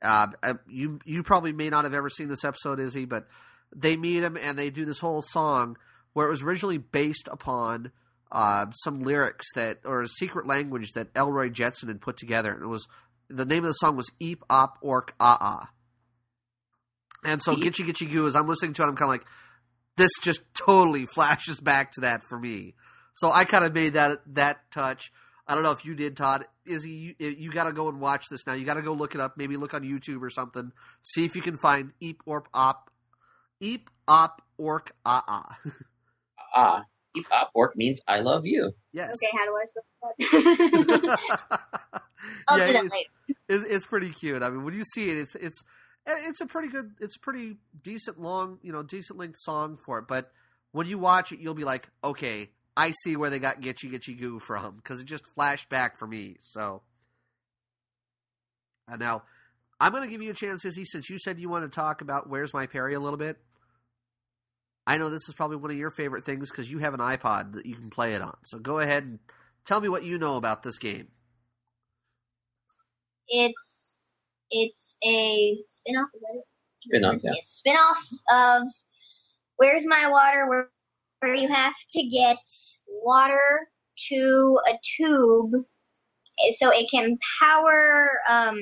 Uh, 0.00 0.28
uh, 0.42 0.54
you 0.68 1.00
you 1.04 1.22
probably 1.22 1.52
may 1.52 1.70
not 1.70 1.84
have 1.84 1.94
ever 1.94 2.10
seen 2.10 2.28
this 2.28 2.44
episode, 2.44 2.78
Izzy, 2.78 3.04
but 3.04 3.26
they 3.74 3.96
meet 3.96 4.22
him 4.22 4.36
and 4.36 4.58
they 4.58 4.70
do 4.70 4.84
this 4.84 5.00
whole 5.00 5.22
song 5.22 5.76
where 6.12 6.26
it 6.26 6.30
was 6.30 6.42
originally 6.42 6.78
based 6.78 7.28
upon 7.30 7.92
uh, 8.30 8.66
some 8.82 9.00
lyrics 9.00 9.46
that 9.54 9.78
or 9.84 10.02
a 10.02 10.08
secret 10.08 10.46
language 10.46 10.92
that 10.94 11.08
Elroy 11.14 11.48
Jetson 11.48 11.88
had 11.88 12.00
put 12.00 12.16
together, 12.16 12.52
and 12.52 12.62
it 12.62 12.68
was 12.68 12.86
the 13.28 13.44
name 13.44 13.64
of 13.64 13.68
the 13.68 13.74
song 13.74 13.96
was 13.96 14.10
Eep 14.20 14.42
Op 14.48 14.78
Ork 14.80 15.14
Ah 15.20 15.38
Ah. 15.40 15.70
And 17.24 17.42
so 17.42 17.52
Eep. 17.52 17.64
Gitchee 17.64 17.86
Gitchee 17.86 18.10
Goo, 18.10 18.26
as 18.26 18.36
I'm 18.36 18.46
listening 18.46 18.72
to 18.74 18.82
it, 18.82 18.86
I'm 18.86 18.96
kind 18.96 19.08
of 19.08 19.20
like, 19.20 19.26
this 19.98 20.10
just 20.22 20.40
totally 20.54 21.04
flashes 21.06 21.60
back 21.60 21.92
to 21.92 22.00
that 22.02 22.22
for 22.22 22.38
me. 22.38 22.74
So 23.14 23.30
I 23.30 23.44
kind 23.44 23.64
of 23.64 23.74
made 23.74 23.92
that 23.94 24.20
that 24.34 24.70
touch. 24.70 25.12
I 25.46 25.54
don't 25.54 25.62
know 25.64 25.72
if 25.72 25.84
you 25.84 25.94
did, 25.94 26.16
Todd. 26.16 26.44
Izzy, 26.66 27.16
you, 27.18 27.28
you 27.28 27.50
got 27.50 27.64
to 27.64 27.72
go 27.72 27.88
and 27.88 28.00
watch 28.00 28.26
this 28.30 28.46
now. 28.46 28.52
You 28.52 28.66
got 28.66 28.74
to 28.74 28.82
go 28.82 28.92
look 28.92 29.14
it 29.14 29.20
up. 29.20 29.36
Maybe 29.38 29.56
look 29.56 29.72
on 29.72 29.82
YouTube 29.82 30.20
or 30.22 30.28
something. 30.30 30.72
See 31.02 31.24
if 31.24 31.34
you 31.34 31.40
can 31.42 31.56
find 31.56 31.92
Eep 32.00 32.22
Orp 32.26 32.46
Op, 32.52 32.90
Eep 33.60 33.90
Op 34.06 34.42
Ork 34.58 34.92
Ah 35.04 35.24
Ah. 35.26 35.58
Ah, 36.54 36.82
Eep 37.16 37.26
Op 37.30 37.50
Ork 37.54 37.76
means 37.76 38.00
I 38.08 38.20
love 38.20 38.46
you. 38.46 38.72
yes. 38.92 39.10
Okay, 39.10 39.36
how 39.36 39.44
do 39.46 39.54
I 39.54 39.64
spell 39.66 41.06
that? 41.06 41.18
I'll 42.48 42.58
yeah, 42.58 42.66
do 42.66 42.72
that 42.72 42.84
it's, 42.84 42.94
later. 42.94 43.08
it's, 43.48 43.74
it's 43.74 43.86
pretty 43.86 44.10
cute. 44.10 44.42
I 44.42 44.50
mean, 44.50 44.64
when 44.64 44.74
you 44.74 44.84
see 44.94 45.10
it, 45.10 45.18
it's 45.18 45.34
it's 45.34 45.62
Uh, 46.08 46.14
it's 46.26 46.40
a 46.40 46.46
pretty 46.46 46.68
good, 46.68 46.92
it's 47.00 47.16
a 47.16 47.20
pretty 47.20 47.56
decent 47.82 48.18
long, 48.18 48.58
you 48.62 48.72
know, 48.72 48.82
decent 48.82 49.18
length 49.18 49.38
song 49.40 49.76
for 49.76 49.98
it. 49.98 50.06
But 50.08 50.32
when 50.72 50.86
you 50.86 50.98
watch 50.98 51.32
it, 51.32 51.40
you'll 51.40 51.54
be 51.54 51.64
like, 51.64 51.88
okay, 52.02 52.50
I 52.76 52.92
see 53.02 53.16
where 53.16 53.28
they 53.28 53.38
got 53.38 53.60
Gitchee 53.60 53.92
Gitchee 53.92 54.18
Goo 54.18 54.38
from 54.46 54.76
because 54.76 55.00
it 55.00 55.04
just 55.04 55.26
flashed 55.26 55.68
back 55.68 55.98
for 55.98 56.06
me. 56.06 56.36
So, 56.40 56.82
and 58.88 59.00
now 59.00 59.24
I'm 59.80 59.92
going 59.92 60.04
to 60.04 60.10
give 60.10 60.22
you 60.22 60.30
a 60.30 60.34
chance, 60.34 60.64
Izzy, 60.64 60.84
since 60.86 61.10
you 61.10 61.18
said 61.18 61.38
you 61.38 61.48
want 61.48 61.70
to 61.70 61.74
talk 61.74 62.00
about 62.00 62.28
Where's 62.28 62.54
My 62.54 62.66
Perry 62.66 62.94
a 62.94 63.00
little 63.00 63.18
bit. 63.18 63.36
I 64.86 64.96
know 64.96 65.10
this 65.10 65.28
is 65.28 65.34
probably 65.34 65.58
one 65.58 65.70
of 65.70 65.76
your 65.76 65.90
favorite 65.90 66.24
things 66.24 66.50
because 66.50 66.70
you 66.70 66.78
have 66.78 66.94
an 66.94 67.00
iPod 67.00 67.52
that 67.52 67.66
you 67.66 67.74
can 67.74 67.90
play 67.90 68.14
it 68.14 68.22
on. 68.22 68.38
So 68.46 68.58
go 68.58 68.78
ahead 68.78 69.04
and 69.04 69.18
tell 69.66 69.82
me 69.82 69.88
what 69.90 70.02
you 70.02 70.16
know 70.16 70.36
about 70.36 70.62
this 70.62 70.78
game. 70.78 71.08
It's 73.28 73.87
it's 74.50 74.96
a 75.04 75.58
spin-off, 75.66 76.08
is 76.14 76.22
that 76.22 76.38
it? 76.38 76.44
Spin-off, 76.86 77.20
yeah. 77.22 77.32
A 77.32 77.42
spin-off 77.42 78.08
of 78.32 78.68
Where's 79.56 79.86
My 79.86 80.08
Water 80.08 80.48
where, 80.48 80.70
where 81.20 81.34
you 81.34 81.48
have 81.48 81.74
to 81.90 82.02
get 82.04 82.38
water 82.88 83.68
to 84.08 84.60
a 84.68 84.78
tube 84.82 85.64
so 86.50 86.70
it 86.70 86.88
can 86.90 87.18
power 87.40 88.20
um 88.30 88.58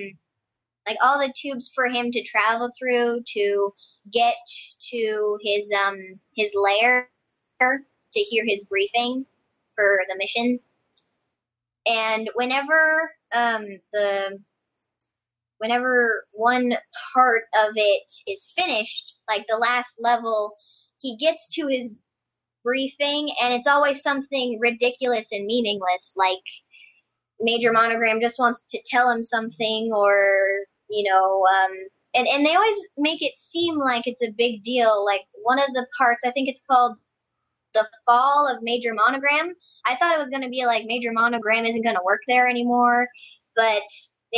like 0.86 0.96
all 1.02 1.18
the 1.18 1.32
tubes 1.36 1.70
for 1.74 1.86
him 1.86 2.10
to 2.12 2.22
travel 2.22 2.70
through 2.78 3.22
to 3.26 3.74
get 4.12 4.36
to 4.80 5.38
his 5.42 5.70
um 5.72 5.98
his 6.34 6.50
lair 6.54 7.10
to 7.60 8.20
hear 8.20 8.44
his 8.46 8.64
briefing 8.64 9.26
for 9.74 10.00
the 10.08 10.16
mission. 10.16 10.58
And 11.86 12.30
whenever 12.34 13.12
um 13.34 13.66
the 13.92 14.38
whenever 15.58 16.26
one 16.32 16.76
part 17.14 17.44
of 17.64 17.72
it 17.74 18.12
is 18.26 18.52
finished, 18.56 19.16
like 19.28 19.46
the 19.48 19.56
last 19.56 19.94
level, 19.98 20.56
he 20.98 21.16
gets 21.16 21.46
to 21.52 21.66
his 21.66 21.90
briefing 22.64 23.30
and 23.42 23.54
it's 23.54 23.68
always 23.68 24.02
something 24.02 24.58
ridiculous 24.60 25.32
and 25.32 25.46
meaningless, 25.46 26.14
like 26.16 26.42
Major 27.40 27.72
Monogram 27.72 28.20
just 28.20 28.38
wants 28.38 28.64
to 28.70 28.82
tell 28.86 29.10
him 29.10 29.22
something 29.22 29.90
or, 29.94 30.18
you 30.90 31.08
know, 31.10 31.44
um, 31.46 31.70
and, 32.14 32.26
and 32.26 32.44
they 32.44 32.54
always 32.54 32.88
make 32.96 33.22
it 33.22 33.36
seem 33.36 33.76
like 33.76 34.06
it's 34.06 34.22
a 34.22 34.32
big 34.32 34.62
deal. 34.62 35.04
Like 35.04 35.22
one 35.42 35.58
of 35.58 35.66
the 35.74 35.86
parts, 35.96 36.24
I 36.24 36.30
think 36.30 36.48
it's 36.48 36.62
called 36.68 36.96
the 37.74 37.86
fall 38.06 38.48
of 38.48 38.62
Major 38.62 38.94
Monogram. 38.94 39.54
I 39.84 39.96
thought 39.96 40.14
it 40.14 40.20
was 40.20 40.30
going 40.30 40.42
to 40.42 40.48
be 40.48 40.64
like 40.64 40.86
Major 40.86 41.12
Monogram 41.12 41.66
isn't 41.66 41.84
going 41.84 41.94
to 41.94 42.02
work 42.04 42.22
there 42.26 42.48
anymore, 42.48 43.06
but 43.54 43.82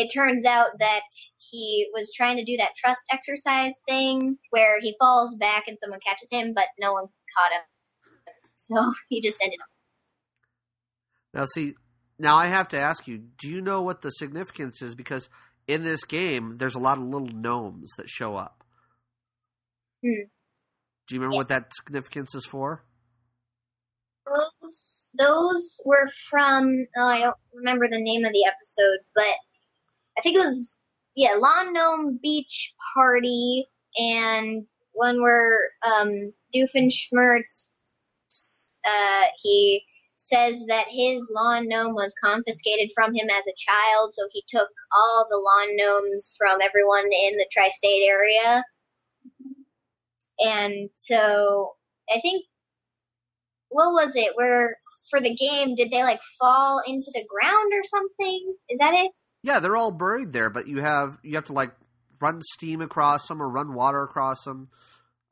it 0.01 0.13
turns 0.13 0.45
out 0.45 0.79
that 0.79 1.03
he 1.39 1.89
was 1.93 2.13
trying 2.15 2.37
to 2.37 2.45
do 2.45 2.57
that 2.59 2.77
trust 2.77 3.03
exercise 3.11 3.75
thing 3.89 4.39
where 4.51 4.79
he 4.81 4.95
falls 4.99 5.35
back 5.37 5.65
and 5.67 5.79
someone 5.79 6.01
catches 6.07 6.29
him, 6.31 6.53
but 6.55 6.67
no 6.79 6.93
one 6.93 7.05
caught 7.37 7.53
him. 7.53 8.35
So 8.55 8.93
he 9.09 9.21
just 9.21 9.43
ended 9.43 9.59
up. 9.61 9.69
Now, 11.35 11.45
see, 11.47 11.75
now 12.19 12.37
I 12.37 12.47
have 12.47 12.69
to 12.69 12.79
ask 12.79 13.07
you: 13.09 13.19
Do 13.19 13.49
you 13.49 13.61
know 13.61 13.83
what 13.83 14.03
the 14.03 14.11
significance 14.11 14.81
is? 14.83 14.95
Because 14.95 15.29
in 15.67 15.83
this 15.85 16.05
game, 16.05 16.57
there's 16.59 16.75
a 16.75 16.81
lot 16.81 16.99
of 16.99 17.05
little 17.05 17.29
gnomes 17.29 17.91
that 17.99 18.09
show 18.09 18.37
up. 18.37 18.65
Hmm. 20.05 20.29
Do 21.07 21.15
you 21.15 21.21
remember 21.21 21.35
Yeah. 21.35 21.39
what 21.39 21.49
that 21.49 21.73
significance 21.75 22.35
is 22.35 22.45
for? 22.45 22.85
Those, 24.27 25.05
those 25.19 25.81
were 25.87 26.11
from, 26.29 26.87
oh, 26.99 27.03
I 27.03 27.21
don't 27.21 27.37
remember 27.55 27.89
the 27.89 27.99
name 28.01 28.25
of 28.27 28.33
the 28.33 28.45
episode, 28.45 28.99
but 29.15 29.25
I 30.19 30.21
think 30.21 30.37
it 30.37 30.41
was, 30.41 30.79
yeah, 31.15 31.35
Lawn 31.39 31.73
Gnome 31.73 32.19
Beach 32.23 32.75
Party 32.95 33.67
and 33.97 34.67
one 34.93 35.23
where, 35.23 35.71
um, 35.87 36.33
Doofenshmirtz, 36.55 37.71
uh, 38.85 39.25
he 39.43 39.85
says 40.17 40.65
that 40.67 40.87
his 40.89 41.23
lawn 41.31 41.69
gnome 41.69 41.95
was 41.95 42.15
confiscated 42.23 42.91
from 42.95 43.15
him 43.15 43.29
as 43.31 43.47
a 43.47 43.55
child, 43.57 44.13
so 44.13 44.23
he 44.33 44.45
took 44.49 44.69
all 44.95 45.27
the 45.31 45.37
lawn 45.39 45.77
gnomes 45.77 46.35
from 46.37 46.61
everyone 46.61 47.05
in 47.05 47.37
the 47.37 47.47
tri-state 47.53 48.09
area. 48.09 48.65
And 50.41 50.91
so, 50.97 51.75
I 52.11 52.21
think 52.21 52.45
what 53.69 53.93
was 53.93 54.17
it? 54.17 54.33
Where 54.35 54.77
for 55.11 55.21
the 55.21 55.35
game 55.35 55.75
did 55.75 55.91
they 55.91 56.03
like 56.03 56.21
fall 56.39 56.83
into 56.87 57.11
the 57.15 57.27
ground 57.29 57.73
or 57.73 57.85
something? 57.85 58.55
Is 58.69 58.79
that 58.79 58.95
it? 58.95 59.13
Yeah, 59.43 59.61
they're 59.61 59.77
all 59.77 59.91
buried 59.91 60.33
there, 60.33 60.51
but 60.51 60.67
you 60.67 60.81
have 60.81 61.19
you 61.23 61.37
have 61.37 61.47
to 61.47 61.53
like 61.53 61.73
run 62.21 62.43
steam 62.43 62.81
across 62.81 63.29
them 63.29 63.41
or 63.41 63.49
run 63.49 63.75
water 63.75 64.03
across 64.03 64.43
them 64.45 64.69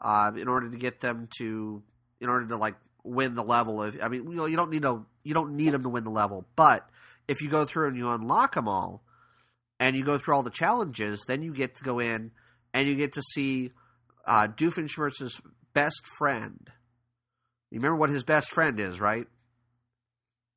uh, 0.00 0.30
in 0.36 0.48
order 0.48 0.70
to 0.70 0.76
get 0.76 1.00
them 1.00 1.28
to 1.38 1.82
in 2.20 2.28
order 2.28 2.46
to 2.46 2.56
like 2.56 2.76
win 3.02 3.34
the 3.34 3.42
level. 3.42 3.82
Of 3.82 3.98
I 4.02 4.08
mean, 4.08 4.30
you 4.30 4.36
know, 4.36 4.46
you 4.46 4.56
don't 4.56 4.70
need 4.70 4.84
a 4.84 5.02
you 5.24 5.34
don't 5.34 5.56
need 5.56 5.70
them 5.70 5.82
to 5.82 5.88
win 5.88 6.04
the 6.04 6.10
level, 6.10 6.46
but 6.54 6.88
if 7.28 7.42
you 7.42 7.48
go 7.48 7.64
through 7.64 7.88
and 7.88 7.96
you 7.96 8.08
unlock 8.08 8.54
them 8.54 8.68
all, 8.68 9.02
and 9.78 9.96
you 9.96 10.04
go 10.04 10.18
through 10.18 10.34
all 10.34 10.42
the 10.42 10.50
challenges, 10.50 11.24
then 11.26 11.42
you 11.42 11.52
get 11.52 11.76
to 11.76 11.84
go 11.84 11.98
in 11.98 12.30
and 12.72 12.88
you 12.88 12.94
get 12.94 13.12
to 13.14 13.22
see 13.34 13.70
uh, 14.26 14.48
Doofenshmirtz's 14.48 15.40
best 15.74 16.02
friend. 16.18 16.70
You 17.70 17.78
remember 17.78 17.96
what 17.96 18.10
his 18.10 18.22
best 18.22 18.50
friend 18.50 18.78
is, 18.80 19.00
right? 19.00 19.26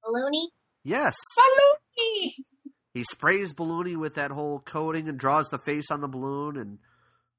Balloony? 0.06 0.48
Yes. 0.84 1.16
He 3.00 3.06
sprays 3.06 3.54
Balloony 3.54 3.96
with 3.96 4.16
that 4.16 4.32
whole 4.32 4.60
coating 4.60 5.08
and 5.08 5.18
draws 5.18 5.50
the 5.50 5.58
face 5.58 5.90
on 5.90 6.02
the 6.02 6.08
balloon, 6.10 6.58
and 6.58 6.80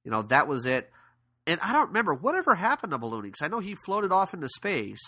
you 0.05 0.11
know 0.11 0.23
that 0.23 0.49
was 0.49 0.65
it. 0.65 0.91
And 1.47 1.61
I 1.61 1.73
don't 1.73 1.89
remember 1.89 2.15
whatever 2.15 2.55
happened 2.55 2.93
to 2.93 2.99
Balloony 2.99 3.25
because 3.25 3.43
I 3.43 3.49
know 3.49 3.61
he 3.61 3.75
floated 3.75 4.11
off 4.11 4.33
into 4.33 4.49
space. 4.49 5.03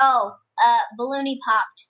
Oh, 0.00 0.32
uh, 0.64 0.78
Balloony 0.98 1.36
popped. 1.46 1.86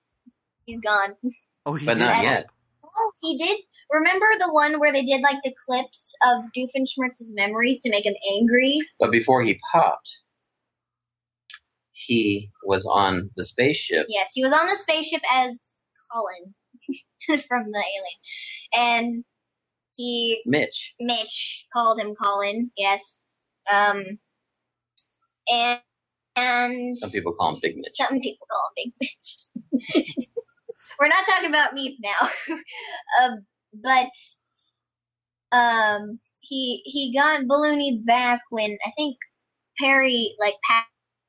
He's 0.66 0.80
gone. 0.80 1.16
Oh, 1.64 1.74
he 1.74 1.86
But 1.86 1.94
did 1.94 2.06
not 2.06 2.24
yet. 2.24 2.46
Oh, 2.84 3.12
he 3.20 3.38
did. 3.38 3.60
Remember 3.92 4.26
the 4.36 4.52
one 4.52 4.80
where 4.80 4.90
they 4.90 5.04
did 5.04 5.20
like 5.20 5.40
the 5.44 5.54
clips 5.64 6.12
of 6.24 6.42
Doofenshmirtz's 6.56 7.32
memories 7.32 7.78
to 7.84 7.90
make 7.90 8.04
him 8.04 8.16
angry? 8.34 8.80
But 8.98 9.12
before 9.12 9.44
he 9.44 9.60
popped, 9.70 10.10
he 11.92 12.50
was 12.64 12.84
on 12.84 13.30
the 13.36 13.44
spaceship. 13.44 14.06
Yes, 14.08 14.30
he 14.34 14.42
was 14.42 14.52
on 14.52 14.66
the 14.66 14.74
spaceship 14.74 15.22
as 15.32 15.62
Colin 16.12 16.52
from 17.48 17.70
the 17.70 17.78
alien, 17.78 18.18
and 18.74 19.24
he 19.94 20.42
Mitch. 20.46 20.94
Mitch 21.00 21.66
called 21.72 21.98
him 21.98 22.14
Colin. 22.14 22.70
Yes, 22.76 23.24
um, 23.70 24.18
and 25.50 25.80
and 26.36 26.96
Some 26.96 27.10
people 27.10 27.34
call 27.34 27.54
him 27.54 27.60
Big 27.62 27.76
Mitch. 27.76 27.92
Some 27.94 28.20
people 28.20 28.46
call 28.50 28.70
him 28.76 28.84
Big 28.84 28.92
Mitch. 29.00 30.16
We're 31.00 31.08
not 31.08 31.26
talking 31.26 31.48
about 31.48 31.74
Meap 31.74 31.98
now. 32.02 32.30
uh, 33.20 33.36
but 33.82 34.10
um, 35.56 36.18
he 36.40 36.82
he 36.84 37.14
got 37.14 37.42
balloonied 37.42 38.06
back 38.06 38.40
when 38.50 38.76
I 38.84 38.90
think 38.96 39.16
Perry 39.78 40.34
like 40.38 40.54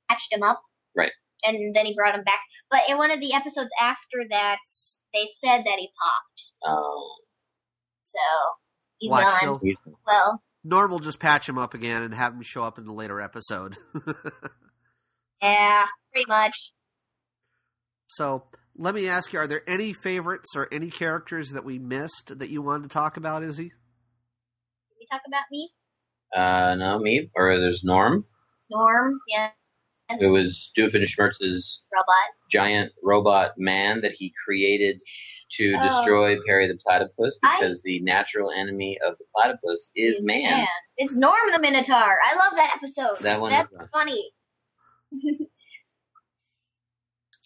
patched 0.09 0.31
him 0.31 0.43
up. 0.43 0.61
Right. 0.95 1.11
And 1.45 1.75
then 1.75 1.85
he 1.85 1.95
brought 1.95 2.15
him 2.15 2.23
back. 2.23 2.39
But 2.71 2.81
in 2.87 2.97
one 2.97 3.11
of 3.11 3.19
the 3.19 3.33
episodes 3.33 3.71
after 3.81 4.23
that, 4.29 4.59
they 5.13 5.27
said 5.43 5.63
that 5.65 5.77
he 5.79 5.89
popped. 6.01 6.51
Um, 6.67 7.03
So 8.03 8.19
he's 8.99 9.11
Watch 9.11 9.25
gone. 9.25 9.37
still. 9.37 9.59
he's- 9.59 9.77
Well, 10.07 10.41
Norm 10.63 10.91
will 10.91 10.99
just 10.99 11.19
patch 11.19 11.47
him 11.49 11.57
up 11.57 11.73
again 11.73 12.01
and 12.03 12.13
have 12.13 12.33
him 12.33 12.41
show 12.41 12.63
up 12.63 12.77
in 12.77 12.85
the 12.85 12.93
later 12.93 13.19
episode. 13.19 13.77
yeah, 15.41 15.85
pretty 16.11 16.27
much. 16.27 16.73
so 18.07 18.43
let 18.75 18.95
me 18.95 19.07
ask 19.07 19.33
you: 19.33 19.39
Are 19.39 19.47
there 19.47 19.67
any 19.69 19.93
favorites 19.93 20.49
or 20.55 20.67
any 20.71 20.89
characters 20.89 21.51
that 21.51 21.65
we 21.65 21.79
missed 21.79 22.37
that 22.39 22.49
you 22.49 22.61
wanted 22.61 22.83
to 22.83 22.93
talk 22.93 23.17
about, 23.17 23.43
Izzy? 23.43 23.69
Did 24.89 24.97
we 24.99 25.07
talk 25.11 25.21
about 25.27 25.43
me? 25.51 25.71
uh, 26.35 26.75
no, 26.75 26.97
me. 26.99 27.29
Or 27.35 27.59
there's 27.59 27.83
Norm. 27.83 28.25
Norm, 28.71 29.19
yeah. 29.27 29.49
It 30.21 30.27
was 30.27 30.71
Doofenshmirtz's 30.77 31.83
robot. 31.93 32.29
giant 32.49 32.91
robot 33.03 33.53
man 33.57 34.01
that 34.01 34.11
he 34.13 34.33
created 34.45 34.99
to 35.57 35.73
Oh. 35.77 35.83
destroy 35.87 36.37
Perry 36.47 36.67
the 36.67 36.77
Platypus 36.85 37.37
I- 37.43 37.59
because 37.59 37.81
the 37.83 37.99
natural 38.01 38.51
enemy 38.51 38.97
of 39.05 39.17
the 39.17 39.25
platypus 39.35 39.91
is 39.95 40.21
man. 40.23 40.67
It's 40.97 41.15
Norm 41.15 41.51
the 41.51 41.59
Minotaur. 41.59 42.17
I 42.23 42.35
love 42.35 42.55
that 42.55 42.73
episode. 42.75 43.19
That 43.21 43.39
one 43.41 43.51
That's 43.51 43.69
funny. 43.91 44.31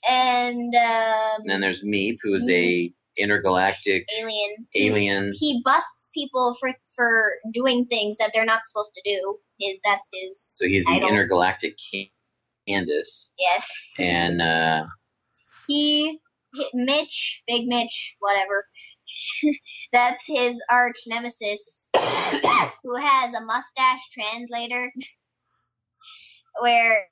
and 0.10 0.74
um, 0.76 1.42
And 1.42 1.50
then 1.50 1.62
there's 1.62 1.84
Meap, 1.84 2.20
who 2.22 2.36
is 2.36 2.48
a 2.50 2.94
intergalactic 3.18 4.06
alien. 4.20 4.68
alien. 4.76 5.34
He 5.36 5.62
busts 5.66 6.10
people 6.14 6.56
for 6.60 6.74
for 6.96 7.34
doing 7.52 7.86
things 7.88 8.16
that 8.18 8.32
they're 8.34 8.46
not 8.46 8.62
supposed 8.68 8.94
to 8.96 9.02
do. 9.06 9.38
His, 9.60 9.76
that's 9.84 10.08
his. 10.14 10.40
So 10.40 10.66
he's 10.68 10.86
the 10.86 11.02
intergalactic 11.08 11.76
Can- 11.92 12.08
Candace. 12.68 13.30
Yes. 13.38 13.70
And 13.98 14.42
uh, 14.42 14.86
He, 15.68 16.20
Mitch, 16.74 17.44
Big 17.48 17.68
Mitch, 17.68 18.16
whatever. 18.20 18.66
that's 19.94 20.24
his 20.26 20.62
arch 20.70 20.98
nemesis, 21.08 21.90
who 21.94 22.96
has 22.96 23.34
a 23.34 23.42
mustache 23.42 24.02
translator, 24.14 24.92
where 26.62 27.08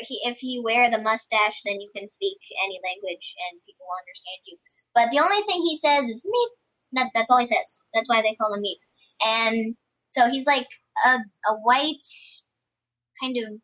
he, 0.00 0.20
if 0.24 0.42
you 0.42 0.62
wear 0.62 0.90
the 0.90 0.98
mustache, 0.98 1.60
then 1.64 1.80
you 1.80 1.90
can 1.94 2.08
speak 2.08 2.38
any 2.64 2.78
language 2.84 3.34
and 3.50 3.60
people 3.66 3.86
will 3.86 4.00
understand 4.00 4.40
you. 4.46 4.58
But 4.94 5.10
the 5.10 5.20
only 5.20 5.42
thing 5.46 5.62
he 5.62 5.78
says 5.78 6.04
is 6.08 6.24
meep. 6.24 6.48
That, 6.94 7.10
that's 7.14 7.30
all 7.30 7.38
he 7.38 7.46
says. 7.46 7.78
That's 7.94 8.08
why 8.08 8.22
they 8.22 8.34
call 8.34 8.54
him 8.54 8.62
meep. 8.62 8.80
And 9.24 9.76
so 10.10 10.28
he's 10.28 10.46
like 10.46 10.66
a, 11.06 11.18
a 11.48 11.54
white 11.62 12.06
kind 13.22 13.36
of 13.38 13.60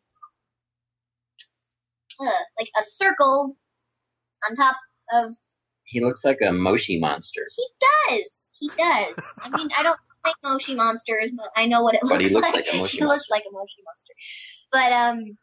uh, 2.19 2.25
like 2.59 2.69
a 2.77 2.83
circle 2.83 3.55
on 4.49 4.55
top 4.55 4.75
of. 5.13 5.33
he 5.85 6.01
looks 6.01 6.23
like 6.25 6.39
a 6.45 6.51
Moshi 6.51 6.99
monster. 6.99 7.41
He 7.55 7.67
does. 7.79 8.49
He 8.59 8.67
does. 8.69 9.15
I 9.41 9.49
mean, 9.55 9.69
I 9.77 9.83
don't 9.83 9.99
like 10.25 10.35
Moshi 10.43 10.75
monsters, 10.75 11.31
but 11.35 11.49
I 11.55 11.65
know 11.65 11.81
what 11.81 11.95
it 11.95 12.03
looks 12.03 12.15
But 12.15 12.21
he 12.21 12.33
looks 12.33 12.47
like. 12.47 12.55
like 12.55 12.67
a 12.73 12.77
Moshi 12.77 12.97
he 12.97 13.03
looks 13.05 13.29
like 13.29 13.43
a 13.49 13.53
Moshi 13.53 13.81
monster. 13.85 14.13
But 14.71 14.91
um, 14.91 15.37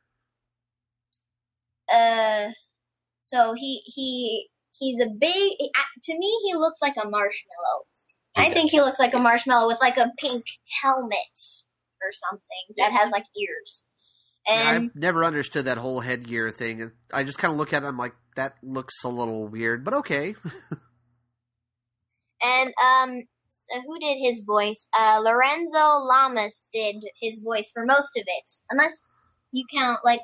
uh, 1.93 2.53
so 3.23 3.55
he 3.55 3.83
he 3.85 4.49
he's 4.73 5.01
a 5.01 5.07
big. 5.09 5.53
To 6.05 6.19
me, 6.19 6.41
he 6.47 6.55
looks 6.55 6.81
like 6.83 6.95
a 6.97 7.09
marshmallow. 7.09 7.87
I 8.37 8.53
think 8.53 8.71
he 8.71 8.81
looks 8.81 8.99
like 9.01 9.15
a 9.15 9.19
marshmallow 9.19 9.67
with 9.67 9.81
like 9.81 9.97
a 9.97 10.13
pink 10.19 10.45
helmet 10.83 11.39
or 12.03 12.13
something 12.13 12.75
that 12.77 12.93
has 12.93 13.11
like 13.11 13.25
ears. 13.41 13.83
Yeah, 14.47 14.55
And 14.55 14.85
I've 14.87 14.97
never 14.97 15.25
understood 15.25 15.65
that 15.65 15.79
whole 15.79 16.01
headgear 16.01 16.51
thing. 16.51 16.91
I 17.13 17.25
just 17.25 17.39
kind 17.39 17.53
of 17.53 17.59
look 17.59 17.73
at 17.73 17.83
it. 17.83 17.87
I'm 17.87 17.97
like, 17.99 18.15
that 18.37 18.55
looks 18.63 18.95
a 19.05 19.09
little 19.09 19.47
weird, 19.49 19.85
but 19.85 19.95
okay. 19.95 20.35
And 22.45 22.69
um, 22.85 23.23
so 23.51 23.81
who 23.81 23.99
did 23.99 24.19
his 24.19 24.43
voice? 24.47 24.89
Uh, 24.97 25.21
Lorenzo 25.25 25.79
Lamas 25.79 26.69
did 26.73 26.97
his 27.21 27.41
voice 27.41 27.71
for 27.73 27.85
most 27.87 28.17
of 28.17 28.23
it, 28.27 28.51
unless 28.71 29.17
you 29.53 29.65
count 29.75 30.01
like 30.05 30.21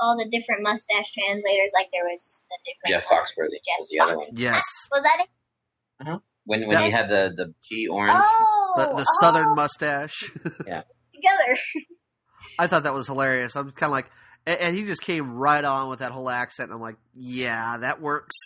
all 0.00 0.18
the 0.18 0.28
different 0.28 0.62
mustache 0.62 1.12
translators. 1.12 1.70
Like 1.72 1.88
there 1.92 2.04
was 2.04 2.44
a 2.50 2.58
different 2.64 3.04
Jeff 3.04 3.10
Foxworthy 3.10 3.62
Jeff 3.64 3.78
was 3.78 3.88
the 3.90 4.00
other 4.00 4.14
Fox. 4.16 4.28
one. 4.28 4.36
yes, 4.38 4.64
Was 4.92 5.02
that 5.04 5.20
it? 5.24 6.20
When 6.44 6.62
when 6.66 6.70
Yeah. 6.72 6.82
he 6.86 6.90
had 6.90 7.08
the 7.08 7.32
the 7.36 7.54
G 7.62 7.86
orange. 7.86 8.20
Oh, 8.22 8.74
the, 8.76 8.96
the 8.96 9.06
oh, 9.08 9.20
southern 9.20 9.54
mustache. 9.54 10.32
Yeah. 10.66 10.82
Together. 11.14 11.58
I 12.60 12.66
thought 12.66 12.82
that 12.82 12.92
was 12.92 13.06
hilarious. 13.06 13.56
I'm 13.56 13.70
kind 13.70 13.88
of 13.88 13.92
like, 13.92 14.10
and, 14.44 14.60
and 14.60 14.76
he 14.76 14.84
just 14.84 15.00
came 15.00 15.34
right 15.34 15.64
on 15.64 15.88
with 15.88 16.00
that 16.00 16.12
whole 16.12 16.28
accent. 16.28 16.68
And 16.68 16.76
I'm 16.76 16.82
like, 16.82 16.98
yeah, 17.14 17.78
that 17.78 18.02
works. 18.02 18.36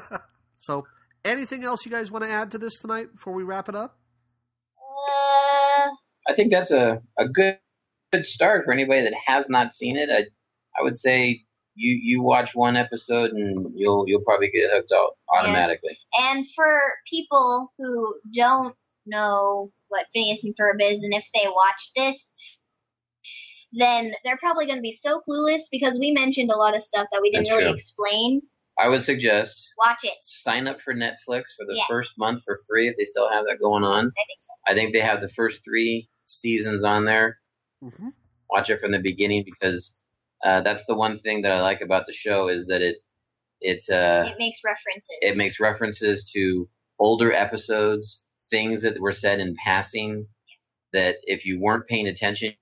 so, 0.60 0.86
anything 1.22 1.64
else 1.64 1.84
you 1.84 1.92
guys 1.92 2.10
want 2.10 2.24
to 2.24 2.30
add 2.30 2.50
to 2.52 2.58
this 2.58 2.78
tonight 2.78 3.12
before 3.12 3.34
we 3.34 3.42
wrap 3.42 3.68
it 3.68 3.74
up? 3.74 3.98
Uh, 4.80 5.90
I 6.26 6.34
think 6.34 6.50
that's 6.50 6.70
a, 6.70 7.02
a 7.18 7.28
good 7.28 7.58
good 8.10 8.24
start 8.24 8.64
for 8.64 8.72
anybody 8.72 9.02
that 9.02 9.12
has 9.26 9.50
not 9.50 9.74
seen 9.74 9.98
it. 9.98 10.08
I 10.10 10.20
I 10.78 10.82
would 10.82 10.96
say 10.96 11.42
you 11.74 11.98
you 12.02 12.22
watch 12.22 12.54
one 12.54 12.74
episode 12.74 13.32
and 13.32 13.72
you'll 13.74 14.04
you'll 14.08 14.22
probably 14.22 14.50
get 14.50 14.70
hooked 14.72 14.92
out 14.92 15.18
automatically. 15.30 15.98
and 16.22 16.46
for 16.56 16.80
people 17.06 17.70
who 17.76 18.14
don't 18.32 18.74
know 19.04 19.70
what 19.88 20.06
Phineas 20.14 20.42
and 20.42 20.54
Ferb 20.56 20.80
is, 20.80 21.02
and 21.02 21.12
if 21.12 21.26
they 21.34 21.46
watch 21.48 21.92
this, 21.94 22.34
then 23.72 24.12
they're 24.24 24.38
probably 24.38 24.66
going 24.66 24.78
to 24.78 24.82
be 24.82 24.92
so 24.92 25.20
clueless 25.28 25.62
because 25.70 25.98
we 25.98 26.10
mentioned 26.12 26.50
a 26.50 26.56
lot 26.56 26.74
of 26.74 26.82
stuff 26.82 27.06
that 27.12 27.20
we 27.22 27.30
didn't 27.30 27.44
That's 27.46 27.56
really 27.58 27.64
true. 27.70 27.74
explain. 27.74 28.42
I 28.78 28.88
would 28.88 29.02
suggest 29.02 29.68
Watch 29.78 30.04
it. 30.04 30.14
sign 30.22 30.68
up 30.68 30.80
for 30.80 30.94
Netflix 30.94 31.54
for 31.56 31.66
the 31.66 31.74
Yes. 31.74 31.86
first 31.88 32.12
month 32.18 32.42
for 32.44 32.60
free 32.68 32.88
if 32.88 32.96
they 32.96 33.04
still 33.04 33.28
have 33.28 33.44
that 33.46 33.58
going 33.60 33.82
on. 33.84 34.06
I 34.06 34.24
think 34.24 34.38
so. 34.40 34.52
I 34.68 34.74
think 34.74 34.92
they 34.92 35.00
have 35.00 35.20
the 35.20 35.28
first 35.28 35.64
three 35.64 36.08
seasons 36.26 36.84
on 36.84 37.04
there. 37.04 37.38
Mm-hmm. 37.82 38.08
Watch 38.50 38.70
it 38.70 38.80
from 38.80 38.92
the 38.92 39.00
beginning 39.00 39.44
because 39.44 39.96
uh, 40.44 40.60
that's 40.62 40.84
the 40.86 40.94
one 40.94 41.18
thing 41.18 41.42
that 41.42 41.50
I 41.52 41.60
like 41.60 41.80
about 41.80 42.06
the 42.06 42.12
show 42.12 42.48
is 42.48 42.66
that 42.68 42.80
it 42.80 42.96
it 43.60 43.84
uh, 43.90 44.24
It 44.30 44.36
makes 44.38 44.60
references. 44.64 45.16
it 45.20 45.36
makes 45.36 45.58
references 45.58 46.30
to 46.32 46.68
older 47.00 47.32
episodes, 47.32 48.22
things 48.50 48.82
that 48.82 49.00
were 49.00 49.12
said 49.12 49.40
in 49.40 49.56
passing 49.56 50.26
that 50.92 51.16
if 51.24 51.44
you 51.44 51.60
weren't 51.60 51.86
paying 51.88 52.06
attention, 52.06 52.54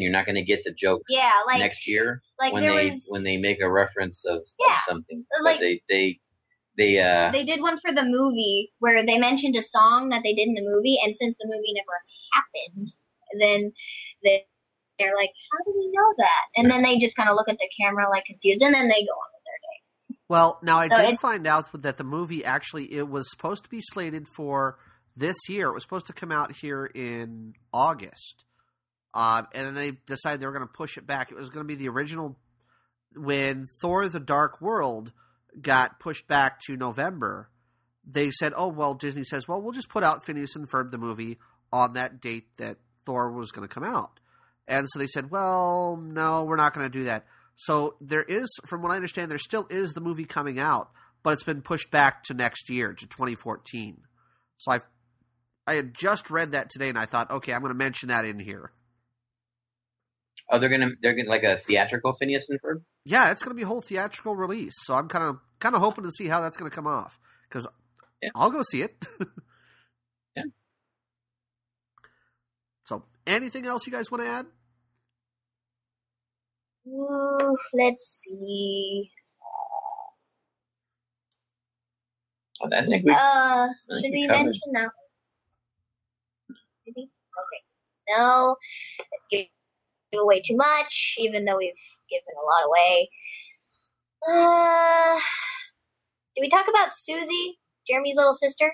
you're 0.00 0.12
not 0.12 0.26
going 0.26 0.34
to 0.36 0.44
get 0.44 0.62
the 0.64 0.72
joke 0.72 1.02
yeah, 1.08 1.30
like 1.46 1.60
next 1.60 1.86
year 1.86 2.22
like 2.38 2.52
when 2.52 2.62
they 2.62 2.90
was 2.90 3.06
when 3.08 3.22
they 3.22 3.36
make 3.36 3.60
a 3.60 3.70
reference 3.70 4.24
of, 4.24 4.38
of 4.38 4.76
something. 4.86 5.24
like- 5.42 5.56
but 5.56 5.60
they 5.60 5.82
they 5.88 6.20
they 6.76 6.98
uh 7.00 7.30
they 7.32 7.44
did 7.44 7.60
one 7.60 7.78
for 7.78 7.92
the 7.92 8.04
movie 8.04 8.72
where 8.78 9.04
they 9.04 9.18
mentioned 9.18 9.56
a 9.56 9.62
song 9.62 10.08
that 10.10 10.22
they 10.22 10.32
did 10.32 10.48
in 10.48 10.54
the 10.54 10.62
movie, 10.62 10.98
and 11.04 11.14
since 11.14 11.36
the 11.38 11.46
movie 11.46 11.72
never 11.74 11.92
happened, 12.32 12.92
then 13.40 13.72
they 14.24 14.46
they're 14.98 15.14
like, 15.16 15.30
how 15.52 15.64
do 15.64 15.78
we 15.78 15.90
know 15.92 16.12
that? 16.18 16.42
And 16.56 16.70
then 16.70 16.82
they 16.82 16.98
just 16.98 17.16
kind 17.16 17.28
of 17.28 17.36
look 17.36 17.48
at 17.48 17.58
the 17.58 17.68
camera 17.80 18.08
like 18.10 18.24
confused, 18.24 18.62
and 18.62 18.74
then 18.74 18.88
they 18.88 19.04
go 19.04 19.12
on 19.12 19.30
with 19.34 19.44
their 19.44 19.58
day. 19.60 20.18
Well, 20.28 20.58
now 20.62 20.78
I 20.78 20.88
So 20.88 21.06
did 21.06 21.20
find 21.20 21.46
out 21.46 21.66
that 21.82 21.96
the 21.96 22.04
movie 22.04 22.44
actually 22.44 22.92
it 22.92 23.08
was 23.08 23.30
supposed 23.30 23.64
to 23.64 23.70
be 23.70 23.80
slated 23.80 24.26
for 24.36 24.78
this 25.16 25.36
year. 25.48 25.68
It 25.68 25.74
was 25.74 25.82
supposed 25.82 26.06
to 26.06 26.12
come 26.12 26.32
out 26.32 26.52
here 26.60 26.86
in 26.86 27.54
August, 27.72 28.44
um, 29.18 29.48
and 29.52 29.66
then 29.66 29.74
they 29.74 29.98
decided 30.06 30.40
they 30.40 30.46
were 30.46 30.52
going 30.52 30.64
to 30.64 30.72
push 30.72 30.96
it 30.96 31.04
back. 31.04 31.32
It 31.32 31.36
was 31.36 31.50
going 31.50 31.66
to 31.66 31.68
be 31.68 31.74
the 31.74 31.88
original 31.88 32.38
when 33.16 33.66
Thor: 33.80 34.08
The 34.08 34.20
Dark 34.20 34.60
World 34.60 35.12
got 35.60 35.98
pushed 35.98 36.28
back 36.28 36.60
to 36.66 36.76
November. 36.76 37.50
They 38.06 38.30
said, 38.30 38.52
"Oh 38.56 38.68
well," 38.68 38.94
Disney 38.94 39.24
says, 39.24 39.48
"Well, 39.48 39.60
we'll 39.60 39.72
just 39.72 39.88
put 39.88 40.04
out 40.04 40.24
Phineas 40.24 40.54
and 40.54 40.70
Ferb 40.70 40.92
the 40.92 40.98
movie 40.98 41.38
on 41.72 41.94
that 41.94 42.20
date 42.20 42.56
that 42.58 42.76
Thor 43.04 43.32
was 43.32 43.50
going 43.50 43.66
to 43.66 43.74
come 43.74 43.82
out." 43.82 44.20
And 44.68 44.86
so 44.88 45.00
they 45.00 45.08
said, 45.08 45.32
"Well, 45.32 45.96
no, 46.00 46.44
we're 46.44 46.54
not 46.54 46.72
going 46.72 46.86
to 46.86 46.98
do 46.98 47.04
that." 47.06 47.26
So 47.56 47.96
there 48.00 48.22
is, 48.22 48.48
from 48.68 48.82
what 48.82 48.92
I 48.92 48.96
understand, 48.96 49.32
there 49.32 49.38
still 49.38 49.66
is 49.68 49.94
the 49.94 50.00
movie 50.00 50.26
coming 50.26 50.60
out, 50.60 50.92
but 51.24 51.32
it's 51.32 51.42
been 51.42 51.62
pushed 51.62 51.90
back 51.90 52.22
to 52.24 52.34
next 52.34 52.70
year 52.70 52.92
to 52.92 53.06
2014. 53.08 54.02
So 54.58 54.70
I, 54.70 54.80
I 55.66 55.74
had 55.74 55.92
just 55.92 56.30
read 56.30 56.52
that 56.52 56.70
today, 56.70 56.88
and 56.88 56.96
I 56.96 57.06
thought, 57.06 57.32
okay, 57.32 57.52
I'm 57.52 57.62
going 57.62 57.72
to 57.72 57.76
mention 57.76 58.10
that 58.10 58.24
in 58.24 58.38
here. 58.38 58.70
Oh 60.50 60.58
they're 60.58 60.68
gonna 60.68 60.90
they're 61.02 61.14
gonna 61.14 61.28
like 61.28 61.42
a 61.42 61.58
theatrical 61.58 62.14
Phineas 62.14 62.48
and 62.50 62.60
Ferb. 62.60 62.82
Yeah, 63.04 63.30
it's 63.30 63.42
going 63.42 63.54
to 63.54 63.56
be 63.56 63.62
a 63.62 63.66
whole 63.66 63.80
theatrical 63.80 64.36
release, 64.36 64.74
so 64.84 64.94
I'm 64.94 65.08
kind 65.08 65.24
of 65.24 65.38
kind 65.60 65.74
of 65.74 65.80
hoping 65.80 66.04
to 66.04 66.10
see 66.10 66.28
how 66.28 66.40
that's 66.40 66.56
going 66.56 66.70
to 66.70 66.74
come 66.74 66.86
off 66.86 67.18
because 67.48 67.66
Yeah. 68.22 68.30
I'll 68.34 68.50
go 68.50 68.62
see 68.62 68.82
it. 68.82 69.06
Yeah. 70.36 70.44
So, 72.84 73.04
anything 73.26 73.66
else 73.66 73.86
you 73.86 73.92
guys 73.92 74.10
want 74.10 74.22
to 74.24 74.28
add? 74.28 74.46
Ooh, 76.86 77.56
let's 77.74 78.24
see. 78.24 79.10
I 82.72 82.84
think 82.84 83.04
we 83.04 83.12
Uh, 83.12 83.16
I 83.16 83.68
should 83.90 84.00
think 84.02 84.14
we 84.14 84.26
mention 84.26 84.72
that? 84.72 84.90
Maybe? 86.86 87.10
Okay. 87.38 87.62
No, 88.16 88.56
give, 90.10 90.18
give 90.18 90.22
away 90.22 90.40
too 90.40 90.56
much, 90.56 91.16
even 91.18 91.44
though 91.44 91.56
we've 91.56 91.72
given 92.10 92.24
a 92.34 92.46
lot 92.46 92.66
away. 92.66 93.10
Uh, 94.28 95.18
do 96.36 96.40
we 96.40 96.50
talk 96.50 96.66
about 96.68 96.94
Susie, 96.94 97.58
Jeremy's 97.88 98.16
little 98.16 98.34
sister? 98.34 98.72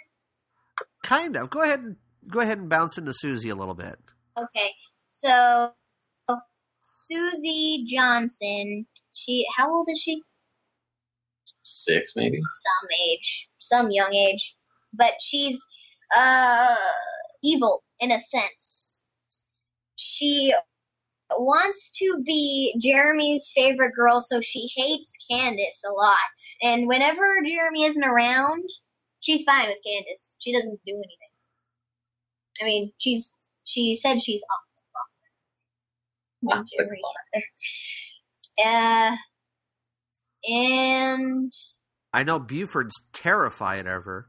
Kind 1.02 1.36
of. 1.36 1.50
Go 1.50 1.62
ahead 1.62 1.80
and 1.80 1.96
go 2.28 2.40
ahead 2.40 2.58
and 2.58 2.68
bounce 2.68 2.98
into 2.98 3.12
Susie 3.12 3.50
a 3.50 3.54
little 3.54 3.74
bit. 3.74 3.96
Okay, 4.38 4.70
so 5.08 5.70
Susie 6.82 7.84
Johnson. 7.86 8.86
She, 9.12 9.46
how 9.56 9.72
old 9.72 9.88
is 9.90 10.00
she? 10.00 10.22
six 11.64 12.12
maybe. 12.14 12.40
some 12.42 12.88
age, 13.08 13.48
some 13.58 13.90
young 13.90 14.12
age, 14.12 14.56
but 14.92 15.14
she's 15.20 15.58
uh 16.16 16.76
evil 17.42 17.82
in 18.00 18.12
a 18.12 18.18
sense. 18.18 18.98
She 19.96 20.52
wants 21.30 21.90
to 21.98 22.22
be 22.24 22.74
Jeremy's 22.80 23.50
favorite 23.54 23.94
girl, 23.94 24.20
so 24.20 24.40
she 24.40 24.68
hates 24.76 25.16
Candace 25.30 25.82
a 25.88 25.92
lot. 25.92 26.16
And 26.62 26.86
whenever 26.86 27.24
Jeremy 27.46 27.84
isn't 27.84 28.04
around, 28.04 28.64
she's 29.20 29.44
fine 29.44 29.68
with 29.68 29.78
Candace. 29.86 30.34
She 30.38 30.52
doesn't 30.52 30.80
do 30.86 30.92
anything. 30.92 31.18
I 32.62 32.64
mean, 32.64 32.92
she's 32.98 33.32
she 33.64 33.94
said 33.96 34.22
she's 34.22 34.42
off 34.42 34.64
the 34.76 34.82
clock. 36.50 36.58
Off 36.60 36.66
the 36.70 36.76
Jeremy's 36.76 37.02
not 37.02 37.26
there. 37.32 37.44
Uh, 38.66 39.16
and 40.48 41.52
I 42.12 42.22
know 42.22 42.38
Buford's 42.38 42.94
terrified 43.12 43.86
of 43.86 44.04
her. 44.04 44.28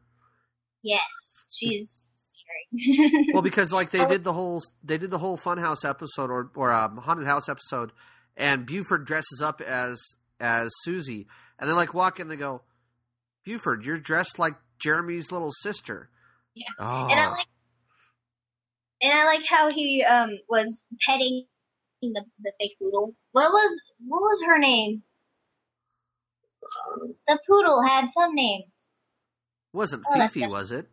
yes, 0.82 1.02
she's 1.54 2.05
scary. 2.78 3.30
Well, 3.34 3.42
because 3.44 3.72
like 3.72 3.92
they 3.92 4.00
Oh. 4.06 4.10
did 4.10 4.24
the 4.24 4.34
whole 4.34 4.62
they 4.84 4.98
did 4.98 5.12
the 5.12 5.18
whole 5.20 5.38
Funhouse 5.38 5.84
episode 5.88 6.30
or 6.30 6.52
or 6.56 6.72
um, 6.72 6.98
haunted 6.98 7.28
house 7.28 7.48
episode, 7.50 7.92
and 8.38 8.66
Buford 8.66 9.06
dresses 9.06 9.42
up 9.44 9.62
as 9.62 10.00
as 10.40 10.70
Susie, 10.84 11.28
and 11.60 11.70
they 11.70 11.74
like 11.74 11.94
walk 11.94 12.20
in. 12.20 12.28
They 12.28 12.36
go, 12.36 12.62
Buford, 13.46 13.86
you're 13.86 13.98
dressed 14.00 14.38
like 14.40 14.56
Jeremy's 14.80 15.32
little 15.32 15.52
sister. 15.62 16.10
Yeah. 16.54 16.68
Oh. 16.80 17.08
And 17.10 17.20
I 17.20 17.28
like, 17.30 17.48
and 19.02 19.14
I 19.14 19.26
like 19.26 19.46
how 19.48 19.70
he 19.72 20.04
um 20.04 20.32
was 20.50 20.86
petting 21.08 21.46
the 22.02 22.24
the 22.42 22.52
fake 22.60 22.78
poodle. 22.80 23.16
What 23.32 23.52
was 23.52 23.82
what 24.08 24.22
was 24.22 24.44
her 24.46 24.58
name? 24.60 25.04
The 27.28 27.40
poodle 27.48 27.84
had 27.84 28.10
some 28.10 28.34
name. 28.34 28.64
wasn't 29.74 30.04
Oh, 30.10 30.14
Fifi, 30.16 30.48
was 30.48 30.72
it? 30.72 30.88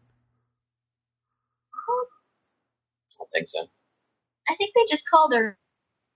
I 1.74 1.94
don't 3.18 3.21
think 3.32 3.48
so. 3.48 3.66
I 4.48 4.54
think 4.56 4.72
they 4.74 4.84
just 4.90 5.08
called 5.08 5.32
her 5.34 5.58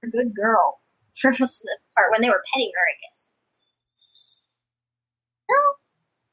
a 0.04 0.08
good 0.08 0.34
girl 0.34 0.80
for 1.20 1.30
most 1.30 1.60
of 1.60 1.64
the 1.64 1.78
part 1.96 2.12
when 2.12 2.20
they 2.22 2.28
were 2.28 2.42
petting 2.52 2.70
her. 2.74 2.82
I 2.82 2.94
guess. 3.10 3.28
No, 5.48 5.56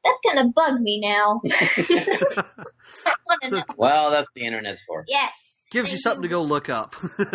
that's 0.03 0.19
gonna 0.26 0.49
bug 0.49 0.81
me 0.81 0.99
now. 0.99 1.41
I 1.45 3.15
want 3.27 3.41
to 3.43 3.47
So- 3.49 3.55
know. 3.57 3.64
well, 3.77 4.11
that's 4.11 4.27
the 4.35 4.45
internet's 4.45 4.81
for. 4.88 5.03
Yes. 5.07 5.34
Gives 5.72 5.91
you 5.91 5.97
something 5.97 6.22
to 6.22 6.27
go 6.27 6.41
look 6.43 6.69
up. 6.69 6.95
All 7.19 7.27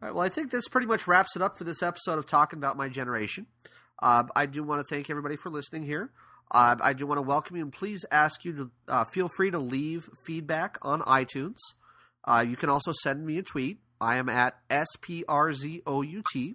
right, 0.00 0.14
well, 0.14 0.20
I 0.20 0.28
think 0.28 0.50
this 0.50 0.66
pretty 0.66 0.88
much 0.88 1.06
wraps 1.06 1.36
it 1.36 1.42
up 1.42 1.56
for 1.56 1.62
this 1.64 1.82
episode 1.84 2.18
of 2.18 2.26
Talking 2.26 2.58
About 2.58 2.76
My 2.76 2.88
Generation. 2.88 3.46
Uh, 4.02 4.24
I 4.34 4.46
do 4.46 4.64
want 4.64 4.80
to 4.86 4.92
thank 4.92 5.08
everybody 5.08 5.36
for 5.36 5.50
listening 5.50 5.84
here. 5.84 6.10
Uh, 6.50 6.74
I 6.80 6.92
do 6.94 7.06
want 7.06 7.18
to 7.18 7.22
welcome 7.22 7.56
you 7.56 7.62
and 7.62 7.72
please 7.72 8.04
ask 8.10 8.44
you 8.44 8.52
to 8.54 8.70
uh, 8.88 9.04
feel 9.04 9.28
free 9.36 9.52
to 9.52 9.58
leave 9.58 10.08
feedback 10.26 10.78
on 10.82 11.00
iTunes. 11.02 11.58
Uh, 12.24 12.44
you 12.46 12.56
can 12.56 12.70
also 12.70 12.92
send 13.02 13.26
me 13.26 13.38
a 13.38 13.42
tweet. 13.42 13.78
I 14.00 14.16
am 14.16 14.28
at 14.28 14.54
SPRZOUT. 14.70 16.54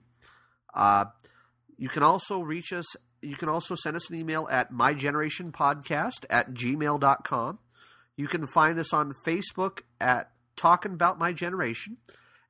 Uh, 0.74 1.06
you 1.78 1.90
can 1.90 2.04
also 2.04 2.42
reach 2.42 2.74
us. 2.74 2.86
You 3.22 3.36
can 3.36 3.50
also 3.50 3.76
send 3.76 3.96
us 3.96 4.10
an 4.10 4.16
email 4.16 4.48
at 4.50 4.72
mygenerationpodcast 4.72 6.26
at 6.30 6.54
gmail.com. 6.54 7.60
You 8.16 8.28
can 8.28 8.48
find 8.48 8.80
us 8.80 8.94
on 8.94 9.14
Facebook 9.26 9.82
at 10.00 10.32
Talking 10.56 10.94
About 10.94 11.20
My 11.20 11.34
Generation. 11.34 11.98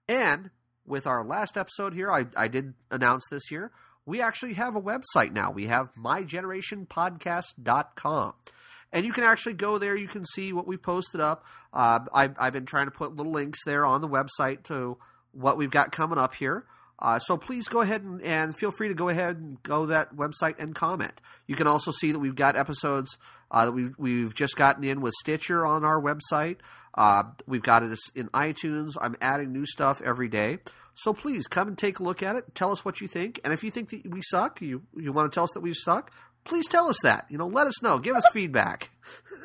And 0.07 0.51
with 0.85 1.05
our 1.05 1.23
last 1.23 1.57
episode 1.57 1.93
here, 1.93 2.11
I, 2.11 2.25
I 2.35 2.47
did 2.47 2.73
announce 2.89 3.27
this 3.29 3.43
here, 3.49 3.71
we 4.05 4.21
actually 4.21 4.53
have 4.55 4.75
a 4.75 4.81
website 4.81 5.31
now. 5.31 5.51
We 5.51 5.67
have 5.67 5.93
mygenerationpodcast.com. 5.93 8.33
And 8.91 9.05
you 9.05 9.13
can 9.13 9.23
actually 9.23 9.53
go 9.53 9.77
there. 9.77 9.95
You 9.95 10.07
can 10.07 10.25
see 10.25 10.51
what 10.51 10.67
we've 10.67 10.81
posted 10.81 11.21
up. 11.21 11.45
Uh, 11.73 11.99
I've, 12.13 12.35
I've 12.39 12.53
been 12.53 12.65
trying 12.65 12.85
to 12.85 12.91
put 12.91 13.15
little 13.15 13.31
links 13.31 13.59
there 13.65 13.85
on 13.85 14.01
the 14.01 14.07
website 14.07 14.63
to 14.63 14.97
what 15.31 15.57
we've 15.57 15.69
got 15.69 15.91
coming 15.91 16.17
up 16.17 16.35
here. 16.35 16.65
Uh, 17.01 17.17
so 17.19 17.37
please 17.37 17.67
go 17.67 17.81
ahead 17.81 18.01
and, 18.03 18.21
and 18.21 18.55
feel 18.57 18.71
free 18.71 18.89
to 18.89 18.93
go 18.93 19.07
ahead 19.07 19.37
and 19.37 19.61
go 19.63 19.85
that 19.85 20.15
website 20.15 20.59
and 20.59 20.75
comment. 20.75 21.13
You 21.47 21.55
can 21.55 21.67
also 21.67 21.91
see 21.91 22.11
that 22.11 22.19
we've 22.19 22.35
got 22.35 22.55
episodes 22.55 23.17
uh, 23.51 23.65
that 23.65 23.71
we've, 23.71 23.93
we've 23.97 24.35
just 24.35 24.55
gotten 24.55 24.83
in 24.83 25.01
with 25.01 25.13
Stitcher 25.21 25.65
on 25.65 25.85
our 25.85 26.01
website. 26.01 26.57
Uh, 26.93 27.23
we've 27.47 27.63
got 27.63 27.83
it 27.83 27.97
in 28.15 28.27
iTunes. 28.29 28.91
I'm 28.99 29.15
adding 29.21 29.53
new 29.53 29.65
stuff 29.65 30.01
every 30.01 30.27
day. 30.27 30.59
So 30.93 31.13
please 31.13 31.47
come 31.47 31.69
and 31.69 31.77
take 31.77 31.99
a 31.99 32.03
look 32.03 32.21
at 32.21 32.35
it. 32.35 32.53
Tell 32.53 32.71
us 32.71 32.83
what 32.83 32.99
you 32.99 33.07
think. 33.07 33.39
And 33.45 33.53
if 33.53 33.63
you 33.63 33.71
think 33.71 33.91
that 33.91 34.05
we 34.05 34.21
suck, 34.21 34.61
you, 34.61 34.83
you 34.97 35.13
want 35.13 35.31
to 35.31 35.33
tell 35.33 35.45
us 35.45 35.51
that 35.53 35.61
we 35.61 35.73
suck, 35.73 36.11
please 36.43 36.67
tell 36.67 36.89
us 36.89 36.99
that. 37.03 37.25
You 37.29 37.37
know, 37.37 37.47
let 37.47 37.67
us 37.67 37.81
know. 37.81 37.99
Give 37.99 38.15
us 38.15 38.27
feedback. 38.33 38.91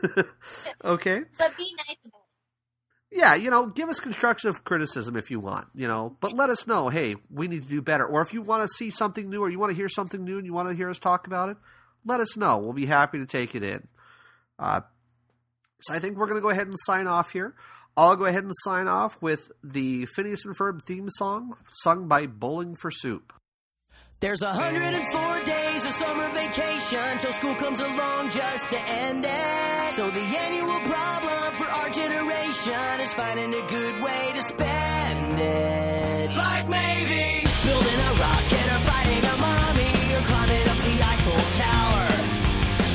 okay? 0.85 1.23
But 1.39 1.57
be 1.57 1.75
nice 1.77 1.97
about 2.05 2.19
it. 2.19 2.25
Yeah, 3.17 3.37
you 3.37 3.49
know, 3.49 3.67
give 3.67 3.89
us 3.89 4.01
constructive 4.01 4.65
criticism 4.65 5.15
if 5.15 5.31
you 5.31 5.39
want, 5.39 5.69
you 5.73 5.87
know, 5.87 6.17
but 6.19 6.33
let 6.33 6.51
us 6.51 6.67
know, 6.67 6.89
hey, 6.89 7.15
we 7.31 7.47
need 7.47 7.63
to 7.63 7.69
do 7.69 7.81
better. 7.81 8.05
Or 8.05 8.21
if 8.23 8.35
you 8.35 8.43
want 8.43 8.63
to 8.63 8.69
see 8.69 8.91
something 8.91 9.31
new 9.31 9.41
or 9.41 9.49
you 9.49 9.61
want 9.61 9.71
to 9.71 9.77
hear 9.77 9.89
something 9.89 10.25
new 10.25 10.37
and 10.37 10.45
you 10.45 10.53
want 10.53 10.69
to 10.69 10.75
hear 10.75 10.91
us 10.91 10.99
talk 10.99 11.29
about 11.29 11.49
it, 11.49 11.57
let 12.05 12.19
us 12.19 12.37
know. 12.37 12.59
We'll 12.59 12.73
be 12.73 12.87
happy 12.87 13.19
to 13.19 13.27
take 13.27 13.55
it 13.55 13.63
in. 13.63 13.87
Uh, 14.59 14.81
so 15.83 15.95
I 15.95 16.01
think 16.01 16.17
we're 16.17 16.27
going 16.27 16.39
to 16.39 16.43
go 16.43 16.51
ahead 16.51 16.67
and 16.67 16.75
sign 16.87 17.07
off 17.07 17.31
here. 17.31 17.55
I'll 17.97 18.17
go 18.17 18.25
ahead 18.25 18.43
and 18.43 18.53
sign 18.65 18.89
off 18.89 19.17
with 19.23 19.53
the 19.63 20.07
Phineas 20.07 20.45
and 20.45 20.57
Ferb 20.57 20.85
theme 20.85 21.09
song 21.11 21.57
sung 21.83 22.09
by 22.09 22.27
Bowling 22.27 22.75
for 22.75 22.91
Soup. 22.91 23.33
There's 24.19 24.41
104 24.41 25.41
days 25.45 25.85
of 25.85 25.91
summer 25.93 26.24
vacation 26.55 27.19
till 27.19 27.33
school 27.33 27.55
comes 27.57 27.79
along 27.81 28.31
just 28.31 28.69
to 28.69 28.79
end 28.89 29.25
it. 29.27 29.95
So 29.97 30.11
the 30.11 30.21
annual 30.21 30.81
problem 30.87 31.47
for 31.59 31.69
our 31.71 31.91
generation 31.91 33.01
is 33.01 33.13
finding 33.15 33.53
a 33.55 33.67
good 33.67 34.03
way 34.03 34.33
to 34.35 34.43
spend 34.43 35.39
it. 35.41 36.31
Like 36.31 36.69
maybe 36.69 37.47
building 37.67 38.01
a 38.07 38.13
rocket 38.23 38.67
or 38.71 38.83
fighting 38.87 39.25
a 39.25 39.37
mummy 39.43 39.95
or 40.15 40.23
climbing 40.31 40.67
up 40.71 40.79
the 40.79 40.97
Eiffel 41.11 41.43
Tower. 41.59 42.07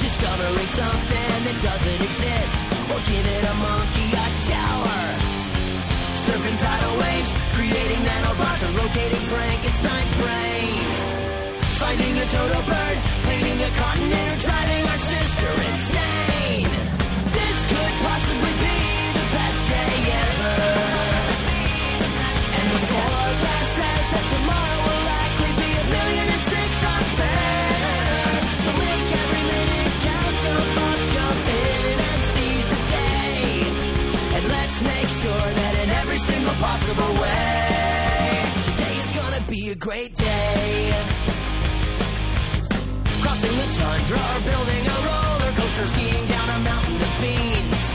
Discovering 0.07 0.69
something 0.79 1.37
that 1.47 1.57
doesn't 1.59 2.01
exist 2.07 2.57
or 2.91 2.99
giving 3.11 3.43
a 3.43 3.55
monkey 3.59 4.09
a 4.15 4.27
shower. 4.47 5.03
Surfing 6.25 6.59
tidal 6.63 6.95
waves, 7.03 7.31
creating 7.57 8.01
nanobots, 8.07 8.61
or 8.67 8.71
rotating 8.77 9.25
Frankenstein's 9.27 10.15
brain. 10.15 10.88
Finding 11.89 12.17
a 12.19 12.25
dodo 12.25 12.61
bird, 12.69 12.97
painting 13.25 13.61
a 13.65 13.71
continent, 13.81 14.27
or 14.29 14.39
driving 14.45 14.85
our 14.85 15.01
sister 15.09 15.51
insane. 15.73 16.69
This 17.33 17.57
could 17.65 17.95
possibly 18.05 18.53
be 18.61 18.79
the 19.17 19.27
best 19.33 19.61
day 19.73 19.95
ever. 20.21 20.57
And 22.57 22.67
the 22.69 22.81
forecast 22.93 23.71
says 23.79 24.05
that 24.13 24.25
tomorrow 24.37 24.79
will 24.85 25.03
likely 25.17 25.51
be 25.65 25.69
a 25.81 25.85
million 25.89 26.27
and 26.29 26.43
six 26.53 26.69
times 26.85 27.11
better. 27.17 27.81
So 28.61 28.69
make 28.85 29.07
every 29.25 29.43
minute 29.49 29.93
count, 30.05 30.35
jump 30.45 30.77
up, 30.85 30.99
jump 31.17 31.41
in, 31.57 31.95
and 32.05 32.21
seize 32.37 32.67
the 32.69 32.81
day. 32.93 33.41
And 34.37 34.43
let's 34.45 34.77
make 34.93 35.09
sure 35.25 35.47
that 35.57 35.73
in 35.81 35.89
every 35.89 36.21
single 36.21 36.57
possible 36.61 37.11
way, 37.17 38.45
today 38.69 38.93
is 38.93 39.11
gonna 39.17 39.43
be 39.49 39.61
a 39.71 39.75
great 39.75 40.13
day. 40.13 41.18
Crossing 43.39 43.55
the 43.55 43.71
tundra 43.71 44.19
or 44.19 44.41
building 44.43 44.83
a 44.83 44.97
roller 45.07 45.51
coaster, 45.55 45.87
skiing 45.87 46.25
down 46.27 46.49
a 46.49 46.59
mountain 46.59 46.99
of 46.99 47.13
beans. 47.23 47.85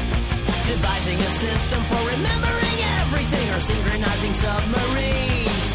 Devising 0.72 1.20
a 1.20 1.30
system 1.36 1.84
for 1.84 2.00
remembering 2.00 2.78
everything 3.04 3.46
or 3.52 3.60
synchronizing 3.60 4.32
submarines. 4.32 5.74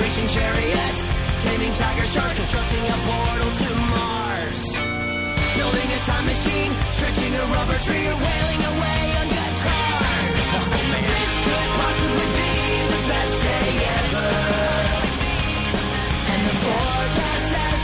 Racing 0.00 0.28
chariots, 0.32 1.00
taming 1.44 1.72
tiger 1.74 2.06
sharks, 2.08 2.32
constructing 2.32 2.84
a 2.88 2.96
portal 3.04 3.52
to 3.60 3.68
Mars. 3.92 4.60
Building 4.72 5.88
a 5.92 6.00
time 6.08 6.24
machine, 6.24 6.72
stretching 6.96 7.34
a 7.36 7.44
rubber 7.52 7.78
tree, 7.84 8.08
or 8.08 8.16
wailing 8.24 8.62
away 8.72 9.00
on 9.20 9.26
guitars. 9.36 10.48
This 11.04 11.32
could 11.44 11.70
possibly 11.76 12.28
be 12.40 12.52
the 12.88 13.02
best 13.04 13.36
day 13.36 13.68
ever. 14.00 14.32
And 16.32 16.40
the 16.48 16.56
forecast 16.64 16.95